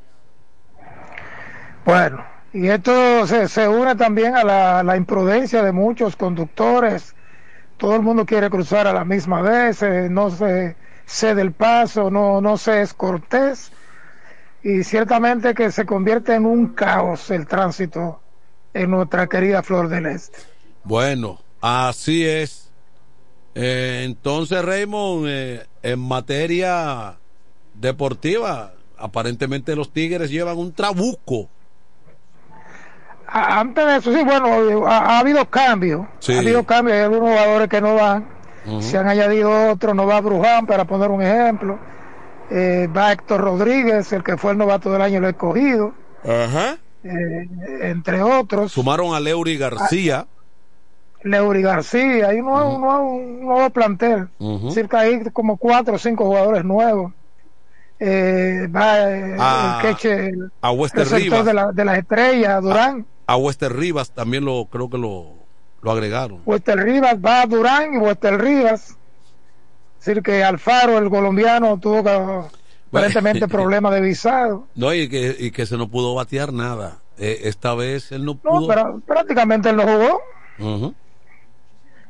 Bueno, 1.85 2.23
y 2.53 2.67
esto 2.67 3.25
se, 3.25 3.67
une 3.67 3.95
también 3.95 4.35
a 4.35 4.43
la, 4.43 4.83
la 4.83 4.95
imprudencia 4.95 5.63
de 5.63 5.71
muchos 5.71 6.15
conductores. 6.15 7.15
Todo 7.77 7.95
el 7.95 8.03
mundo 8.03 8.27
quiere 8.27 8.51
cruzar 8.51 8.85
a 8.85 8.93
la 8.93 9.05
misma 9.05 9.41
vez, 9.41 9.81
eh, 9.81 10.07
no 10.07 10.29
se 10.29 10.75
cede 11.07 11.41
el 11.41 11.53
paso, 11.53 12.11
no, 12.11 12.41
no 12.41 12.57
se 12.57 12.83
es 12.83 12.93
cortés. 12.93 13.71
Y 14.61 14.83
ciertamente 14.83 15.55
que 15.55 15.71
se 15.71 15.87
convierte 15.87 16.35
en 16.35 16.45
un 16.45 16.75
caos 16.75 17.31
el 17.31 17.47
tránsito 17.47 18.21
en 18.73 18.91
nuestra 18.91 19.27
querida 19.27 19.63
Flor 19.63 19.89
del 19.89 20.05
Este. 20.05 20.37
Bueno, 20.83 21.39
así 21.61 22.25
es. 22.25 22.71
Eh, 23.55 24.03
entonces, 24.05 24.63
Raymond, 24.63 25.25
eh, 25.27 25.67
en 25.83 25.99
materia 25.99 27.17
deportiva, 27.73 28.73
aparentemente 28.97 29.75
los 29.75 29.91
Tigres 29.91 30.29
llevan 30.29 30.57
un 30.57 30.73
trabuco. 30.73 31.49
Antes 33.27 33.85
de 33.85 33.95
eso, 33.97 34.13
sí, 34.13 34.23
bueno, 34.23 34.87
ha, 34.87 34.97
ha 34.97 35.19
habido 35.19 35.45
cambios. 35.49 36.07
Sí. 36.19 36.33
Ha 36.33 36.39
habido 36.39 36.63
cambios, 36.65 36.97
hay 36.97 37.03
algunos 37.03 37.29
jugadores 37.29 37.69
que 37.69 37.81
no 37.81 37.95
van. 37.95 38.39
Se 38.81 38.97
han 38.97 39.07
añadido 39.07 39.71
otros, 39.71 39.95
no 39.95 40.05
va 40.05 40.21
Bruján, 40.21 40.67
para 40.67 40.85
poner 40.85 41.09
un 41.09 41.21
ejemplo. 41.23 41.79
Eh, 42.51 42.87
va 42.95 43.11
Héctor 43.11 43.41
Rodríguez, 43.41 44.11
el 44.13 44.23
que 44.23 44.37
fue 44.37 44.51
el 44.51 44.57
novato 44.57 44.91
del 44.91 45.01
año, 45.01 45.19
lo 45.19 45.27
he 45.27 45.31
escogido. 45.31 45.93
Ajá. 46.23 46.77
Eh, 47.03 47.47
entre 47.83 48.21
otros. 48.21 48.71
Sumaron 48.71 49.13
a 49.15 49.19
Leury 49.19 49.57
García. 49.57 50.27
Leury 51.23 51.61
García, 51.61 52.27
hay 52.29 52.39
un 52.39 52.45
nuevo, 52.45 52.75
un 52.75 52.81
nuevo, 52.81 53.13
un 53.15 53.39
nuevo 53.41 53.69
plantel. 53.71 54.29
Ujú. 54.39 54.71
Cerca 54.71 54.99
hay 54.99 55.21
como 55.31 55.57
cuatro 55.57 55.95
o 55.95 55.97
cinco 55.97 56.25
jugadores 56.25 56.63
nuevos. 56.63 57.11
Eh, 57.99 58.67
va 58.73 59.11
eh, 59.11 59.35
A- 59.37 59.81
el 59.83 59.87
queche, 59.95 60.27
el 60.29 60.51
a 60.61 60.71
Wester 60.71 61.01
receptor 61.01 61.21
Rivas. 61.23 61.45
de, 61.45 61.53
la, 61.53 61.71
de 61.73 61.85
las 61.85 61.97
estrellas, 61.97 62.61
Durán. 62.63 63.05
A 63.27 63.35
Wester 63.35 63.73
Rivas 63.75 64.11
también 64.11 64.45
lo 64.45 64.65
creo 64.71 64.89
que 64.89 64.97
lo, 64.97 65.33
lo 65.81 65.91
agregaron. 65.91 66.41
Wester 66.45 66.79
Rivas 66.79 67.15
va 67.15 67.41
a 67.41 67.45
Durán 67.45 67.93
y 67.93 67.97
Wester 67.97 68.39
Rivas. 68.39 68.95
Es 69.99 70.05
decir, 70.05 70.23
que 70.23 70.41
Alfaro, 70.45 70.97
el 70.97 71.09
colombiano, 71.09 71.77
tuvo 71.77 72.01
que, 72.01 72.41
aparentemente 72.89 73.47
problemas 73.47 73.93
de 73.93 74.01
visado. 74.01 74.67
No, 74.75 74.93
y 74.93 75.07
que, 75.09 75.35
y 75.39 75.51
que 75.51 75.65
se 75.65 75.77
no 75.77 75.89
pudo 75.89 76.13
batear 76.15 76.51
nada. 76.53 76.99
Eh, 77.17 77.41
esta 77.43 77.73
vez 77.75 78.11
él 78.11 78.25
no 78.25 78.33
No, 78.33 78.39
pudo. 78.51 78.67
pero 78.67 78.99
prácticamente 79.05 79.69
él 79.69 79.75
no 79.77 79.83
jugó. 79.83 80.21
Ujú. 80.59 80.95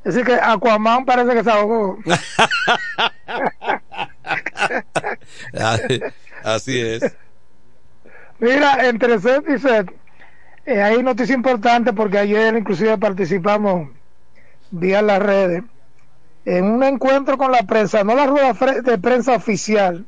Es 0.05 0.13
decir, 0.15 0.25
que 0.25 0.33
Aquaman 0.41 1.03
parece 1.05 1.33
que 1.33 1.43
se 1.43 1.51
ahogó. 1.51 1.97
Así- 5.53 6.01
Así 6.43 6.79
es. 6.79 7.15
Mira, 8.39 8.87
entre 8.87 9.19
set 9.19 9.43
y 9.49 9.59
set, 9.59 9.91
eh, 10.65 10.81
hay 10.81 11.03
noticia 11.03 11.35
importante 11.35 11.91
porque 11.91 12.17
ayer 12.19 12.55
inclusive 12.55 12.97
participamos 12.97 13.89
vía 14.71 15.01
las 15.01 15.19
redes 15.19 15.63
en 16.45 16.65
un 16.65 16.83
encuentro 16.83 17.37
con 17.37 17.51
la 17.51 17.63
prensa, 17.63 18.03
no 18.05 18.15
la 18.15 18.25
rueda 18.27 18.53
de 18.81 18.97
prensa 18.97 19.33
oficial 19.35 20.05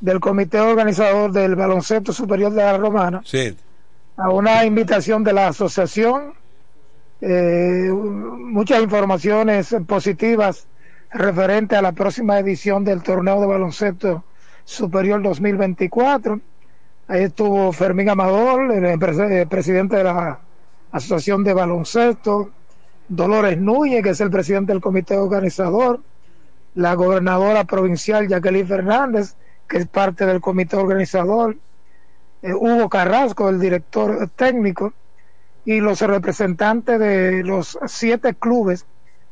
del 0.00 0.20
comité 0.20 0.60
organizador 0.60 1.32
del 1.32 1.56
baloncesto 1.56 2.12
superior 2.12 2.52
de 2.52 2.62
la 2.62 2.76
Romana, 2.76 3.20
Sí. 3.24 3.56
a 4.16 4.30
una 4.30 4.64
invitación 4.64 5.24
de 5.24 5.32
la 5.32 5.48
asociación, 5.48 6.32
eh, 7.20 7.90
muchas 7.90 8.80
informaciones 8.82 9.74
positivas 9.86 10.66
referente 11.12 11.74
a 11.74 11.82
la 11.82 11.92
próxima 11.92 12.38
edición 12.38 12.84
del 12.84 13.02
torneo 13.02 13.40
de 13.40 13.46
baloncesto 13.46 14.24
superior 14.64 15.22
2024. 15.22 16.40
Ahí 17.08 17.24
estuvo 17.24 17.72
Fermín 17.72 18.10
Amador, 18.10 18.70
el 18.70 18.84
empres- 18.84 19.18
eh, 19.30 19.46
presidente 19.46 19.96
de 19.96 20.04
la 20.04 20.38
Asociación 20.92 21.42
de 21.42 21.54
Baloncesto, 21.54 22.50
Dolores 23.08 23.58
Núñez, 23.58 24.02
que 24.02 24.10
es 24.10 24.20
el 24.20 24.30
presidente 24.30 24.72
del 24.72 24.82
comité 24.82 25.16
organizador, 25.16 26.00
la 26.74 26.94
gobernadora 26.94 27.64
provincial 27.64 28.28
Jacqueline 28.28 28.66
Fernández, 28.66 29.34
que 29.68 29.78
es 29.78 29.86
parte 29.86 30.26
del 30.26 30.40
comité 30.40 30.76
organizador, 30.76 31.56
eh, 32.42 32.52
Hugo 32.52 32.88
Carrasco, 32.88 33.48
el 33.48 33.60
director 33.60 34.30
técnico, 34.36 34.92
y 35.64 35.80
los 35.80 36.00
representantes 36.00 36.98
de 36.98 37.42
los 37.44 37.78
siete 37.86 38.34
clubes 38.34 38.86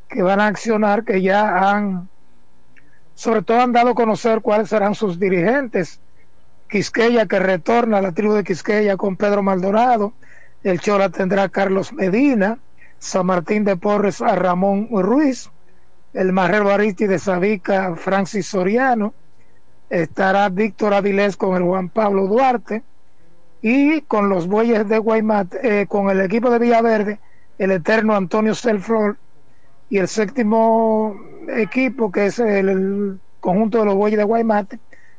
que 0.09 0.23
van 0.23 0.41
a 0.41 0.49
accionar, 0.49 1.05
que 1.05 1.23
ya 1.23 1.71
han, 1.71 2.09
sobre 3.15 3.43
todo 3.43 3.61
han 3.61 3.73
dado 3.73 3.91
a 3.91 3.95
conocer 3.95 4.43
cuáles 4.43 4.69
serán 4.69 4.95
sus 4.95 5.19
dirigentes. 5.19 6.01
Quisqueya, 6.69 7.27
que 7.27 7.39
retorna 7.39 7.99
a 7.99 8.03
la 8.03 8.13
tribu 8.13 8.35
de 8.35 8.45
Quisqueya 8.45 8.97
con 8.97 9.17
Pedro 9.17 9.43
Maldonado, 9.43 10.13
el 10.63 10.81
Chola 10.81 11.09
tendrá 11.09 11.45
a 11.45 11.49
Carlos 11.49 11.93
Medina, 11.93 12.59
San 12.99 13.27
Martín 13.27 13.65
de 13.65 13.77
Porres 13.77 14.21
a 14.21 14.35
Ramón 14.35 14.89
Ruiz, 14.91 15.51
el 16.13 16.33
Marrero 16.33 16.71
Aristi 16.71 17.07
de 17.07 17.19
Sabica, 17.19 17.95
Francis 17.97 18.47
Soriano, 18.47 19.15
estará 19.91 20.49
Víctor 20.49 20.95
Avilés 20.95 21.37
con 21.37 21.57
el 21.57 21.63
Juan 21.63 21.89
Pablo 21.89 22.27
Duarte, 22.27 22.83
y 23.63 24.03
con 24.03 24.29
los 24.29 24.47
bueyes 24.47 24.89
de 24.89 24.99
Guaymat, 24.99 25.55
eh, 25.63 25.87
con 25.89 26.11
el 26.11 26.21
equipo 26.21 26.51
de 26.51 26.59
Villaverde, 26.59 27.19
el 27.59 27.73
eterno 27.73 28.15
Antonio 28.15 28.55
Selflor, 28.55 29.17
y 29.89 29.99
el 29.99 30.09
séptimo 30.09 31.17
equipo, 31.49 32.11
que 32.13 32.27
es 32.27 32.39
el, 32.39 33.19
conjunto 33.41 33.79
de 33.79 33.85
los 33.85 33.95
bueyes 33.95 34.19
de 34.19 34.25
Guaymate, 34.25 34.79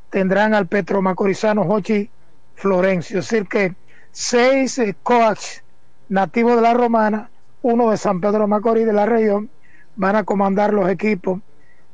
tendrán 0.10 0.54
al 0.54 0.68
Petro 0.68 1.02
Macorizano 1.02 1.64
Jochi 1.64 2.10
Florencio. 2.56 3.20
Es 3.20 3.30
decir, 3.30 3.48
que 3.48 3.76
seis 4.12 4.78
eh, 4.80 4.96
coaches 5.02 5.64
nativos 6.10 6.58
de 6.58 6.62
la 6.62 6.74
Romana, 6.74 7.30
uno 7.62 7.90
de 7.90 7.98
San 7.98 8.20
Pedro 8.20 8.48
Macorís 8.48 8.86
de 8.86 8.94
la 8.94 9.06
región, 9.06 9.50
van 9.96 10.16
a 10.16 10.24
comandar 10.24 10.74
los 10.74 10.90
equipos 10.90 11.40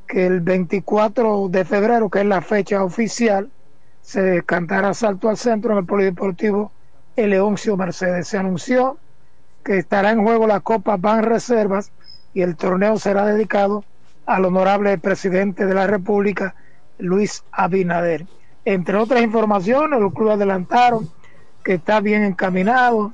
que 0.07 0.25
el 0.25 0.41
24 0.41 1.47
de 1.49 1.65
febrero, 1.65 2.09
que 2.09 2.19
es 2.19 2.25
la 2.25 2.41
fecha 2.41 2.84
oficial, 2.84 3.49
se 4.01 4.43
cantará 4.43 4.93
salto 4.93 5.30
al 5.30 5.38
centro 5.38 5.71
en 5.71 5.80
el 5.80 5.85
Polideportivo 5.85 6.71
El 7.15 7.31
Leoncio 7.31 7.77
Mercedes. 7.77 8.27
Se 8.27 8.38
anunció 8.38 8.97
que 9.63 9.77
estará 9.77 10.11
en 10.11 10.23
juego 10.23 10.45
la 10.45 10.59
Copa 10.59 10.97
Ban 10.97 11.23
Reservas 11.23 11.91
y 12.34 12.41
el 12.41 12.55
torneo 12.55 12.97
será 12.97 13.25
dedicado 13.25 13.84
al 14.25 14.45
honorable 14.45 14.97
presidente 14.97 15.65
de 15.65 15.73
la 15.73 15.88
República, 15.88 16.55
Luis 16.97 17.43
Abinader. 17.51 18.25
Entre 18.65 18.95
otras 18.97 19.21
informaciones, 19.21 19.99
los 19.99 20.13
clubes 20.13 20.35
adelantaron 20.35 21.09
que 21.63 21.75
está 21.75 21.99
bien 21.99 22.23
encaminado, 22.23 23.13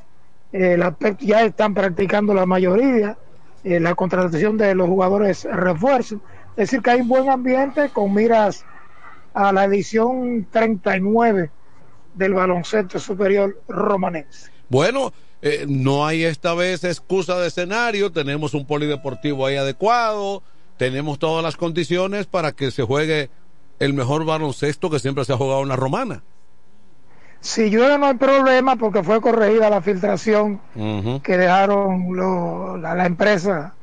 eh, 0.52 0.78
ya 1.20 1.44
están 1.44 1.74
practicando 1.74 2.34
la 2.34 2.46
mayoría, 2.46 3.18
eh, 3.64 3.80
la 3.80 3.96
contratación 3.96 4.58
de 4.58 4.74
los 4.76 4.88
jugadores 4.88 5.46
refuerzos. 5.46 6.20
Es 6.58 6.70
decir, 6.70 6.82
que 6.82 6.92
hay 6.92 7.02
un 7.02 7.08
buen 7.08 7.30
ambiente 7.30 7.90
con 7.90 8.14
miras 8.14 8.66
a 9.34 9.52
la 9.54 9.66
edición 9.66 10.48
39 10.52 11.50
del 12.16 12.34
baloncesto 12.34 13.00
superior 13.00 13.62
romanense. 13.68 14.52
Bueno, 14.68 15.14
eh, 15.42 15.66
no 15.68 16.06
hay 16.06 16.24
esta 16.26 16.54
vez 16.54 16.84
excusa 16.84 17.38
de 17.40 17.48
escenario, 17.48 18.12
tenemos 18.12 18.54
un 18.54 18.66
polideportivo 18.66 19.46
ahí 19.46 19.56
adecuado, 19.56 20.44
tenemos 20.78 21.18
todas 21.20 21.44
las 21.44 21.56
condiciones 21.56 22.26
para 22.26 22.52
que 22.52 22.72
se 22.72 22.84
juegue 22.84 23.30
el 23.80 23.94
mejor 23.94 24.26
baloncesto 24.26 24.90
que 24.90 25.00
siempre 25.00 25.24
se 25.24 25.32
ha 25.34 25.38
jugado 25.38 25.62
en 25.64 25.70
la 25.70 25.76
romana. 25.78 26.24
Si 27.40 27.70
llueve 27.70 27.98
no 27.98 28.08
hay 28.08 28.16
problema 28.16 28.76
porque 28.76 29.02
fue 29.02 29.22
corregida 29.22 29.70
la 29.70 29.82
filtración 29.82 30.60
que 31.24 31.38
dejaron 31.38 32.08
lo- 32.14 32.76
la, 32.76 32.96
la 32.96 33.06
empresa 33.06 33.76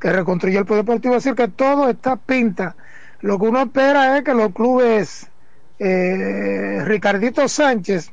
que 0.00 0.12
reconstruyó 0.12 0.60
el 0.60 0.66
polideportivo. 0.66 1.16
Es 1.16 1.24
decir, 1.24 1.36
que 1.36 1.48
todo 1.48 1.88
está 1.88 2.16
pinta. 2.16 2.76
Lo 3.20 3.38
que 3.38 3.46
uno 3.46 3.62
espera 3.62 4.16
es 4.18 4.24
que 4.24 4.34
los 4.34 4.52
clubes, 4.52 5.28
eh, 5.78 6.82
Ricardito 6.84 7.48
Sánchez, 7.48 8.10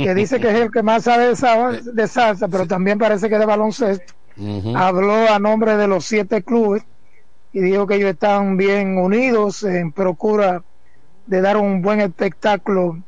que 0.00 0.14
dice 0.14 0.40
que 0.40 0.50
es 0.50 0.56
el 0.56 0.70
que 0.70 0.82
más 0.82 1.04
sabe 1.04 1.28
de, 1.28 1.36
sa- 1.36 1.72
de 1.72 2.08
salsa, 2.08 2.48
pero 2.48 2.66
también 2.66 2.98
parece 2.98 3.28
que 3.28 3.38
de 3.38 3.46
baloncesto, 3.46 4.12
habló 4.72 5.28
a 5.32 5.38
nombre 5.38 5.76
de 5.76 5.86
los 5.88 6.04
siete 6.04 6.42
clubes 6.42 6.82
y 7.52 7.60
dijo 7.60 7.86
que 7.86 7.96
ellos 7.96 8.10
están 8.10 8.56
bien 8.56 8.98
unidos 8.98 9.62
en 9.62 9.92
procura 9.92 10.62
de 11.26 11.40
dar 11.40 11.56
un 11.56 11.80
buen 11.82 12.00
espectáculo 12.00 12.98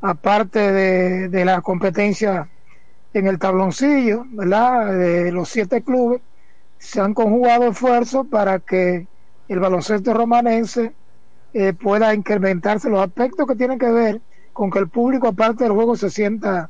aparte 0.00 0.72
de, 0.72 1.28
de 1.28 1.44
la 1.44 1.60
competencia 1.62 2.48
en 3.12 3.26
el 3.26 3.38
tabloncillo, 3.38 4.24
¿verdad? 4.32 4.92
De 4.96 5.32
los 5.32 5.48
siete 5.48 5.82
clubes 5.82 6.20
se 6.84 7.00
han 7.00 7.14
conjugado 7.14 7.68
esfuerzos 7.68 8.26
para 8.26 8.58
que 8.58 9.06
el 9.48 9.58
baloncesto 9.58 10.12
romanense 10.12 10.92
eh, 11.54 11.72
pueda 11.72 12.14
incrementarse. 12.14 12.90
Los 12.90 13.00
aspectos 13.00 13.46
que 13.46 13.56
tienen 13.56 13.78
que 13.78 13.90
ver 13.90 14.20
con 14.52 14.70
que 14.70 14.80
el 14.80 14.88
público 14.88 15.28
aparte 15.28 15.64
del 15.64 15.72
juego 15.72 15.96
se 15.96 16.10
sienta 16.10 16.68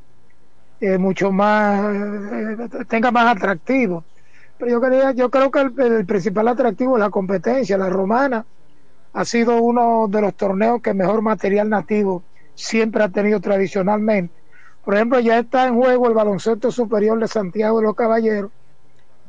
eh, 0.80 0.98
mucho 0.98 1.32
más 1.32 1.92
eh, 1.92 2.68
tenga 2.88 3.10
más 3.10 3.36
atractivo. 3.36 4.04
Pero 4.56 4.70
yo 4.70 4.80
quería 4.80 5.10
yo 5.10 5.30
creo 5.30 5.50
que 5.50 5.60
el, 5.60 5.80
el 5.80 6.06
principal 6.06 6.46
atractivo 6.46 6.96
es 6.96 7.00
la 7.00 7.10
competencia. 7.10 7.76
La 7.76 7.90
romana 7.90 8.46
ha 9.12 9.24
sido 9.24 9.60
uno 9.60 10.06
de 10.08 10.20
los 10.20 10.34
torneos 10.34 10.80
que 10.80 10.94
mejor 10.94 11.22
material 11.22 11.68
nativo 11.68 12.22
siempre 12.54 13.02
ha 13.02 13.08
tenido 13.08 13.40
tradicionalmente. 13.40 14.32
Por 14.84 14.94
ejemplo 14.94 15.18
ya 15.18 15.40
está 15.40 15.66
en 15.66 15.74
juego 15.74 16.06
el 16.06 16.14
baloncesto 16.14 16.70
superior 16.70 17.18
de 17.18 17.26
Santiago 17.26 17.80
de 17.80 17.86
los 17.86 17.96
Caballeros 17.96 18.52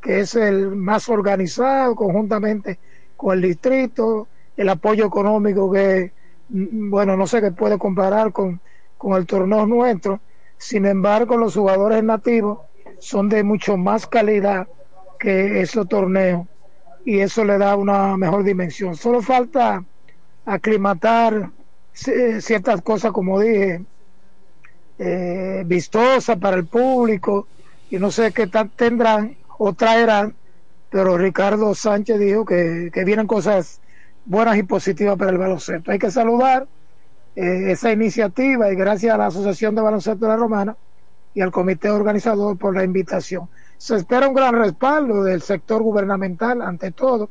que 0.06 0.20
es 0.20 0.36
el 0.36 0.76
más 0.76 1.10
organizado 1.10 1.96
conjuntamente 1.96 2.80
con 3.18 3.34
el 3.36 3.42
distrito, 3.42 4.28
el 4.56 4.70
apoyo 4.70 5.08
económico 5.08 5.72
que, 5.72 6.14
mm, 6.50 6.92
bueno, 6.92 7.18
no 7.18 7.26
sé 7.26 7.42
qué 7.42 7.52
puede 7.52 7.80
comparar 7.80 8.32
con, 8.32 8.62
con 9.00 9.14
el 9.18 9.26
torneo 9.26 9.66
nuestro, 9.66 10.22
sin 10.60 10.86
embargo 10.86 11.38
los 11.38 11.56
jugadores 11.56 12.04
nativos 12.04 12.60
son 13.00 13.30
de 13.30 13.44
mucho 13.44 13.78
más 13.78 14.06
calidad 14.06 14.68
que 15.20 15.62
esos 15.62 15.88
torneos 15.88 16.48
y 17.04 17.20
eso 17.20 17.44
le 17.44 17.58
da 17.58 17.76
una 17.76 18.16
mejor 18.16 18.44
dimensión. 18.44 18.96
Solo 18.96 19.24
falta 19.24 19.84
aclimatar 20.46 21.52
ci- 21.96 22.42
ciertas 22.42 22.82
cosas, 22.84 23.12
como 23.12 23.40
dije, 23.40 23.84
eh, 24.98 25.64
vistosas 25.66 26.38
para 26.38 26.58
el 26.58 26.68
público 26.68 27.48
y 27.90 27.98
no 27.98 28.12
sé 28.12 28.32
qué 28.32 28.48
tendrán 28.76 29.38
o 29.58 29.74
traerán, 29.74 30.36
pero 30.90 31.18
Ricardo 31.18 31.74
Sánchez 31.76 32.20
dijo 32.20 32.46
que, 32.46 32.90
que 32.94 33.04
vienen 33.04 33.28
cosas 33.28 33.82
buenas 34.26 34.58
y 34.58 34.64
positivas 34.64 35.18
para 35.18 35.32
el 35.32 35.38
baloncesto. 35.38 35.92
Hay 35.92 36.00
que 36.00 36.12
saludar 36.12 36.68
eh, 37.36 37.72
esa 37.72 37.92
iniciativa 37.92 38.72
y 38.72 38.76
gracias 38.76 39.14
a 39.14 39.18
la 39.18 39.28
Asociación 39.28 39.76
de 39.76 39.82
Baloncesto 39.82 40.26
de 40.26 40.32
la 40.32 40.38
Romana 40.38 40.78
y 41.34 41.42
al 41.42 41.52
comité 41.52 41.90
organizador 41.90 42.58
por 42.58 42.76
la 42.76 42.84
invitación. 42.84 43.50
Se 43.78 43.96
espera 43.96 44.28
un 44.28 44.34
gran 44.34 44.56
respaldo 44.56 45.24
del 45.24 45.42
sector 45.42 45.84
gubernamental 45.84 46.62
ante 46.62 46.92
todo 46.92 47.30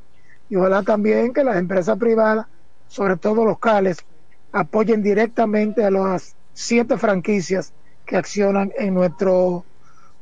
y 0.51 0.56
ojalá 0.56 0.82
también 0.82 1.32
que 1.32 1.42
las 1.42 1.56
empresas 1.56 1.98
privadas, 1.98 2.46
sobre 2.86 3.16
todo 3.16 3.44
locales, 3.44 4.05
apoyen 4.52 5.02
directamente 5.02 5.82
a 5.84 5.90
las 5.90 6.36
siete 6.52 6.98
franquicias 6.98 7.72
que 8.05 8.16
accionan 8.16 8.72
en 8.76 8.94
nuestro 8.94 9.64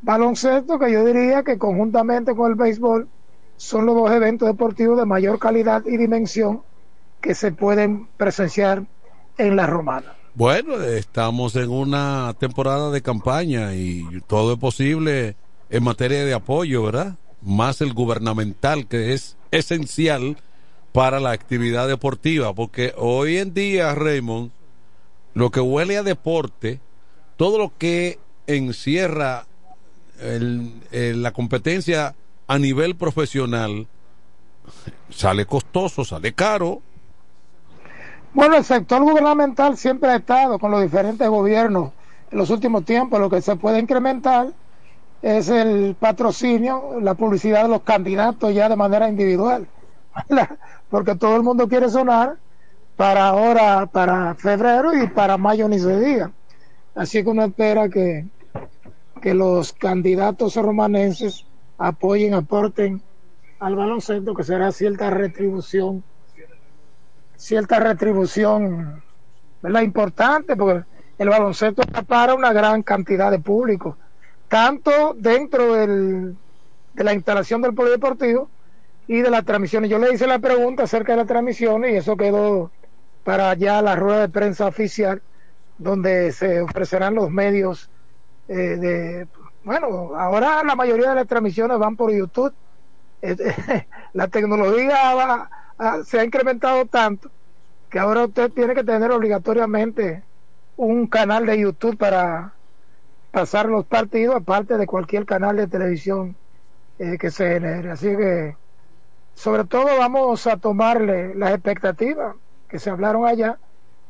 baloncesto, 0.02 0.78
que 0.78 0.92
yo 0.92 1.04
diría 1.04 1.42
que 1.42 1.58
conjuntamente 1.58 2.34
con 2.34 2.50
el 2.50 2.56
béisbol 2.56 3.08
son 3.56 3.86
los 3.86 3.94
dos 3.94 4.10
eventos 4.10 4.48
deportivos 4.48 4.98
de 4.98 5.06
mayor 5.06 5.38
calidad 5.38 5.84
y 5.86 5.96
dimensión 5.96 6.62
que 7.20 7.34
se 7.34 7.52
pueden 7.52 8.08
presenciar 8.16 8.84
en 9.38 9.56
la 9.56 9.66
romana. 9.66 10.14
Bueno, 10.34 10.80
estamos 10.82 11.56
en 11.56 11.70
una 11.70 12.34
temporada 12.38 12.90
de 12.90 13.02
campaña 13.02 13.74
y 13.74 14.04
todo 14.26 14.54
es 14.54 14.58
posible 14.58 15.36
en 15.70 15.84
materia 15.84 16.24
de 16.24 16.34
apoyo, 16.34 16.82
¿verdad? 16.82 17.16
Más 17.40 17.80
el 17.80 17.92
gubernamental 17.92 18.88
que 18.88 19.12
es 19.12 19.36
esencial 19.50 20.36
para 20.92 21.20
la 21.20 21.30
actividad 21.30 21.86
deportiva, 21.86 22.52
porque 22.54 22.92
hoy 22.96 23.38
en 23.38 23.54
día, 23.54 23.94
Raymond, 23.94 24.50
lo 25.34 25.50
que 25.50 25.60
huele 25.60 25.96
a 25.96 26.02
deporte, 26.02 26.80
todo 27.36 27.58
lo 27.58 27.72
que 27.78 28.18
encierra 28.46 29.46
el- 30.23 30.73
el- 30.90 31.23
la 31.23 31.32
competencia 31.32 32.15
a 32.47 32.59
nivel 32.59 32.97
profesional, 32.97 33.86
sale 35.11 35.47
costoso, 35.47 36.05
sale 36.05 36.32
caro. 36.32 36.81
Bueno, 38.35 38.57
el 38.57 38.65
sector 38.65 39.03
gubernamental 39.03 39.77
siempre 39.77 40.11
ha 40.11 40.16
estado 40.16 40.59
con 40.59 40.70
los 40.70 40.81
diferentes 40.82 41.28
gobiernos 41.28 41.90
en 42.31 42.39
los 42.39 42.49
últimos 42.51 42.85
tiempos. 42.85 43.20
Lo 43.20 43.28
que 43.28 43.43
se 43.43 43.57
puede 43.57 43.78
incrementar 43.78 44.49
es 45.20 45.49
el 45.51 45.94
patrocinio, 45.99 46.99
la 47.01 47.15
publicidad 47.15 47.65
de 47.65 47.69
los 47.69 47.82
candidatos 47.82 48.55
ya 48.55 48.69
de 48.69 48.77
manera 48.77 49.09
individual, 49.09 49.69
porque 50.90 51.15
todo 51.15 51.36
el 51.36 51.43
mundo 51.43 51.69
quiere 51.69 51.89
sonar 51.90 52.36
para 52.97 53.28
ahora, 53.28 53.86
para 53.86 54.35
febrero 54.35 54.94
y 55.01 55.07
para 55.09 55.36
mayo 55.36 55.69
ni 55.69 55.78
se 55.78 56.01
diga. 56.01 56.31
Así 56.94 57.23
que 57.23 57.31
uno 57.31 57.44
espera 57.44 57.89
que, 57.89 58.27
que 59.23 59.35
los 59.35 59.73
candidatos 59.73 60.57
romanenses 60.57 61.47
apoyen, 61.78 62.35
aporten 62.35 63.01
al 63.61 63.77
baloncesto, 63.77 64.35
que 64.35 64.43
será 64.43 64.73
cierta 64.73 65.09
retribución 65.11 66.05
cierta 67.36 67.81
retribución 67.81 69.03
¿verdad? 69.62 69.82
importante 69.82 70.55
porque 70.57 70.85
el 71.19 71.28
baloncesto 71.28 71.82
para 72.07 72.35
una 72.35 72.53
gran 72.53 72.82
cantidad 72.82 73.32
de 73.32 73.40
público 73.40 73.97
tanto 74.49 75.15
dentro 75.16 75.74
del, 75.74 76.36
de 76.94 77.05
la 77.05 77.15
instalación 77.15 77.61
del 77.62 77.74
polideportivo 77.74 78.49
y 79.09 79.23
de 79.23 79.31
las 79.31 79.44
transmisiones 79.44 79.90
yo 79.90 79.99
le 79.99 80.12
hice 80.12 80.28
la 80.28 80.39
pregunta 80.39 80.85
acerca 80.85 81.12
de 81.12 81.19
las 81.19 81.27
transmisiones 81.27 81.93
y 81.93 81.97
eso 81.97 82.16
quedó 82.16 82.70
para 83.24 83.55
ya 83.55 83.82
la 83.82 83.97
rueda 83.97 84.20
de 84.20 84.28
prensa 84.28 84.66
oficial 84.66 85.20
donde 85.78 86.31
se 86.31 86.61
ofrecerán 86.61 87.15
los 87.16 87.31
medios 87.31 87.90
eh, 88.48 88.77
de 88.78 89.28
bueno 89.62 90.14
ahora 90.16 90.62
la 90.64 90.77
mayoría 90.77 91.10
de 91.10 91.14
las 91.16 91.27
transmisiones 91.27 91.78
van 91.78 91.97
por 91.97 92.12
YouTube 92.12 92.55
Eh, 93.23 93.36
la 94.14 94.28
tecnología 94.28 95.14
va- 95.14 95.51
se 96.05 96.20
ha 96.20 96.24
incrementado 96.24 96.86
tanto 96.86 97.32
que 97.90 97.98
ahora 98.01 98.24
usted 98.27 98.52
tiene 98.52 98.74
que 98.74 98.85
tener 98.85 99.10
obligatoriamente 99.12 100.27
un 100.77 101.09
canal 101.09 101.47
de 101.47 101.60
YouTube 101.60 101.98
para 101.98 102.59
pasar 103.31 103.66
los 103.69 103.86
partidos, 103.86 104.36
aparte 104.36 104.77
de 104.78 104.86
cualquier 104.86 105.27
canal 105.27 105.56
de 105.56 105.69
televisión 105.69 106.39
eh, 106.98 107.19
que 107.19 107.31
se 107.31 107.48
genere. 107.55 107.90
Así 107.93 108.09
que, 108.16 108.56
sobre 109.35 109.64
todo, 109.64 109.86
vamos 109.98 110.47
a 110.47 110.59
tomarle 110.59 111.35
las 111.35 111.52
expectativas 111.55 112.36
que 112.69 112.78
se 112.78 112.90
hablaron 112.90 113.27
allá 113.27 113.60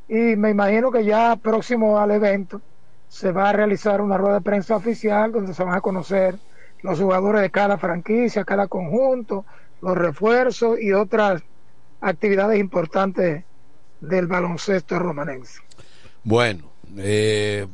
y 0.09 0.37
me 0.37 0.51
imagino 0.51 0.91
que 0.93 1.05
ya 1.05 1.37
próximo 1.37 1.99
al 1.99 2.13
evento 2.13 2.63
se 3.13 3.31
va 3.31 3.51
a 3.51 3.53
realizar 3.53 4.01
una 4.01 4.17
rueda 4.17 4.37
de 4.37 4.41
prensa 4.41 4.75
oficial 4.75 5.33
donde 5.33 5.53
se 5.53 5.63
van 5.63 5.75
a 5.75 5.83
conocer 5.83 6.39
los 6.81 6.99
jugadores 6.99 7.43
de 7.43 7.51
cada 7.51 7.77
franquicia, 7.77 8.43
cada 8.43 8.69
conjunto, 8.69 9.45
los 9.83 9.99
refuerzos 9.99 10.81
y 10.81 10.95
otras 10.95 11.43
actividades 12.01 12.59
importantes 12.59 13.45
del 14.01 14.27
baloncesto 14.29 14.99
romanense. 14.99 15.61
Bueno, 16.25 16.71
eh, 16.97 17.67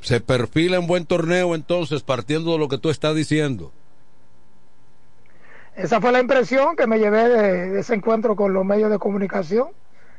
se 0.00 0.22
perfila 0.22 0.78
en 0.78 0.86
buen 0.86 1.04
torneo 1.04 1.54
entonces, 1.54 2.02
partiendo 2.02 2.52
de 2.52 2.58
lo 2.58 2.68
que 2.68 2.78
tú 2.78 2.88
estás 2.88 3.14
diciendo. 3.14 3.72
Esa 5.76 6.00
fue 6.00 6.10
la 6.10 6.20
impresión 6.20 6.74
que 6.74 6.86
me 6.86 6.98
llevé 6.98 7.28
de, 7.28 7.70
de 7.70 7.80
ese 7.80 7.94
encuentro 7.94 8.34
con 8.34 8.54
los 8.54 8.64
medios 8.64 8.90
de 8.90 8.98
comunicación, 8.98 9.68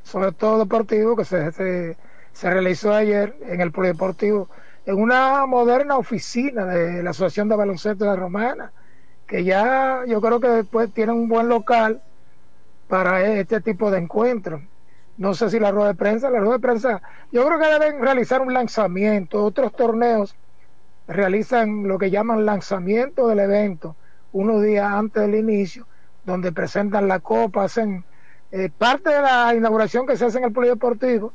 sobre 0.04 0.34
todo 0.34 0.60
deportivo, 0.60 1.16
que 1.16 1.26
se, 1.26 1.52
se, 1.52 1.98
se 2.32 2.50
realizó 2.52 2.94
ayer 2.94 3.36
en 3.48 3.60
el 3.60 3.72
Polideportivo, 3.72 4.48
en 4.88 4.96
una 5.02 5.46
moderna 5.46 5.98
oficina 5.98 6.66
de 6.66 7.04
la 7.04 7.10
Asociación 7.10 7.50
de 7.50 7.58
Baloncesto 7.58 8.06
de 8.06 8.10
la 8.10 8.16
Romana, 8.16 8.72
que 9.28 9.44
ya 9.44 10.06
yo 10.08 10.22
creo 10.22 10.40
que 10.40 10.48
después 10.48 10.94
tiene 10.94 11.12
un 11.12 11.28
buen 11.28 11.50
local 11.50 12.02
para 12.88 13.22
este 13.26 13.60
tipo 13.60 13.92
de 13.92 14.00
encuentros. 14.00 14.62
No 15.18 15.34
sé 15.34 15.50
si 15.50 15.60
la 15.60 15.72
rueda 15.72 15.90
de 15.90 15.96
prensa, 15.96 16.30
la 16.30 16.40
rueda 16.40 16.54
de 16.54 16.60
prensa, 16.60 17.02
yo 17.34 17.46
creo 17.46 17.60
que 17.60 17.68
deben 17.68 18.02
realizar 18.02 18.42
un 18.42 18.54
lanzamiento. 18.54 19.44
Otros 19.44 19.74
torneos 19.74 20.38
realizan 21.06 21.86
lo 21.86 21.98
que 21.98 22.10
llaman 22.10 22.46
lanzamiento 22.46 23.28
del 23.28 23.40
evento 23.40 23.98
unos 24.32 24.64
días 24.64 24.90
antes 24.90 25.22
del 25.22 25.36
inicio, 25.36 25.86
donde 26.24 26.54
presentan 26.54 27.10
la 27.10 27.20
copa, 27.20 27.66
hacen 27.66 28.06
eh, 28.54 28.70
parte 28.70 29.10
de 29.10 29.22
la 29.22 29.54
inauguración 29.54 30.08
que 30.08 30.16
se 30.16 30.24
hace 30.24 30.38
en 30.38 30.46
el 30.46 30.54
polideportivo 30.54 31.34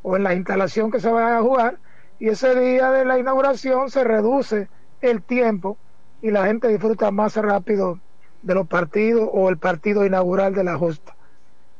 o 0.00 0.16
en 0.16 0.22
la 0.22 0.34
instalación 0.34 0.90
que 0.90 1.00
se 1.00 1.10
va 1.10 1.36
a 1.36 1.42
jugar, 1.42 1.76
y 2.18 2.28
ese 2.28 2.58
día 2.58 2.90
de 2.90 3.04
la 3.04 3.18
inauguración 3.18 3.90
se 3.90 4.04
reduce 4.04 4.68
el 5.00 5.22
tiempo 5.22 5.76
y 6.22 6.30
la 6.30 6.46
gente 6.46 6.68
disfruta 6.68 7.10
más 7.10 7.36
rápido 7.36 8.00
de 8.42 8.54
los 8.54 8.66
partidos 8.66 9.28
o 9.32 9.48
el 9.48 9.58
partido 9.58 10.04
inaugural 10.04 10.54
de 10.54 10.64
la 10.64 10.76
justa. 10.76 11.14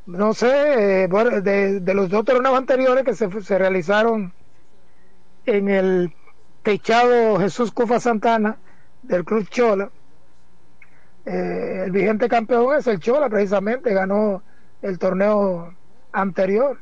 No 0.06 0.32
sé, 0.32 1.04
eh, 1.04 1.08
de, 1.08 1.80
de, 1.80 1.94
los 1.94 2.08
dos 2.08 2.24
torneos 2.24 2.56
anteriores 2.56 3.04
que 3.04 3.14
se, 3.14 3.28
se 3.42 3.58
realizaron 3.58 4.32
en 5.44 5.68
el 5.68 6.14
techado 6.62 7.38
Jesús 7.38 7.72
Cufa 7.72 8.00
Santana 8.00 8.56
del 9.02 9.24
Club 9.24 9.48
Chola, 9.48 9.90
eh, 11.28 11.82
el 11.84 11.90
vigente 11.90 12.26
campeón 12.26 12.74
es 12.78 12.86
el 12.86 13.00
Chola, 13.00 13.28
precisamente, 13.28 13.92
ganó 13.92 14.42
el 14.80 14.98
torneo 14.98 15.74
anterior. 16.12 16.78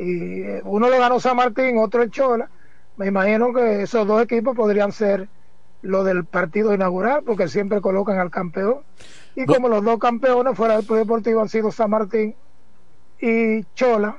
Y 0.00 0.42
eh, 0.42 0.60
uno 0.64 0.88
lo 0.88 0.98
ganó 0.98 1.20
San 1.20 1.36
Martín, 1.36 1.78
otro 1.78 2.02
el 2.02 2.10
Chola. 2.10 2.50
Me 2.98 3.06
imagino 3.06 3.52
que 3.54 3.82
esos 3.82 4.06
dos 4.06 4.22
equipos 4.22 4.56
podrían 4.56 4.90
ser 4.90 5.28
lo 5.82 6.02
del 6.02 6.24
partido 6.24 6.74
inaugural, 6.74 7.22
porque 7.24 7.46
siempre 7.46 7.80
colocan 7.80 8.18
al 8.18 8.30
campeón. 8.30 8.80
Y 9.36 9.46
como 9.46 9.68
los 9.68 9.84
dos 9.84 9.98
campeones 9.98 10.56
fuera 10.56 10.76
del 10.76 10.86
Deportivo 10.86 11.40
han 11.40 11.48
sido 11.48 11.70
San 11.70 11.90
Martín 11.90 12.34
y 13.20 13.62
Chola, 13.74 14.18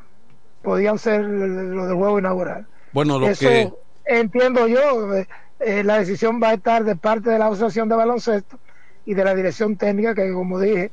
podían 0.61 0.97
ser 0.97 1.25
lo 1.25 1.87
del 1.87 1.95
juego 1.95 2.19
inaugural. 2.19 2.67
Bueno, 2.93 3.19
lo 3.19 3.27
Eso 3.27 3.47
que 3.47 3.69
entiendo 4.05 4.65
yo, 4.67 5.13
eh, 5.13 5.27
eh, 5.59 5.83
la 5.83 5.99
decisión 5.99 6.39
va 6.41 6.49
a 6.49 6.53
estar 6.53 6.85
de 6.85 6.95
parte 6.95 7.29
de 7.29 7.37
la 7.37 7.47
Asociación 7.47 7.89
de 7.89 7.97
Baloncesto 7.97 8.57
y 9.05 9.13
de 9.13 9.23
la 9.25 9.35
dirección 9.35 9.75
técnica, 9.75 10.15
que 10.15 10.31
como 10.31 10.57
dije, 10.57 10.91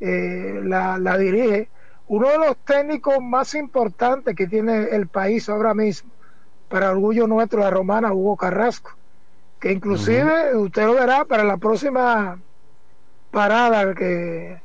eh, 0.00 0.60
la, 0.62 0.98
la 0.98 1.16
dirige 1.16 1.70
uno 2.06 2.28
de 2.28 2.38
los 2.38 2.56
técnicos 2.58 3.16
más 3.22 3.54
importantes 3.54 4.36
que 4.36 4.46
tiene 4.46 4.88
el 4.90 5.08
país 5.08 5.48
ahora 5.48 5.72
mismo, 5.72 6.10
para 6.68 6.90
orgullo 6.90 7.26
nuestro, 7.26 7.60
la 7.60 7.70
romana 7.70 8.12
Hugo 8.12 8.36
Carrasco, 8.36 8.92
que 9.60 9.72
inclusive 9.72 10.56
usted 10.56 10.86
lo 10.86 10.94
verá 10.94 11.24
para 11.24 11.44
la 11.44 11.56
próxima 11.56 12.38
parada 13.30 13.94
que, 13.94 14.60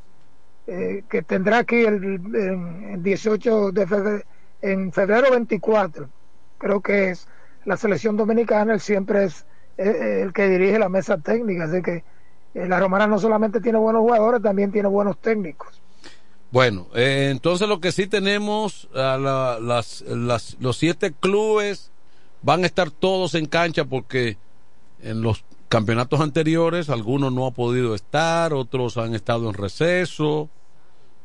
eh, 0.68 1.04
que 1.10 1.22
tendrá 1.24 1.60
aquí 1.60 1.82
el, 1.82 2.04
en, 2.04 2.84
en 2.94 3.04
18 3.04 3.72
de 3.72 3.88
febrero, 3.88 4.24
en 4.62 4.92
febrero 4.92 5.32
24, 5.32 6.10
creo 6.58 6.82
que 6.82 7.10
es 7.12 7.28
la 7.66 7.78
selección 7.78 8.18
dominicana, 8.18 8.74
él 8.74 8.80
siempre 8.80 9.26
es 9.26 9.46
eh, 9.78 10.22
el 10.24 10.34
que 10.34 10.48
dirige 10.48 10.80
la 10.80 10.90
mesa 10.90 11.18
técnica, 11.18 11.66
así 11.66 11.82
que 11.82 12.04
eh, 12.54 12.68
la 12.68 12.80
romana 12.80 13.08
no 13.08 13.20
solamente 13.20 13.62
tiene 13.62 13.78
buenos 13.78 14.02
jugadores, 14.02 14.42
también 14.42 14.72
tiene 14.72 14.90
buenos 14.90 15.18
técnicos. 15.20 15.82
Bueno, 16.52 16.88
eh, 16.96 17.30
entonces 17.32 17.68
lo 17.68 17.80
que 17.80 17.92
sí 17.92 18.08
tenemos, 18.08 18.90
a 18.96 19.18
la, 19.18 19.60
las, 19.60 20.02
las, 20.02 20.58
los 20.60 20.78
siete 20.78 21.14
clubes 21.14 21.92
van 22.42 22.64
a 22.64 22.66
estar 22.66 22.90
todos 22.90 23.36
en 23.36 23.46
cancha 23.46 23.86
porque 23.86 24.38
en 25.02 25.22
los 25.22 25.44
campeonatos 25.68 26.20
anteriores 26.20 26.90
algunos 26.90 27.32
no 27.32 27.46
han 27.46 27.54
podido 27.54 27.94
estar, 27.94 28.54
otros 28.54 28.98
han 28.98 29.14
estado 29.14 29.48
en 29.50 29.54
receso. 29.54 30.50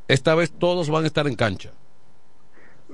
Esta 0.09 0.35
vez 0.35 0.53
todos 0.53 0.91
van 0.91 1.05
a 1.05 1.07
estar 1.07 1.27
en 1.27 1.35
cancha. 1.35 1.73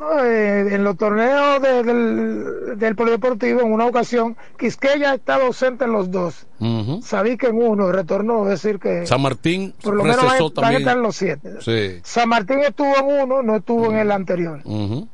No, 0.01 0.25
eh, 0.25 0.75
en 0.75 0.83
los 0.83 0.97
torneos 0.97 1.61
de, 1.61 1.83
del, 1.83 2.79
del 2.79 2.97
polideportivo, 2.97 3.61
en 3.61 3.71
una 3.71 3.85
ocasión, 3.85 4.35
Quisqueya 4.59 5.13
estado 5.13 5.45
ausente 5.45 5.85
en 5.85 5.93
los 5.93 6.11
dos. 6.11 6.47
Uh 6.59 6.65
-huh. 6.65 7.03
Sabí 7.03 7.37
que 7.37 7.49
en 7.49 7.57
uno 7.63 7.93
retornó, 7.93 8.45
es 8.45 8.63
decir 8.63 8.79
que. 8.81 9.07
San 9.07 9.21
Martín 9.21 9.75
por 9.83 9.95
lo 9.95 10.05
menos 10.05 10.25
van, 10.25 10.39
van, 10.55 10.75
a 10.75 10.79
estar 10.79 10.97
los 10.97 11.15
siete. 11.17 11.61
Sí. 11.61 12.01
San 12.03 12.31
Martín 12.31 12.61
estuvo 12.61 12.97
en 12.97 13.23
uno, 13.25 13.43
no 13.43 13.57
estuvo 13.57 13.83
uh 13.83 13.87
-huh. 13.89 13.93
en 13.93 13.99
el 13.99 14.11
anterior. 14.11 14.63
Uh 14.65 14.89
-huh. 14.89 15.09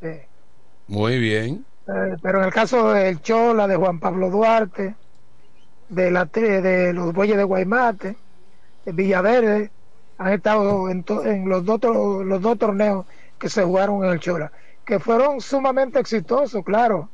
sí. 0.00 0.20
Muy 0.88 1.18
bien. 1.18 1.66
Eh, 1.86 2.16
pero 2.22 2.38
en 2.38 2.46
el 2.46 2.54
caso 2.54 2.94
del 2.94 3.20
Chola, 3.20 3.68
de 3.68 3.76
Juan 3.76 4.00
Pablo 4.00 4.30
Duarte, 4.30 4.94
de, 5.90 6.10
la, 6.10 6.24
de 6.24 6.94
los 6.94 7.12
Bueyes 7.12 7.36
de 7.36 7.44
Guaymate, 7.44 8.16
de 8.86 8.92
Villaverde, 8.92 9.70
han 10.16 10.32
estado 10.32 10.88
en, 10.88 11.04
en 11.26 11.46
los, 11.46 11.62
dos, 11.62 11.78
los 12.24 12.40
dos 12.40 12.58
torneos 12.58 13.04
que 13.38 13.48
se 13.48 13.62
jugaron 13.62 14.04
en 14.04 14.10
el 14.12 14.20
Chola, 14.20 14.52
que 14.84 14.98
fueron 14.98 15.40
sumamente 15.40 15.98
exitosos, 15.98 16.64
claro. 16.64 17.08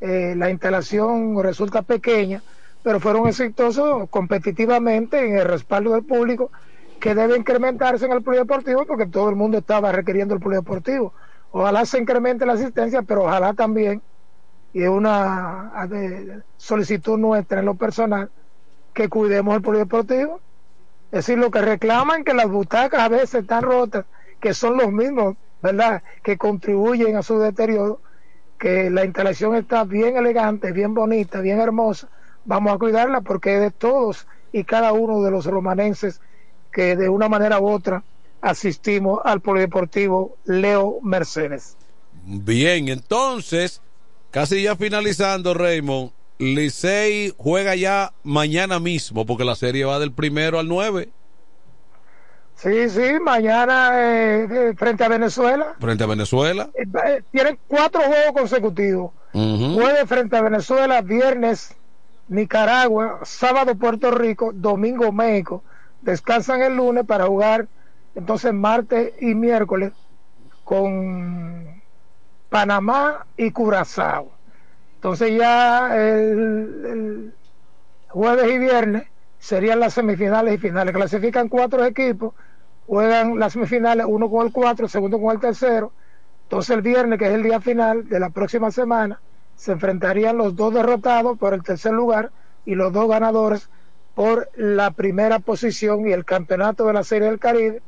Eh, 0.00 0.34
la 0.36 0.50
instalación 0.50 1.42
resulta 1.42 1.82
pequeña, 1.82 2.42
pero 2.82 3.00
fueron 3.00 3.26
exitosos 3.26 4.08
competitivamente 4.10 5.26
en 5.26 5.36
el 5.36 5.44
respaldo 5.44 5.92
del 5.92 6.04
público, 6.04 6.50
que 7.00 7.14
debe 7.14 7.36
incrementarse 7.36 8.06
en 8.06 8.12
el 8.12 8.22
polideportivo 8.22 8.84
porque 8.86 9.06
todo 9.06 9.28
el 9.28 9.36
mundo 9.36 9.58
estaba 9.58 9.92
requiriendo 9.92 10.34
el 10.34 10.40
polideportivo. 10.40 11.12
Ojalá 11.50 11.84
se 11.84 11.98
incremente 11.98 12.46
la 12.46 12.54
asistencia, 12.54 13.02
pero 13.02 13.24
ojalá 13.24 13.54
también, 13.54 14.02
y 14.72 14.82
es 14.82 14.88
una 14.88 15.88
solicitud 16.56 17.18
nuestra 17.18 17.60
en 17.60 17.66
lo 17.66 17.74
personal, 17.74 18.30
que 18.94 19.08
cuidemos 19.08 19.56
el 19.56 19.62
polideportivo. 19.62 20.40
Es 21.10 21.26
decir, 21.26 21.38
lo 21.38 21.50
que 21.50 21.62
reclaman 21.62 22.24
que 22.24 22.34
las 22.34 22.48
butacas 22.48 23.00
a 23.00 23.08
veces 23.08 23.42
están 23.42 23.62
rotas, 23.62 24.04
que 24.40 24.52
son 24.54 24.76
los 24.76 24.92
mismos 24.92 25.36
¿verdad? 25.62 26.02
Que 26.22 26.36
contribuyen 26.36 27.16
a 27.16 27.22
su 27.22 27.38
deterioro, 27.38 28.00
que 28.58 28.90
la 28.90 29.04
instalación 29.04 29.54
está 29.54 29.84
bien 29.84 30.16
elegante, 30.16 30.72
bien 30.72 30.94
bonita, 30.94 31.40
bien 31.40 31.60
hermosa. 31.60 32.08
Vamos 32.44 32.72
a 32.72 32.78
cuidarla 32.78 33.20
porque 33.20 33.56
es 33.56 33.60
de 33.60 33.70
todos 33.70 34.26
y 34.52 34.64
cada 34.64 34.92
uno 34.92 35.22
de 35.22 35.30
los 35.30 35.46
romanenses 35.46 36.20
que 36.72 36.96
de 36.96 37.08
una 37.08 37.28
manera 37.28 37.60
u 37.60 37.68
otra 37.68 38.02
asistimos 38.40 39.20
al 39.24 39.40
Polideportivo 39.40 40.36
Leo 40.44 40.98
Mercedes. 41.02 41.76
Bien, 42.24 42.88
entonces, 42.88 43.80
casi 44.30 44.62
ya 44.62 44.76
finalizando, 44.76 45.54
Raymond, 45.54 46.12
Licey 46.38 47.34
juega 47.36 47.74
ya 47.74 48.12
mañana 48.22 48.78
mismo 48.78 49.26
porque 49.26 49.44
la 49.44 49.56
serie 49.56 49.84
va 49.84 49.98
del 49.98 50.12
primero 50.12 50.58
al 50.58 50.68
9. 50.68 51.08
Sí, 52.58 52.88
sí, 52.90 53.20
mañana 53.22 53.90
eh, 53.94 54.74
frente 54.76 55.04
a 55.04 55.08
Venezuela. 55.08 55.76
Frente 55.78 56.02
a 56.02 56.08
Venezuela. 56.08 56.68
Eh, 56.74 57.22
tienen 57.30 57.56
cuatro 57.68 58.00
juegos 58.00 58.32
consecutivos. 58.34 59.12
Uh 59.32 59.38
-huh. 59.38 59.74
Jueves 59.74 60.08
frente 60.08 60.36
a 60.36 60.42
Venezuela, 60.42 61.00
viernes 61.00 61.76
Nicaragua, 62.26 63.20
sábado 63.22 63.76
Puerto 63.76 64.10
Rico, 64.10 64.50
domingo 64.52 65.12
México. 65.12 65.62
Descansan 66.02 66.62
el 66.62 66.74
lunes 66.76 67.04
para 67.06 67.26
jugar 67.26 67.68
entonces 68.16 68.52
martes 68.52 69.12
y 69.20 69.36
miércoles 69.36 69.92
con 70.64 71.80
Panamá 72.48 73.24
y 73.36 73.52
Curazao. 73.52 74.32
Entonces 74.96 75.38
ya 75.38 75.96
el, 75.96 76.84
el 76.92 77.34
jueves 78.08 78.50
y 78.50 78.58
viernes 78.58 79.04
serían 79.38 79.78
las 79.78 79.94
semifinales 79.94 80.54
y 80.54 80.58
finales. 80.58 80.92
Clasifican 80.92 81.48
cuatro 81.48 81.84
equipos, 81.84 82.34
juegan 82.88 83.38
las 83.38 83.52
semifinales, 83.52 84.06
uno 84.08 84.30
con 84.30 84.46
el 84.46 84.52
cuatro, 84.52 84.88
segundo 84.88 85.20
con 85.20 85.34
el 85.34 85.40
tercero. 85.40 85.92
Entonces 86.44 86.74
el 86.74 86.82
viernes, 86.82 87.18
que 87.18 87.26
es 87.26 87.34
el 87.34 87.42
día 87.42 87.60
final 87.60 88.08
de 88.08 88.18
la 88.18 88.30
próxima 88.30 88.70
semana, 88.70 89.20
se 89.54 89.72
enfrentarían 89.72 90.38
los 90.38 90.56
dos 90.56 90.72
derrotados 90.72 91.38
por 91.38 91.52
el 91.52 91.62
tercer 91.62 91.92
lugar 91.92 92.30
y 92.64 92.74
los 92.74 92.92
dos 92.92 93.06
ganadores 93.08 93.68
por 94.14 94.48
la 94.56 94.90
primera 94.92 95.38
posición 95.38 96.08
y 96.08 96.12
el 96.12 96.24
campeonato 96.24 96.86
de 96.86 96.94
la 96.94 97.04
Serie 97.04 97.28
del 97.28 97.38
Caribe. 97.38 97.82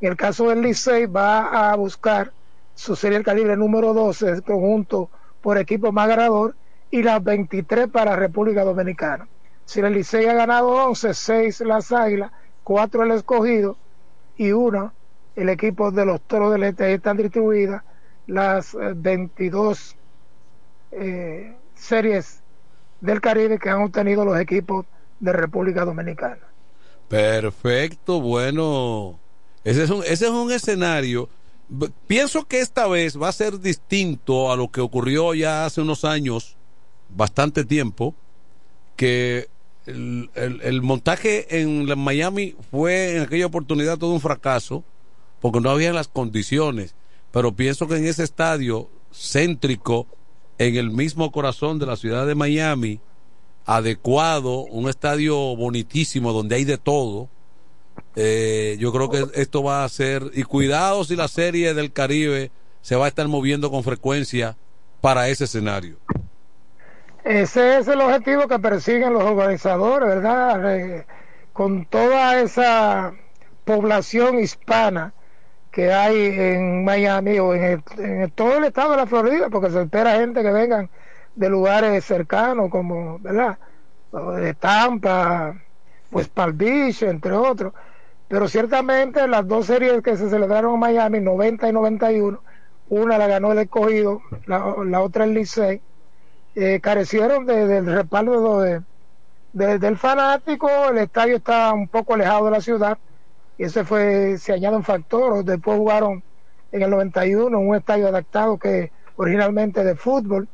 En 0.00 0.12
el 0.12 0.16
caso 0.16 0.48
del 0.48 0.62
Licey 0.62 1.06
va 1.06 1.72
a 1.72 1.74
buscar 1.74 2.32
su 2.76 2.94
Serie 2.94 3.18
del 3.18 3.24
Caribe 3.24 3.56
número 3.56 3.92
12, 3.92 4.28
el 4.28 4.42
conjunto 4.44 5.10
por 5.42 5.58
equipo 5.58 5.90
más 5.90 6.08
ganador, 6.08 6.54
y 6.90 7.02
las 7.02 7.22
23 7.24 7.88
para 7.88 8.14
República 8.14 8.62
Dominicana. 8.62 9.26
Si 9.64 9.80
el 9.80 9.92
Licey 9.92 10.26
ha 10.26 10.34
ganado 10.34 10.68
11, 10.68 11.12
6 11.12 11.60
las 11.62 11.90
Águilas, 11.90 12.30
4 12.62 13.02
el 13.02 13.10
escogido 13.10 13.76
y 14.36 14.52
1 14.52 14.92
el 15.36 15.48
equipo 15.48 15.90
de 15.90 16.06
los 16.06 16.20
Toros 16.22 16.52
del 16.52 16.64
Este. 16.64 16.84
Ahí 16.84 16.94
están 16.94 17.16
distribuidas 17.16 17.82
las 18.26 18.76
22 18.96 19.96
eh, 20.92 21.56
series 21.74 22.40
del 23.00 23.20
Caribe 23.20 23.58
que 23.58 23.70
han 23.70 23.82
obtenido 23.82 24.24
los 24.24 24.38
equipos 24.38 24.86
de 25.20 25.32
República 25.32 25.84
Dominicana. 25.84 26.38
Perfecto, 27.08 28.20
bueno. 28.20 29.18
Ese 29.64 29.84
es 29.84 29.90
un, 29.90 30.02
ese 30.04 30.26
es 30.26 30.30
un 30.30 30.52
escenario 30.52 31.28
Pienso 32.06 32.44
que 32.44 32.60
esta 32.60 32.86
vez 32.86 33.20
va 33.20 33.28
a 33.28 33.32
ser 33.32 33.58
distinto 33.58 34.52
a 34.52 34.56
lo 34.56 34.68
que 34.70 34.80
ocurrió 34.80 35.34
ya 35.34 35.64
hace 35.64 35.80
unos 35.80 36.04
años, 36.04 36.56
bastante 37.08 37.64
tiempo, 37.64 38.14
que 38.96 39.48
el, 39.86 40.30
el- 40.34 40.60
el 40.62 40.82
montaje 40.82 41.60
en 41.60 41.86
Miami 41.98 42.54
fue 42.70 43.16
en 43.16 43.22
aquella 43.22 43.46
oportunidad 43.46 43.98
todo 43.98 44.12
un 44.12 44.20
fracaso, 44.20 44.84
porque 45.40 45.60
no 45.60 45.70
había 45.70 45.92
las 45.92 46.08
condiciones. 46.08 46.94
Pero 47.30 47.52
pienso 47.54 47.86
que 47.88 47.96
en 47.96 48.06
ese 48.06 48.22
estadio 48.24 48.88
céntrico, 49.12 50.06
en 50.58 50.76
el 50.76 50.90
mismo 50.90 51.30
corazón 51.32 51.78
de 51.78 51.86
la 51.86 51.96
ciudad 51.96 52.26
de 52.26 52.34
Miami, 52.34 53.00
adecuado, 53.66 54.60
un 54.64 54.88
estadio 54.88 55.36
bonitísimo 55.56 56.32
donde 56.32 56.56
hay 56.56 56.64
de 56.64 56.78
todo. 56.78 57.28
Eh, 58.16 58.76
yo 58.78 58.92
creo 58.92 59.10
que 59.10 59.24
esto 59.40 59.62
va 59.62 59.84
a 59.84 59.88
ser, 59.88 60.30
y 60.34 60.42
cuidado 60.42 61.04
si 61.04 61.16
la 61.16 61.28
serie 61.28 61.74
del 61.74 61.92
Caribe 61.92 62.50
se 62.82 62.96
va 62.96 63.06
a 63.06 63.08
estar 63.08 63.26
moviendo 63.28 63.70
con 63.70 63.82
frecuencia 63.82 64.56
para 65.00 65.28
ese 65.28 65.44
escenario. 65.44 65.96
Ese 67.24 67.78
es 67.78 67.88
el 67.88 68.02
objetivo 68.02 68.46
que 68.46 68.58
persiguen 68.58 69.14
los 69.14 69.24
organizadores, 69.24 70.06
¿verdad? 70.06 71.06
Con 71.54 71.86
toda 71.86 72.40
esa 72.42 73.14
población 73.64 74.38
hispana 74.38 75.14
que 75.70 75.90
hay 75.90 76.38
en 76.38 76.84
Miami 76.84 77.38
o 77.38 77.54
en, 77.54 77.82
todo 78.34 78.58
el 78.58 78.64
estado 78.64 78.90
de 78.90 78.96
la 78.98 79.06
Florida, 79.06 79.48
porque 79.48 79.70
se 79.70 79.80
espera 79.80 80.16
gente 80.16 80.42
que 80.42 80.52
vengan 80.52 80.90
de 81.34 81.48
lugares 81.48 82.04
cercanos 82.04 82.70
como, 82.70 83.18
¿verdad? 83.20 83.58
De 84.12 84.52
Tampa, 84.52 85.56
pues 86.10 86.28
Palm 86.28 86.58
Beach, 86.58 87.02
entre 87.04 87.32
otros. 87.32 87.72
Pero 88.28 88.48
ciertamente 88.48 89.26
las 89.26 89.48
dos 89.48 89.64
series 89.64 90.02
que 90.02 90.18
se 90.18 90.28
celebraron 90.28 90.74
en 90.74 90.80
Miami, 90.80 91.20
90 91.20 91.70
y 91.70 91.72
91, 91.72 92.42
una 92.90 93.16
la 93.16 93.26
ganó 93.26 93.52
el 93.52 93.60
escogido, 93.60 94.20
la, 94.44 94.74
la 94.84 95.00
otra 95.00 95.24
el 95.24 95.32
Licey, 95.32 95.80
eh, 96.54 96.80
carecieron 96.80 97.46
de- 97.46 97.66
del 97.66 97.86
respaldo 97.86 98.60
de, 98.60 98.80
de- 99.52 99.78
del 99.78 99.96
fanático, 99.96 100.68
el 100.90 100.98
estadio 100.98 101.36
está 101.36 101.72
un 101.72 101.88
poco 101.88 102.14
alejado 102.14 102.46
de 102.46 102.50
la 102.52 102.60
ciudad, 102.60 102.98
y 103.58 103.64
ese 103.64 103.84
fue, 103.84 104.36
se 104.38 104.52
añade 104.52 104.76
un 104.76 104.84
factor, 104.84 105.44
después 105.44 105.78
jugaron 105.78 106.22
en 106.72 106.82
el 106.82 106.90
91 106.90 107.58
en 107.58 107.68
un 107.68 107.76
estadio 107.76 108.08
adaptado 108.08 108.58
que 108.58 108.90
originalmente 109.16 109.84
de 109.84 109.94
fútbol, 109.94 110.48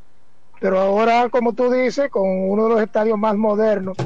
pero 0.60 0.78
ahora, 0.78 1.28
como 1.31 1.55
tú 1.55 1.70
dices, 1.70 2.10
con 2.10 2.28
uno 2.28 2.64
de 2.64 2.70
los 2.74 2.82
estadios 2.82 3.18
más 3.18 3.35
modernos 3.36 3.97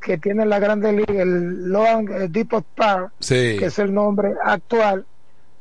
que 0.00 0.18
tiene 0.18 0.46
la 0.46 0.60
Grande 0.60 0.92
Liga, 0.92 1.22
el 1.22 1.68
Loan 1.68 2.06
eh, 2.12 2.28
Depot 2.28 2.64
Park, 2.76 3.10
Sí. 3.18 3.56
que 3.58 3.66
es 3.66 3.78
el 3.80 3.92
nombre 3.92 4.34
actual, 4.44 5.04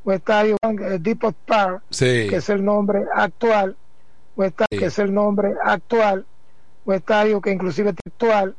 un 0.03 0.13
estadio 0.13 0.55
eh, 0.61 0.97
Depot 0.99 1.33
Park, 1.47 1.81
Sí. 1.89 2.27
que 2.29 2.35
es 2.35 2.49
el 2.49 2.63
nombre 2.63 3.03
actual, 3.15 3.75
un 4.35 4.45
estadio 4.45 4.79
que 4.79 4.85
es 4.85 4.99
el 4.99 5.13
nombre 5.13 5.53
actual, 5.63 6.25
un 6.85 6.93
estadio 6.93 7.41
que 7.41 7.51
inclusive 7.51 7.89
es 7.91 7.95
actual, 8.05 8.55